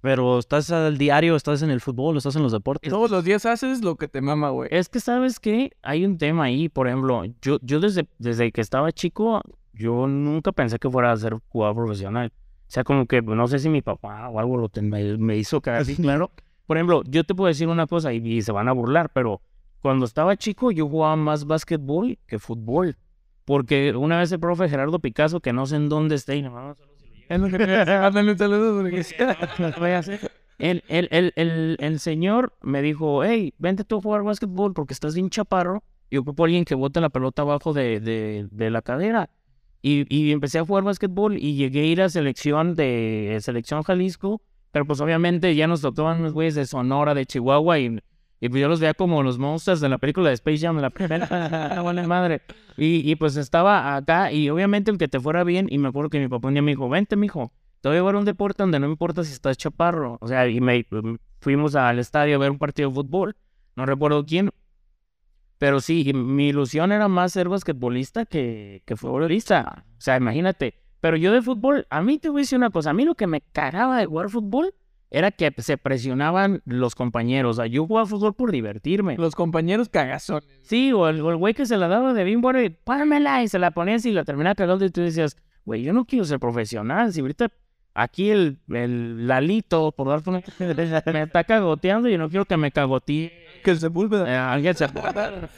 pero 0.04 0.38
estás 0.38 0.70
al 0.70 0.98
diario, 0.98 1.38
estás 1.38 1.62
en 1.62 1.70
el 1.70 1.80
fútbol, 1.80 2.18
estás 2.18 2.36
en 2.36 2.44
los 2.44 2.52
deportes. 2.52 2.92
todos 2.92 3.10
los 3.10 3.24
días 3.24 3.46
haces 3.46 3.82
lo 3.82 3.96
que 3.96 4.10
te 4.10 4.20
mama, 4.20 4.50
güey. 4.50 4.68
Es 4.70 4.90
que, 4.90 5.00
¿sabes 5.00 5.40
qué? 5.40 5.72
Hay 5.82 6.04
un 6.04 6.18
tema 6.18 6.44
ahí, 6.44 6.68
por 6.68 6.90
ejemplo, 6.90 7.24
yo, 7.42 7.58
yo 7.62 7.80
desde, 7.80 8.06
desde 8.20 8.52
que 8.52 8.60
estaba 8.60 8.92
chico, 8.92 9.42
yo 9.72 10.06
nunca 10.06 10.52
pensé 10.52 10.78
que 10.78 10.90
fuera 10.90 11.14
a 11.14 11.16
ser 11.16 11.38
jugador 11.48 11.78
profesional. 11.78 12.34
O 12.36 12.66
sea, 12.68 12.84
como 12.84 13.06
que 13.06 13.22
no 13.22 13.48
sé 13.48 13.60
si 13.60 13.70
mi 13.70 13.82
papá 13.82 14.28
o 14.28 14.42
algo 14.42 14.58
lo 14.58 14.70
me, 14.82 15.18
me 15.18 15.38
hizo 15.38 15.62
quedar 15.62 15.84
así, 15.84 15.96
claro. 15.96 16.32
Por 16.68 16.76
ejemplo, 16.76 17.04
yo 17.06 17.24
te 17.24 17.34
puedo 17.34 17.48
decir 17.48 17.70
una 17.70 17.88
cosa 17.88 18.12
y, 18.12 18.18
y 18.18 18.42
se 18.42 18.52
van 18.52 18.68
a 18.68 18.74
burlar, 18.74 19.10
pero 19.14 19.40
cuando 19.80 20.04
estaba 20.04 20.36
chico 20.36 20.72
yo 20.72 20.86
jugaba 20.90 21.16
más 21.16 21.46
básquetbol 21.46 22.20
que 22.28 22.40
fútbol. 22.40 22.98
Porque 23.46 23.96
una 23.96 24.20
vez 24.20 24.34
el 24.34 24.42
profe 24.42 24.68
Gerardo 24.68 25.00
Picasso, 25.00 25.40
que 25.40 25.54
no 25.54 25.66
sé 25.66 25.78
en 25.78 25.88
dónde 25.88 26.16
está, 26.16 26.36
y 26.36 26.42
no, 26.42 26.50
no, 26.50 26.76
solo 27.40 27.50
si 27.50 27.58
lo 27.58 27.66
llega 27.66 27.78
Es 27.78 27.78
lo 27.78 27.86
que 27.86 27.86
te 27.86 28.00
Mándale 28.00 28.32
un 28.32 28.38
saludo 28.38 28.82
porque- 28.82 29.80
voy 29.80 29.90
a 29.92 29.98
hacer. 30.00 30.32
El, 30.60 30.84
el, 30.88 31.08
el, 31.12 31.34
el, 31.36 31.78
el 31.80 32.00
señor 32.00 32.54
me 32.62 32.82
dijo, 32.82 33.24
hey, 33.24 33.54
vente 33.58 33.84
tú 33.84 33.98
a 33.98 34.02
jugar 34.02 34.24
básquetbol 34.24 34.74
porque 34.74 34.94
estás 34.94 35.16
bien 35.16 35.30
chaparro 35.30 35.84
y 36.10 36.18
ocupo 36.18 36.44
a 36.44 36.46
alguien 36.46 36.64
que 36.64 36.76
bote 36.76 37.02
la 37.02 37.10
pelota 37.10 37.42
abajo 37.42 37.74
de, 37.74 38.00
de, 38.00 38.48
de 38.52 38.70
la 38.70 38.82
cadera. 38.82 39.30
Y, 39.82 40.06
y 40.16 40.32
empecé 40.32 40.60
a 40.60 40.66
jugar 40.66 40.84
básquetbol 40.84 41.38
y 41.38 41.56
llegué 41.56 41.82
a 41.82 41.86
ir 41.86 42.02
a 42.02 42.08
selección 42.10 42.76
de 42.76 43.38
selección 43.42 43.84
Jalisco, 43.84 44.42
pero 44.72 44.86
pues 44.86 45.02
obviamente 45.02 45.54
ya 45.56 45.68
nos 45.68 45.82
tocaban 45.82 46.20
unos 46.22 46.34
güeyes 46.34 46.56
de 46.56 46.66
Sonora, 46.66 47.14
de 47.14 47.26
Chihuahua 47.26 47.80
y, 47.80 48.00
y 48.44 48.50
pues 48.50 48.60
yo 48.60 48.68
los 48.68 48.82
veía 48.82 48.94
como 48.94 49.24
los 49.24 49.40
monstruos 49.40 49.80
de 49.80 49.88
la 49.88 50.00
película 50.00 50.28
de 50.28 50.34
Space 50.34 50.58
Jam, 50.58 50.78
la 50.80 50.90
primera, 50.90 51.70
la 51.74 51.82
buena 51.82 52.06
madre. 52.06 52.42
Y, 52.76 53.10
y 53.10 53.16
pues 53.16 53.38
estaba 53.38 53.96
acá 53.96 54.34
y 54.34 54.50
obviamente 54.50 54.92
el 54.92 54.98
que 54.98 55.08
te 55.08 55.18
fuera 55.22 55.46
bien 55.46 55.68
y 55.70 55.78
me 55.78 55.88
acuerdo 55.88 56.10
que 56.10 56.20
mi 56.20 56.28
papá 56.28 56.50
un 56.50 56.56
día 56.56 56.62
me 56.62 56.72
dijo, 56.72 56.90
vente 56.90 57.16
mijo, 57.16 57.54
te 57.80 57.88
voy 57.88 57.96
a 57.96 58.00
llevar 58.00 58.16
a 58.16 58.20
un 58.20 58.26
deporte 58.26 58.62
donde 58.62 58.82
no 58.82 58.88
me 58.88 58.92
importa 58.92 59.24
si 59.24 59.32
estás 59.32 59.56
chaparro. 59.56 60.18
O 60.20 60.28
sea, 60.28 60.46
y 60.50 60.60
me 60.60 60.86
mm, 60.92 61.16
fuimos 61.40 61.76
al 61.76 62.00
estadio 62.00 62.36
a 62.36 62.40
ver 62.40 62.52
un 62.52 62.58
partido 62.58 62.90
de 62.90 62.96
fútbol. 62.96 63.38
No 63.78 63.86
recuerdo 63.86 64.26
quién. 64.26 64.52
Pero 65.58 65.80
sí, 65.80 66.12
mi 66.14 66.50
ilusión 66.50 66.92
era 66.92 67.08
más 67.08 67.32
ser 67.32 67.48
basquetbolista 67.48 68.26
que, 68.26 68.84
que 68.86 68.98
futbolista. 68.98 69.86
O 69.98 70.02
sea, 70.02 70.18
imagínate. 70.18 70.84
Pero 71.00 71.16
yo 71.16 71.32
de 71.32 71.42
fútbol, 71.42 71.88
a 71.90 72.02
mí 72.02 72.20
te 72.20 72.28
voy 72.28 72.42
a 72.42 72.44
decir 72.44 72.58
una 72.58 72.72
cosa. 72.72 72.90
A 72.90 72.94
mí 72.94 73.06
lo 73.06 73.16
que 73.16 73.26
me 73.26 73.40
cagaba 73.40 74.00
de 74.00 74.06
jugar 74.06 74.30
fútbol 74.30 74.76
era 75.14 75.30
que 75.30 75.54
se 75.60 75.78
presionaban 75.78 76.64
los 76.66 76.96
compañeros. 76.96 77.58
O 77.58 77.62
sea, 77.62 77.68
yo 77.68 77.86
jugaba 77.86 78.08
fútbol 78.08 78.34
por 78.34 78.52
divertirme. 78.52 79.16
Los 79.16 79.36
compañeros 79.36 79.88
cagazones. 79.88 80.50
Sí, 80.64 80.92
o 80.92 81.08
el, 81.08 81.22
güey 81.22 81.54
que 81.54 81.68
se 81.68 81.78
la 81.78 81.88
daba 81.88 82.14
de 82.14 82.24
bien 82.24 82.42
bueno 82.42 82.60
y 82.60 82.72
pámela 82.72 83.44
y 83.44 83.48
se 83.48 83.60
la 83.60 83.70
ponías 83.72 84.04
y 84.08 84.12
la 84.12 84.24
terminaba 84.24 84.56
cagando 84.56 84.84
y 84.84 84.90
tú 84.90 85.02
decías, 85.02 85.38
güey, 85.66 85.84
yo 85.84 85.94
no 85.94 86.06
quiero 86.06 86.26
ser 86.26 86.40
profesional. 86.40 87.14
Si 87.14 87.22
ahorita 87.22 87.52
aquí 87.94 88.32
el, 88.32 88.58
el 88.70 89.28
Lalito, 89.28 89.92
por 89.92 90.10
darte 90.10 90.32
una 90.32 90.42
me 90.58 91.22
está 91.22 91.44
cagoteando 91.44 92.10
y 92.10 92.14
yo 92.14 92.18
no 92.18 92.28
quiero 92.28 92.46
que 92.46 92.58
me 92.58 92.72
cagotee. 92.72 93.32
Que 93.64 93.76
se 93.76 93.90
vuelve. 93.90 94.18
Eh, 94.28 94.36
alguien 94.36 94.74
se 94.74 94.88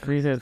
dices, 0.06 0.40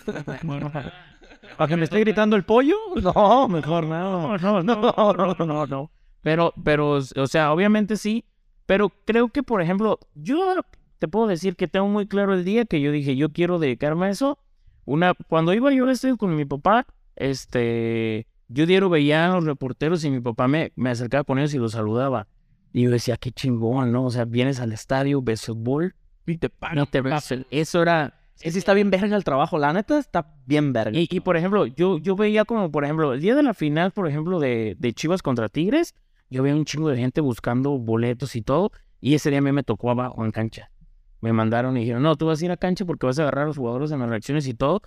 ¿Para 1.57 1.69
que 1.69 1.77
me 1.77 1.85
esté 1.85 2.01
gritando 2.01 2.35
el 2.35 2.43
pollo? 2.43 2.77
No, 3.01 3.47
mejor 3.47 3.85
no. 3.85 4.37
no, 4.39 4.61
no, 4.61 4.83
no, 4.83 5.13
no, 5.13 5.47
no, 5.47 5.67
no. 5.69 5.91
Pero, 6.21 6.53
pero, 6.65 6.95
o 6.95 7.27
sea, 7.29 7.53
obviamente 7.53 7.97
sí, 7.97 8.25
pero 8.67 8.91
creo 9.05 9.29
que, 9.29 9.43
por 9.43 9.61
ejemplo, 9.63 9.99
yo 10.15 10.57
te 10.99 11.09
puedo 11.09 11.27
decir 11.27 11.57
que 11.57 11.69
tengo 11.69 11.89
muy 11.89 12.07
claro 12.07 12.35
el 12.35 12.45
día 12.45 12.65
que 12.65 12.81
yo 12.81 12.91
dije, 12.93 13.17
yo 13.17 13.33
quiero 13.33 13.59
dedicarme 13.59 14.07
a 14.07 14.11
eso. 14.11 14.39
Una, 14.87 15.15
cuando 15.29 15.53
iba 15.55 15.73
yo 15.73 15.85
al 15.85 15.91
estadio 15.91 16.17
con 16.17 16.35
mi 16.37 16.45
papá, 16.45 16.87
este, 17.17 18.27
yo 18.49 18.67
diario 18.67 18.89
veía 18.91 19.27
a 19.27 19.35
los 19.35 19.45
reporteros 19.45 20.05
y 20.05 20.11
mi 20.11 20.21
papá 20.21 20.49
me, 20.49 20.73
me 20.77 20.91
acercaba 20.91 21.25
con 21.25 21.39
ellos 21.39 21.55
y 21.55 21.59
los 21.59 21.73
saludaba. 21.73 22.27
Y 22.73 22.83
yo 22.83 22.91
decía, 22.91 23.17
qué 23.17 23.31
chingón, 23.31 23.93
¿no? 23.93 24.05
O 24.05 24.11
sea, 24.11 24.25
vienes 24.25 24.61
al 24.61 24.73
estadio, 24.73 25.23
ves 25.23 25.43
fútbol, 25.47 25.95
Y 26.27 26.39
te 26.39 26.51
pagan. 26.51 26.77
no 26.77 26.87
te 26.87 27.01
ves. 27.01 27.33
Eso 27.51 27.83
era, 27.83 28.15
Es 28.41 28.55
sí 28.55 28.59
está 28.59 28.75
bien 28.75 28.91
verga 28.91 29.17
el 29.17 29.25
trabajo, 29.25 29.59
la 29.59 29.73
neta 29.73 29.99
está 29.99 30.35
bien 30.47 30.73
verga. 30.73 30.99
y, 30.99 31.07
y, 31.11 31.21
por 31.21 31.37
ejemplo, 31.37 31.67
yo, 31.67 31.99
yo 31.99 32.17
veía 32.17 32.45
como, 32.45 32.71
por 32.73 32.85
ejemplo, 32.85 33.13
el 33.13 33.21
día 33.21 33.35
de 33.37 33.43
la 33.43 33.55
final, 33.55 33.93
por 33.93 34.09
ejemplo, 34.09 34.41
de, 34.41 34.77
de 34.79 34.93
Chivas 34.93 35.23
contra 35.23 35.49
Tigres, 35.49 35.95
yo 36.31 36.43
veía 36.43 36.55
un 36.55 36.65
chingo 36.65 36.89
de 36.89 36.97
gente 36.97 37.21
buscando 37.21 37.79
boletos 37.79 38.37
y 38.37 38.43
todo, 38.43 38.73
y 39.01 39.15
ese 39.15 39.31
día 39.31 39.39
a 39.39 39.43
mí 39.43 39.53
me 39.53 39.63
tocó 39.63 39.91
abajo 39.91 40.25
en 40.25 40.31
cancha. 40.31 40.71
Me 41.21 41.33
mandaron 41.33 41.77
y 41.77 41.81
dijeron, 41.81 42.03
no, 42.03 42.17
tú 42.17 42.27
vas 42.27 42.43
a 42.43 42.45
ir 42.45 42.51
a 42.51 42.57
cancha 42.57 42.85
porque 42.85 43.07
vas 43.07 43.19
a 43.19 43.23
agarrar 43.23 43.45
a 43.45 43.47
los 43.49 43.57
jugadores 43.57 43.91
en 43.93 44.01
las 44.01 44.09
reacciones 44.09 44.47
y 44.47 44.55
todo. 44.55 44.83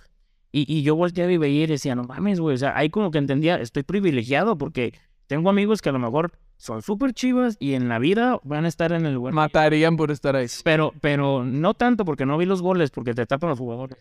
Y, 0.52 0.72
y 0.72 0.82
yo 0.82 0.96
volteaba 0.96 1.30
y 1.30 1.36
veía 1.36 1.64
y 1.64 1.66
decía, 1.66 1.94
no 1.94 2.04
mames, 2.04 2.40
güey, 2.40 2.54
o 2.54 2.58
sea, 2.58 2.76
ahí 2.76 2.90
como 2.90 3.10
que 3.10 3.18
entendía, 3.18 3.56
estoy 3.56 3.82
privilegiado 3.82 4.56
porque 4.56 4.94
tengo 5.26 5.50
amigos 5.50 5.82
que 5.82 5.90
a 5.90 5.92
lo 5.92 5.98
mejor 5.98 6.32
son 6.58 6.82
súper 6.82 7.12
chivas 7.12 7.56
y 7.60 7.74
en 7.74 7.88
la 7.88 7.98
vida 7.98 8.40
van 8.42 8.64
a 8.64 8.68
estar 8.68 8.92
en 8.92 9.06
el 9.06 9.14
lugar. 9.14 9.32
Matarían 9.32 9.96
por 9.96 10.10
estar 10.10 10.34
ahí. 10.34 10.46
Pero, 10.64 10.92
pero 11.00 11.44
no 11.44 11.74
tanto 11.74 12.04
porque 12.04 12.26
no 12.26 12.36
vi 12.36 12.46
los 12.46 12.60
goles, 12.60 12.90
porque 12.90 13.14
te 13.14 13.26
tapan 13.26 13.50
los 13.50 13.58
jugadores. 13.58 13.96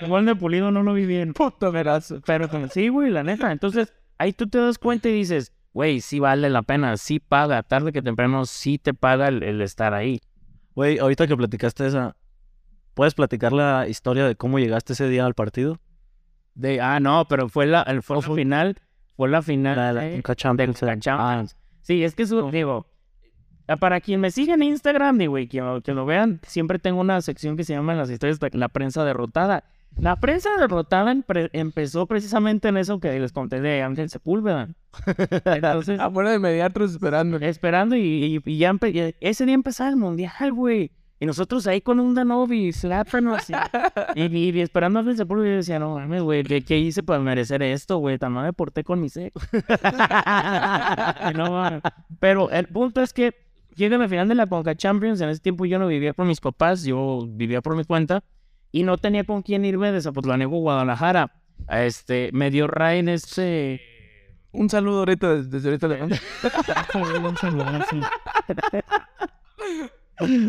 el 0.00 0.08
gol 0.08 0.26
de 0.26 0.36
Pulido 0.36 0.70
no 0.70 0.82
lo 0.82 0.92
vi 0.92 1.06
bien. 1.06 1.32
Puto 1.32 1.72
verazo. 1.72 2.20
Pero 2.26 2.48
sí, 2.70 2.88
güey, 2.88 3.10
la 3.10 3.22
neta. 3.22 3.50
Entonces, 3.50 3.94
ahí 4.18 4.32
tú 4.34 4.48
te 4.48 4.58
das 4.58 4.78
cuenta 4.78 5.08
y 5.08 5.12
dices, 5.12 5.52
güey, 5.74 6.00
sí 6.00 6.18
vale 6.20 6.48
la 6.48 6.62
pena, 6.62 6.96
sí 6.96 7.20
paga, 7.20 7.62
tarde 7.62 7.92
que 7.92 8.00
temprano 8.00 8.46
sí 8.46 8.78
te 8.78 8.94
paga 8.94 9.28
el, 9.28 9.42
el 9.42 9.60
estar 9.60 9.92
ahí. 9.92 10.22
Güey, 10.74 10.98
ahorita 10.98 11.26
que 11.26 11.36
platicaste 11.36 11.86
esa, 11.86 12.16
¿puedes 12.94 13.14
platicar 13.14 13.52
la 13.52 13.86
historia 13.88 14.24
de 14.26 14.34
cómo 14.36 14.58
llegaste 14.58 14.94
ese 14.94 15.08
día 15.08 15.26
al 15.26 15.34
partido? 15.34 15.78
De, 16.54 16.80
ah, 16.80 16.98
no, 17.00 17.26
pero 17.28 17.48
fue 17.50 17.66
la, 17.66 17.82
el, 17.82 18.02
fue 18.02 18.16
la 18.16 18.22
final, 18.22 18.80
fue 19.16 19.28
la 19.28 19.42
final 19.42 19.76
La 19.76 19.92
la 19.92 20.00
de- 20.02 20.22
Champions. 20.36 20.80
de 20.80 20.98
Champions. 20.98 21.56
Sí, 21.82 22.02
es 22.02 22.14
que 22.14 22.22
eso, 22.22 22.50
digo, 22.50 22.86
ah, 23.68 23.76
para 23.76 24.00
quien 24.00 24.20
me 24.20 24.30
sigue 24.30 24.52
en 24.54 24.62
Instagram, 24.62 25.18
güey, 25.26 25.48
que, 25.48 25.80
que 25.84 25.92
lo 25.92 26.06
vean, 26.06 26.40
siempre 26.46 26.78
tengo 26.78 27.00
una 27.00 27.20
sección 27.20 27.56
que 27.56 27.64
se 27.64 27.74
llama 27.74 27.94
las 27.94 28.08
historias 28.10 28.38
de 28.40 28.50
la 28.54 28.68
prensa 28.68 29.04
derrotada. 29.04 29.64
La 29.98 30.16
prensa 30.16 30.50
derrotada 30.58 31.12
empre- 31.14 31.50
empezó 31.52 32.06
precisamente 32.06 32.68
en 32.68 32.76
eso 32.76 32.98
que 33.00 33.18
les 33.18 33.32
conté 33.32 33.60
de 33.60 33.82
Ángel 33.82 34.10
Sepúlveda. 34.10 34.68
Entonces, 35.44 35.98
Afuera 36.00 36.30
de 36.32 36.38
mediatros 36.38 36.92
esperando. 36.92 37.36
esperando 37.38 37.94
y, 37.96 38.00
y- 38.00 38.40
y 38.44 38.58
ya 38.58 38.72
empe- 38.72 39.14
ese 39.20 39.46
día 39.46 39.54
empezaba 39.54 39.90
el 39.90 39.96
mundial, 39.96 40.52
güey. 40.52 40.90
Y 41.20 41.26
nosotros 41.26 41.66
ahí 41.68 41.80
con 41.80 42.00
un 42.00 42.14
Danovi, 42.14 42.72
plátanos 42.72 43.48
y, 43.48 43.54
y, 44.20 44.50
y 44.50 44.60
esperando 44.60 44.98
a 44.98 45.02
Ángel 45.02 45.16
Sepúlveda 45.16 45.46
y 45.46 45.50
yo 45.52 45.56
decía, 45.58 45.78
no 45.78 45.94
mames, 45.94 46.22
güey, 46.22 46.42
¿qué, 46.42 46.62
qué 46.62 46.76
hice 46.78 47.02
para 47.04 47.20
merecer 47.20 47.62
esto, 47.62 47.98
güey? 47.98 48.18
Tan 48.18 48.32
mal 48.32 48.44
me 48.44 48.52
porté 48.52 48.82
con 48.84 49.00
mi 49.00 49.08
seco. 49.08 49.40
no, 51.34 51.50
mames. 51.52 51.82
Pero 52.18 52.50
el 52.50 52.66
punto 52.66 53.00
es 53.00 53.12
que 53.12 53.32
llega 53.76 53.96
la 53.96 54.08
final 54.08 54.28
de 54.28 54.34
la 54.34 54.46
Conca 54.46 54.74
Champions. 54.74 55.20
En 55.20 55.28
ese 55.30 55.40
tiempo 55.40 55.64
yo 55.66 55.78
no 55.78 55.86
vivía 55.86 56.12
por 56.12 56.26
mis 56.26 56.40
papás, 56.40 56.82
yo 56.84 57.26
vivía 57.28 57.62
por 57.62 57.76
mi 57.76 57.84
cuenta 57.84 58.22
y 58.74 58.82
no 58.82 58.98
tenía 58.98 59.22
con 59.22 59.42
quién 59.42 59.64
irme 59.64 59.92
de 59.92 60.02
Zapotlanejo, 60.02 60.56
Guadalajara. 60.56 61.30
Este, 61.70 62.30
me 62.32 62.50
dio 62.50 62.66
Ray 62.66 62.98
en 62.98 63.08
ese. 63.08 63.80
Un 64.50 64.68
saludo 64.68 64.98
ahorita 64.98 65.44
desde, 65.44 65.68
ahorita. 65.68 66.08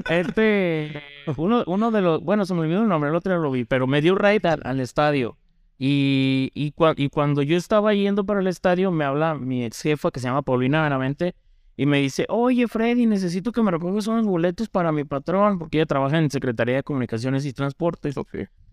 Este, 0.09 1.03
uno, 1.37 1.63
uno 1.67 1.91
de 1.91 2.01
los, 2.01 2.23
bueno, 2.23 2.45
se 2.45 2.55
me 2.55 2.61
olvidó 2.61 2.81
el 2.81 2.87
nombre, 2.87 3.11
el 3.11 3.15
otro 3.15 3.37
lo 3.37 3.51
vi, 3.51 3.63
pero 3.63 3.85
me 3.85 4.01
dio 4.01 4.15
raid 4.15 4.43
al, 4.47 4.61
al 4.63 4.79
estadio. 4.79 5.37
Y, 5.77 6.51
y 6.55 6.71
cuando 7.09 7.43
yo 7.43 7.57
estaba 7.57 7.93
yendo 7.93 8.25
para 8.25 8.39
el 8.39 8.47
estadio, 8.47 8.89
me 8.89 9.05
habla 9.05 9.35
mi 9.35 9.65
ex 9.65 9.83
jefa 9.83 10.09
que 10.09 10.19
se 10.19 10.27
llama 10.27 10.41
Paulina 10.41 10.81
Benavente 10.83 11.35
y 11.77 11.85
me 11.85 11.99
dice, 11.99 12.25
oye 12.29 12.67
Freddy, 12.67 13.05
necesito 13.05 13.51
que 13.51 13.61
me 13.61 13.71
recoges 13.71 14.07
unos 14.07 14.25
boletos 14.25 14.69
para 14.69 14.91
mi 14.91 15.03
patrón, 15.03 15.59
porque 15.59 15.77
ella 15.77 15.85
trabaja 15.85 16.17
en 16.17 16.29
Secretaría 16.31 16.75
de 16.75 16.83
Comunicaciones 16.83 17.45
y 17.45 17.53
Transportes. 17.53 18.15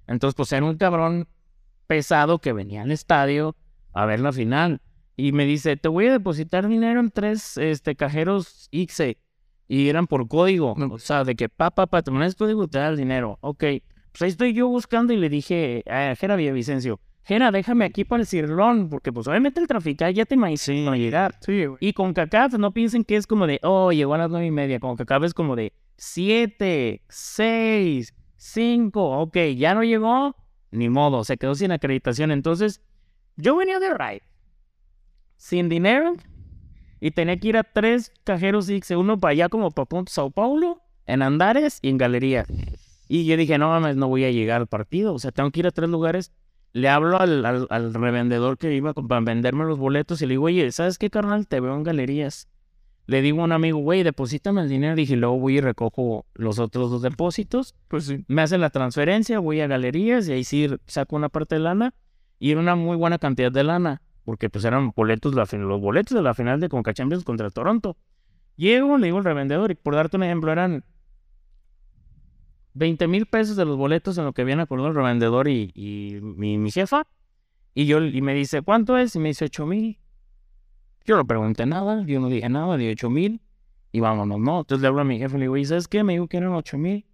Entonces, 0.07 0.35
pues 0.35 0.53
era 0.53 0.65
un 0.65 0.77
cabrón 0.77 1.29
pesado 1.87 2.39
que 2.39 2.53
venía 2.53 2.83
al 2.83 2.93
estadio 2.93 3.57
a 3.93 4.07
ver 4.07 4.21
la 4.21 4.33
final. 4.33 4.81
Y 5.17 5.33
me 5.33 5.45
dice, 5.45 5.77
te 5.77 5.89
voy 5.89 6.07
a 6.07 6.13
depositar 6.13 6.67
dinero 6.69 7.01
en 7.01 7.11
tres 7.11 7.57
este, 7.59 7.97
cajeros 7.97 8.69
ICE. 8.71 9.19
Y 9.69 9.89
eran 9.89 10.07
por 10.07 10.27
código. 10.29 10.75
O 10.75 10.99
sea, 10.99 11.25
de 11.25 11.35
que 11.35 11.49
papá, 11.49 11.87
pa, 11.87 12.03
te 12.03 12.11
pones 12.11 12.35
código 12.35 12.65
y 12.65 12.69
te 12.69 12.79
da 12.79 12.89
el 12.89 12.97
dinero. 12.97 13.39
Ok. 13.41 13.65
Pues 14.13 14.23
ahí 14.23 14.29
estoy 14.29 14.53
yo 14.53 14.69
buscando 14.69 15.13
y 15.13 15.17
le 15.17 15.29
dije 15.29 15.83
a 15.89 16.15
Jera 16.15 16.37
Villavicencio, 16.37 17.01
Jera, 17.25 17.53
déjame 17.53 17.85
aquí 17.85 18.05
para 18.05 18.23
el 18.23 18.27
cirlón, 18.27 18.89
porque 18.89 19.13
pues 19.13 19.29
obviamente 19.29 19.61
el 19.61 19.69
traficar 19.69 20.13
ya 20.13 20.25
te 20.25 20.35
imagino 20.35 20.93
a 20.93 20.97
llegar. 20.97 21.37
Sí, 21.41 21.67
güey. 21.67 21.79
Y 21.81 21.93
con 21.93 22.13
CACAF 22.15 22.55
no 22.55 22.73
piensen 22.73 23.05
que 23.05 23.17
es 23.17 23.27
como 23.27 23.47
de, 23.47 23.61
oh, 23.63 23.93
llegó 23.93 24.15
a 24.15 24.19
las 24.19 24.31
nueve 24.31 24.47
y 24.47 24.51
media. 24.51 24.81
Con 24.81 24.97
CACAF 24.97 25.25
es 25.25 25.35
como 25.35 25.55
de 25.55 25.73
siete, 25.97 27.03
seis, 27.09 28.13
Cinco, 28.45 29.21
ok, 29.21 29.37
ya 29.57 29.73
no 29.73 29.85
llegó, 29.85 30.35
ni 30.73 30.89
modo, 30.89 31.23
se 31.23 31.37
quedó 31.37 31.55
sin 31.55 31.71
acreditación. 31.71 32.33
Entonces, 32.33 32.83
yo 33.37 33.55
venía 33.55 33.79
de 33.79 33.95
ride, 33.95 34.23
sin 35.37 35.69
dinero, 35.69 36.17
y 36.99 37.13
tenía 37.13 37.37
que 37.37 37.51
ir 37.51 37.57
a 37.57 37.63
tres 37.63 38.13
cajeros 38.25 38.69
X, 38.69 38.91
uno 38.97 39.21
para 39.21 39.31
allá 39.31 39.49
como 39.49 39.71
para 39.71 39.87
Sao 40.09 40.33
Paulo, 40.33 40.83
en 41.07 41.23
Andares 41.23 41.79
y 41.83 41.91
en 41.91 41.99
Galería. 41.99 42.45
Y 43.07 43.27
yo 43.27 43.37
dije, 43.37 43.59
no 43.59 43.69
mames, 43.69 43.95
no 43.95 44.09
voy 44.09 44.25
a 44.25 44.33
llegar 44.33 44.61
al 44.61 44.67
partido, 44.67 45.15
o 45.15 45.21
sea, 45.21 45.31
tengo 45.31 45.53
que 45.53 45.61
ir 45.61 45.69
a 45.69 45.71
tres 45.71 45.89
lugares. 45.89 46.33
Le 46.73 46.89
hablo 46.89 47.19
al, 47.21 47.45
al, 47.45 47.67
al 47.71 47.95
revendedor 47.95 48.57
que 48.59 48.75
iba 48.75 48.95
para 48.95 49.21
venderme 49.21 49.65
los 49.65 49.79
boletos 49.79 50.23
y 50.23 50.27
le 50.27 50.33
digo, 50.33 50.45
oye, 50.45 50.71
¿sabes 50.73 50.99
qué, 50.99 51.11
carnal? 51.11 51.47
Te 51.47 51.61
veo 51.61 51.75
en 51.75 51.83
galerías. 51.83 52.49
Le 53.07 53.21
digo 53.21 53.43
a 53.43 53.45
un 53.45 53.53
amigo, 53.53 53.79
güey, 53.79 54.03
deposítame 54.05 54.63
el 54.63 54.69
dinero. 54.69 54.95
Dije, 54.95 55.17
luego 55.17 55.39
voy 55.39 55.59
y 55.59 55.61
recojo 55.61 56.25
los 56.35 56.59
otros 56.59 56.91
dos 56.91 57.03
depósitos. 57.03 57.75
Pues 57.89 58.07
sí. 58.07 58.25
Me 58.29 58.43
hacen 58.43 58.61
la 58.61 58.71
transferencia, 58.71 59.39
voy 59.41 59.61
a 59.61 59.67
galerías 59.67 60.29
y 60.29 60.33
ahí 60.33 60.45
sí 60.45 60.69
saco 60.87 61.17
una 61.17 61.29
parte 61.29 61.57
de 61.57 61.61
lana. 61.61 61.95
Y 62.39 62.53
era 62.53 62.61
una 62.61 62.77
muy 62.77 62.97
buena 62.97 63.19
cantidad 63.19 63.51
de 63.51 63.65
lana. 63.65 64.03
Porque 64.25 64.49
pues 64.49 64.65
eran 64.65 64.93
boletos, 64.95 65.35
la 65.35 65.47
los 65.59 65.81
boletos 65.81 66.15
de 66.15 66.23
la 66.23 66.33
final 66.33 66.61
de 66.61 66.69
Conca 66.69 66.95
Champions 66.95 67.25
contra 67.25 67.51
Toronto. 67.51 67.97
Llego, 68.57 68.97
le 68.99 69.07
digo 69.07 69.19
al 69.19 69.25
revendedor 69.25 69.73
y 69.73 69.75
por 69.75 69.97
darte 69.97 70.17
un 70.17 70.23
ejemplo 70.23 70.53
eran 70.53 70.85
20 72.75 73.07
mil 73.09 73.27
pesos 73.27 73.57
de 73.57 73.65
los 73.65 73.77
boletos 73.77 74.19
en 74.19 74.25
lo 74.25 74.33
que 74.33 74.43
habían 74.43 74.61
acordado 74.61 74.89
el 74.89 74.95
revendedor 74.95 75.49
y, 75.49 76.19
mi, 76.23 76.71
jefa. 76.71 77.07
Y 77.75 77.87
yo 77.87 78.03
y 78.03 78.21
me 78.21 78.35
dice, 78.35 78.63
¿cuánto 78.63 78.99
es? 78.99 79.15
Y 79.17 79.19
me 79.19 79.29
dice 79.29 79.47
8 79.47 79.67
mil. 79.67 79.99
Yo 81.05 81.17
no 81.17 81.27
pregunté 81.27 81.67
nada, 81.67 82.05
yo 82.07 82.21
no 82.21 82.29
dije 82.29 82.49
nada, 82.49 82.77
dije 82.77 82.93
8 82.93 83.11
mil. 83.11 83.41
Y 83.93 84.01
vámonos, 84.01 84.39
¿no? 84.41 84.61
Entonces 84.61 84.83
le 84.83 84.89
hablo 84.89 85.03
a 85.03 85.05
mi 85.05 85.19
jefe 85.19 85.37
y 85.37 85.39
le 85.39 85.45
digo, 85.45 85.57
¿y 85.57 85.65
sabes 85.65 85.89
qué? 85.89 86.03
Me 86.03 86.15
dijo 86.15 86.27
que 86.27 86.39
eran 86.39 86.53
8 86.53 86.79
mil. 86.79 87.05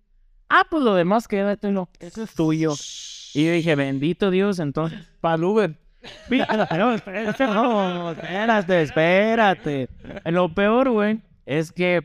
Ah, 0.48 0.64
pues 0.70 0.82
lo 0.82 0.94
demás 0.94 1.28
quédatelo, 1.28 1.88
eso 1.98 2.22
es 2.22 2.34
tuyo. 2.34 2.72
Y 3.34 3.44
yo 3.44 3.52
dije, 3.52 3.74
bendito 3.74 4.30
Dios, 4.30 4.58
entonces. 4.58 5.10
Para 5.20 5.34
el 5.34 5.44
Uber. 5.44 5.74
No, 7.40 8.12
espérate, 8.12 8.82
espérate. 8.82 9.88
Lo 10.26 10.54
peor, 10.54 10.90
güey, 10.90 11.20
es 11.44 11.72
que 11.72 12.02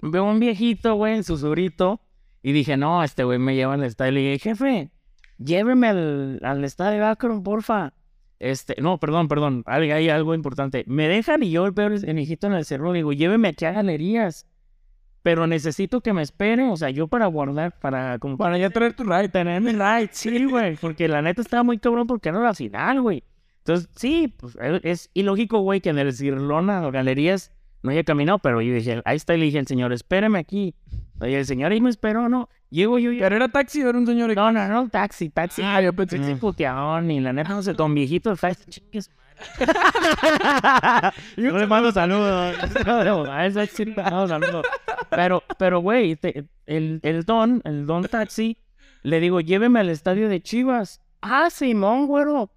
veo 0.00 0.24
un 0.24 0.40
viejito, 0.40 0.94
güey, 0.94 1.16
en 1.16 1.24
su 1.24 1.36
surito. 1.36 2.00
Y 2.42 2.52
dije, 2.52 2.76
no, 2.76 3.02
este 3.04 3.24
güey 3.24 3.38
me 3.38 3.54
lleva 3.54 3.74
al 3.74 3.84
estadio. 3.84 4.12
Le 4.12 4.20
dije, 4.20 4.38
jefe, 4.50 4.90
lléveme 5.38 5.88
al, 5.88 6.40
al 6.42 6.64
estadio 6.64 7.06
Akron, 7.06 7.42
porfa. 7.42 7.92
Este, 8.38 8.74
no, 8.80 8.98
perdón, 8.98 9.28
perdón, 9.28 9.62
hay, 9.66 9.90
hay 9.90 10.08
algo 10.08 10.34
importante. 10.34 10.84
Me 10.86 11.06
dejan 11.08 11.42
y 11.42 11.50
yo 11.50 11.66
el 11.66 11.74
peor 11.74 11.92
es 11.92 12.02
el 12.04 12.14
viejito 12.14 12.46
en 12.46 12.54
el 12.54 12.64
cerro. 12.64 12.92
Le 12.92 12.98
digo, 13.00 13.12
lléveme 13.12 13.48
aquí 13.48 13.66
a 13.66 13.72
galerías. 13.72 14.46
Pero 15.22 15.46
necesito 15.46 16.00
que 16.00 16.14
me 16.14 16.22
esperen, 16.22 16.70
o 16.70 16.76
sea, 16.78 16.88
yo 16.88 17.06
para 17.06 17.26
guardar, 17.26 17.78
para 17.78 18.18
como 18.18 18.38
Para 18.38 18.56
ya 18.56 18.70
traer 18.70 18.94
tu 18.94 19.04
ride. 19.04 19.28
tener 19.28 19.60
mi 19.60 19.72
ride, 19.72 20.08
sí, 20.12 20.46
güey, 20.46 20.76
porque 20.80 21.08
la 21.08 21.20
neta 21.20 21.42
estaba 21.42 21.62
muy 21.62 21.76
cabrón 21.76 22.06
porque 22.06 22.30
era 22.30 22.40
la 22.40 22.54
final, 22.54 23.02
güey. 23.02 23.22
Entonces, 23.58 23.90
sí, 23.94 24.34
pues 24.38 24.56
e- 24.58 24.80
es 24.82 25.10
ilógico, 25.12 25.58
güey, 25.60 25.82
que 25.82 25.90
en 25.90 25.98
el 25.98 26.14
Cirlona 26.14 26.86
o 26.86 26.90
galerías 26.90 27.52
no 27.82 27.90
haya 27.90 28.02
caminado, 28.02 28.38
pero 28.38 28.62
yo 28.62 28.72
dije, 28.72 29.02
ahí 29.04 29.16
está, 29.18 29.34
y 29.34 29.40
le 29.40 29.44
dije 29.44 29.58
al 29.58 29.66
señor, 29.66 29.92
espéreme 29.92 30.38
aquí. 30.38 30.74
Y 31.22 31.34
el 31.34 31.46
señor 31.46 31.72
ahí 31.72 31.80
me 31.80 31.90
esperó, 31.90 32.28
¿no? 32.28 32.48
Llego 32.70 32.98
yo, 32.98 33.12
yo 33.12 33.20
¿Pero 33.20 33.36
era 33.36 33.48
taxi 33.48 33.82
o 33.82 33.88
era 33.88 33.98
un 33.98 34.06
señor? 34.06 34.34
no, 34.34 34.52
no, 34.52 34.68
no, 34.68 34.88
taxi, 34.88 35.28
taxi. 35.28 35.62
Ah, 35.62 35.82
yo 35.82 35.92
pensé. 35.92 36.18
Taxi 36.18 36.34
puteadón, 36.36 37.10
y 37.10 37.20
la 37.20 37.32
neta, 37.32 37.50
no 37.50 37.62
sé, 37.62 37.72
don 37.74 37.94
viejito, 37.94 38.34
fast, 38.36 38.68
chingues. 38.68 39.10
Yo 41.36 41.58
le 41.58 41.66
mando 41.66 41.92
saludos. 41.92 42.56
Saludos. 44.28 44.66
Pero, 45.10 45.42
pero, 45.58 45.80
güey, 45.80 46.18
el, 46.66 47.00
el 47.02 47.24
don, 47.24 47.62
el 47.64 47.86
don 47.86 48.04
taxi, 48.04 48.58
le 49.02 49.20
digo, 49.20 49.40
lléveme 49.40 49.80
al 49.80 49.88
estadio 49.88 50.28
de 50.28 50.42
Chivas. 50.42 51.00
Ah, 51.22 51.50
Simón, 51.50 52.06
güero. 52.06 52.50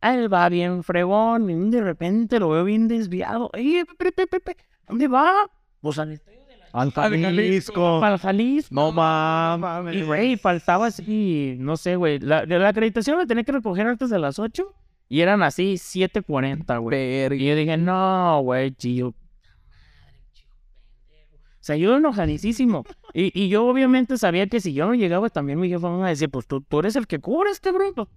Él 0.00 0.32
va 0.32 0.48
bien 0.48 0.84
fregón, 0.84 1.50
y 1.50 1.70
de 1.70 1.82
repente 1.82 2.38
lo 2.38 2.50
veo 2.50 2.64
bien 2.64 2.88
desviado. 2.88 3.50
Ey, 3.52 3.84
pe, 3.98 4.12
pe, 4.12 4.26
pe, 4.28 4.40
pe, 4.40 4.56
¿dónde 4.86 5.08
va? 5.08 5.50
Pues 5.80 5.98
al 5.98 6.12
estadio 6.12 6.38
Al 6.80 6.92
Jalisco. 6.92 8.00
Para 8.00 8.18
Jalisco. 8.18 8.74
No 8.74 8.92
mames. 8.92 9.96
Y, 9.96 10.02
güey, 10.02 10.36
faltaba 10.36 10.86
así, 10.86 11.56
no 11.58 11.76
sé, 11.76 11.96
güey. 11.96 12.18
La, 12.18 12.44
la 12.44 12.68
acreditación 12.68 13.18
la 13.18 13.26
tenía 13.26 13.44
que 13.44 13.52
recoger 13.52 13.86
antes 13.86 14.10
de 14.10 14.18
las 14.18 14.38
8 14.38 14.74
y 15.08 15.20
eran 15.20 15.42
así 15.42 15.74
7.40, 15.74 16.80
güey. 16.80 17.40
Y 17.40 17.46
yo 17.46 17.56
dije, 17.56 17.76
no, 17.76 18.40
güey, 18.42 18.72
chillo. 18.72 19.08
O 21.60 21.64
sea, 21.68 21.76
yo 21.76 21.96
enojadísimo. 21.96 22.84
Y, 23.12 23.30
y 23.38 23.48
yo 23.48 23.66
obviamente 23.66 24.16
sabía 24.18 24.46
que 24.46 24.60
si 24.60 24.72
yo 24.72 24.86
no 24.86 24.94
llegaba, 24.94 25.28
también 25.30 25.58
mi 25.58 25.68
jefa 25.68 25.90
me 25.90 25.96
iba 25.96 26.06
a 26.06 26.10
decir, 26.10 26.30
pues 26.30 26.46
tú, 26.46 26.60
tú 26.60 26.80
eres 26.80 26.96
el 26.96 27.06
que 27.06 27.18
cubre 27.18 27.50
este 27.50 27.72
bruto. 27.72 28.08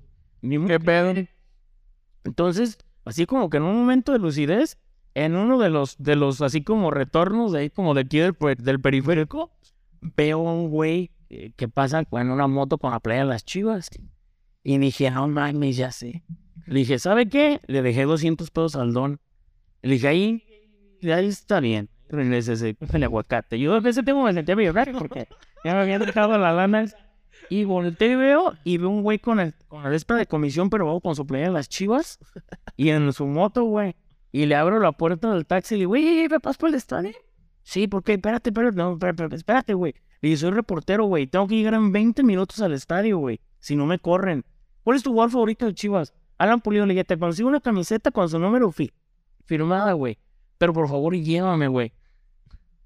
Ni 0.42 0.64
¿Qué 0.66 0.80
pedo? 0.80 1.14
Entonces, 2.24 2.78
así 3.06 3.26
como 3.26 3.50
que 3.50 3.58
en 3.58 3.64
un 3.64 3.76
momento 3.76 4.12
de 4.12 4.20
lucidez, 4.20 4.78
en 5.14 5.36
uno 5.36 5.60
de 5.60 5.70
los, 5.70 5.98
de 5.98 6.16
los 6.16 6.42
así 6.42 6.64
como 6.64 6.92
retornos 6.92 7.52
de 7.52 7.60
ahí, 7.60 7.70
como 7.70 7.94
de 7.94 8.02
aquí 8.02 8.20
del, 8.20 8.36
del 8.58 8.80
periférico, 8.80 9.52
veo 10.02 10.48
a 10.48 10.54
un 10.54 10.70
güey 10.70 11.12
eh, 11.30 11.54
que 11.56 11.68
pasa 11.68 12.04
en 12.12 12.30
una 12.30 12.48
moto 12.48 12.78
con 12.78 12.92
la 12.92 13.00
playa 13.00 13.22
de 13.22 13.30
las 13.30 13.46
chivas. 13.46 13.90
Y 14.64 14.78
dije, 14.78 15.10
no 15.12 15.28
mames, 15.28 15.78
ya 15.78 15.92
sé. 15.92 16.24
Le 16.66 16.80
dije, 16.80 17.00
¿sabe 17.00 17.30
qué? 17.30 17.62
Le 17.68 17.82
dejé 17.82 18.04
200 18.04 18.52
pesos 18.52 18.76
al 18.76 18.94
don. 18.94 19.20
Le 19.82 19.94
dije, 19.94 20.08
ahí, 20.08 20.44
ahí 21.04 21.28
está 21.28 21.60
bien. 21.60 21.90
Regrésese, 22.10 22.76
el 22.94 23.04
aguacate. 23.04 23.60
Yo 23.60 23.74
a 23.74 23.80
veces 23.80 24.04
tengo 24.06 24.24
me 24.24 24.34
sentía 24.34 24.56
millonario 24.56 24.98
porque 24.98 25.28
ya 25.64 25.74
me 25.74 25.80
habían 25.80 26.06
dejado 26.06 26.38
la 26.38 26.54
lana. 26.54 26.86
Y 27.50 27.64
volteo 27.64 28.12
y 28.12 28.16
veo, 28.16 28.54
y 28.64 28.78
veo 28.78 28.90
un 28.90 29.02
güey 29.02 29.20
con 29.20 29.40
el, 29.40 29.54
con 29.68 29.86
el 29.86 29.94
extra 29.94 30.16
de 30.16 30.28
comisión, 30.28 30.70
pero 30.70 31.00
con 31.00 31.16
su 31.16 31.26
playa 31.26 31.46
de 31.46 31.52
las 31.52 31.68
chivas. 31.68 32.20
Y 32.78 32.90
en 32.90 33.12
su 33.14 33.26
moto, 33.26 33.64
güey. 33.64 33.96
Y 34.32 34.46
le 34.46 34.56
abro 34.56 34.80
la 34.80 34.92
puerta 34.94 35.34
del 35.34 35.46
taxi 35.46 35.76
y 35.76 35.78
le 35.78 35.82
digo, 35.82 35.90
güey, 35.90 36.28
¿me 36.30 36.40
pasas 36.40 36.58
por 36.58 36.70
el 36.70 36.76
estadio? 36.76 37.12
Sí, 37.64 37.88
¿por 37.88 38.04
qué? 38.04 38.14
Espérate, 38.14 38.50
espérate, 38.50 38.78
no, 38.78 38.94
espérate, 38.94 39.36
espérate, 39.36 39.74
güey. 39.74 39.94
Le 40.22 40.30
dije, 40.30 40.38
soy 40.42 40.52
reportero, 40.52 41.06
güey. 41.06 41.28
Tengo 41.28 41.48
que 41.48 41.56
llegar 41.56 41.74
en 41.74 41.92
20 41.92 42.24
minutos 42.24 42.62
al 42.62 42.74
estadio, 42.74 43.18
güey. 43.18 43.40
Si 43.60 43.76
no 43.76 43.86
me 43.86 44.00
corren. 44.00 44.46
¿Cuál 44.84 44.98
es 44.98 45.04
tu 45.04 45.12
jugador 45.12 45.32
favorito 45.32 45.66
de 45.66 45.74
Chivas? 45.74 46.14
Alan 46.38 46.62
Pulido, 46.62 46.86
le 46.86 46.94
dije, 46.94 47.04
te 47.04 47.18
consigo 47.20 47.50
una 47.50 47.60
camiseta 47.60 48.10
con 48.12 48.30
su 48.30 48.40
número 48.40 48.72
fi- 48.72 48.92
firmada, 49.46 49.94
güey. 49.94 50.18
Pero 50.58 50.74
por 50.74 50.88
favor, 50.88 51.16
llévame, 51.16 51.68
güey. 51.68 51.92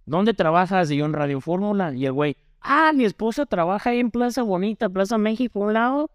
¿Dónde 0.05 0.33
trabajas? 0.33 0.91
Y 0.91 0.97
yo 0.97 1.05
en 1.05 1.13
Radio 1.13 1.39
Fórmula. 1.41 1.93
Y 1.93 2.05
el 2.05 2.11
güey, 2.11 2.35
ah, 2.61 2.91
mi 2.93 3.05
esposa 3.05 3.45
trabaja 3.45 3.91
ahí 3.91 3.99
en 3.99 4.11
Plaza 4.11 4.43
Bonita, 4.43 4.89
Plaza 4.89 5.17
México, 5.17 5.59
un 5.59 5.73
lado. 5.73 6.09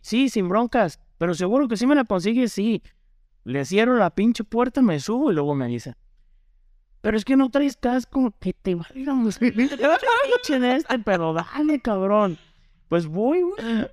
Sí, 0.00 0.28
sin 0.28 0.48
broncas. 0.48 1.00
Pero 1.18 1.34
seguro 1.34 1.66
que 1.68 1.76
sí 1.76 1.86
me 1.86 1.94
la 1.94 2.04
consigue, 2.04 2.48
sí. 2.48 2.82
Le 3.48 3.64
cierro 3.64 3.96
la 3.96 4.10
pinche 4.10 4.44
puerta, 4.44 4.82
me 4.82 5.00
subo 5.00 5.30
y 5.30 5.34
luego 5.34 5.54
me 5.54 5.68
dice. 5.68 5.94
Pero 7.00 7.16
es 7.16 7.24
que 7.24 7.34
no 7.34 7.48
traes 7.48 7.78
casco, 7.78 8.30
que 8.38 8.52
te 8.52 8.76
pinche 10.34 10.60
de 10.60 10.76
este, 10.76 10.98
pero 10.98 11.32
dale, 11.32 11.80
cabrón. 11.80 12.36
Pues 12.88 13.06
voy, 13.06 13.40
güey. 13.40 13.88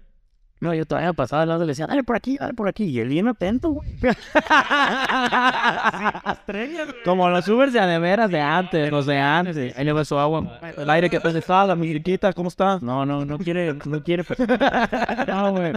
No, 0.62 0.74
yo 0.74 0.86
todavía 0.86 1.12
pasaba 1.12 1.42
al 1.42 1.50
lado 1.50 1.64
y 1.64 1.68
le 1.68 1.72
decía, 1.72 1.86
dale 1.86 2.04
por 2.04 2.16
aquí, 2.16 2.38
dale 2.38 2.54
por 2.54 2.70
aquí. 2.70 2.86
Y 2.86 3.00
él 3.00 3.10
bien 3.10 3.28
atento, 3.28 3.72
güey. 3.72 3.90
Como 7.04 7.30
los 7.30 7.46
Ubers 7.50 7.74
de 7.74 8.00
veras 8.00 8.32
de 8.32 8.40
antes, 8.40 8.90
los 8.90 9.06
de 9.06 9.18
antes. 9.18 9.78
Ahí 9.78 9.84
le 9.84 9.92
va 9.92 10.06
su 10.06 10.18
agua. 10.18 10.60
El 10.78 10.90
aire 10.90 11.10
que 11.10 11.18
está, 11.18 11.76
mi 11.76 11.92
chiquita, 11.92 12.32
¿cómo 12.32 12.48
está? 12.48 12.80
No, 12.82 13.06
no, 13.06 13.26
no 13.26 13.38
quiere, 13.38 13.74
no 13.86 14.04
quiere. 14.04 14.24
No, 15.28 15.52
güey. 15.52 15.74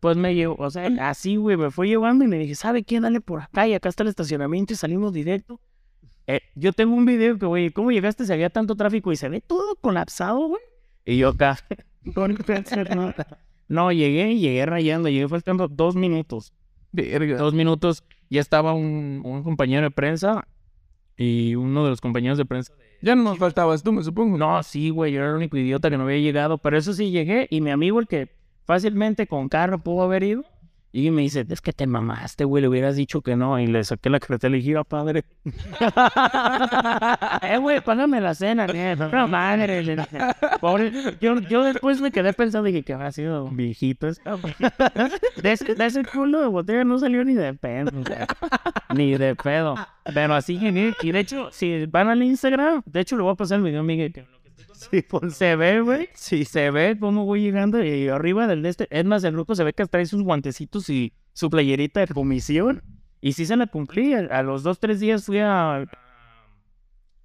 Pues 0.00 0.16
me 0.16 0.34
llevó, 0.34 0.56
o 0.58 0.70
sea, 0.70 0.88
así, 1.08 1.36
güey, 1.36 1.56
me 1.56 1.70
fue 1.70 1.88
llevando 1.88 2.24
y 2.24 2.28
le 2.28 2.38
dije, 2.38 2.54
¿sabe 2.54 2.82
qué? 2.82 3.00
Dale 3.00 3.20
por 3.20 3.40
acá 3.40 3.66
y 3.66 3.74
acá 3.74 3.88
está 3.88 4.02
el 4.02 4.08
estacionamiento 4.08 4.72
y 4.72 4.76
salimos 4.76 5.12
directo. 5.12 5.60
Eh, 6.26 6.40
yo 6.54 6.72
tengo 6.72 6.94
un 6.94 7.06
video 7.06 7.38
que, 7.38 7.46
güey, 7.46 7.70
¿cómo 7.70 7.92
llegaste? 7.92 8.26
Se 8.26 8.32
había 8.32 8.50
tanto 8.50 8.74
tráfico 8.74 9.12
y 9.12 9.16
se 9.16 9.28
ve 9.28 9.40
todo 9.40 9.76
colapsado, 9.76 10.48
güey. 10.48 10.62
Y 11.04 11.18
yo 11.18 11.30
acá, 11.30 11.58
no 12.04 12.24
hacer 12.24 12.94
nada. 12.94 13.45
No, 13.68 13.92
llegué, 13.92 14.36
llegué 14.36 14.64
rayando, 14.66 15.08
llegué 15.08 15.28
faltando 15.28 15.68
dos 15.68 15.96
minutos. 15.96 16.52
Verga. 16.92 17.36
Dos 17.36 17.52
minutos, 17.52 18.04
ya 18.30 18.40
estaba 18.40 18.72
un, 18.72 19.22
un 19.24 19.42
compañero 19.42 19.82
de 19.82 19.90
prensa 19.90 20.46
y 21.16 21.54
uno 21.54 21.84
de 21.84 21.90
los 21.90 22.00
compañeros 22.00 22.38
de 22.38 22.44
prensa 22.44 22.72
Ya 23.02 23.14
no 23.14 23.22
nos 23.22 23.38
faltabas 23.38 23.82
tú, 23.82 23.92
me 23.92 24.02
supongo. 24.02 24.38
no, 24.38 24.62
sí, 24.62 24.90
güey, 24.90 25.12
yo 25.12 25.20
era 25.20 25.30
el 25.30 25.36
único 25.36 25.56
idiota 25.56 25.90
que 25.90 25.96
no 25.96 26.04
había 26.04 26.18
llegado, 26.18 26.58
pero 26.58 26.76
eso 26.78 26.92
sí 26.92 27.10
llegué 27.10 27.48
y 27.50 27.60
mi 27.60 27.70
amigo, 27.70 28.00
el 28.00 28.06
que 28.06 28.30
fácilmente 28.64 29.26
con 29.26 29.48
carro 29.48 29.78
pudo 29.82 30.02
haber 30.02 30.22
ido, 30.22 30.44
y 30.96 31.10
me 31.10 31.20
dice, 31.20 31.44
es 31.46 31.60
que 31.60 31.74
te 31.74 31.86
mamaste, 31.86 32.44
güey, 32.44 32.62
le 32.62 32.68
hubieras 32.68 32.96
dicho 32.96 33.20
que 33.20 33.36
no, 33.36 33.60
y 33.60 33.66
le 33.66 33.84
saqué 33.84 34.08
la 34.08 34.18
carretera 34.18 34.48
y 34.48 34.60
le 34.60 34.64
dije, 34.64 34.78
"Ah, 34.78 34.84
padre. 34.84 35.24
eh, 37.42 37.58
güey, 37.58 37.82
págame 37.82 38.18
la 38.18 38.34
cena, 38.34 38.66
eh, 38.72 38.96
no 39.12 39.28
madre. 39.28 39.84
Pobre, 40.58 40.90
yo, 41.20 41.38
yo 41.40 41.64
después 41.64 42.00
me 42.00 42.10
quedé 42.10 42.32
pensando, 42.32 42.64
dije, 42.64 42.82
que 42.82 42.94
habrá 42.94 43.12
sido 43.12 43.46
viejito. 43.48 44.08
este 44.08 44.30
güey?". 44.30 44.54
de, 45.42 45.52
ese, 45.52 45.74
de 45.74 45.84
ese 45.84 46.02
culo 46.02 46.40
de 46.40 46.46
botella 46.46 46.82
no 46.84 46.98
salió 46.98 47.22
ni 47.24 47.34
de 47.34 47.52
pedo, 47.52 47.90
ni 48.94 49.18
de 49.18 49.34
pedo. 49.34 49.74
Pero 50.14 50.34
así 50.34 50.56
y 50.56 51.12
de 51.12 51.18
hecho, 51.18 51.50
si 51.52 51.84
van 51.84 52.08
al 52.08 52.22
Instagram, 52.22 52.82
de 52.86 53.00
hecho 53.00 53.16
le 53.16 53.22
voy 53.22 53.32
a 53.32 53.36
pasar 53.36 53.58
el 53.58 53.64
video 53.64 53.80
a 53.80 53.84
Miguel, 53.84 54.14
que 54.14 54.24
Sí, 54.76 55.02
pues, 55.02 55.34
se 55.34 55.56
ve, 55.56 55.80
güey. 55.80 56.08
Sí, 56.14 56.44
se 56.44 56.70
ve 56.70 56.96
cómo 57.00 57.24
voy 57.24 57.42
llegando 57.42 57.82
y 57.82 58.08
arriba 58.08 58.46
del 58.46 58.62
de 58.62 58.68
este. 58.68 58.88
Es 58.90 59.04
más, 59.04 59.24
el 59.24 59.32
grupo 59.32 59.54
se 59.54 59.64
ve 59.64 59.72
que 59.72 59.86
trae 59.86 60.06
sus 60.06 60.22
guantecitos 60.22 60.90
y 60.90 61.14
su 61.32 61.48
playerita 61.48 62.00
de 62.00 62.08
comisión. 62.08 62.82
Y 63.20 63.32
sí 63.32 63.46
se 63.46 63.56
la 63.56 63.66
cumplí. 63.66 64.14
A, 64.14 64.42
los 64.42 64.62
dos, 64.62 64.78
tres 64.78 65.00
días 65.00 65.24
fui 65.24 65.38
a, 65.38 65.86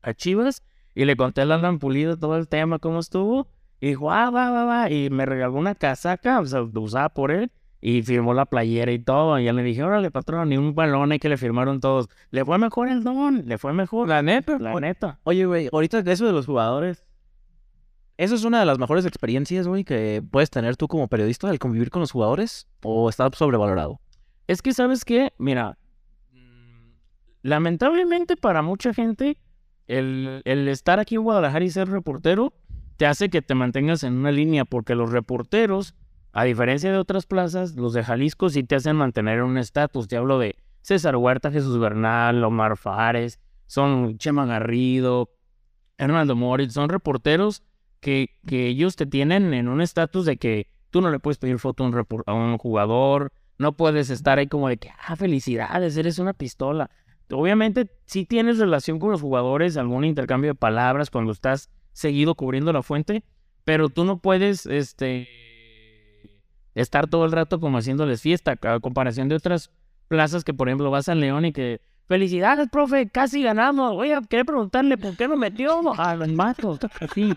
a 0.01 0.13
Chivas 0.13 0.63
y 0.95 1.05
le 1.05 1.15
conté 1.15 1.41
a 1.41 1.43
Alan 1.43 1.79
Pulido 1.79 2.17
todo 2.17 2.37
el 2.37 2.47
tema, 2.47 2.79
cómo 2.79 2.99
estuvo. 2.99 3.47
Y 3.79 3.89
dijo, 3.89 4.11
ah, 4.11 4.29
va, 4.29 4.49
va, 4.51 4.63
va. 4.63 4.89
Y 4.89 5.09
me 5.09 5.25
regaló 5.25 5.53
una 5.55 5.75
casaca, 5.75 6.39
o 6.39 6.45
sea, 6.45 6.61
usada 6.61 7.09
por 7.09 7.31
él. 7.31 7.51
Y 7.83 8.03
firmó 8.03 8.33
la 8.33 8.45
playera 8.45 8.91
y 8.91 8.99
todo. 8.99 9.39
Y 9.39 9.45
ya 9.45 9.53
le 9.53 9.63
dije, 9.63 9.83
órale, 9.83 10.11
patrón, 10.11 10.49
ni 10.49 10.57
un 10.57 10.75
balón 10.75 11.11
hay 11.11 11.19
que 11.19 11.29
le 11.29 11.37
firmaron 11.37 11.79
todos. 11.79 12.07
Le 12.29 12.45
fue 12.45 12.57
mejor 12.59 12.89
el 12.89 13.03
don, 13.03 13.43
le 13.47 13.57
fue 13.57 13.73
mejor. 13.73 14.07
La 14.07 14.21
neta. 14.21 14.59
La 14.59 14.79
neta. 14.79 15.19
Oye, 15.23 15.45
güey, 15.45 15.69
ahorita 15.71 15.99
eso 15.99 16.25
de 16.25 16.31
los 16.31 16.45
jugadores. 16.45 17.03
¿Eso 18.21 18.35
es 18.35 18.43
una 18.43 18.59
de 18.59 18.67
las 18.67 18.77
mejores 18.77 19.03
experiencias, 19.07 19.67
güey, 19.67 19.83
que 19.83 20.21
puedes 20.29 20.51
tener 20.51 20.77
tú 20.77 20.87
como 20.87 21.07
periodista, 21.07 21.49
el 21.49 21.57
convivir 21.57 21.89
con 21.89 22.01
los 22.01 22.11
jugadores? 22.11 22.67
¿O 22.83 23.09
está 23.09 23.27
sobrevalorado? 23.33 23.99
Es 24.45 24.61
que, 24.61 24.73
¿sabes 24.73 25.03
qué? 25.03 25.33
Mira, 25.39 25.79
lamentablemente 27.41 28.37
para 28.37 28.61
mucha 28.61 28.93
gente, 28.93 29.39
el, 29.87 30.43
el 30.45 30.67
estar 30.67 30.99
aquí 30.99 31.15
en 31.15 31.23
Guadalajara 31.23 31.65
y 31.65 31.71
ser 31.71 31.89
reportero 31.89 32.53
te 32.97 33.07
hace 33.07 33.31
que 33.31 33.41
te 33.41 33.55
mantengas 33.55 34.03
en 34.03 34.13
una 34.13 34.31
línea, 34.31 34.65
porque 34.65 34.93
los 34.93 35.11
reporteros, 35.11 35.95
a 36.31 36.43
diferencia 36.43 36.91
de 36.91 36.99
otras 36.99 37.25
plazas, 37.25 37.73
los 37.75 37.93
de 37.93 38.03
Jalisco 38.03 38.51
sí 38.51 38.63
te 38.63 38.75
hacen 38.75 38.97
mantener 38.97 39.41
un 39.41 39.57
estatus. 39.57 40.07
Te 40.07 40.17
hablo 40.17 40.37
de 40.37 40.57
César 40.83 41.15
Huerta, 41.15 41.49
Jesús 41.49 41.79
Bernal, 41.79 42.43
Omar 42.43 42.77
Fares, 42.77 43.39
son 43.65 44.19
Chema 44.19 44.45
Garrido, 44.45 45.31
Hernando 45.97 46.35
Moritz, 46.35 46.73
son 46.73 46.87
reporteros 46.87 47.63
que, 48.01 48.29
ellos 48.49 48.95
te 48.95 49.05
tienen 49.05 49.53
en 49.53 49.69
un 49.69 49.79
estatus 49.79 50.25
de 50.25 50.37
que 50.37 50.67
tú 50.89 51.01
no 51.01 51.09
le 51.09 51.19
puedes 51.19 51.37
pedir 51.37 51.59
foto 51.59 51.85
a 51.85 51.87
un, 51.87 52.05
a 52.25 52.33
un 52.33 52.57
jugador, 52.57 53.31
no 53.57 53.73
puedes 53.73 54.09
estar 54.09 54.39
ahí 54.39 54.47
como 54.47 54.67
de 54.67 54.77
que, 54.77 54.89
ah, 54.99 55.15
felicidades, 55.15 55.95
eres 55.95 56.19
una 56.19 56.33
pistola. 56.33 56.89
Obviamente, 57.31 57.89
sí 58.05 58.25
tienes 58.25 58.57
relación 58.57 58.99
con 58.99 59.11
los 59.11 59.21
jugadores, 59.21 59.77
algún 59.77 60.03
intercambio 60.03 60.51
de 60.51 60.55
palabras 60.55 61.09
cuando 61.09 61.31
estás 61.31 61.69
seguido 61.93 62.35
cubriendo 62.35 62.73
la 62.73 62.81
fuente, 62.81 63.23
pero 63.63 63.87
tú 63.87 64.03
no 64.03 64.19
puedes, 64.19 64.65
este, 64.65 65.29
estar 66.75 67.07
todo 67.07 67.25
el 67.25 67.31
rato 67.31 67.59
como 67.59 67.77
haciéndoles 67.77 68.21
fiesta, 68.21 68.57
a 68.61 68.79
comparación 68.79 69.29
de 69.29 69.35
otras 69.35 69.71
plazas 70.07 70.43
que, 70.43 70.53
por 70.53 70.67
ejemplo, 70.67 70.91
vas 70.91 71.07
a 71.07 71.15
León 71.15 71.45
y 71.45 71.53
que, 71.53 71.81
felicidades, 72.11 72.67
profe, 72.69 73.07
casi 73.07 73.41
ganamos, 73.41 73.93
voy 73.93 74.11
a 74.11 74.19
querer 74.21 74.45
preguntarle 74.45 74.97
por 74.97 75.15
qué 75.15 75.29
no 75.29 75.37
metió 75.37 75.93
a 75.97 76.13
los 76.17 76.27
matos, 76.33 76.79
así. 76.99 77.33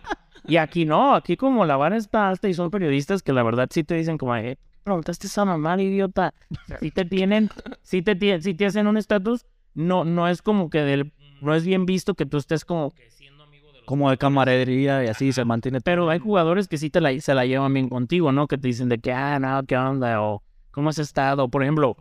Y 0.48 0.56
aquí 0.56 0.84
no, 0.84 1.14
aquí 1.14 1.36
como 1.36 1.64
la 1.64 1.76
vara 1.76 1.96
está 1.96 2.28
alta 2.28 2.48
y 2.48 2.54
son 2.54 2.70
periodistas 2.72 3.22
que 3.22 3.32
la 3.32 3.44
verdad 3.44 3.68
sí 3.70 3.84
te 3.84 3.94
dicen 3.94 4.18
como, 4.18 4.34
eh, 4.34 4.58
preguntaste 4.82 5.28
esa 5.28 5.44
mamá, 5.44 5.80
idiota. 5.80 6.34
Si 6.80 6.90
te 6.90 7.04
tienen, 7.04 7.50
si 7.82 8.02
te, 8.02 8.18
tie- 8.18 8.40
si 8.40 8.52
te 8.54 8.66
hacen 8.66 8.88
un 8.88 8.96
estatus, 8.96 9.46
no, 9.74 10.04
no 10.04 10.26
es 10.26 10.42
como 10.42 10.68
que 10.70 10.80
del, 10.80 11.12
no 11.40 11.54
es 11.54 11.64
bien 11.64 11.86
visto 11.86 12.14
que 12.14 12.26
tú 12.26 12.36
estés 12.38 12.64
como 12.64 12.90
que 12.90 13.08
siendo 13.10 13.44
amigo 13.44 13.68
de 13.68 13.74
los 13.74 13.84
Como 13.84 14.10
de 14.10 14.18
camaradería 14.18 15.04
y 15.04 15.06
así 15.06 15.32
se 15.32 15.44
mantiene. 15.44 15.80
pero 15.82 16.10
hay 16.10 16.18
jugadores 16.18 16.66
que 16.66 16.78
sí 16.78 16.90
te 16.90 17.00
la, 17.00 17.18
se 17.20 17.32
la 17.34 17.46
llevan 17.46 17.72
bien 17.72 17.88
contigo, 17.88 18.32
¿no? 18.32 18.48
Que 18.48 18.58
te 18.58 18.66
dicen 18.66 18.88
de 18.88 18.98
que, 18.98 19.12
ah, 19.12 19.38
no, 19.38 19.62
¿qué 19.66 19.76
onda? 19.76 20.20
O, 20.20 20.42
¿cómo 20.72 20.88
has 20.90 20.98
estado? 20.98 21.48
Por 21.48 21.62
ejemplo, 21.62 21.96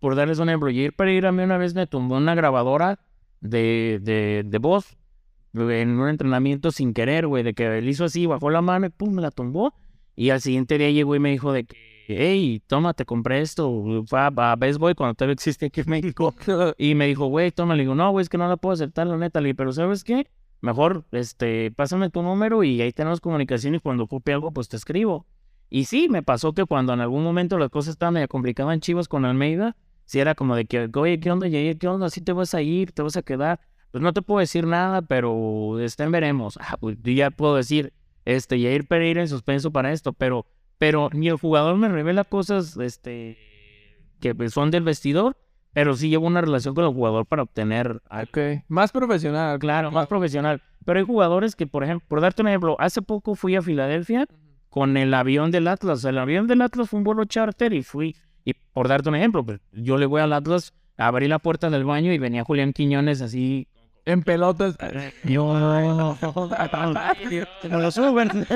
por 0.00 0.14
darles 0.14 0.38
un 0.38 0.48
ejemplo, 0.48 0.68
Jair 0.68 0.94
Pereira 0.94 1.30
a 1.30 1.32
mí 1.32 1.42
una 1.42 1.58
vez 1.58 1.74
me 1.74 1.86
tumbó 1.86 2.16
una 2.16 2.34
grabadora 2.34 2.98
de, 3.40 4.00
de, 4.02 4.42
de 4.44 4.58
voz 4.58 4.96
en 5.54 5.98
un 5.98 6.08
entrenamiento 6.08 6.70
sin 6.70 6.92
querer, 6.92 7.26
güey, 7.26 7.42
de 7.42 7.54
que 7.54 7.78
él 7.78 7.88
hizo 7.88 8.04
así, 8.04 8.26
bajó 8.26 8.50
la 8.50 8.60
mano 8.60 8.86
y 8.86 8.90
pum, 8.90 9.14
me 9.14 9.22
la 9.22 9.30
tumbó. 9.30 9.74
Y 10.14 10.30
al 10.30 10.40
siguiente 10.40 10.78
día 10.78 10.90
llegó 10.90 11.14
y 11.14 11.18
me 11.18 11.30
dijo 11.30 11.52
de 11.52 11.64
que, 11.64 11.76
hey, 12.08 12.62
toma, 12.66 12.94
te 12.94 13.04
compré 13.04 13.40
esto. 13.40 14.04
Fue 14.06 14.18
a, 14.18 14.26
a 14.26 14.56
Best 14.56 14.78
Boy 14.78 14.94
cuando 14.94 15.14
todavía 15.14 15.34
existe 15.34 15.66
aquí 15.66 15.80
en 15.80 15.90
México. 15.90 16.34
Y 16.78 16.94
me 16.94 17.06
dijo, 17.06 17.26
güey, 17.26 17.50
toma. 17.50 17.74
Le 17.74 17.82
digo, 17.82 17.94
no, 17.94 18.10
güey, 18.10 18.22
es 18.22 18.28
que 18.28 18.38
no 18.38 18.48
la 18.48 18.56
puedo 18.56 18.72
aceptar, 18.74 19.06
la 19.06 19.16
neta. 19.16 19.40
Le 19.40 19.48
digo, 19.48 19.56
pero 19.56 19.72
¿sabes 19.72 20.04
qué? 20.04 20.26
Mejor, 20.62 21.04
este, 21.12 21.70
pásame 21.70 22.08
tu 22.10 22.22
número 22.22 22.64
y 22.64 22.80
ahí 22.80 22.92
tenemos 22.92 23.20
comunicación 23.20 23.74
y 23.74 23.80
cuando 23.80 24.04
ocupe 24.04 24.32
algo, 24.32 24.52
pues 24.52 24.68
te 24.68 24.76
escribo. 24.76 25.26
Y 25.68 25.84
sí, 25.84 26.08
me 26.08 26.22
pasó 26.22 26.54
que 26.54 26.64
cuando 26.64 26.94
en 26.94 27.00
algún 27.00 27.22
momento 27.22 27.58
las 27.58 27.70
cosas 27.70 27.92
estaban 27.92 28.14
medio 28.14 28.28
complicadas 28.28 28.72
en 28.72 28.80
Chivas 28.80 29.08
con 29.08 29.24
Almeida, 29.24 29.76
sí 30.06 30.18
era 30.18 30.34
como 30.34 30.56
de 30.56 30.64
que, 30.64 30.88
oye, 30.94 31.20
¿qué 31.20 31.30
onda? 31.30 31.48
¿Qué 31.50 31.88
onda? 31.88 32.08
¿Sí 32.08 32.22
te 32.22 32.32
vas 32.32 32.54
a 32.54 32.62
ir? 32.62 32.92
¿Te 32.92 33.02
vas 33.02 33.16
a 33.16 33.22
quedar? 33.22 33.60
Pues 33.90 34.02
no 34.02 34.12
te 34.12 34.22
puedo 34.22 34.40
decir 34.40 34.66
nada, 34.66 35.02
pero 35.02 35.78
este, 35.80 36.06
veremos. 36.08 36.58
Ah, 36.60 36.76
pues 36.80 36.96
yo 37.02 37.12
ya 37.12 37.30
puedo 37.30 37.56
decir, 37.56 37.92
este, 38.24 38.60
Jair 38.60 38.86
Pereira 38.86 39.20
en 39.20 39.28
suspenso 39.28 39.70
para 39.70 39.92
esto, 39.92 40.12
pero, 40.12 40.46
pero 40.78 41.10
ni 41.12 41.28
el 41.28 41.36
jugador 41.36 41.76
me 41.76 41.88
revela 41.88 42.24
cosas, 42.24 42.76
este, 42.76 43.36
que 44.20 44.34
pues, 44.34 44.52
son 44.52 44.70
del 44.70 44.82
vestidor, 44.82 45.36
pero 45.72 45.94
sí 45.94 46.08
llevo 46.08 46.26
una 46.26 46.40
relación 46.40 46.74
con 46.74 46.84
el 46.84 46.92
jugador 46.92 47.26
para 47.26 47.42
obtener 47.42 48.00
algo. 48.08 48.30
Ok. 48.30 48.64
Más 48.68 48.92
profesional. 48.92 49.58
Claro, 49.58 49.90
más 49.90 50.06
profesional. 50.06 50.62
Pero 50.84 50.98
hay 51.00 51.04
jugadores 51.04 51.56
que, 51.56 51.66
por 51.66 51.84
ejemplo, 51.84 52.06
por 52.08 52.20
darte 52.20 52.42
un 52.42 52.48
ejemplo, 52.48 52.76
hace 52.78 53.02
poco 53.02 53.34
fui 53.34 53.56
a 53.56 53.62
Filadelfia 53.62 54.26
con 54.68 54.96
el 54.96 55.12
avión 55.14 55.50
del 55.50 55.68
Atlas. 55.68 56.04
El 56.04 56.18
avión 56.18 56.46
del 56.46 56.62
Atlas 56.62 56.90
fue 56.90 56.98
un 56.98 57.04
vuelo 57.04 57.24
charter 57.24 57.72
y 57.72 57.82
fui. 57.82 58.14
Y 58.46 58.54
por 58.54 58.88
darte 58.88 59.10
un 59.10 59.16
ejemplo, 59.16 59.44
pues, 59.44 59.60
yo 59.72 59.98
le 59.98 60.06
voy 60.06 60.22
al 60.22 60.32
Atlas, 60.32 60.72
abrí 60.96 61.26
la 61.26 61.40
puerta 61.40 61.68
del 61.68 61.84
baño 61.84 62.12
y 62.12 62.18
venía 62.18 62.44
Julián 62.44 62.72
Quiñones 62.72 63.20
así. 63.20 63.66
En 64.04 64.22
pelotas. 64.22 64.78
Yo. 65.24 65.52
No 67.68 67.78
lo 67.80 67.90
suben. 67.90 68.46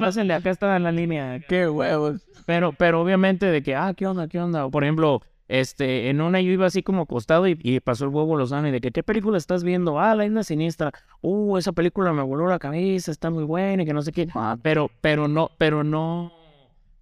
Pásenle, 0.00 0.34
acá 0.34 0.50
está 0.50 0.76
en 0.76 0.82
la 0.82 0.90
línea. 0.90 1.38
Qué 1.48 1.68
huevos. 1.68 2.26
Pero, 2.46 2.72
pero 2.72 3.00
obviamente 3.00 3.46
de 3.46 3.62
que, 3.62 3.76
ah, 3.76 3.94
¿qué 3.96 4.08
onda? 4.08 4.26
¿Qué 4.26 4.40
onda? 4.40 4.68
Por 4.68 4.82
ejemplo, 4.82 5.22
este, 5.46 6.10
en 6.10 6.20
una 6.20 6.40
yo 6.40 6.50
iba 6.50 6.66
así 6.66 6.82
como 6.82 7.02
acostado 7.02 7.46
y, 7.46 7.56
y 7.62 7.78
pasó 7.78 8.06
el 8.06 8.10
huevo 8.10 8.36
Lozano 8.36 8.66
y 8.66 8.72
de 8.72 8.80
que, 8.80 8.90
¿qué 8.90 9.04
película 9.04 9.38
estás 9.38 9.62
viendo? 9.62 10.00
Ah, 10.00 10.16
La 10.16 10.26
Isla 10.26 10.42
Siniestra. 10.42 10.90
Uh, 11.20 11.58
esa 11.58 11.70
película 11.70 12.12
me 12.12 12.22
voló 12.22 12.48
la 12.48 12.58
cabeza, 12.58 13.12
está 13.12 13.30
muy 13.30 13.44
buena 13.44 13.84
y 13.84 13.86
que 13.86 13.94
no 13.94 14.02
sé 14.02 14.10
qué. 14.10 14.26
Pero, 14.62 14.90
pero 15.00 15.28
no, 15.28 15.52
pero 15.58 15.84
no, 15.84 16.32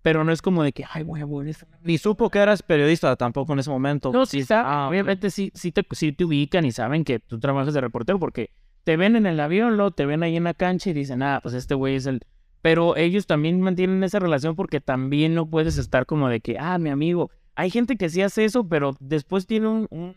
pero 0.05 0.23
no 0.23 0.33
es 0.33 0.43
como 0.43 0.63
de 0.63 0.73
que, 0.73 0.85
ay, 0.93 1.03
huevo, 1.03 1.41
eres 1.41 1.65
Ni 1.83 1.97
supo 1.97 2.29
que 2.29 2.39
eras 2.39 2.63
periodista 2.63 3.17
tampoco 3.17 3.55
en 3.55 3.61
ese 3.61 3.71
momento. 3.71 4.13
no, 4.13 4.27
sí 4.27 4.41
está. 4.41 4.61
Ah, 4.85 4.89
obviamente 4.91 5.31
sí, 5.31 5.51
sí 5.55 5.73
te, 5.73 5.83
sí 5.93 6.13
te 6.13 6.27
ubican 6.27 6.67
y 6.67 6.73
saben 6.73 7.05
que 7.05 7.21
tú 7.21 7.41
trabajas 7.41 7.73
de 7.73 7.81
reportero 7.81 8.19
porque 8.19 8.51
te 8.85 8.99
ven 8.99 9.17
en 9.17 9.25
el 9.25 9.41
avión, 9.41 9.79
te 9.97 10.05
ven 10.05 10.23
ahí 10.23 10.37
en 10.37 10.45
la 10.45 10.53
cancha 10.53 10.91
y 10.91 10.93
dicen, 10.93 11.23
ah, 11.23 11.41
pues 11.43 11.55
este 11.55 11.75
güey 11.75 11.95
es 11.97 12.05
el... 12.05 12.21
Pero 12.61 12.97
ellos 12.99 13.27
también 13.27 13.63
mantienen 13.63 14.05
esa 14.05 14.19
relación 14.19 14.57
porque 14.57 14.83
también 14.83 15.35
no 15.35 15.47
puedes 15.49 15.79
estar 15.79 16.05
como 16.05 16.29
de 16.29 16.41
que, 16.41 16.59
ah, 16.59 16.77
mi 16.79 16.91
amigo. 16.91 17.31
Hay 17.57 17.71
gente 17.71 17.97
que 17.97 18.11
sí 18.11 18.21
hace 18.21 18.45
eso, 18.45 18.69
pero 18.69 18.95
después 19.01 19.47
tiene 19.47 19.69
un... 19.69 19.87
un- 19.91 20.15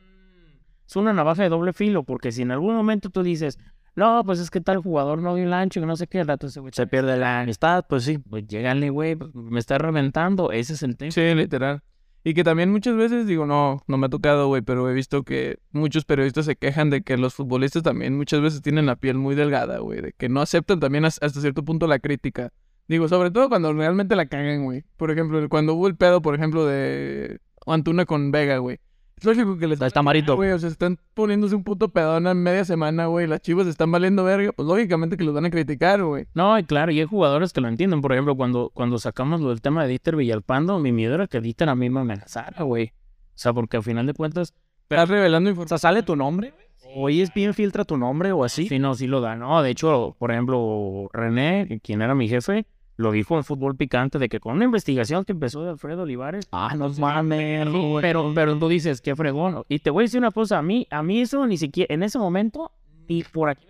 Es 0.85 0.95
una 0.97 1.13
navaja 1.13 1.43
de 1.43 1.49
doble 1.49 1.71
filo 1.71 2.03
porque 2.03 2.31
si 2.33 2.41
en 2.41 2.51
algún 2.51 2.75
momento 2.75 3.09
tú 3.09 3.23
dices, 3.23 3.57
no, 3.97 4.23
pues 4.25 4.39
es 4.39 4.49
que 4.49 4.61
tal 4.61 4.77
jugador 4.77 5.19
no 5.21 5.35
dio 5.35 5.43
el 5.45 5.51
ancho, 5.53 5.81
que 5.81 5.85
no 5.87 5.95
sé 5.97 6.07
qué, 6.07 6.21
al 6.21 6.27
rato 6.27 6.47
ese 6.47 6.59
güey 6.61 6.71
Se 6.73 6.87
pierde 6.87 7.17
la 7.17 7.41
amistad, 7.41 7.85
pues 7.89 8.03
sí. 8.05 8.17
Pues 8.19 8.47
llégale, 8.47 8.89
güey, 8.89 9.15
pues, 9.15 9.33
me 9.35 9.59
está 9.59 9.77
reventando, 9.77 10.51
ese 10.51 10.73
es 10.73 10.83
el 10.83 10.95
tema. 10.95 11.11
Sí, 11.11 11.21
literal. 11.35 11.81
Y 12.23 12.33
que 12.33 12.43
también 12.43 12.71
muchas 12.71 12.95
veces, 12.95 13.25
digo, 13.25 13.45
no, 13.45 13.81
no 13.87 13.97
me 13.97 14.07
ha 14.07 14.09
tocado, 14.09 14.47
güey, 14.47 14.61
pero 14.61 14.89
he 14.89 14.93
visto 14.93 15.23
que 15.23 15.59
muchos 15.71 16.03
periodistas 16.05 16.45
se 16.45 16.55
quejan 16.57 16.89
de 16.89 17.01
que 17.01 17.17
los 17.17 17.33
futbolistas 17.33 17.83
también 17.83 18.17
muchas 18.17 18.41
veces 18.41 18.61
tienen 18.61 18.85
la 18.85 18.97
piel 18.97 19.17
muy 19.17 19.33
delgada, 19.33 19.79
güey, 19.79 20.01
de 20.01 20.13
que 20.13 20.27
no 20.27 20.41
aceptan 20.41 20.79
también 20.79 21.05
as- 21.05 21.19
hasta 21.21 21.39
cierto 21.41 21.63
punto 21.63 21.87
la 21.87 21.99
crítica. 21.99 22.51
Digo, 22.89 23.07
sobre 23.07 23.31
todo 23.31 23.49
cuando 23.49 23.71
realmente 23.73 24.15
la 24.15 24.25
cagan, 24.27 24.63
güey. 24.65 24.83
Por 24.97 25.11
ejemplo, 25.11 25.47
cuando 25.49 25.73
hubo 25.73 25.87
el 25.87 25.95
pedo, 25.95 26.21
por 26.21 26.35
ejemplo, 26.35 26.65
de 26.65 27.39
Antuna 27.65 28.05
con 28.05 28.31
Vega, 28.31 28.57
güey. 28.59 28.79
Es 29.17 29.25
lógico 29.25 29.57
que 29.57 29.67
les... 29.67 29.81
Está 29.81 30.03
marito. 30.03 30.35
Güey, 30.35 30.51
o 30.51 30.59
sea, 30.59 30.69
están 30.69 30.99
poniéndose 31.15 31.55
un 31.55 31.63
puto 31.63 31.89
pedón 31.89 32.27
en 32.27 32.37
media 32.43 32.63
semana, 32.65 33.07
güey. 33.07 33.25
Las 33.25 33.41
chivas 33.41 33.65
están 33.65 33.91
valiendo 33.91 34.23
verga. 34.23 34.51
Pues 34.51 34.67
lógicamente 34.67 35.17
que 35.17 35.23
los 35.23 35.33
van 35.33 35.45
a 35.45 35.49
criticar, 35.49 36.03
güey. 36.03 36.27
No, 36.35 36.57
y 36.59 36.63
claro, 36.63 36.91
y 36.91 36.99
hay 36.99 37.05
jugadores 37.05 37.51
que 37.51 37.59
lo 37.59 37.67
entienden. 37.67 38.01
Por 38.01 38.13
ejemplo, 38.13 38.35
cuando, 38.35 38.69
cuando 38.73 38.99
sacamos 38.99 39.41
lo 39.41 39.49
del 39.49 39.61
tema 39.61 39.81
de 39.83 39.89
Dieter 39.89 40.15
Villalpando, 40.15 40.77
mi 40.79 40.91
miedo 40.91 41.15
era 41.15 41.25
que 41.27 41.41
Dieter 41.41 41.67
a 41.69 41.75
mí 41.75 41.89
me 41.89 42.01
amenazara, 42.01 42.63
güey. 42.63 42.87
O 42.89 43.39
sea, 43.39 43.53
porque 43.53 43.77
al 43.77 43.83
final 43.83 44.05
de 44.05 44.13
cuentas, 44.13 44.53
Estás 44.89 45.09
revelando 45.09 45.49
O 45.49 45.51
información. 45.51 45.79
sea, 45.79 45.89
sale 45.89 46.03
tu 46.03 46.15
nombre, 46.15 46.53
o 46.95 47.09
ESPN 47.09 47.53
filtra 47.53 47.83
tu 47.85 47.97
nombre 47.97 48.31
o 48.31 48.43
así. 48.43 48.67
sí, 48.69 48.79
no, 48.79 48.93
sí 48.95 49.05
lo 49.07 49.19
da. 49.19 49.35
No, 49.35 49.61
de 49.61 49.71
hecho, 49.71 50.15
por 50.17 50.31
ejemplo, 50.31 51.09
René, 51.11 51.81
quien 51.83 52.01
era 52.01 52.15
mi 52.15 52.29
jefe, 52.29 52.65
lo 52.97 53.11
dijo 53.11 53.37
en 53.37 53.43
Fútbol 53.43 53.75
Picante 53.75 54.19
de 54.19 54.27
que 54.27 54.39
con 54.39 54.55
una 54.55 54.65
investigación 54.65 55.23
que 55.23 55.31
empezó 55.31 55.63
de 55.63 55.69
Alfredo 55.69 56.01
Olivares. 56.03 56.47
Ah, 56.51 56.75
no 56.77 56.89
mames, 56.89 57.69
güey. 57.69 58.01
Pero, 58.01 58.31
pero 58.35 58.57
tú 58.57 58.67
dices, 58.67 59.01
qué 59.01 59.15
fregón. 59.15 59.63
Y 59.69 59.79
te 59.79 59.89
voy 59.89 60.03
a 60.03 60.05
decir 60.05 60.19
una 60.19 60.31
cosa, 60.31 60.57
a 60.57 60.61
mí, 60.61 60.87
a 60.89 61.01
mí 61.03 61.21
eso 61.21 61.45
ni 61.47 61.57
siquiera, 61.57 61.93
en 61.93 62.03
ese 62.03 62.19
momento, 62.19 62.71
ni 63.07 63.23
por 63.23 63.49
aquí. 63.49 63.65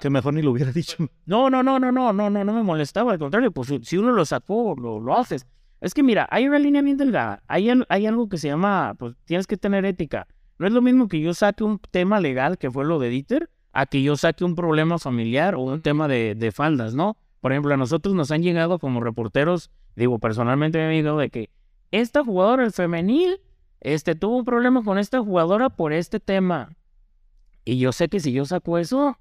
Que 0.00 0.08
mejor 0.08 0.32
ni 0.32 0.40
lo 0.42 0.50
hubiera 0.52 0.72
dicho. 0.72 0.96
No, 1.26 1.50
no, 1.50 1.62
no, 1.62 1.78
no, 1.78 1.92
no, 1.92 2.12
no, 2.12 2.30
no, 2.30 2.44
no 2.44 2.52
me 2.54 2.62
molestaba. 2.62 3.12
Al 3.12 3.18
contrario, 3.18 3.52
pues 3.52 3.70
si- 3.82 3.98
uno 3.98 4.12
lo 4.12 4.24
sacó, 4.24 4.74
lo, 4.76 4.98
lo 4.98 5.16
haces. 5.16 5.46
Es 5.82 5.92
que 5.94 6.02
mira, 6.02 6.26
hay 6.30 6.46
una 6.48 6.58
línea 6.58 6.80
bien 6.82 6.96
delgada. 6.96 7.42
Hay, 7.48 7.70
hay 7.88 8.06
algo 8.06 8.28
que 8.28 8.38
se 8.38 8.48
llama, 8.48 8.94
pues 8.98 9.14
tienes 9.26 9.46
que 9.46 9.56
tener 9.58 9.84
ética. 9.84 10.26
No 10.58 10.66
es 10.66 10.72
lo 10.72 10.80
mismo 10.82 11.06
que 11.08 11.20
yo 11.20 11.32
saque 11.34 11.64
un 11.64 11.78
tema 11.90 12.18
legal, 12.20 12.56
que 12.58 12.70
fue 12.70 12.84
lo 12.84 12.98
de 12.98 13.08
Dieter, 13.10 13.50
a 13.72 13.86
que 13.86 14.02
yo 14.02 14.16
saque 14.16 14.44
un 14.44 14.54
problema 14.54 14.98
familiar 14.98 15.54
o 15.54 15.60
un 15.60 15.80
tema 15.80 16.08
de, 16.08 16.34
de 16.34 16.50
faldas, 16.52 16.94
¿no? 16.94 17.16
Por 17.40 17.52
ejemplo, 17.52 17.72
a 17.74 17.76
nosotros 17.76 18.14
nos 18.14 18.30
han 18.30 18.42
llegado 18.42 18.78
como 18.78 19.00
reporteros, 19.00 19.70
digo, 19.96 20.18
personalmente 20.18 20.78
me 20.78 20.84
han 20.86 20.92
llegado 20.92 21.18
de 21.18 21.30
que 21.30 21.50
esta 21.90 22.22
jugadora, 22.24 22.64
el 22.64 22.72
femenil, 22.72 23.40
este, 23.80 24.14
tuvo 24.14 24.36
un 24.36 24.44
problema 24.44 24.82
con 24.84 24.98
esta 24.98 25.20
jugadora 25.20 25.70
por 25.70 25.92
este 25.92 26.20
tema. 26.20 26.76
Y 27.64 27.78
yo 27.78 27.92
sé 27.92 28.08
que 28.08 28.20
si 28.20 28.32
yo 28.32 28.44
saco 28.44 28.78
eso, 28.78 29.18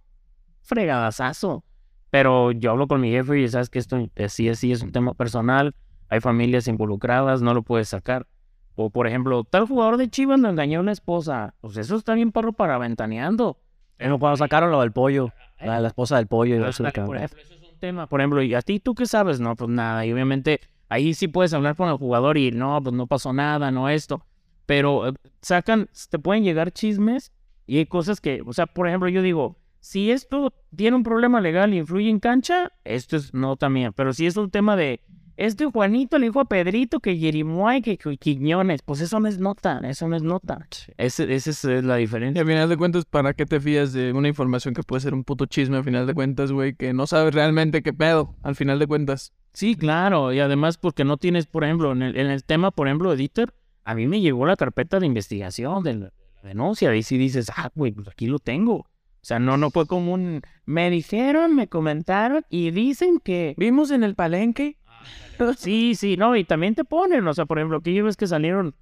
fregadazazo. 0.61 1.63
Pero 2.11 2.51
yo 2.51 2.71
hablo 2.71 2.87
con 2.87 3.01
mi 3.01 3.11
jefe 3.11 3.39
y 3.39 3.47
sabes 3.47 3.69
que 3.69 3.79
esto 3.79 3.97
eh, 4.15 4.29
sí, 4.29 4.53
sí 4.55 4.71
es 4.71 4.81
un 4.81 4.91
tema 4.91 5.13
personal, 5.13 5.75
hay 6.09 6.19
familias 6.19 6.67
involucradas, 6.67 7.41
no 7.41 7.53
lo 7.53 7.61
puedes 7.61 7.89
sacar. 7.89 8.27
O 8.75 8.89
por 8.89 9.07
ejemplo, 9.07 9.43
tal 9.43 9.67
jugador 9.67 9.97
de 9.97 10.09
Chivas 10.09 10.39
lo 10.39 10.49
engañó 10.49 10.79
a 10.79 10.81
una 10.81 10.91
esposa. 10.91 11.53
Pues 11.61 11.77
eso 11.77 11.95
está 11.95 12.13
bien 12.15 12.31
perro 12.31 12.53
para 12.53 12.77
ventaneando. 12.77 13.59
Pero 13.97 14.17
cuando 14.17 14.37
sacaron 14.37 14.71
lo 14.71 14.79
del 14.81 14.91
pollo, 14.91 15.31
la, 15.59 15.79
la 15.81 15.87
esposa 15.89 16.15
del 16.17 16.27
pollo. 16.27 16.55
y 16.55 16.59
que- 16.91 17.01
por 17.07 17.17
ejemplo, 17.17 17.41
eso 17.41 17.58
tema. 17.79 18.07
Por 18.07 18.21
ejemplo, 18.21 18.41
¿y 18.43 18.53
a 18.53 18.61
ti 18.61 18.79
tú 18.79 18.93
qué 18.95 19.05
sabes? 19.05 19.39
No, 19.39 19.55
pues 19.55 19.69
nada. 19.69 20.05
Y 20.05 20.13
obviamente 20.13 20.61
ahí 20.89 21.13
sí 21.13 21.27
puedes 21.27 21.53
hablar 21.53 21.75
con 21.75 21.89
el 21.89 21.97
jugador 21.97 22.37
y 22.37 22.51
no, 22.51 22.81
pues 22.83 22.95
no 22.95 23.07
pasó 23.07 23.33
nada, 23.33 23.71
no 23.71 23.89
esto. 23.89 24.25
Pero 24.65 25.07
eh, 25.07 25.13
sacan, 25.41 25.89
te 26.09 26.19
pueden 26.19 26.43
llegar 26.43 26.71
chismes 26.71 27.31
y 27.65 27.77
hay 27.77 27.85
cosas 27.85 28.21
que, 28.21 28.43
o 28.45 28.53
sea, 28.53 28.67
por 28.67 28.87
ejemplo, 28.87 29.09
yo 29.09 29.21
digo, 29.21 29.57
si 29.79 30.11
esto 30.11 30.53
tiene 30.75 30.97
un 30.97 31.03
problema 31.03 31.41
legal 31.41 31.73
y 31.73 31.77
influye 31.77 32.09
en 32.09 32.19
cancha, 32.19 32.71
esto 32.83 33.15
es 33.15 33.33
nota 33.33 33.69
mía. 33.69 33.91
Pero 33.91 34.13
si 34.13 34.25
es 34.25 34.35
un 34.37 34.51
tema 34.51 34.75
de, 34.75 35.01
este 35.39 35.65
Juanito 35.65 36.17
le 36.19 36.27
dijo 36.27 36.39
a 36.39 36.45
Pedrito 36.45 36.99
que 36.99 37.15
Jerimoy, 37.17 37.81
que, 37.81 37.97
que 37.97 38.17
Quiñones, 38.17 38.81
pues 38.83 39.01
eso 39.01 39.19
no 39.19 39.27
es 39.27 39.39
nota, 39.39 39.79
eso 39.85 40.07
no 40.07 40.15
es 40.15 40.23
nota. 40.23 40.67
Ese- 40.97 41.33
Esa 41.33 41.49
es, 41.49 41.83
la 41.83 41.97
Y 41.99 42.01
diferencia. 42.03 42.41
a 42.41 42.45
final 42.45 42.67
de 42.69 42.77
cuentas, 42.77 43.05
¿para 43.05 43.33
qué 43.33 43.45
te 43.45 43.59
fías 43.59 43.93
de 43.93 44.11
una 44.13 44.27
información 44.27 44.73
que 44.73 44.83
puede 44.83 45.01
ser 45.01 45.13
un 45.13 45.23
puto 45.23 45.45
chisme 45.45 45.77
a 45.77 45.83
final 45.83 46.05
de 46.07 46.13
cuentas, 46.13 46.51
güey? 46.51 46.73
Que 46.75 46.93
no 46.93 47.07
sabes 47.07 47.33
realmente 47.33 47.81
qué 47.81 47.93
pedo, 47.93 48.35
al 48.43 48.55
final 48.55 48.79
de 48.79 48.87
cuentas. 48.87 49.33
Sí, 49.53 49.75
claro, 49.75 50.31
y 50.33 50.39
además 50.39 50.77
porque 50.77 51.03
no 51.03 51.17
tienes, 51.17 51.47
por 51.47 51.63
ejemplo, 51.63 51.91
en 51.93 52.01
el, 52.03 52.17
en 52.17 52.27
el 52.27 52.43
tema, 52.43 52.71
por 52.71 52.87
ejemplo, 52.87 53.09
de 53.11 53.17
Dieter, 53.17 53.53
a 53.83 53.95
mí 53.95 54.07
me 54.07 54.21
llegó 54.21 54.45
la 54.45 54.55
carpeta 54.55 54.99
de 54.99 55.05
investigación 55.07 55.83
de 55.83 55.93
la, 55.95 56.05
de 56.07 56.11
la 56.43 56.49
denuncia, 56.49 56.95
y 56.95 57.01
si 57.03 57.17
dices, 57.17 57.49
ah, 57.55 57.71
güey, 57.73 57.91
pues 57.91 58.07
aquí 58.07 58.27
lo 58.27 58.39
tengo. 58.39 58.75
O 59.21 59.25
sea, 59.25 59.37
no, 59.39 59.57
no 59.57 59.69
fue 59.69 59.85
como 59.85 60.13
un, 60.13 60.41
me 60.65 60.89
dijeron, 60.89 61.53
me 61.55 61.67
comentaron 61.67 62.45
y 62.49 62.71
dicen 62.71 63.19
que, 63.23 63.53
Vimos 63.57 63.91
en 63.91 64.03
el 64.03 64.15
palenque. 64.15 64.77
sí, 65.57 65.95
sí, 65.95 66.17
no, 66.17 66.35
y 66.35 66.43
también 66.43 66.75
te 66.75 66.83
ponen, 66.83 67.27
o 67.27 67.33
sea, 67.33 67.45
por 67.45 67.59
ejemplo, 67.59 67.77
aquellas 67.77 68.05
ves 68.05 68.17
que 68.17 68.27
salieron, 68.27 68.75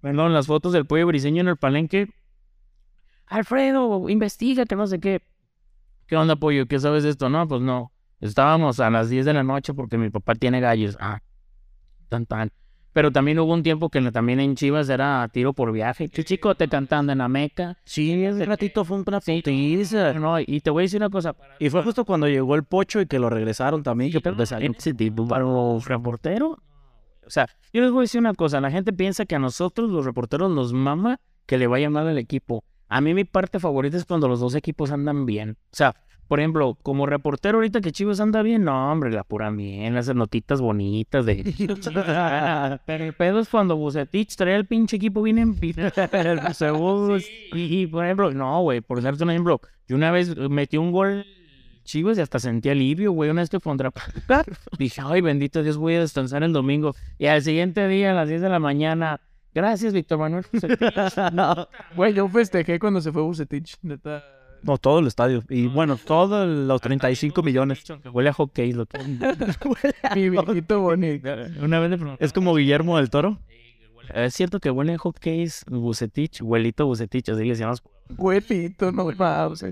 perdón, 0.00 0.32
las 0.32 0.46
fotos 0.46 0.72
del 0.72 0.86
pollo 0.86 1.06
briseño 1.06 1.40
en 1.40 1.48
el 1.48 1.56
palenque, 1.56 2.08
Alfredo, 3.26 4.08
investiga, 4.10 4.66
que 4.66 4.76
no 4.76 4.86
sé 4.86 5.00
qué. 5.00 5.22
¿Qué 6.06 6.16
onda, 6.16 6.36
pollo? 6.36 6.66
¿Qué 6.66 6.78
sabes 6.78 7.02
de 7.02 7.10
esto? 7.10 7.30
No, 7.30 7.48
pues 7.48 7.62
no. 7.62 7.90
Estábamos 8.20 8.78
a 8.78 8.90
las 8.90 9.08
10 9.08 9.24
de 9.24 9.32
la 9.32 9.42
noche 9.42 9.72
porque 9.72 9.96
mi 9.96 10.10
papá 10.10 10.34
tiene 10.34 10.60
gallos. 10.60 10.98
Ah, 11.00 11.22
tan 12.10 12.26
tan. 12.26 12.50
Pero 12.92 13.10
también 13.10 13.38
hubo 13.38 13.52
un 13.52 13.62
tiempo 13.62 13.88
que 13.88 14.00
también 14.12 14.38
en 14.40 14.54
Chivas 14.54 14.88
era 14.88 15.28
tiro 15.32 15.52
por 15.54 15.72
viaje. 15.72 16.08
Chico 16.08 16.54
te 16.54 16.68
cantando 16.68 17.12
en 17.12 17.18
la 17.18 17.28
meca. 17.28 17.78
Sí, 17.84 18.24
ese 18.24 18.44
ratito 18.44 18.84
fue 18.84 18.98
una 18.98 19.20
putiza. 19.20 20.12
No, 20.14 20.38
y 20.38 20.60
te 20.60 20.70
voy 20.70 20.82
a 20.82 20.84
decir 20.84 21.00
una 21.00 21.08
cosa. 21.08 21.34
Y 21.58 21.70
fue 21.70 21.82
justo 21.82 22.04
cuando 22.04 22.28
llegó 22.28 22.54
el 22.54 22.64
pocho 22.64 23.00
y 23.00 23.06
que 23.06 23.18
lo 23.18 23.30
regresaron 23.30 23.82
también. 23.82 24.12
Que 24.12 24.46
salió. 24.46 24.72
ese 24.76 24.92
tipo 24.92 25.26
para 25.26 25.46
un 25.46 25.80
reportero. 25.80 26.58
O 27.24 27.30
sea, 27.30 27.46
yo 27.72 27.80
les 27.80 27.90
voy 27.90 28.00
a 28.00 28.02
decir 28.02 28.20
una 28.20 28.34
cosa. 28.34 28.60
La 28.60 28.70
gente 28.70 28.92
piensa 28.92 29.24
que 29.24 29.36
a 29.36 29.38
nosotros, 29.38 29.90
los 29.90 30.04
reporteros, 30.04 30.50
nos 30.50 30.72
mama 30.72 31.18
que 31.46 31.56
le 31.56 31.66
vaya 31.66 31.88
mal 31.88 32.08
al 32.08 32.18
equipo. 32.18 32.64
A 32.88 33.00
mí 33.00 33.14
mi 33.14 33.24
parte 33.24 33.58
favorita 33.58 33.96
es 33.96 34.04
cuando 34.04 34.28
los 34.28 34.40
dos 34.40 34.54
equipos 34.54 34.90
andan 34.90 35.24
bien. 35.24 35.56
O 35.72 35.76
sea, 35.76 35.96
por 36.32 36.40
ejemplo, 36.40 36.78
como 36.82 37.04
reportero 37.04 37.58
ahorita 37.58 37.82
que 37.82 37.92
Chivas 37.92 38.18
anda 38.18 38.40
bien, 38.40 38.64
no, 38.64 38.90
hombre, 38.90 39.10
la 39.10 39.22
pura 39.22 39.50
bien, 39.50 39.98
hacen 39.98 40.16
notitas 40.16 40.62
bonitas 40.62 41.26
de... 41.26 41.44
Pero 42.86 43.04
el 43.04 43.12
pedo 43.12 43.40
es 43.40 43.50
cuando 43.50 43.76
Bucetich 43.76 44.34
trae 44.34 44.56
el 44.56 44.64
pinche 44.64 44.96
equipo 44.96 45.20
bien 45.20 45.36
en 45.36 45.58
el 45.60 46.40
Bucebus. 46.40 47.26
Y, 47.52 47.82
y, 47.82 47.86
por 47.86 48.06
ejemplo, 48.06 48.30
no, 48.30 48.62
güey, 48.62 48.80
por 48.80 49.02
darte 49.02 49.22
un 49.24 49.30
ejemplo, 49.30 49.60
yo 49.86 49.94
una 49.94 50.10
vez 50.10 50.34
metí 50.34 50.78
un 50.78 50.90
gol 50.90 51.26
Chivas 51.84 52.16
y 52.16 52.22
hasta 52.22 52.38
sentí 52.38 52.70
alivio, 52.70 53.12
güey, 53.12 53.28
una 53.28 53.42
vez 53.42 53.50
que 53.50 53.60
Pachuca. 53.60 54.42
Dije, 54.78 55.02
ay, 55.04 55.20
bendito 55.20 55.62
Dios, 55.62 55.76
voy 55.76 55.96
a 55.96 56.00
descansar 56.00 56.42
el 56.42 56.54
domingo. 56.54 56.94
Y 57.18 57.26
al 57.26 57.42
siguiente 57.42 57.86
día, 57.88 58.12
a 58.12 58.14
las 58.14 58.30
10 58.30 58.40
de 58.40 58.48
la 58.48 58.58
mañana, 58.58 59.20
gracias, 59.52 59.92
Víctor 59.92 60.18
Manuel. 60.18 60.46
Bucetich". 60.50 60.78
Güey, 61.94 62.14
yo 62.14 62.26
festejé 62.26 62.78
cuando 62.78 63.02
se 63.02 63.12
fue 63.12 63.20
Bucetich. 63.20 63.76
Neta. 63.82 64.41
No, 64.62 64.78
todo 64.78 65.00
el 65.00 65.06
estadio. 65.06 65.42
Y 65.48 65.66
bueno, 65.66 65.96
todos 65.96 66.48
los 66.48 66.80
35 66.80 67.42
millones. 67.42 67.82
Que 67.84 68.08
huele 68.08 68.30
a 68.30 68.32
hockey, 68.32 68.72
lo 68.72 68.86
que... 68.86 68.98
Mi 70.14 70.30
viejito 70.30 70.80
bonito. 70.80 71.28
Una 71.60 71.80
vez 71.80 71.90
le 71.90 71.98
pregunté, 71.98 72.24
Es 72.24 72.32
como 72.32 72.54
Guillermo 72.54 72.96
del 72.96 73.10
Toro. 73.10 73.38
¿es 74.14 74.34
cierto 74.34 74.60
que 74.60 74.70
huele 74.70 74.94
a 74.94 74.98
hockey 74.98 75.48
Bucetich? 75.66 76.42
Huelito 76.42 76.86
Bucetich, 76.86 77.28
así 77.28 77.42
le 77.42 77.50
decíamos. 77.50 77.82
Güeyito, 78.10 78.92
no 78.92 79.10
mames. 79.16 79.64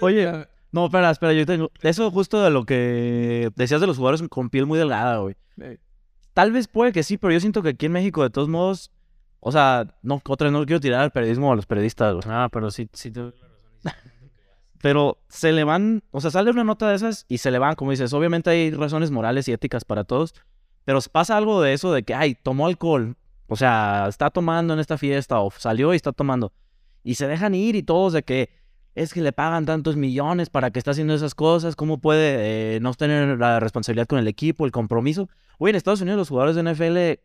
Oye, 0.00 0.46
no, 0.72 0.86
espera, 0.86 1.10
espera, 1.10 1.32
yo 1.32 1.46
tengo. 1.46 1.70
Eso 1.82 2.10
justo 2.10 2.42
de 2.42 2.50
lo 2.50 2.64
que 2.64 3.50
decías 3.54 3.80
de 3.80 3.86
los 3.86 3.96
jugadores 3.96 4.22
con 4.28 4.50
piel 4.50 4.66
muy 4.66 4.78
delgada, 4.78 5.18
güey. 5.18 5.36
Tal 6.32 6.50
vez 6.50 6.66
puede 6.66 6.92
que 6.92 7.02
sí, 7.02 7.16
pero 7.16 7.32
yo 7.32 7.40
siento 7.40 7.62
que 7.62 7.70
aquí 7.70 7.86
en 7.86 7.92
México, 7.92 8.22
de 8.22 8.30
todos 8.30 8.48
modos, 8.48 8.90
o 9.38 9.52
sea, 9.52 9.86
no, 10.02 10.20
otra 10.26 10.46
vez 10.46 10.52
no 10.52 10.66
quiero 10.66 10.80
tirar 10.80 11.02
al 11.02 11.12
periodismo 11.12 11.48
o 11.48 11.52
a 11.52 11.56
los 11.56 11.66
periodistas, 11.66 12.14
güey. 12.14 12.24
Ah, 12.28 12.48
pero 12.50 12.70
sí, 12.70 12.88
sí 12.92 13.10
te... 13.10 13.32
Pero 14.80 15.18
se 15.28 15.52
le 15.52 15.64
van, 15.64 16.02
o 16.10 16.20
sea, 16.20 16.30
sale 16.30 16.50
una 16.50 16.64
nota 16.64 16.88
de 16.88 16.96
esas 16.96 17.24
y 17.28 17.38
se 17.38 17.50
le 17.50 17.58
van, 17.58 17.74
como 17.74 17.90
dices, 17.90 18.12
obviamente 18.12 18.50
hay 18.50 18.70
razones 18.70 19.10
morales 19.10 19.48
y 19.48 19.52
éticas 19.52 19.84
para 19.84 20.04
todos, 20.04 20.34
pero 20.84 21.00
pasa 21.10 21.36
algo 21.36 21.62
de 21.62 21.72
eso 21.72 21.92
de 21.92 22.02
que, 22.02 22.14
ay, 22.14 22.34
tomó 22.34 22.66
alcohol, 22.66 23.16
o 23.46 23.56
sea, 23.56 24.06
está 24.08 24.28
tomando 24.30 24.74
en 24.74 24.80
esta 24.80 24.98
fiesta 24.98 25.40
o 25.40 25.50
salió 25.50 25.94
y 25.94 25.96
está 25.96 26.12
tomando, 26.12 26.52
y 27.02 27.14
se 27.14 27.26
dejan 27.26 27.54
ir 27.54 27.76
y 27.76 27.82
todos 27.82 28.12
de 28.12 28.24
que 28.24 28.50
es 28.94 29.12
que 29.12 29.22
le 29.22 29.32
pagan 29.32 29.66
tantos 29.66 29.96
millones 29.96 30.50
para 30.50 30.70
que 30.70 30.78
está 30.78 30.92
haciendo 30.92 31.14
esas 31.14 31.34
cosas, 31.34 31.76
¿cómo 31.76 31.98
puede 31.98 32.76
eh, 32.76 32.80
no 32.80 32.94
tener 32.94 33.38
la 33.38 33.60
responsabilidad 33.60 34.06
con 34.06 34.18
el 34.18 34.28
equipo, 34.28 34.66
el 34.66 34.72
compromiso? 34.72 35.28
Oye, 35.58 35.70
en 35.70 35.76
Estados 35.76 36.00
Unidos 36.00 36.18
los 36.18 36.28
jugadores 36.28 36.56
de 36.56 36.62
NFL 36.62 37.20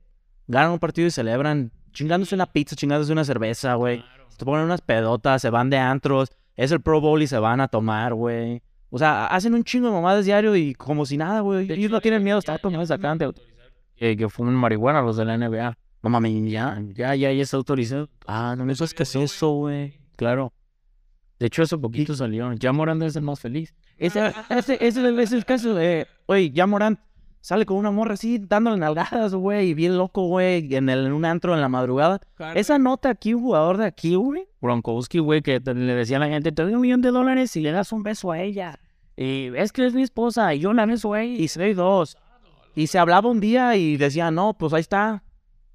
ganan 0.47 0.71
un 0.71 0.79
partido 0.79 1.07
y 1.07 1.11
celebran 1.11 1.71
chingándose 1.91 2.35
una 2.35 2.51
pizza, 2.51 2.75
chingándose 2.75 3.11
una 3.11 3.23
cerveza, 3.23 3.75
güey. 3.75 4.03
Se 4.29 4.45
ponen 4.45 4.65
unas 4.65 4.81
pedotas, 4.81 5.41
se 5.41 5.49
van 5.49 5.69
de 5.69 5.77
antros, 5.77 6.31
es 6.63 6.71
el 6.71 6.81
Pro 6.81 6.99
Bowl 6.99 7.21
y 7.21 7.27
se 7.27 7.39
van 7.39 7.61
a 7.61 7.67
tomar, 7.67 8.13
güey. 8.13 8.61
O 8.89 8.97
sea, 8.97 9.27
hacen 9.27 9.53
un 9.53 9.63
chingo 9.63 9.87
de 9.87 9.93
mamadas 9.93 10.25
diario 10.25 10.55
y 10.55 10.73
como 10.73 11.05
si 11.05 11.15
nada, 11.15 11.39
güey. 11.41 11.71
Ellos 11.71 11.91
no 11.91 12.01
tienen 12.01 12.23
miedo, 12.23 12.39
está 12.39 12.57
tomando 12.57 12.83
esa 12.83 12.95
acaban 12.95 13.17
de 13.17 13.25
autorizar 13.25 13.49
que, 13.95 14.15
que 14.15 14.29
fumen 14.29 14.55
marihuana 14.55 15.01
los 15.01 15.17
de 15.17 15.25
la 15.25 15.37
NBA. 15.37 15.77
No 16.01 16.09
mames, 16.09 16.49
ya. 16.49 16.81
Ya, 16.93 17.15
ya, 17.15 17.31
ya 17.31 17.43
está 17.43 17.57
autorizado. 17.57 18.09
Ah, 18.25 18.55
no 18.57 18.65
me 18.65 18.73
sabes 18.73 18.93
qué 18.93 19.03
es 19.03 19.15
eso, 19.15 19.51
güey. 19.51 19.99
Claro. 20.15 20.53
De 21.37 21.47
hecho, 21.47 21.63
hace 21.63 21.77
poquito 21.77 22.13
salió. 22.15 22.51
Ya 22.53 22.71
Morán 22.71 23.01
es 23.03 23.15
el 23.15 23.23
más 23.23 23.39
feliz. 23.39 23.73
Ese, 23.97 24.33
ese, 24.49 24.77
ese 24.85 25.21
es 25.21 25.31
el 25.33 25.45
caso 25.45 25.73
de... 25.73 26.07
Oye, 26.25 26.51
ya 26.51 26.65
Morán 26.65 26.99
sale 27.41 27.65
con 27.65 27.77
una 27.77 27.91
morra 27.91 28.13
así, 28.15 28.37
dándole 28.39 28.77
nalgadas, 28.77 29.33
güey, 29.33 29.73
bien 29.73 29.97
loco, 29.97 30.27
güey, 30.27 30.73
en, 30.75 30.89
el, 30.89 31.07
en 31.07 31.13
un 31.13 31.25
antro 31.25 31.53
en 31.55 31.61
la 31.61 31.69
madrugada. 31.69 32.19
Esa 32.55 32.77
nota 32.79 33.09
aquí, 33.09 33.33
un 33.33 33.41
jugador 33.43 33.77
de 33.77 33.85
aquí, 33.85 34.15
güey. 34.15 34.47
Gronkowski, 34.61 35.19
güey, 35.19 35.41
que 35.41 35.59
te- 35.59 35.73
le 35.73 35.93
decía 35.95 36.17
a 36.17 36.19
la 36.19 36.27
gente, 36.27 36.51
te 36.51 36.63
doy 36.63 36.73
un 36.73 36.81
millón 36.81 37.01
de 37.01 37.11
dólares 37.11 37.55
y 37.55 37.61
le 37.61 37.71
das 37.71 37.91
un 37.91 38.03
beso 38.03 38.31
a 38.31 38.39
ella. 38.41 38.79
Y 39.15 39.51
es 39.55 39.71
que 39.71 39.85
es 39.85 39.93
mi 39.93 40.01
esposa 40.03 40.53
y 40.53 40.59
yo 40.59 40.71
la 40.73 40.85
beso 40.85 41.13
a 41.13 41.21
ella 41.23 41.41
y 41.43 41.47
se 41.47 41.59
doy 41.61 41.73
dos. 41.73 42.17
Y 42.75 42.87
se 42.87 42.99
hablaba 42.99 43.29
un 43.29 43.39
día 43.39 43.75
y 43.75 43.97
decía, 43.97 44.31
no, 44.31 44.53
pues 44.53 44.73
ahí 44.73 44.81
está. 44.81 45.23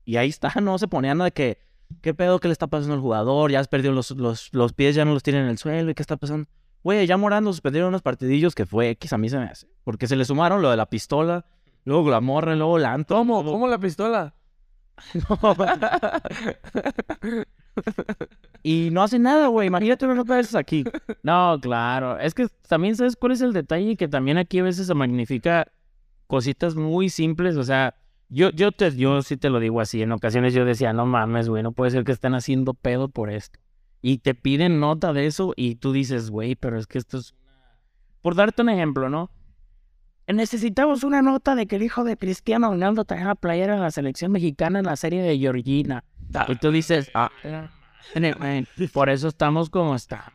Y 0.04 0.16
ahí 0.16 0.28
está, 0.28 0.52
no 0.62 0.78
se 0.78 0.88
ponía 0.88 1.14
nada 1.14 1.26
de 1.26 1.32
que, 1.32 1.58
¿qué 2.00 2.14
pedo 2.14 2.38
que 2.40 2.48
le 2.48 2.52
está 2.52 2.66
pasando 2.66 2.94
al 2.94 3.00
jugador? 3.00 3.50
Ya 3.50 3.60
has 3.60 3.68
perdido 3.68 3.92
los, 3.92 4.10
los, 4.12 4.48
los 4.52 4.72
pies, 4.72 4.94
ya 4.94 5.04
no 5.04 5.12
los 5.12 5.22
tiene 5.22 5.40
en 5.40 5.46
el 5.46 5.58
suelo, 5.58 5.90
¿y 5.90 5.94
qué 5.94 6.02
está 6.02 6.16
pasando? 6.16 6.48
Güey, 6.84 7.06
ya 7.06 7.16
Morán 7.16 7.44
nos 7.44 7.56
suspendieron 7.56 7.88
unos 7.88 8.02
partidillos 8.02 8.54
que 8.54 8.66
fue 8.66 8.90
X, 8.90 9.14
a 9.14 9.18
mí 9.18 9.30
se 9.30 9.38
me 9.38 9.46
hace. 9.46 9.66
Porque 9.84 10.06
se 10.06 10.16
le 10.16 10.26
sumaron 10.26 10.60
lo 10.60 10.70
de 10.70 10.76
la 10.76 10.86
pistola, 10.86 11.46
luego 11.84 12.10
la 12.10 12.20
morra, 12.20 12.54
luego 12.54 12.78
la 12.78 12.92
antro. 12.92 13.16
¿Cómo? 13.16 13.42
¿Cómo 13.42 13.66
la 13.66 13.78
pistola? 13.78 14.34
Y 18.62 18.88
no 18.92 19.02
hace 19.02 19.18
nada, 19.18 19.48
güey. 19.48 19.66
Imagínate 19.66 20.06
una 20.06 20.14
nota 20.14 20.36
de 20.36 20.40
esas 20.40 20.54
aquí. 20.54 20.84
No, 21.22 21.58
claro. 21.60 22.18
Es 22.18 22.32
que 22.32 22.46
también 22.66 22.96
sabes 22.96 23.14
cuál 23.14 23.32
es 23.32 23.42
el 23.42 23.52
detalle 23.52 23.96
que 23.96 24.08
también 24.08 24.38
aquí 24.38 24.60
a 24.60 24.62
veces 24.62 24.86
se 24.86 24.94
magnifica 24.94 25.70
cositas 26.26 26.74
muy 26.74 27.10
simples. 27.10 27.56
O 27.56 27.64
sea, 27.64 27.94
yo, 28.30 28.50
yo 28.52 28.72
te, 28.72 28.96
yo 28.96 29.20
sí 29.20 29.36
te 29.36 29.50
lo 29.50 29.60
digo 29.60 29.82
así. 29.82 30.00
En 30.00 30.12
ocasiones 30.12 30.54
yo 30.54 30.64
decía, 30.64 30.94
no 30.94 31.04
mames, 31.04 31.48
güey, 31.48 31.62
no 31.62 31.72
puede 31.72 31.90
ser 31.90 32.04
que 32.04 32.12
estén 32.12 32.34
haciendo 32.34 32.72
pedo 32.72 33.08
por 33.08 33.30
esto. 33.30 33.58
Y 34.06 34.18
te 34.18 34.34
piden 34.34 34.80
nota 34.80 35.14
de 35.14 35.24
eso 35.24 35.54
y 35.56 35.76
tú 35.76 35.92
dices, 35.92 36.28
güey, 36.30 36.56
pero 36.56 36.78
es 36.78 36.86
que 36.86 36.98
esto 36.98 37.16
es. 37.16 37.34
Por 38.20 38.34
darte 38.34 38.60
un 38.60 38.68
ejemplo, 38.68 39.08
¿no? 39.08 39.30
Necesitamos 40.26 41.04
una 41.04 41.22
nota 41.22 41.54
de 41.54 41.66
que 41.66 41.76
el 41.76 41.82
hijo 41.84 42.04
de 42.04 42.18
Cristiano 42.18 42.68
Ronaldo 42.70 43.06
trae 43.06 43.24
la 43.24 43.34
playera 43.34 43.74
de 43.76 43.80
la 43.80 43.90
selección 43.90 44.30
mexicana 44.32 44.78
en 44.80 44.84
la 44.84 44.96
serie 44.96 45.22
de 45.22 45.38
Georgina. 45.38 46.04
Y 46.48 46.56
tú 46.56 46.70
dices, 46.70 47.10
ah, 47.14 47.30
Por 48.92 49.08
eso 49.08 49.28
estamos 49.28 49.70
como 49.70 49.98
saca- 49.98 50.32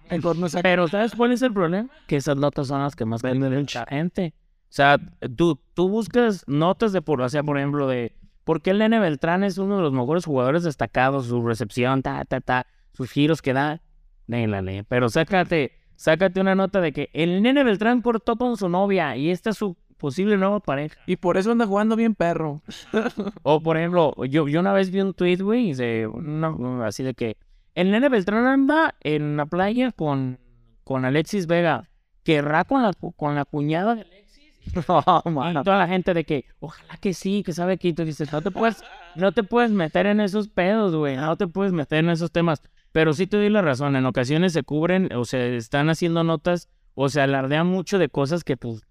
Pero 0.64 0.88
¿sabes 0.88 1.14
cuál 1.16 1.32
es 1.32 1.42
el 1.44 1.54
problema? 1.54 1.90
Que 2.08 2.16
esas 2.16 2.38
notas 2.38 2.68
son 2.68 2.82
las 2.82 2.96
que 2.96 3.06
más 3.06 3.22
venden 3.22 3.54
mucha 3.54 3.86
gente. 3.88 4.34
O 4.64 4.72
sea, 4.72 4.98
tú, 5.36 5.60
tú 5.76 5.90
buscas 5.90 6.44
notas 6.48 6.92
de 6.92 7.04
por, 7.04 7.22
o 7.22 7.30
sea, 7.30 7.44
por 7.44 7.58
ejemplo, 7.60 7.88
de 7.88 8.16
por 8.44 8.64
qué 8.64 8.72
el 8.72 8.80
Nene 8.80 9.00
Beltrán 9.00 9.44
es 9.44 9.60
uno 9.60 9.76
de 9.78 9.84
los 9.84 9.94
mejores 9.94 10.26
jugadores 10.26 10.64
destacados, 10.64 11.28
su 11.28 11.46
recepción, 11.46 12.02
ta, 12.02 12.26
ta, 12.26 12.42
ta, 12.42 12.66
sus 12.94 13.10
giros 13.12 13.42
que 13.42 13.54
da, 13.54 13.82
léelale. 14.28 14.84
Pero 14.86 15.10
sácate, 15.10 15.74
sácate 15.96 16.40
una 16.42 16.56
nota 16.56 16.82
de 16.82 16.92
que 16.92 17.10
el 17.14 17.42
Nene 17.42 17.64
Beltrán 17.64 18.02
cortó 18.02 18.36
con 18.36 18.58
su 18.58 18.70
novia 18.70 19.16
y 19.16 19.30
esta 19.32 19.52
es 19.52 19.58
su 19.58 19.76
posible 19.98 20.38
nueva 20.38 20.60
pareja. 20.62 20.98
Y 21.06 21.18
por 21.18 21.38
eso 21.38 21.52
anda 21.52 21.66
jugando 21.66 21.96
bien 21.96 22.16
perro. 22.16 22.62
O 23.44 23.62
por 23.62 23.78
ejemplo, 23.78 24.14
yo, 24.26 24.48
yo 24.48 24.60
una 24.60 24.74
vez 24.74 24.92
vi 24.92 25.02
un 25.02 25.14
tweet, 25.14 25.38
güey, 25.38 25.74
una- 26.06 26.86
así 26.86 27.04
de 27.04 27.14
que 27.14 27.38
el 27.76 27.92
nene 27.92 28.10
Beltrán 28.10 28.46
anda 28.46 28.96
en 29.02 29.38
la 29.38 29.46
playa 29.46 29.92
con, 29.92 30.40
con 30.84 31.06
Alexis 31.06 31.48
Vega. 31.48 31.90
Querrá 32.24 32.64
con 32.66 32.82
la, 32.84 32.92
con 33.16 33.36
la 33.36 33.46
cuñada 33.46 33.96
de 33.96 34.02
Alexis. 34.02 34.30
Y 34.70 35.64
toda 35.64 35.78
la 35.80 35.88
gente 35.88 36.14
de 36.14 36.24
que, 36.26 36.46
ojalá 36.60 36.98
que 36.98 37.14
sí, 37.14 37.42
que 37.44 37.54
sabe 37.54 37.78
que 37.78 37.92
tú 37.94 38.04
dices, 38.06 38.32
no 38.32 38.42
te 38.42 38.52
puedes, 38.52 38.84
no 39.16 39.32
te 39.32 39.42
puedes 39.44 39.72
meter 39.72 40.06
en 40.06 40.20
esos 40.20 40.48
pedos, 40.48 40.96
güey. 40.96 41.16
No 41.16 41.36
te 41.38 41.48
puedes 41.48 41.74
meter 41.74 42.00
en 42.04 42.10
esos 42.12 42.32
temas. 42.32 42.62
Pero 42.92 43.14
sí 43.14 43.28
te 43.28 43.38
doy 43.38 43.50
la 43.50 43.62
razón, 43.62 43.96
en 43.96 44.06
ocasiones 44.06 44.54
se 44.54 44.64
cubren 44.64 45.14
o 45.14 45.26
se 45.26 45.56
están 45.56 45.90
haciendo 45.90 46.24
notas 46.24 46.70
o 46.96 47.08
se 47.10 47.22
alardean 47.22 47.68
mucho 47.68 48.00
de 48.00 48.10
cosas 48.10 48.44
que, 48.44 48.58
pues, 48.58 48.82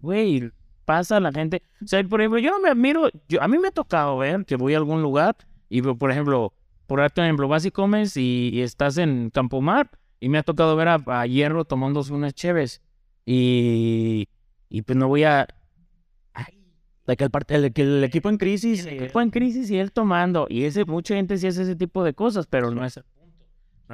güey, 0.00 0.50
pasa 0.84 1.18
a 1.18 1.20
la 1.20 1.32
gente. 1.32 1.62
O 1.82 1.86
sea, 1.86 2.02
por 2.04 2.20
ejemplo, 2.20 2.38
yo 2.38 2.50
no 2.50 2.60
me 2.60 2.70
admiro, 2.70 3.10
yo, 3.28 3.42
a 3.42 3.48
mí 3.48 3.58
me 3.58 3.68
ha 3.68 3.72
tocado 3.72 4.16
ver 4.18 4.44
que 4.44 4.56
voy 4.56 4.74
a 4.74 4.78
algún 4.78 5.02
lugar 5.02 5.36
y, 5.68 5.82
por 5.82 6.10
ejemplo, 6.10 6.52
por 6.86 7.00
ejemplo, 7.00 7.48
vas 7.48 7.64
y 7.64 7.70
comes 7.70 8.16
y, 8.16 8.60
estás 8.62 8.98
en 8.98 9.30
Campomar 9.30 9.90
y 10.20 10.28
me 10.28 10.38
ha 10.38 10.42
tocado 10.42 10.76
ver 10.76 10.88
a, 10.88 11.26
Hierro 11.26 11.64
tomándose 11.64 12.12
unas 12.12 12.34
cheves 12.34 12.82
y, 13.26 14.28
y 14.68 14.82
pues 14.82 14.96
no 14.96 15.08
voy 15.08 15.24
a... 15.24 15.46
De 17.06 17.18
que 17.18 17.24
el, 17.24 17.64
el- 17.64 17.72
el 17.76 18.04
equipo 18.04 18.30
en 18.30 18.38
crisis. 18.38 18.86
El 18.86 18.94
equipo 19.02 19.20
en 19.20 19.28
crisis 19.28 19.70
y 19.70 19.78
él 19.78 19.92
tomando 19.92 20.46
y 20.48 20.64
ese 20.64 20.86
mucha 20.86 21.14
gente 21.14 21.36
sí 21.36 21.46
hace 21.46 21.62
ese 21.62 21.76
tipo 21.76 22.02
de 22.02 22.14
cosas, 22.14 22.46
pero 22.46 22.70
no 22.70 22.82
es. 22.82 22.98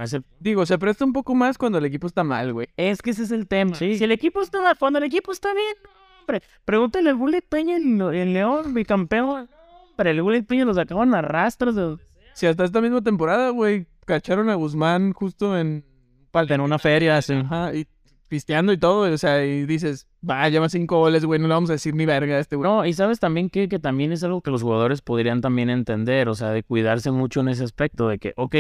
No 0.01 0.05
es 0.05 0.15
el 0.15 0.25
Digo, 0.39 0.65
se 0.65 0.79
presta 0.79 1.05
un 1.05 1.13
poco 1.13 1.35
más 1.35 1.59
cuando 1.59 1.77
el 1.77 1.85
equipo 1.85 2.07
está 2.07 2.25
mal, 2.25 2.55
güey. 2.55 2.69
Es 2.79 3.03
que 3.03 3.11
ese 3.11 3.23
es 3.25 3.31
el 3.33 3.47
tema. 3.47 3.75
Sí. 3.75 3.99
Si 3.99 4.05
el 4.05 4.13
equipo 4.13 4.41
está 4.41 4.63
mal, 4.63 4.75
cuando 4.79 4.99
el 4.99 5.05
equipo 5.05 5.31
está 5.31 5.53
bien, 5.53 5.75
hombre. 6.21 6.43
Pregúntale 6.65 7.11
al 7.11 7.17
Bullet 7.17 7.43
Peña 7.43 7.77
en, 7.77 8.01
en 8.01 8.33
León, 8.33 8.73
bicampeón. 8.73 9.51
No, 9.51 9.91
hombre, 9.91 10.13
el 10.13 10.23
Bullet 10.23 10.43
Peña 10.45 10.65
lo 10.65 10.73
sacaban 10.73 11.15
a 11.15 11.21
rastros 11.21 11.75
de. 11.75 11.99
Si 12.33 12.47
hasta 12.47 12.65
esta 12.65 12.81
misma 12.81 13.03
temporada, 13.03 13.51
güey, 13.51 13.89
cacharon 14.07 14.49
a 14.49 14.55
Guzmán 14.55 15.13
justo 15.13 15.59
en... 15.59 15.85
En 16.33 16.61
una 16.63 16.79
feria, 16.79 17.21
sí. 17.21 17.35
Ajá, 17.35 17.75
y 17.75 17.87
pisteando 18.29 18.73
y 18.73 18.79
todo, 18.79 19.13
o 19.13 19.19
sea, 19.19 19.45
y 19.45 19.67
dices, 19.67 20.07
va, 20.27 20.49
lleva 20.49 20.71
cinco 20.71 20.99
goles, 20.99 21.27
güey, 21.27 21.39
no 21.41 21.49
le 21.49 21.53
vamos 21.53 21.69
a 21.69 21.75
decir 21.75 21.95
ni 21.95 22.07
verga 22.07 22.37
a 22.37 22.39
este 22.39 22.57
güey. 22.57 22.71
No, 22.71 22.87
y 22.87 22.95
sabes 22.95 23.21
también 23.21 23.51
que, 23.51 23.69
que 23.69 23.79
también 23.79 24.13
es 24.13 24.25
algo 24.25 24.41
que 24.41 24.51
los 24.51 24.63
jugadores 24.63 25.03
podrían 25.03 25.43
también 25.43 25.69
entender, 25.69 26.31
o 26.31 26.35
sea, 26.35 26.53
de 26.53 26.63
cuidarse 26.63 27.11
mucho 27.11 27.41
en 27.41 27.49
ese 27.49 27.65
aspecto, 27.65 28.09
de 28.09 28.19
que, 28.19 28.33
ok, 28.37 28.55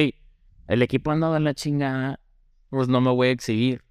el 0.71 0.83
equipo 0.83 1.11
anda 1.11 1.33
de 1.33 1.41
la 1.41 1.53
chingada, 1.53 2.21
pues 2.69 2.89
no 2.89 3.01
me 3.01 3.11
voy 3.11 3.29
a 3.29 3.31
exhibir. 3.33 3.83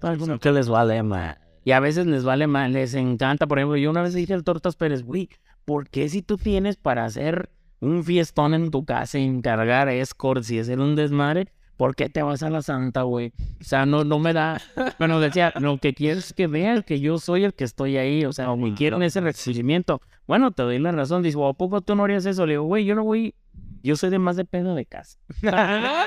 Algunos 0.00 0.40
que 0.40 0.50
les 0.50 0.68
vale, 0.68 1.02
man. 1.02 1.36
Y 1.64 1.72
a 1.72 1.80
veces 1.80 2.06
les 2.06 2.24
vale 2.24 2.46
mal, 2.46 2.72
les 2.72 2.94
encanta. 2.94 3.46
Por 3.46 3.58
ejemplo, 3.58 3.76
yo 3.76 3.90
una 3.90 4.00
vez 4.00 4.14
dije 4.14 4.32
al 4.32 4.42
Tortas 4.42 4.74
Pérez, 4.74 5.02
güey, 5.02 5.28
¿por 5.66 5.90
qué 5.90 6.08
si 6.08 6.22
tú 6.22 6.38
tienes 6.38 6.76
para 6.76 7.04
hacer 7.04 7.50
un 7.80 8.04
fiestón 8.04 8.54
en 8.54 8.70
tu 8.70 8.86
casa, 8.86 9.18
encargar 9.18 9.90
escorts 9.90 10.50
y 10.50 10.58
hacer 10.58 10.80
un 10.80 10.96
desmadre, 10.96 11.48
¿por 11.76 11.94
qué 11.94 12.08
te 12.08 12.22
vas 12.22 12.42
a 12.42 12.48
la 12.48 12.62
santa, 12.62 13.02
güey? 13.02 13.34
O 13.60 13.64
sea, 13.64 13.84
no, 13.84 14.02
no 14.02 14.18
me 14.18 14.32
da. 14.32 14.62
Bueno, 14.98 15.20
decía, 15.20 15.52
lo 15.60 15.76
que 15.76 15.92
quiero 15.92 16.20
es 16.20 16.32
que 16.32 16.46
vean 16.46 16.84
que 16.84 17.00
yo 17.00 17.18
soy 17.18 17.44
el 17.44 17.52
que 17.52 17.64
estoy 17.64 17.98
ahí, 17.98 18.24
o 18.24 18.32
sea, 18.32 18.56
me 18.56 18.72
quieren 18.72 19.02
ese 19.02 19.20
recibimiento. 19.20 20.00
Bueno, 20.26 20.52
te 20.52 20.62
doy 20.62 20.78
la 20.78 20.92
razón. 20.92 21.22
Dice, 21.22 21.38
¿a 21.42 21.52
poco 21.52 21.82
tú 21.82 21.94
no 21.94 22.04
harías 22.04 22.24
eso? 22.24 22.46
Le 22.46 22.54
digo, 22.54 22.64
güey, 22.64 22.86
yo 22.86 22.94
no 22.94 23.04
voy. 23.04 23.34
Yo 23.82 23.96
soy 23.96 24.10
de 24.10 24.18
más 24.18 24.36
de 24.36 24.44
pedo 24.44 24.74
de 24.74 24.86
casa. 24.86 25.18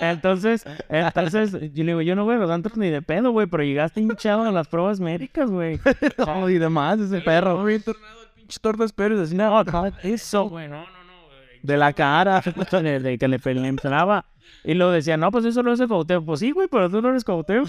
Entonces, 0.00 0.64
entonces, 0.88 1.52
yo 1.52 1.84
le 1.84 1.92
digo, 1.92 2.02
yo 2.02 2.16
no 2.16 2.24
voy 2.24 2.34
a 2.34 2.38
los 2.38 2.50
antros 2.50 2.76
ni 2.76 2.90
de 2.90 3.02
pedo, 3.02 3.30
güey, 3.30 3.46
pero 3.46 3.62
llegaste 3.62 4.00
hinchado 4.00 4.42
a 4.42 4.50
las 4.50 4.66
pruebas 4.66 4.98
médicas, 4.98 5.48
güey. 5.48 5.78
No, 6.18 6.50
y 6.50 6.58
demás, 6.58 6.98
ese 6.98 7.20
perro. 7.20 7.58
No, 7.58 7.64
bien 7.64 7.82
tornado 7.82 8.22
el 8.24 8.28
pinche 8.34 8.58
Tortas 8.60 8.92
Pérez, 8.92 9.20
así, 9.20 9.36
No, 9.36 9.62
eso, 10.02 10.48
güey, 10.48 10.68
no, 10.68 10.78
no, 10.80 10.82
no, 10.82 11.26
güey. 11.26 11.60
De 11.62 11.76
la 11.76 11.92
cara. 11.92 12.40
De, 12.72 13.16
que 13.16 13.28
le, 13.28 13.68
entraba. 13.68 14.24
Y 14.64 14.74
luego 14.74 14.90
decía, 14.90 15.16
no, 15.16 15.30
pues 15.30 15.44
eso 15.44 15.62
lo 15.62 15.70
hace 15.70 15.86
Cuauhtémoc. 15.86 16.26
Pues 16.26 16.40
sí, 16.40 16.50
güey, 16.50 16.66
pero 16.66 16.90
tú 16.90 17.00
no 17.00 17.10
eres 17.10 17.22
Cuauhtémoc. 17.22 17.68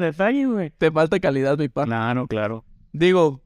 Detalle, 0.00 0.46
güey. 0.46 0.70
te 0.70 0.90
falta 0.90 1.20
calidad, 1.20 1.58
mi 1.58 1.68
pa. 1.68 1.84
Claro, 1.84 2.26
claro. 2.26 2.64
Digo, 2.94 3.42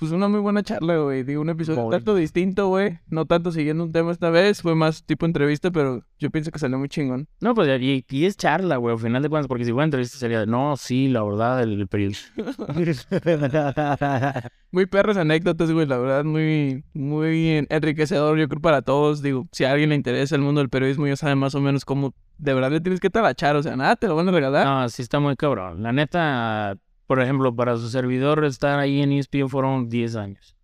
pues 0.00 0.12
una 0.12 0.28
muy 0.28 0.40
buena 0.40 0.62
charla, 0.62 0.96
güey. 0.96 1.22
Digo, 1.24 1.42
un 1.42 1.50
episodio 1.50 1.88
tanto 1.90 2.14
distinto, 2.14 2.68
güey. 2.68 2.98
No 3.08 3.26
tanto 3.26 3.52
siguiendo 3.52 3.84
un 3.84 3.92
tema 3.92 4.12
esta 4.12 4.30
vez, 4.30 4.62
fue 4.62 4.74
más 4.74 5.04
tipo 5.04 5.26
entrevista, 5.26 5.70
pero 5.70 6.02
yo 6.18 6.30
pienso 6.30 6.50
que 6.50 6.58
salió 6.58 6.78
muy 6.78 6.88
chingón. 6.88 7.28
No, 7.40 7.54
pues 7.54 7.68
y, 7.80 8.04
y 8.08 8.24
es 8.24 8.36
charla, 8.38 8.76
güey, 8.78 8.94
al 8.94 9.00
final 9.00 9.22
de 9.22 9.28
cuentas, 9.28 9.46
porque 9.46 9.66
si 9.66 9.72
fuera 9.72 9.84
entrevista 9.84 10.16
sería, 10.16 10.46
no, 10.46 10.74
sí, 10.76 11.08
la 11.08 11.22
verdad, 11.22 11.62
el, 11.62 11.80
el 11.80 11.86
periodista. 11.86 12.32
Muy 14.72 14.86
perras 14.86 15.16
anécdotas, 15.16 15.70
güey, 15.72 15.86
la 15.86 15.98
verdad, 15.98 16.24
muy, 16.24 16.84
muy 16.94 17.48
en- 17.48 17.66
enriquecedor, 17.70 18.38
yo 18.38 18.48
creo, 18.48 18.60
para 18.60 18.82
todos. 18.82 19.22
Digo, 19.22 19.48
si 19.52 19.64
a 19.64 19.72
alguien 19.72 19.90
le 19.90 19.96
interesa 19.96 20.36
el 20.36 20.42
mundo 20.42 20.60
del 20.60 20.70
periodismo, 20.70 21.06
ya 21.06 21.16
sabe 21.16 21.34
más 21.34 21.54
o 21.54 21.60
menos 21.60 21.84
cómo 21.84 22.14
de 22.38 22.54
verdad 22.54 22.70
le 22.70 22.80
tienes 22.80 23.00
que 23.00 23.10
talachar, 23.10 23.56
o 23.56 23.62
sea, 23.62 23.76
nada, 23.76 23.96
te 23.96 24.06
lo 24.06 24.16
van 24.16 24.28
a 24.28 24.32
regalar. 24.32 24.66
No, 24.66 24.88
sí 24.88 25.02
está 25.02 25.18
muy 25.20 25.36
cabrón. 25.36 25.82
La 25.82 25.92
neta, 25.92 26.76
por 27.10 27.20
ejemplo, 27.20 27.52
para 27.52 27.76
su 27.76 27.88
servidor 27.88 28.44
estar 28.44 28.78
ahí 28.78 29.02
en 29.02 29.10
ESPN 29.10 29.48
fueron 29.48 29.88
10 29.88 30.14
años. 30.14 30.56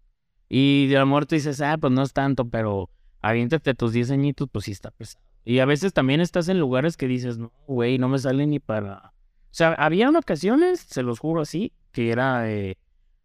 Y 0.48 0.86
de 0.86 0.94
la 0.94 1.04
muerte 1.04 1.34
dices, 1.34 1.60
ah, 1.60 1.76
pues 1.76 1.92
no 1.92 2.04
es 2.04 2.12
tanto, 2.12 2.48
pero 2.48 2.88
aviéntate 3.20 3.74
tus 3.74 3.92
10 3.92 4.12
añitos, 4.12 4.48
pues 4.52 4.66
sí 4.66 4.70
está 4.70 4.92
pesado. 4.92 5.24
Y 5.44 5.58
a 5.58 5.64
veces 5.64 5.92
también 5.92 6.20
estás 6.20 6.48
en 6.48 6.60
lugares 6.60 6.96
que 6.96 7.08
dices, 7.08 7.36
no, 7.36 7.50
güey, 7.66 7.98
no 7.98 8.08
me 8.08 8.20
sale 8.20 8.46
ni 8.46 8.60
para... 8.60 9.08
O 9.08 9.50
sea, 9.50 9.72
había 9.72 10.08
ocasiones, 10.08 10.78
se 10.88 11.02
los 11.02 11.18
juro 11.18 11.40
así, 11.40 11.72
que 11.90 12.12
era, 12.12 12.48
eh, 12.48 12.78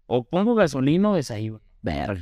o 0.07 0.23
pongo 0.23 0.55
gasolina 0.55 1.11
o 1.11 1.13
desayuno. 1.13 1.61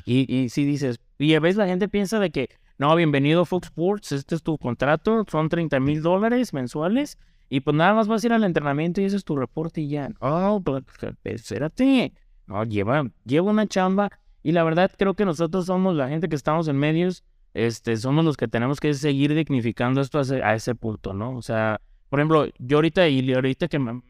Y, 0.04 0.30
y 0.30 0.50
si 0.50 0.66
dices, 0.66 1.00
y 1.18 1.34
a 1.34 1.40
veces 1.40 1.56
la 1.56 1.68
gente 1.68 1.88
piensa 1.88 2.20
de 2.20 2.30
que, 2.30 2.50
no, 2.78 2.94
bienvenido 2.98 3.46
Fox 3.46 3.68
Sports, 3.68 4.12
este 4.12 4.36
es 4.36 4.44
tu 4.44 4.58
contrato, 4.58 5.26
son 5.32 5.48
30 5.48 5.80
mil 5.80 6.02
dólares 6.02 6.54
mensuales, 6.54 7.18
y 7.50 7.62
pues 7.62 7.76
nada 7.76 7.94
más 7.94 8.08
vas 8.08 8.24
a 8.24 8.28
ir 8.28 8.34
al 8.34 8.44
entrenamiento 8.44 9.02
y 9.02 9.06
ese 9.06 9.16
es 9.18 9.24
tu 9.26 9.36
reporte 9.36 9.82
y 9.82 9.90
ya. 9.90 10.10
Oh, 10.20 10.62
pues, 10.64 10.84
espérate. 11.24 12.14
No, 12.48 12.64
lleva, 12.64 13.04
lleva 13.26 13.52
una 13.52 13.68
chamba, 13.68 14.10
y 14.42 14.52
la 14.54 14.64
verdad 14.64 14.92
creo 14.98 15.14
que 15.16 15.26
nosotros 15.26 15.66
somos 15.66 15.96
la 15.96 16.10
gente 16.10 16.30
que 16.30 16.36
estamos 16.36 16.68
en 16.68 16.78
medios, 16.78 17.24
este, 17.54 17.98
somos 17.98 18.24
los 18.26 18.38
que 18.38 18.48
tenemos 18.48 18.80
que 18.80 18.94
seguir 18.94 19.34
dignificando 19.36 20.02
esto 20.02 20.20
a 20.20 20.22
ese, 20.22 20.42
a 20.44 20.56
ese 20.56 20.76
punto, 20.76 21.14
¿no? 21.14 21.36
O 21.36 21.42
sea, 21.42 21.82
por 22.10 22.20
ejemplo, 22.20 22.46
yo 22.58 22.78
ahorita, 22.78 23.08
y 23.08 23.34
ahorita 23.34 23.68
que 23.68 23.80
me- 23.80 24.02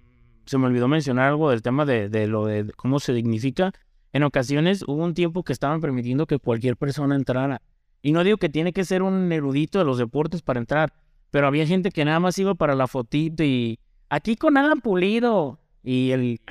se 0.46 0.58
me 0.58 0.68
olvidó 0.68 0.88
mencionar 0.88 1.30
algo 1.30 1.50
del 1.50 1.62
tema 1.62 1.86
de, 1.86 2.10
de 2.10 2.28
lo 2.28 2.46
de 2.46 2.72
cómo 2.76 3.00
se 3.00 3.14
dignifica, 3.14 3.72
en 4.14 4.24
ocasiones 4.24 4.84
hubo 4.88 5.04
un 5.04 5.14
tiempo 5.14 5.44
que 5.44 5.54
estaban 5.54 5.82
permitiendo 5.82 6.26
que 6.26 6.40
cualquier 6.40 6.78
persona 6.78 7.16
entrara. 7.16 7.62
Y 8.02 8.12
no 8.14 8.24
digo 8.24 8.38
que 8.38 8.50
tiene 8.50 8.72
que 8.74 8.86
ser 8.86 9.02
un 9.04 9.32
erudito 9.32 9.80
de 9.80 9.86
los 9.86 9.98
deportes 9.98 10.42
para 10.42 10.60
entrar, 10.60 10.94
pero 11.32 11.48
había 11.48 11.66
gente 11.66 11.92
que 11.92 12.06
nada 12.06 12.20
más 12.20 12.38
iba 12.40 12.56
para 12.56 12.76
la 12.76 12.88
fotito 12.88 13.44
y 13.44 13.80
aquí 14.10 14.36
con 14.36 14.58
Alan 14.58 14.82
Pulido. 14.82 15.60
Y 15.82 16.12
el, 16.12 16.42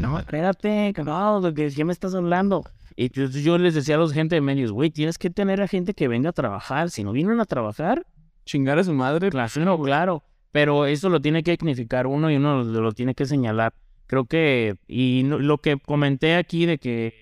no, 0.00 0.18
espérate, 0.18 0.94
no, 1.04 1.40
¿de 1.42 1.52
qué 1.54 1.70
qué 1.74 1.84
me 1.84 1.92
estás 1.92 2.14
hablando? 2.14 2.64
Y 2.96 3.10
yo, 3.10 3.26
yo 3.26 3.58
les 3.58 3.74
decía 3.74 3.96
a 3.96 3.98
los 3.98 4.12
gente 4.12 4.34
de 4.34 4.40
medios, 4.40 4.72
güey, 4.72 4.90
tienes 4.90 5.18
que 5.18 5.30
tener 5.30 5.60
a 5.60 5.68
gente 5.68 5.94
que 5.94 6.08
venga 6.08 6.30
a 6.30 6.32
trabajar. 6.32 6.90
Si 6.90 7.04
no 7.04 7.12
vienen 7.12 7.40
a 7.40 7.44
trabajar, 7.44 8.06
Chingar 8.44 8.78
a 8.78 8.84
su 8.84 8.92
madre. 8.92 9.30
Claro, 9.30 9.80
claro. 9.80 10.22
Pero 10.50 10.86
eso 10.86 11.08
lo 11.08 11.20
tiene 11.20 11.42
que 11.42 11.52
dignificar 11.52 12.06
uno 12.06 12.30
y 12.30 12.36
uno 12.36 12.62
lo, 12.64 12.80
lo 12.80 12.92
tiene 12.92 13.14
que 13.14 13.24
señalar. 13.24 13.72
Creo 14.06 14.24
que, 14.24 14.76
y 14.88 15.22
no- 15.24 15.38
lo 15.38 15.58
que 15.58 15.78
comenté 15.78 16.34
aquí 16.34 16.66
de 16.66 16.78
que 16.78 17.14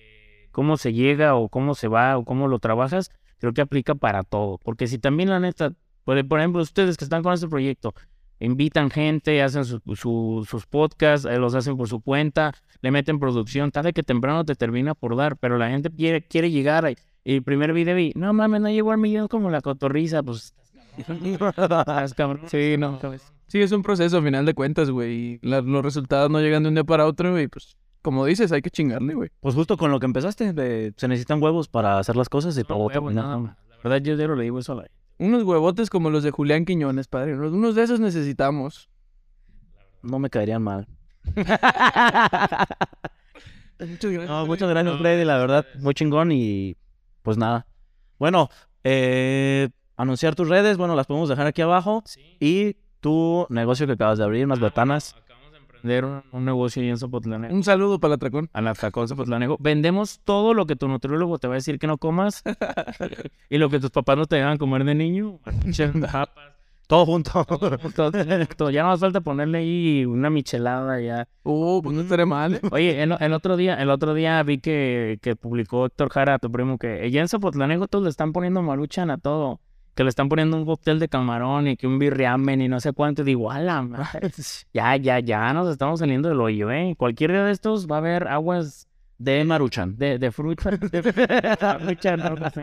cómo 0.51 0.77
se 0.77 0.93
llega 0.93 1.35
o 1.35 1.47
cómo 1.47 1.75
se 1.75 1.87
va 1.87 2.17
o 2.17 2.25
cómo 2.25 2.47
lo 2.47 2.59
trabajas, 2.59 3.11
creo 3.39 3.53
que 3.53 3.61
aplica 3.61 3.93
para 3.95 4.23
todo. 4.23 4.57
Porque 4.63 4.87
si 4.87 4.97
también 4.97 5.29
la 5.29 5.39
neta, 5.39 5.73
por, 6.03 6.27
por 6.27 6.39
ejemplo, 6.39 6.61
ustedes 6.61 6.97
que 6.97 7.03
están 7.05 7.23
con 7.23 7.33
este 7.33 7.47
proyecto, 7.47 7.93
invitan 8.39 8.89
gente, 8.89 9.41
hacen 9.41 9.65
su- 9.65 9.81
su- 9.95 10.45
sus 10.49 10.65
podcasts, 10.65 11.27
eh, 11.29 11.37
los 11.37 11.53
hacen 11.55 11.77
por 11.77 11.87
su 11.87 12.01
cuenta, 12.01 12.53
le 12.81 12.89
meten 12.91 13.19
producción, 13.19 13.71
tarde 13.71 13.93
que 13.93 14.01
temprano 14.03 14.43
te 14.45 14.55
termina 14.55 14.95
por 14.95 15.15
dar, 15.15 15.37
pero 15.37 15.57
la 15.57 15.69
gente 15.69 15.89
quiere, 15.91 16.21
quiere 16.23 16.49
llegar 16.49 16.85
ahí. 16.85 16.95
Y 17.23 17.35
el 17.35 17.43
primer 17.43 17.71
video 17.73 17.97
y, 17.99 18.11
no 18.15 18.33
mames, 18.33 18.61
no 18.61 18.69
llegó 18.69 18.91
al 18.91 18.97
millón 18.97 19.27
como 19.27 19.51
la 19.51 19.61
cotorriza, 19.61 20.23
pues 20.23 20.55
estás 20.97 22.13
cabrón. 22.15 22.41
Sí, 22.47 22.75
no. 22.77 22.99
Sí, 23.47 23.61
es 23.61 23.71
un 23.71 23.81
proceso 23.83 24.17
a 24.17 24.21
final 24.21 24.45
de 24.45 24.53
cuentas, 24.53 24.89
güey. 24.89 25.39
Los 25.41 25.83
resultados 25.83 26.31
no 26.31 26.39
llegan 26.39 26.63
de 26.63 26.69
un 26.69 26.75
día 26.75 26.83
para 26.83 27.05
otro, 27.05 27.31
güey. 27.31 27.47
Pues, 27.47 27.75
como 28.01 28.25
dices, 28.25 28.51
hay 28.51 28.61
que 28.61 28.69
chingarle, 28.69 29.13
güey. 29.13 29.29
Pues 29.39 29.53
justo 29.55 29.77
con 29.77 29.91
lo 29.91 29.99
que 29.99 30.05
empezaste, 30.05 30.53
de- 30.53 30.93
se 30.97 31.07
necesitan 31.07 31.41
huevos 31.43 31.67
para 31.67 31.99
hacer 31.99 32.15
las 32.15 32.29
cosas 32.29 32.55
y 32.57 32.61
No, 32.61 32.65
todo 32.65 32.77
nada 33.21 33.37
más. 33.37 33.57
La 33.83 33.89
verdad, 33.89 34.01
yo 34.05 34.15
lo 34.27 34.35
le 34.35 34.43
digo 34.43 34.57
eso 34.59 34.73
a 34.73 34.75
la 34.77 34.87
Unos 35.21 35.43
huevotes 35.43 35.89
como 35.91 36.09
los 36.09 36.23
de 36.23 36.31
Julián 36.31 36.65
Quiñones, 36.65 37.07
padre. 37.07 37.37
Unos- 37.37 37.75
de 37.75 37.83
esos 37.83 37.99
necesitamos. 37.99 38.89
No 40.01 40.17
me 40.17 40.29
caerían 40.31 40.63
mal. 40.63 40.87
Muchas 43.79 44.11
gracias. 44.11 44.29
No, 44.29 44.45
muchas 44.45 44.69
gracias, 44.69 44.97
Freddy, 44.97 45.25
la 45.25 45.37
verdad, 45.37 45.65
muy 45.79 45.93
chingón 45.93 46.31
y 46.31 46.75
pues 47.23 47.37
nada. 47.37 47.65
Bueno, 48.19 48.49
eh, 48.83 49.69
anunciar 49.97 50.35
tus 50.35 50.47
redes, 50.49 50.77
bueno, 50.77 50.95
las 50.95 51.07
podemos 51.07 51.29
dejar 51.29 51.47
aquí 51.47 51.61
abajo. 51.61 52.03
Y 52.39 52.77
tu 52.99 53.45
negocio 53.49 53.87
que 53.87 53.93
acabas 53.93 54.17
de 54.19 54.23
abrir, 54.23 54.45
unas 54.45 54.59
ventanas. 54.59 55.09
Acabamos 55.15 55.27
de 55.27 55.30
emprender 55.81 56.05
un, 56.05 56.23
un 56.31 56.45
negocio 56.45 56.81
ahí 56.81 56.89
en 56.89 56.97
Zapotlanejo. 56.97 57.53
Un 57.53 57.63
saludo 57.63 57.99
para 57.99 58.13
el 58.13 58.15
atracón. 58.15 58.49
A 58.53 58.61
la 58.61 58.73
Tacón 58.73 59.07
Zapotlanejo. 59.07 59.57
Vendemos 59.59 60.19
todo 60.23 60.53
lo 60.53 60.65
que 60.65 60.75
tu 60.75 60.87
nutriólogo 60.87 61.39
te 61.39 61.47
va 61.47 61.55
a 61.55 61.55
decir 61.55 61.79
que 61.79 61.87
no 61.87 61.97
comas. 61.97 62.43
y 63.49 63.57
lo 63.57 63.69
que 63.69 63.79
tus 63.79 63.91
papás 63.91 64.17
no 64.17 64.25
te 64.25 64.37
dejan 64.37 64.57
comer 64.57 64.83
de 64.83 64.95
niño. 64.95 65.39
Todo 66.87 67.05
junto. 67.05 67.45
todo, 67.95 68.11
todo. 68.57 68.69
Ya 68.69 68.83
no 68.83 68.89
más 68.89 68.99
falta 68.99 69.21
ponerle 69.21 69.59
ahí 69.59 70.03
una 70.03 70.29
michelada 70.29 70.99
ya. 70.99 71.25
Uh, 71.43 71.81
pues 71.81 71.95
no 71.95 72.01
estaré 72.01 72.25
mal. 72.25 72.59
Oye, 72.73 73.01
el, 73.01 73.15
el 73.17 73.31
otro 73.31 73.55
día, 73.55 73.75
el 73.75 73.89
otro 73.89 74.13
día 74.13 74.43
vi 74.43 74.57
que, 74.57 75.17
que 75.21 75.37
publicó 75.37 75.85
Héctor 75.85 76.09
Jara, 76.09 76.37
tu 76.37 76.51
primo, 76.51 76.77
que 76.77 77.09
ya 77.09 77.21
en 77.21 77.29
Zapotlanejo 77.29 77.87
todos 77.87 78.03
le 78.03 78.09
están 78.09 78.33
poniendo 78.33 78.61
maruchan 78.61 79.09
a 79.09 79.17
todo. 79.17 79.61
Que 79.93 80.03
le 80.03 80.09
están 80.09 80.29
poniendo 80.29 80.55
un 80.57 80.65
cóctel 80.65 80.99
de 80.99 81.09
camarón 81.09 81.67
y 81.67 81.75
que 81.77 81.85
un 81.85 81.99
birriamen 81.99 82.61
y 82.61 82.67
no 82.69 82.79
sé 82.79 82.93
cuánto. 82.93 83.23
Digo, 83.23 83.51
a 83.51 83.59
la 83.59 83.81
madre. 83.81 84.31
Ya, 84.73 84.95
ya, 84.95 85.19
ya 85.19 85.53
nos 85.53 85.67
estamos 85.69 85.99
saliendo 85.99 86.29
del 86.29 86.39
hoyo, 86.39 86.71
¿eh? 86.71 86.95
Cualquier 86.97 87.31
día 87.31 87.43
de 87.43 87.51
estos 87.51 87.87
va 87.87 87.95
a 87.95 87.99
haber 87.99 88.27
aguas 88.29 88.87
De 89.17 89.43
Maruchan. 89.43 89.97
de, 89.97 90.17
de 90.17 90.31
fruta. 90.31 90.69
De 90.91 91.57
maruchan, 91.61 92.21
algo 92.21 92.45
así. 92.45 92.61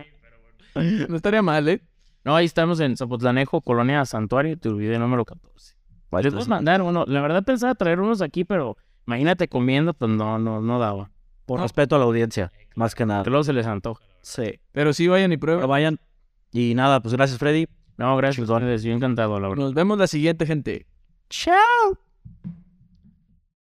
No 1.09 1.17
estaría 1.17 1.43
mal, 1.43 1.69
¿eh? 1.69 1.83
No, 2.25 2.35
ahí 2.37 2.45
estamos 2.47 2.81
en 2.81 2.97
Zapotlanejo, 2.97 3.61
Colonia 3.61 4.05
Santuario, 4.05 4.59
te 4.59 4.69
olvidé 4.69 4.99
número 4.99 5.25
14. 5.25 5.75
Varios 6.11 6.33
Puedes 6.35 6.47
de- 6.47 6.51
mandar 6.51 6.83
uno. 6.83 7.05
La 7.07 7.21
verdad 7.21 7.43
pensaba 7.45 7.75
traer 7.75 8.01
unos 8.01 8.23
aquí, 8.23 8.45
pero 8.45 8.77
imagínate 9.07 9.49
comiendo, 9.49 9.93
pues 9.95 10.11
no, 10.11 10.39
no, 10.39 10.61
no 10.61 10.79
daba. 10.79 11.11
Por 11.47 11.61
respeto 11.61 11.97
a 11.97 11.99
la 11.99 12.05
audiencia, 12.05 12.51
más 12.75 12.95
que 12.95 13.07
nada. 13.07 13.23
Que 13.23 13.31
luego 13.31 13.45
se 13.45 13.53
les 13.53 13.67
antoja. 13.67 14.03
Sí. 14.21 14.61
Pero 14.73 14.93
sí 14.93 15.07
vayan 15.09 15.33
y 15.33 15.37
Pero 15.37 15.53
prueben. 15.55 15.69
vayan. 15.69 15.99
Y 16.53 16.75
nada, 16.75 17.01
pues 17.01 17.15
gracias, 17.15 17.39
Freddy. 17.39 17.67
No, 17.97 18.17
gracias. 18.17 18.47
Yo 18.83 18.93
encantado, 18.93 19.41
la 19.41 19.49
verdad. 19.49 19.65
Nos 19.65 19.75
vemos 19.75 19.99
la 19.99 20.07
siguiente, 20.07 20.47
gente. 20.47 20.87
Chao. 21.29 21.99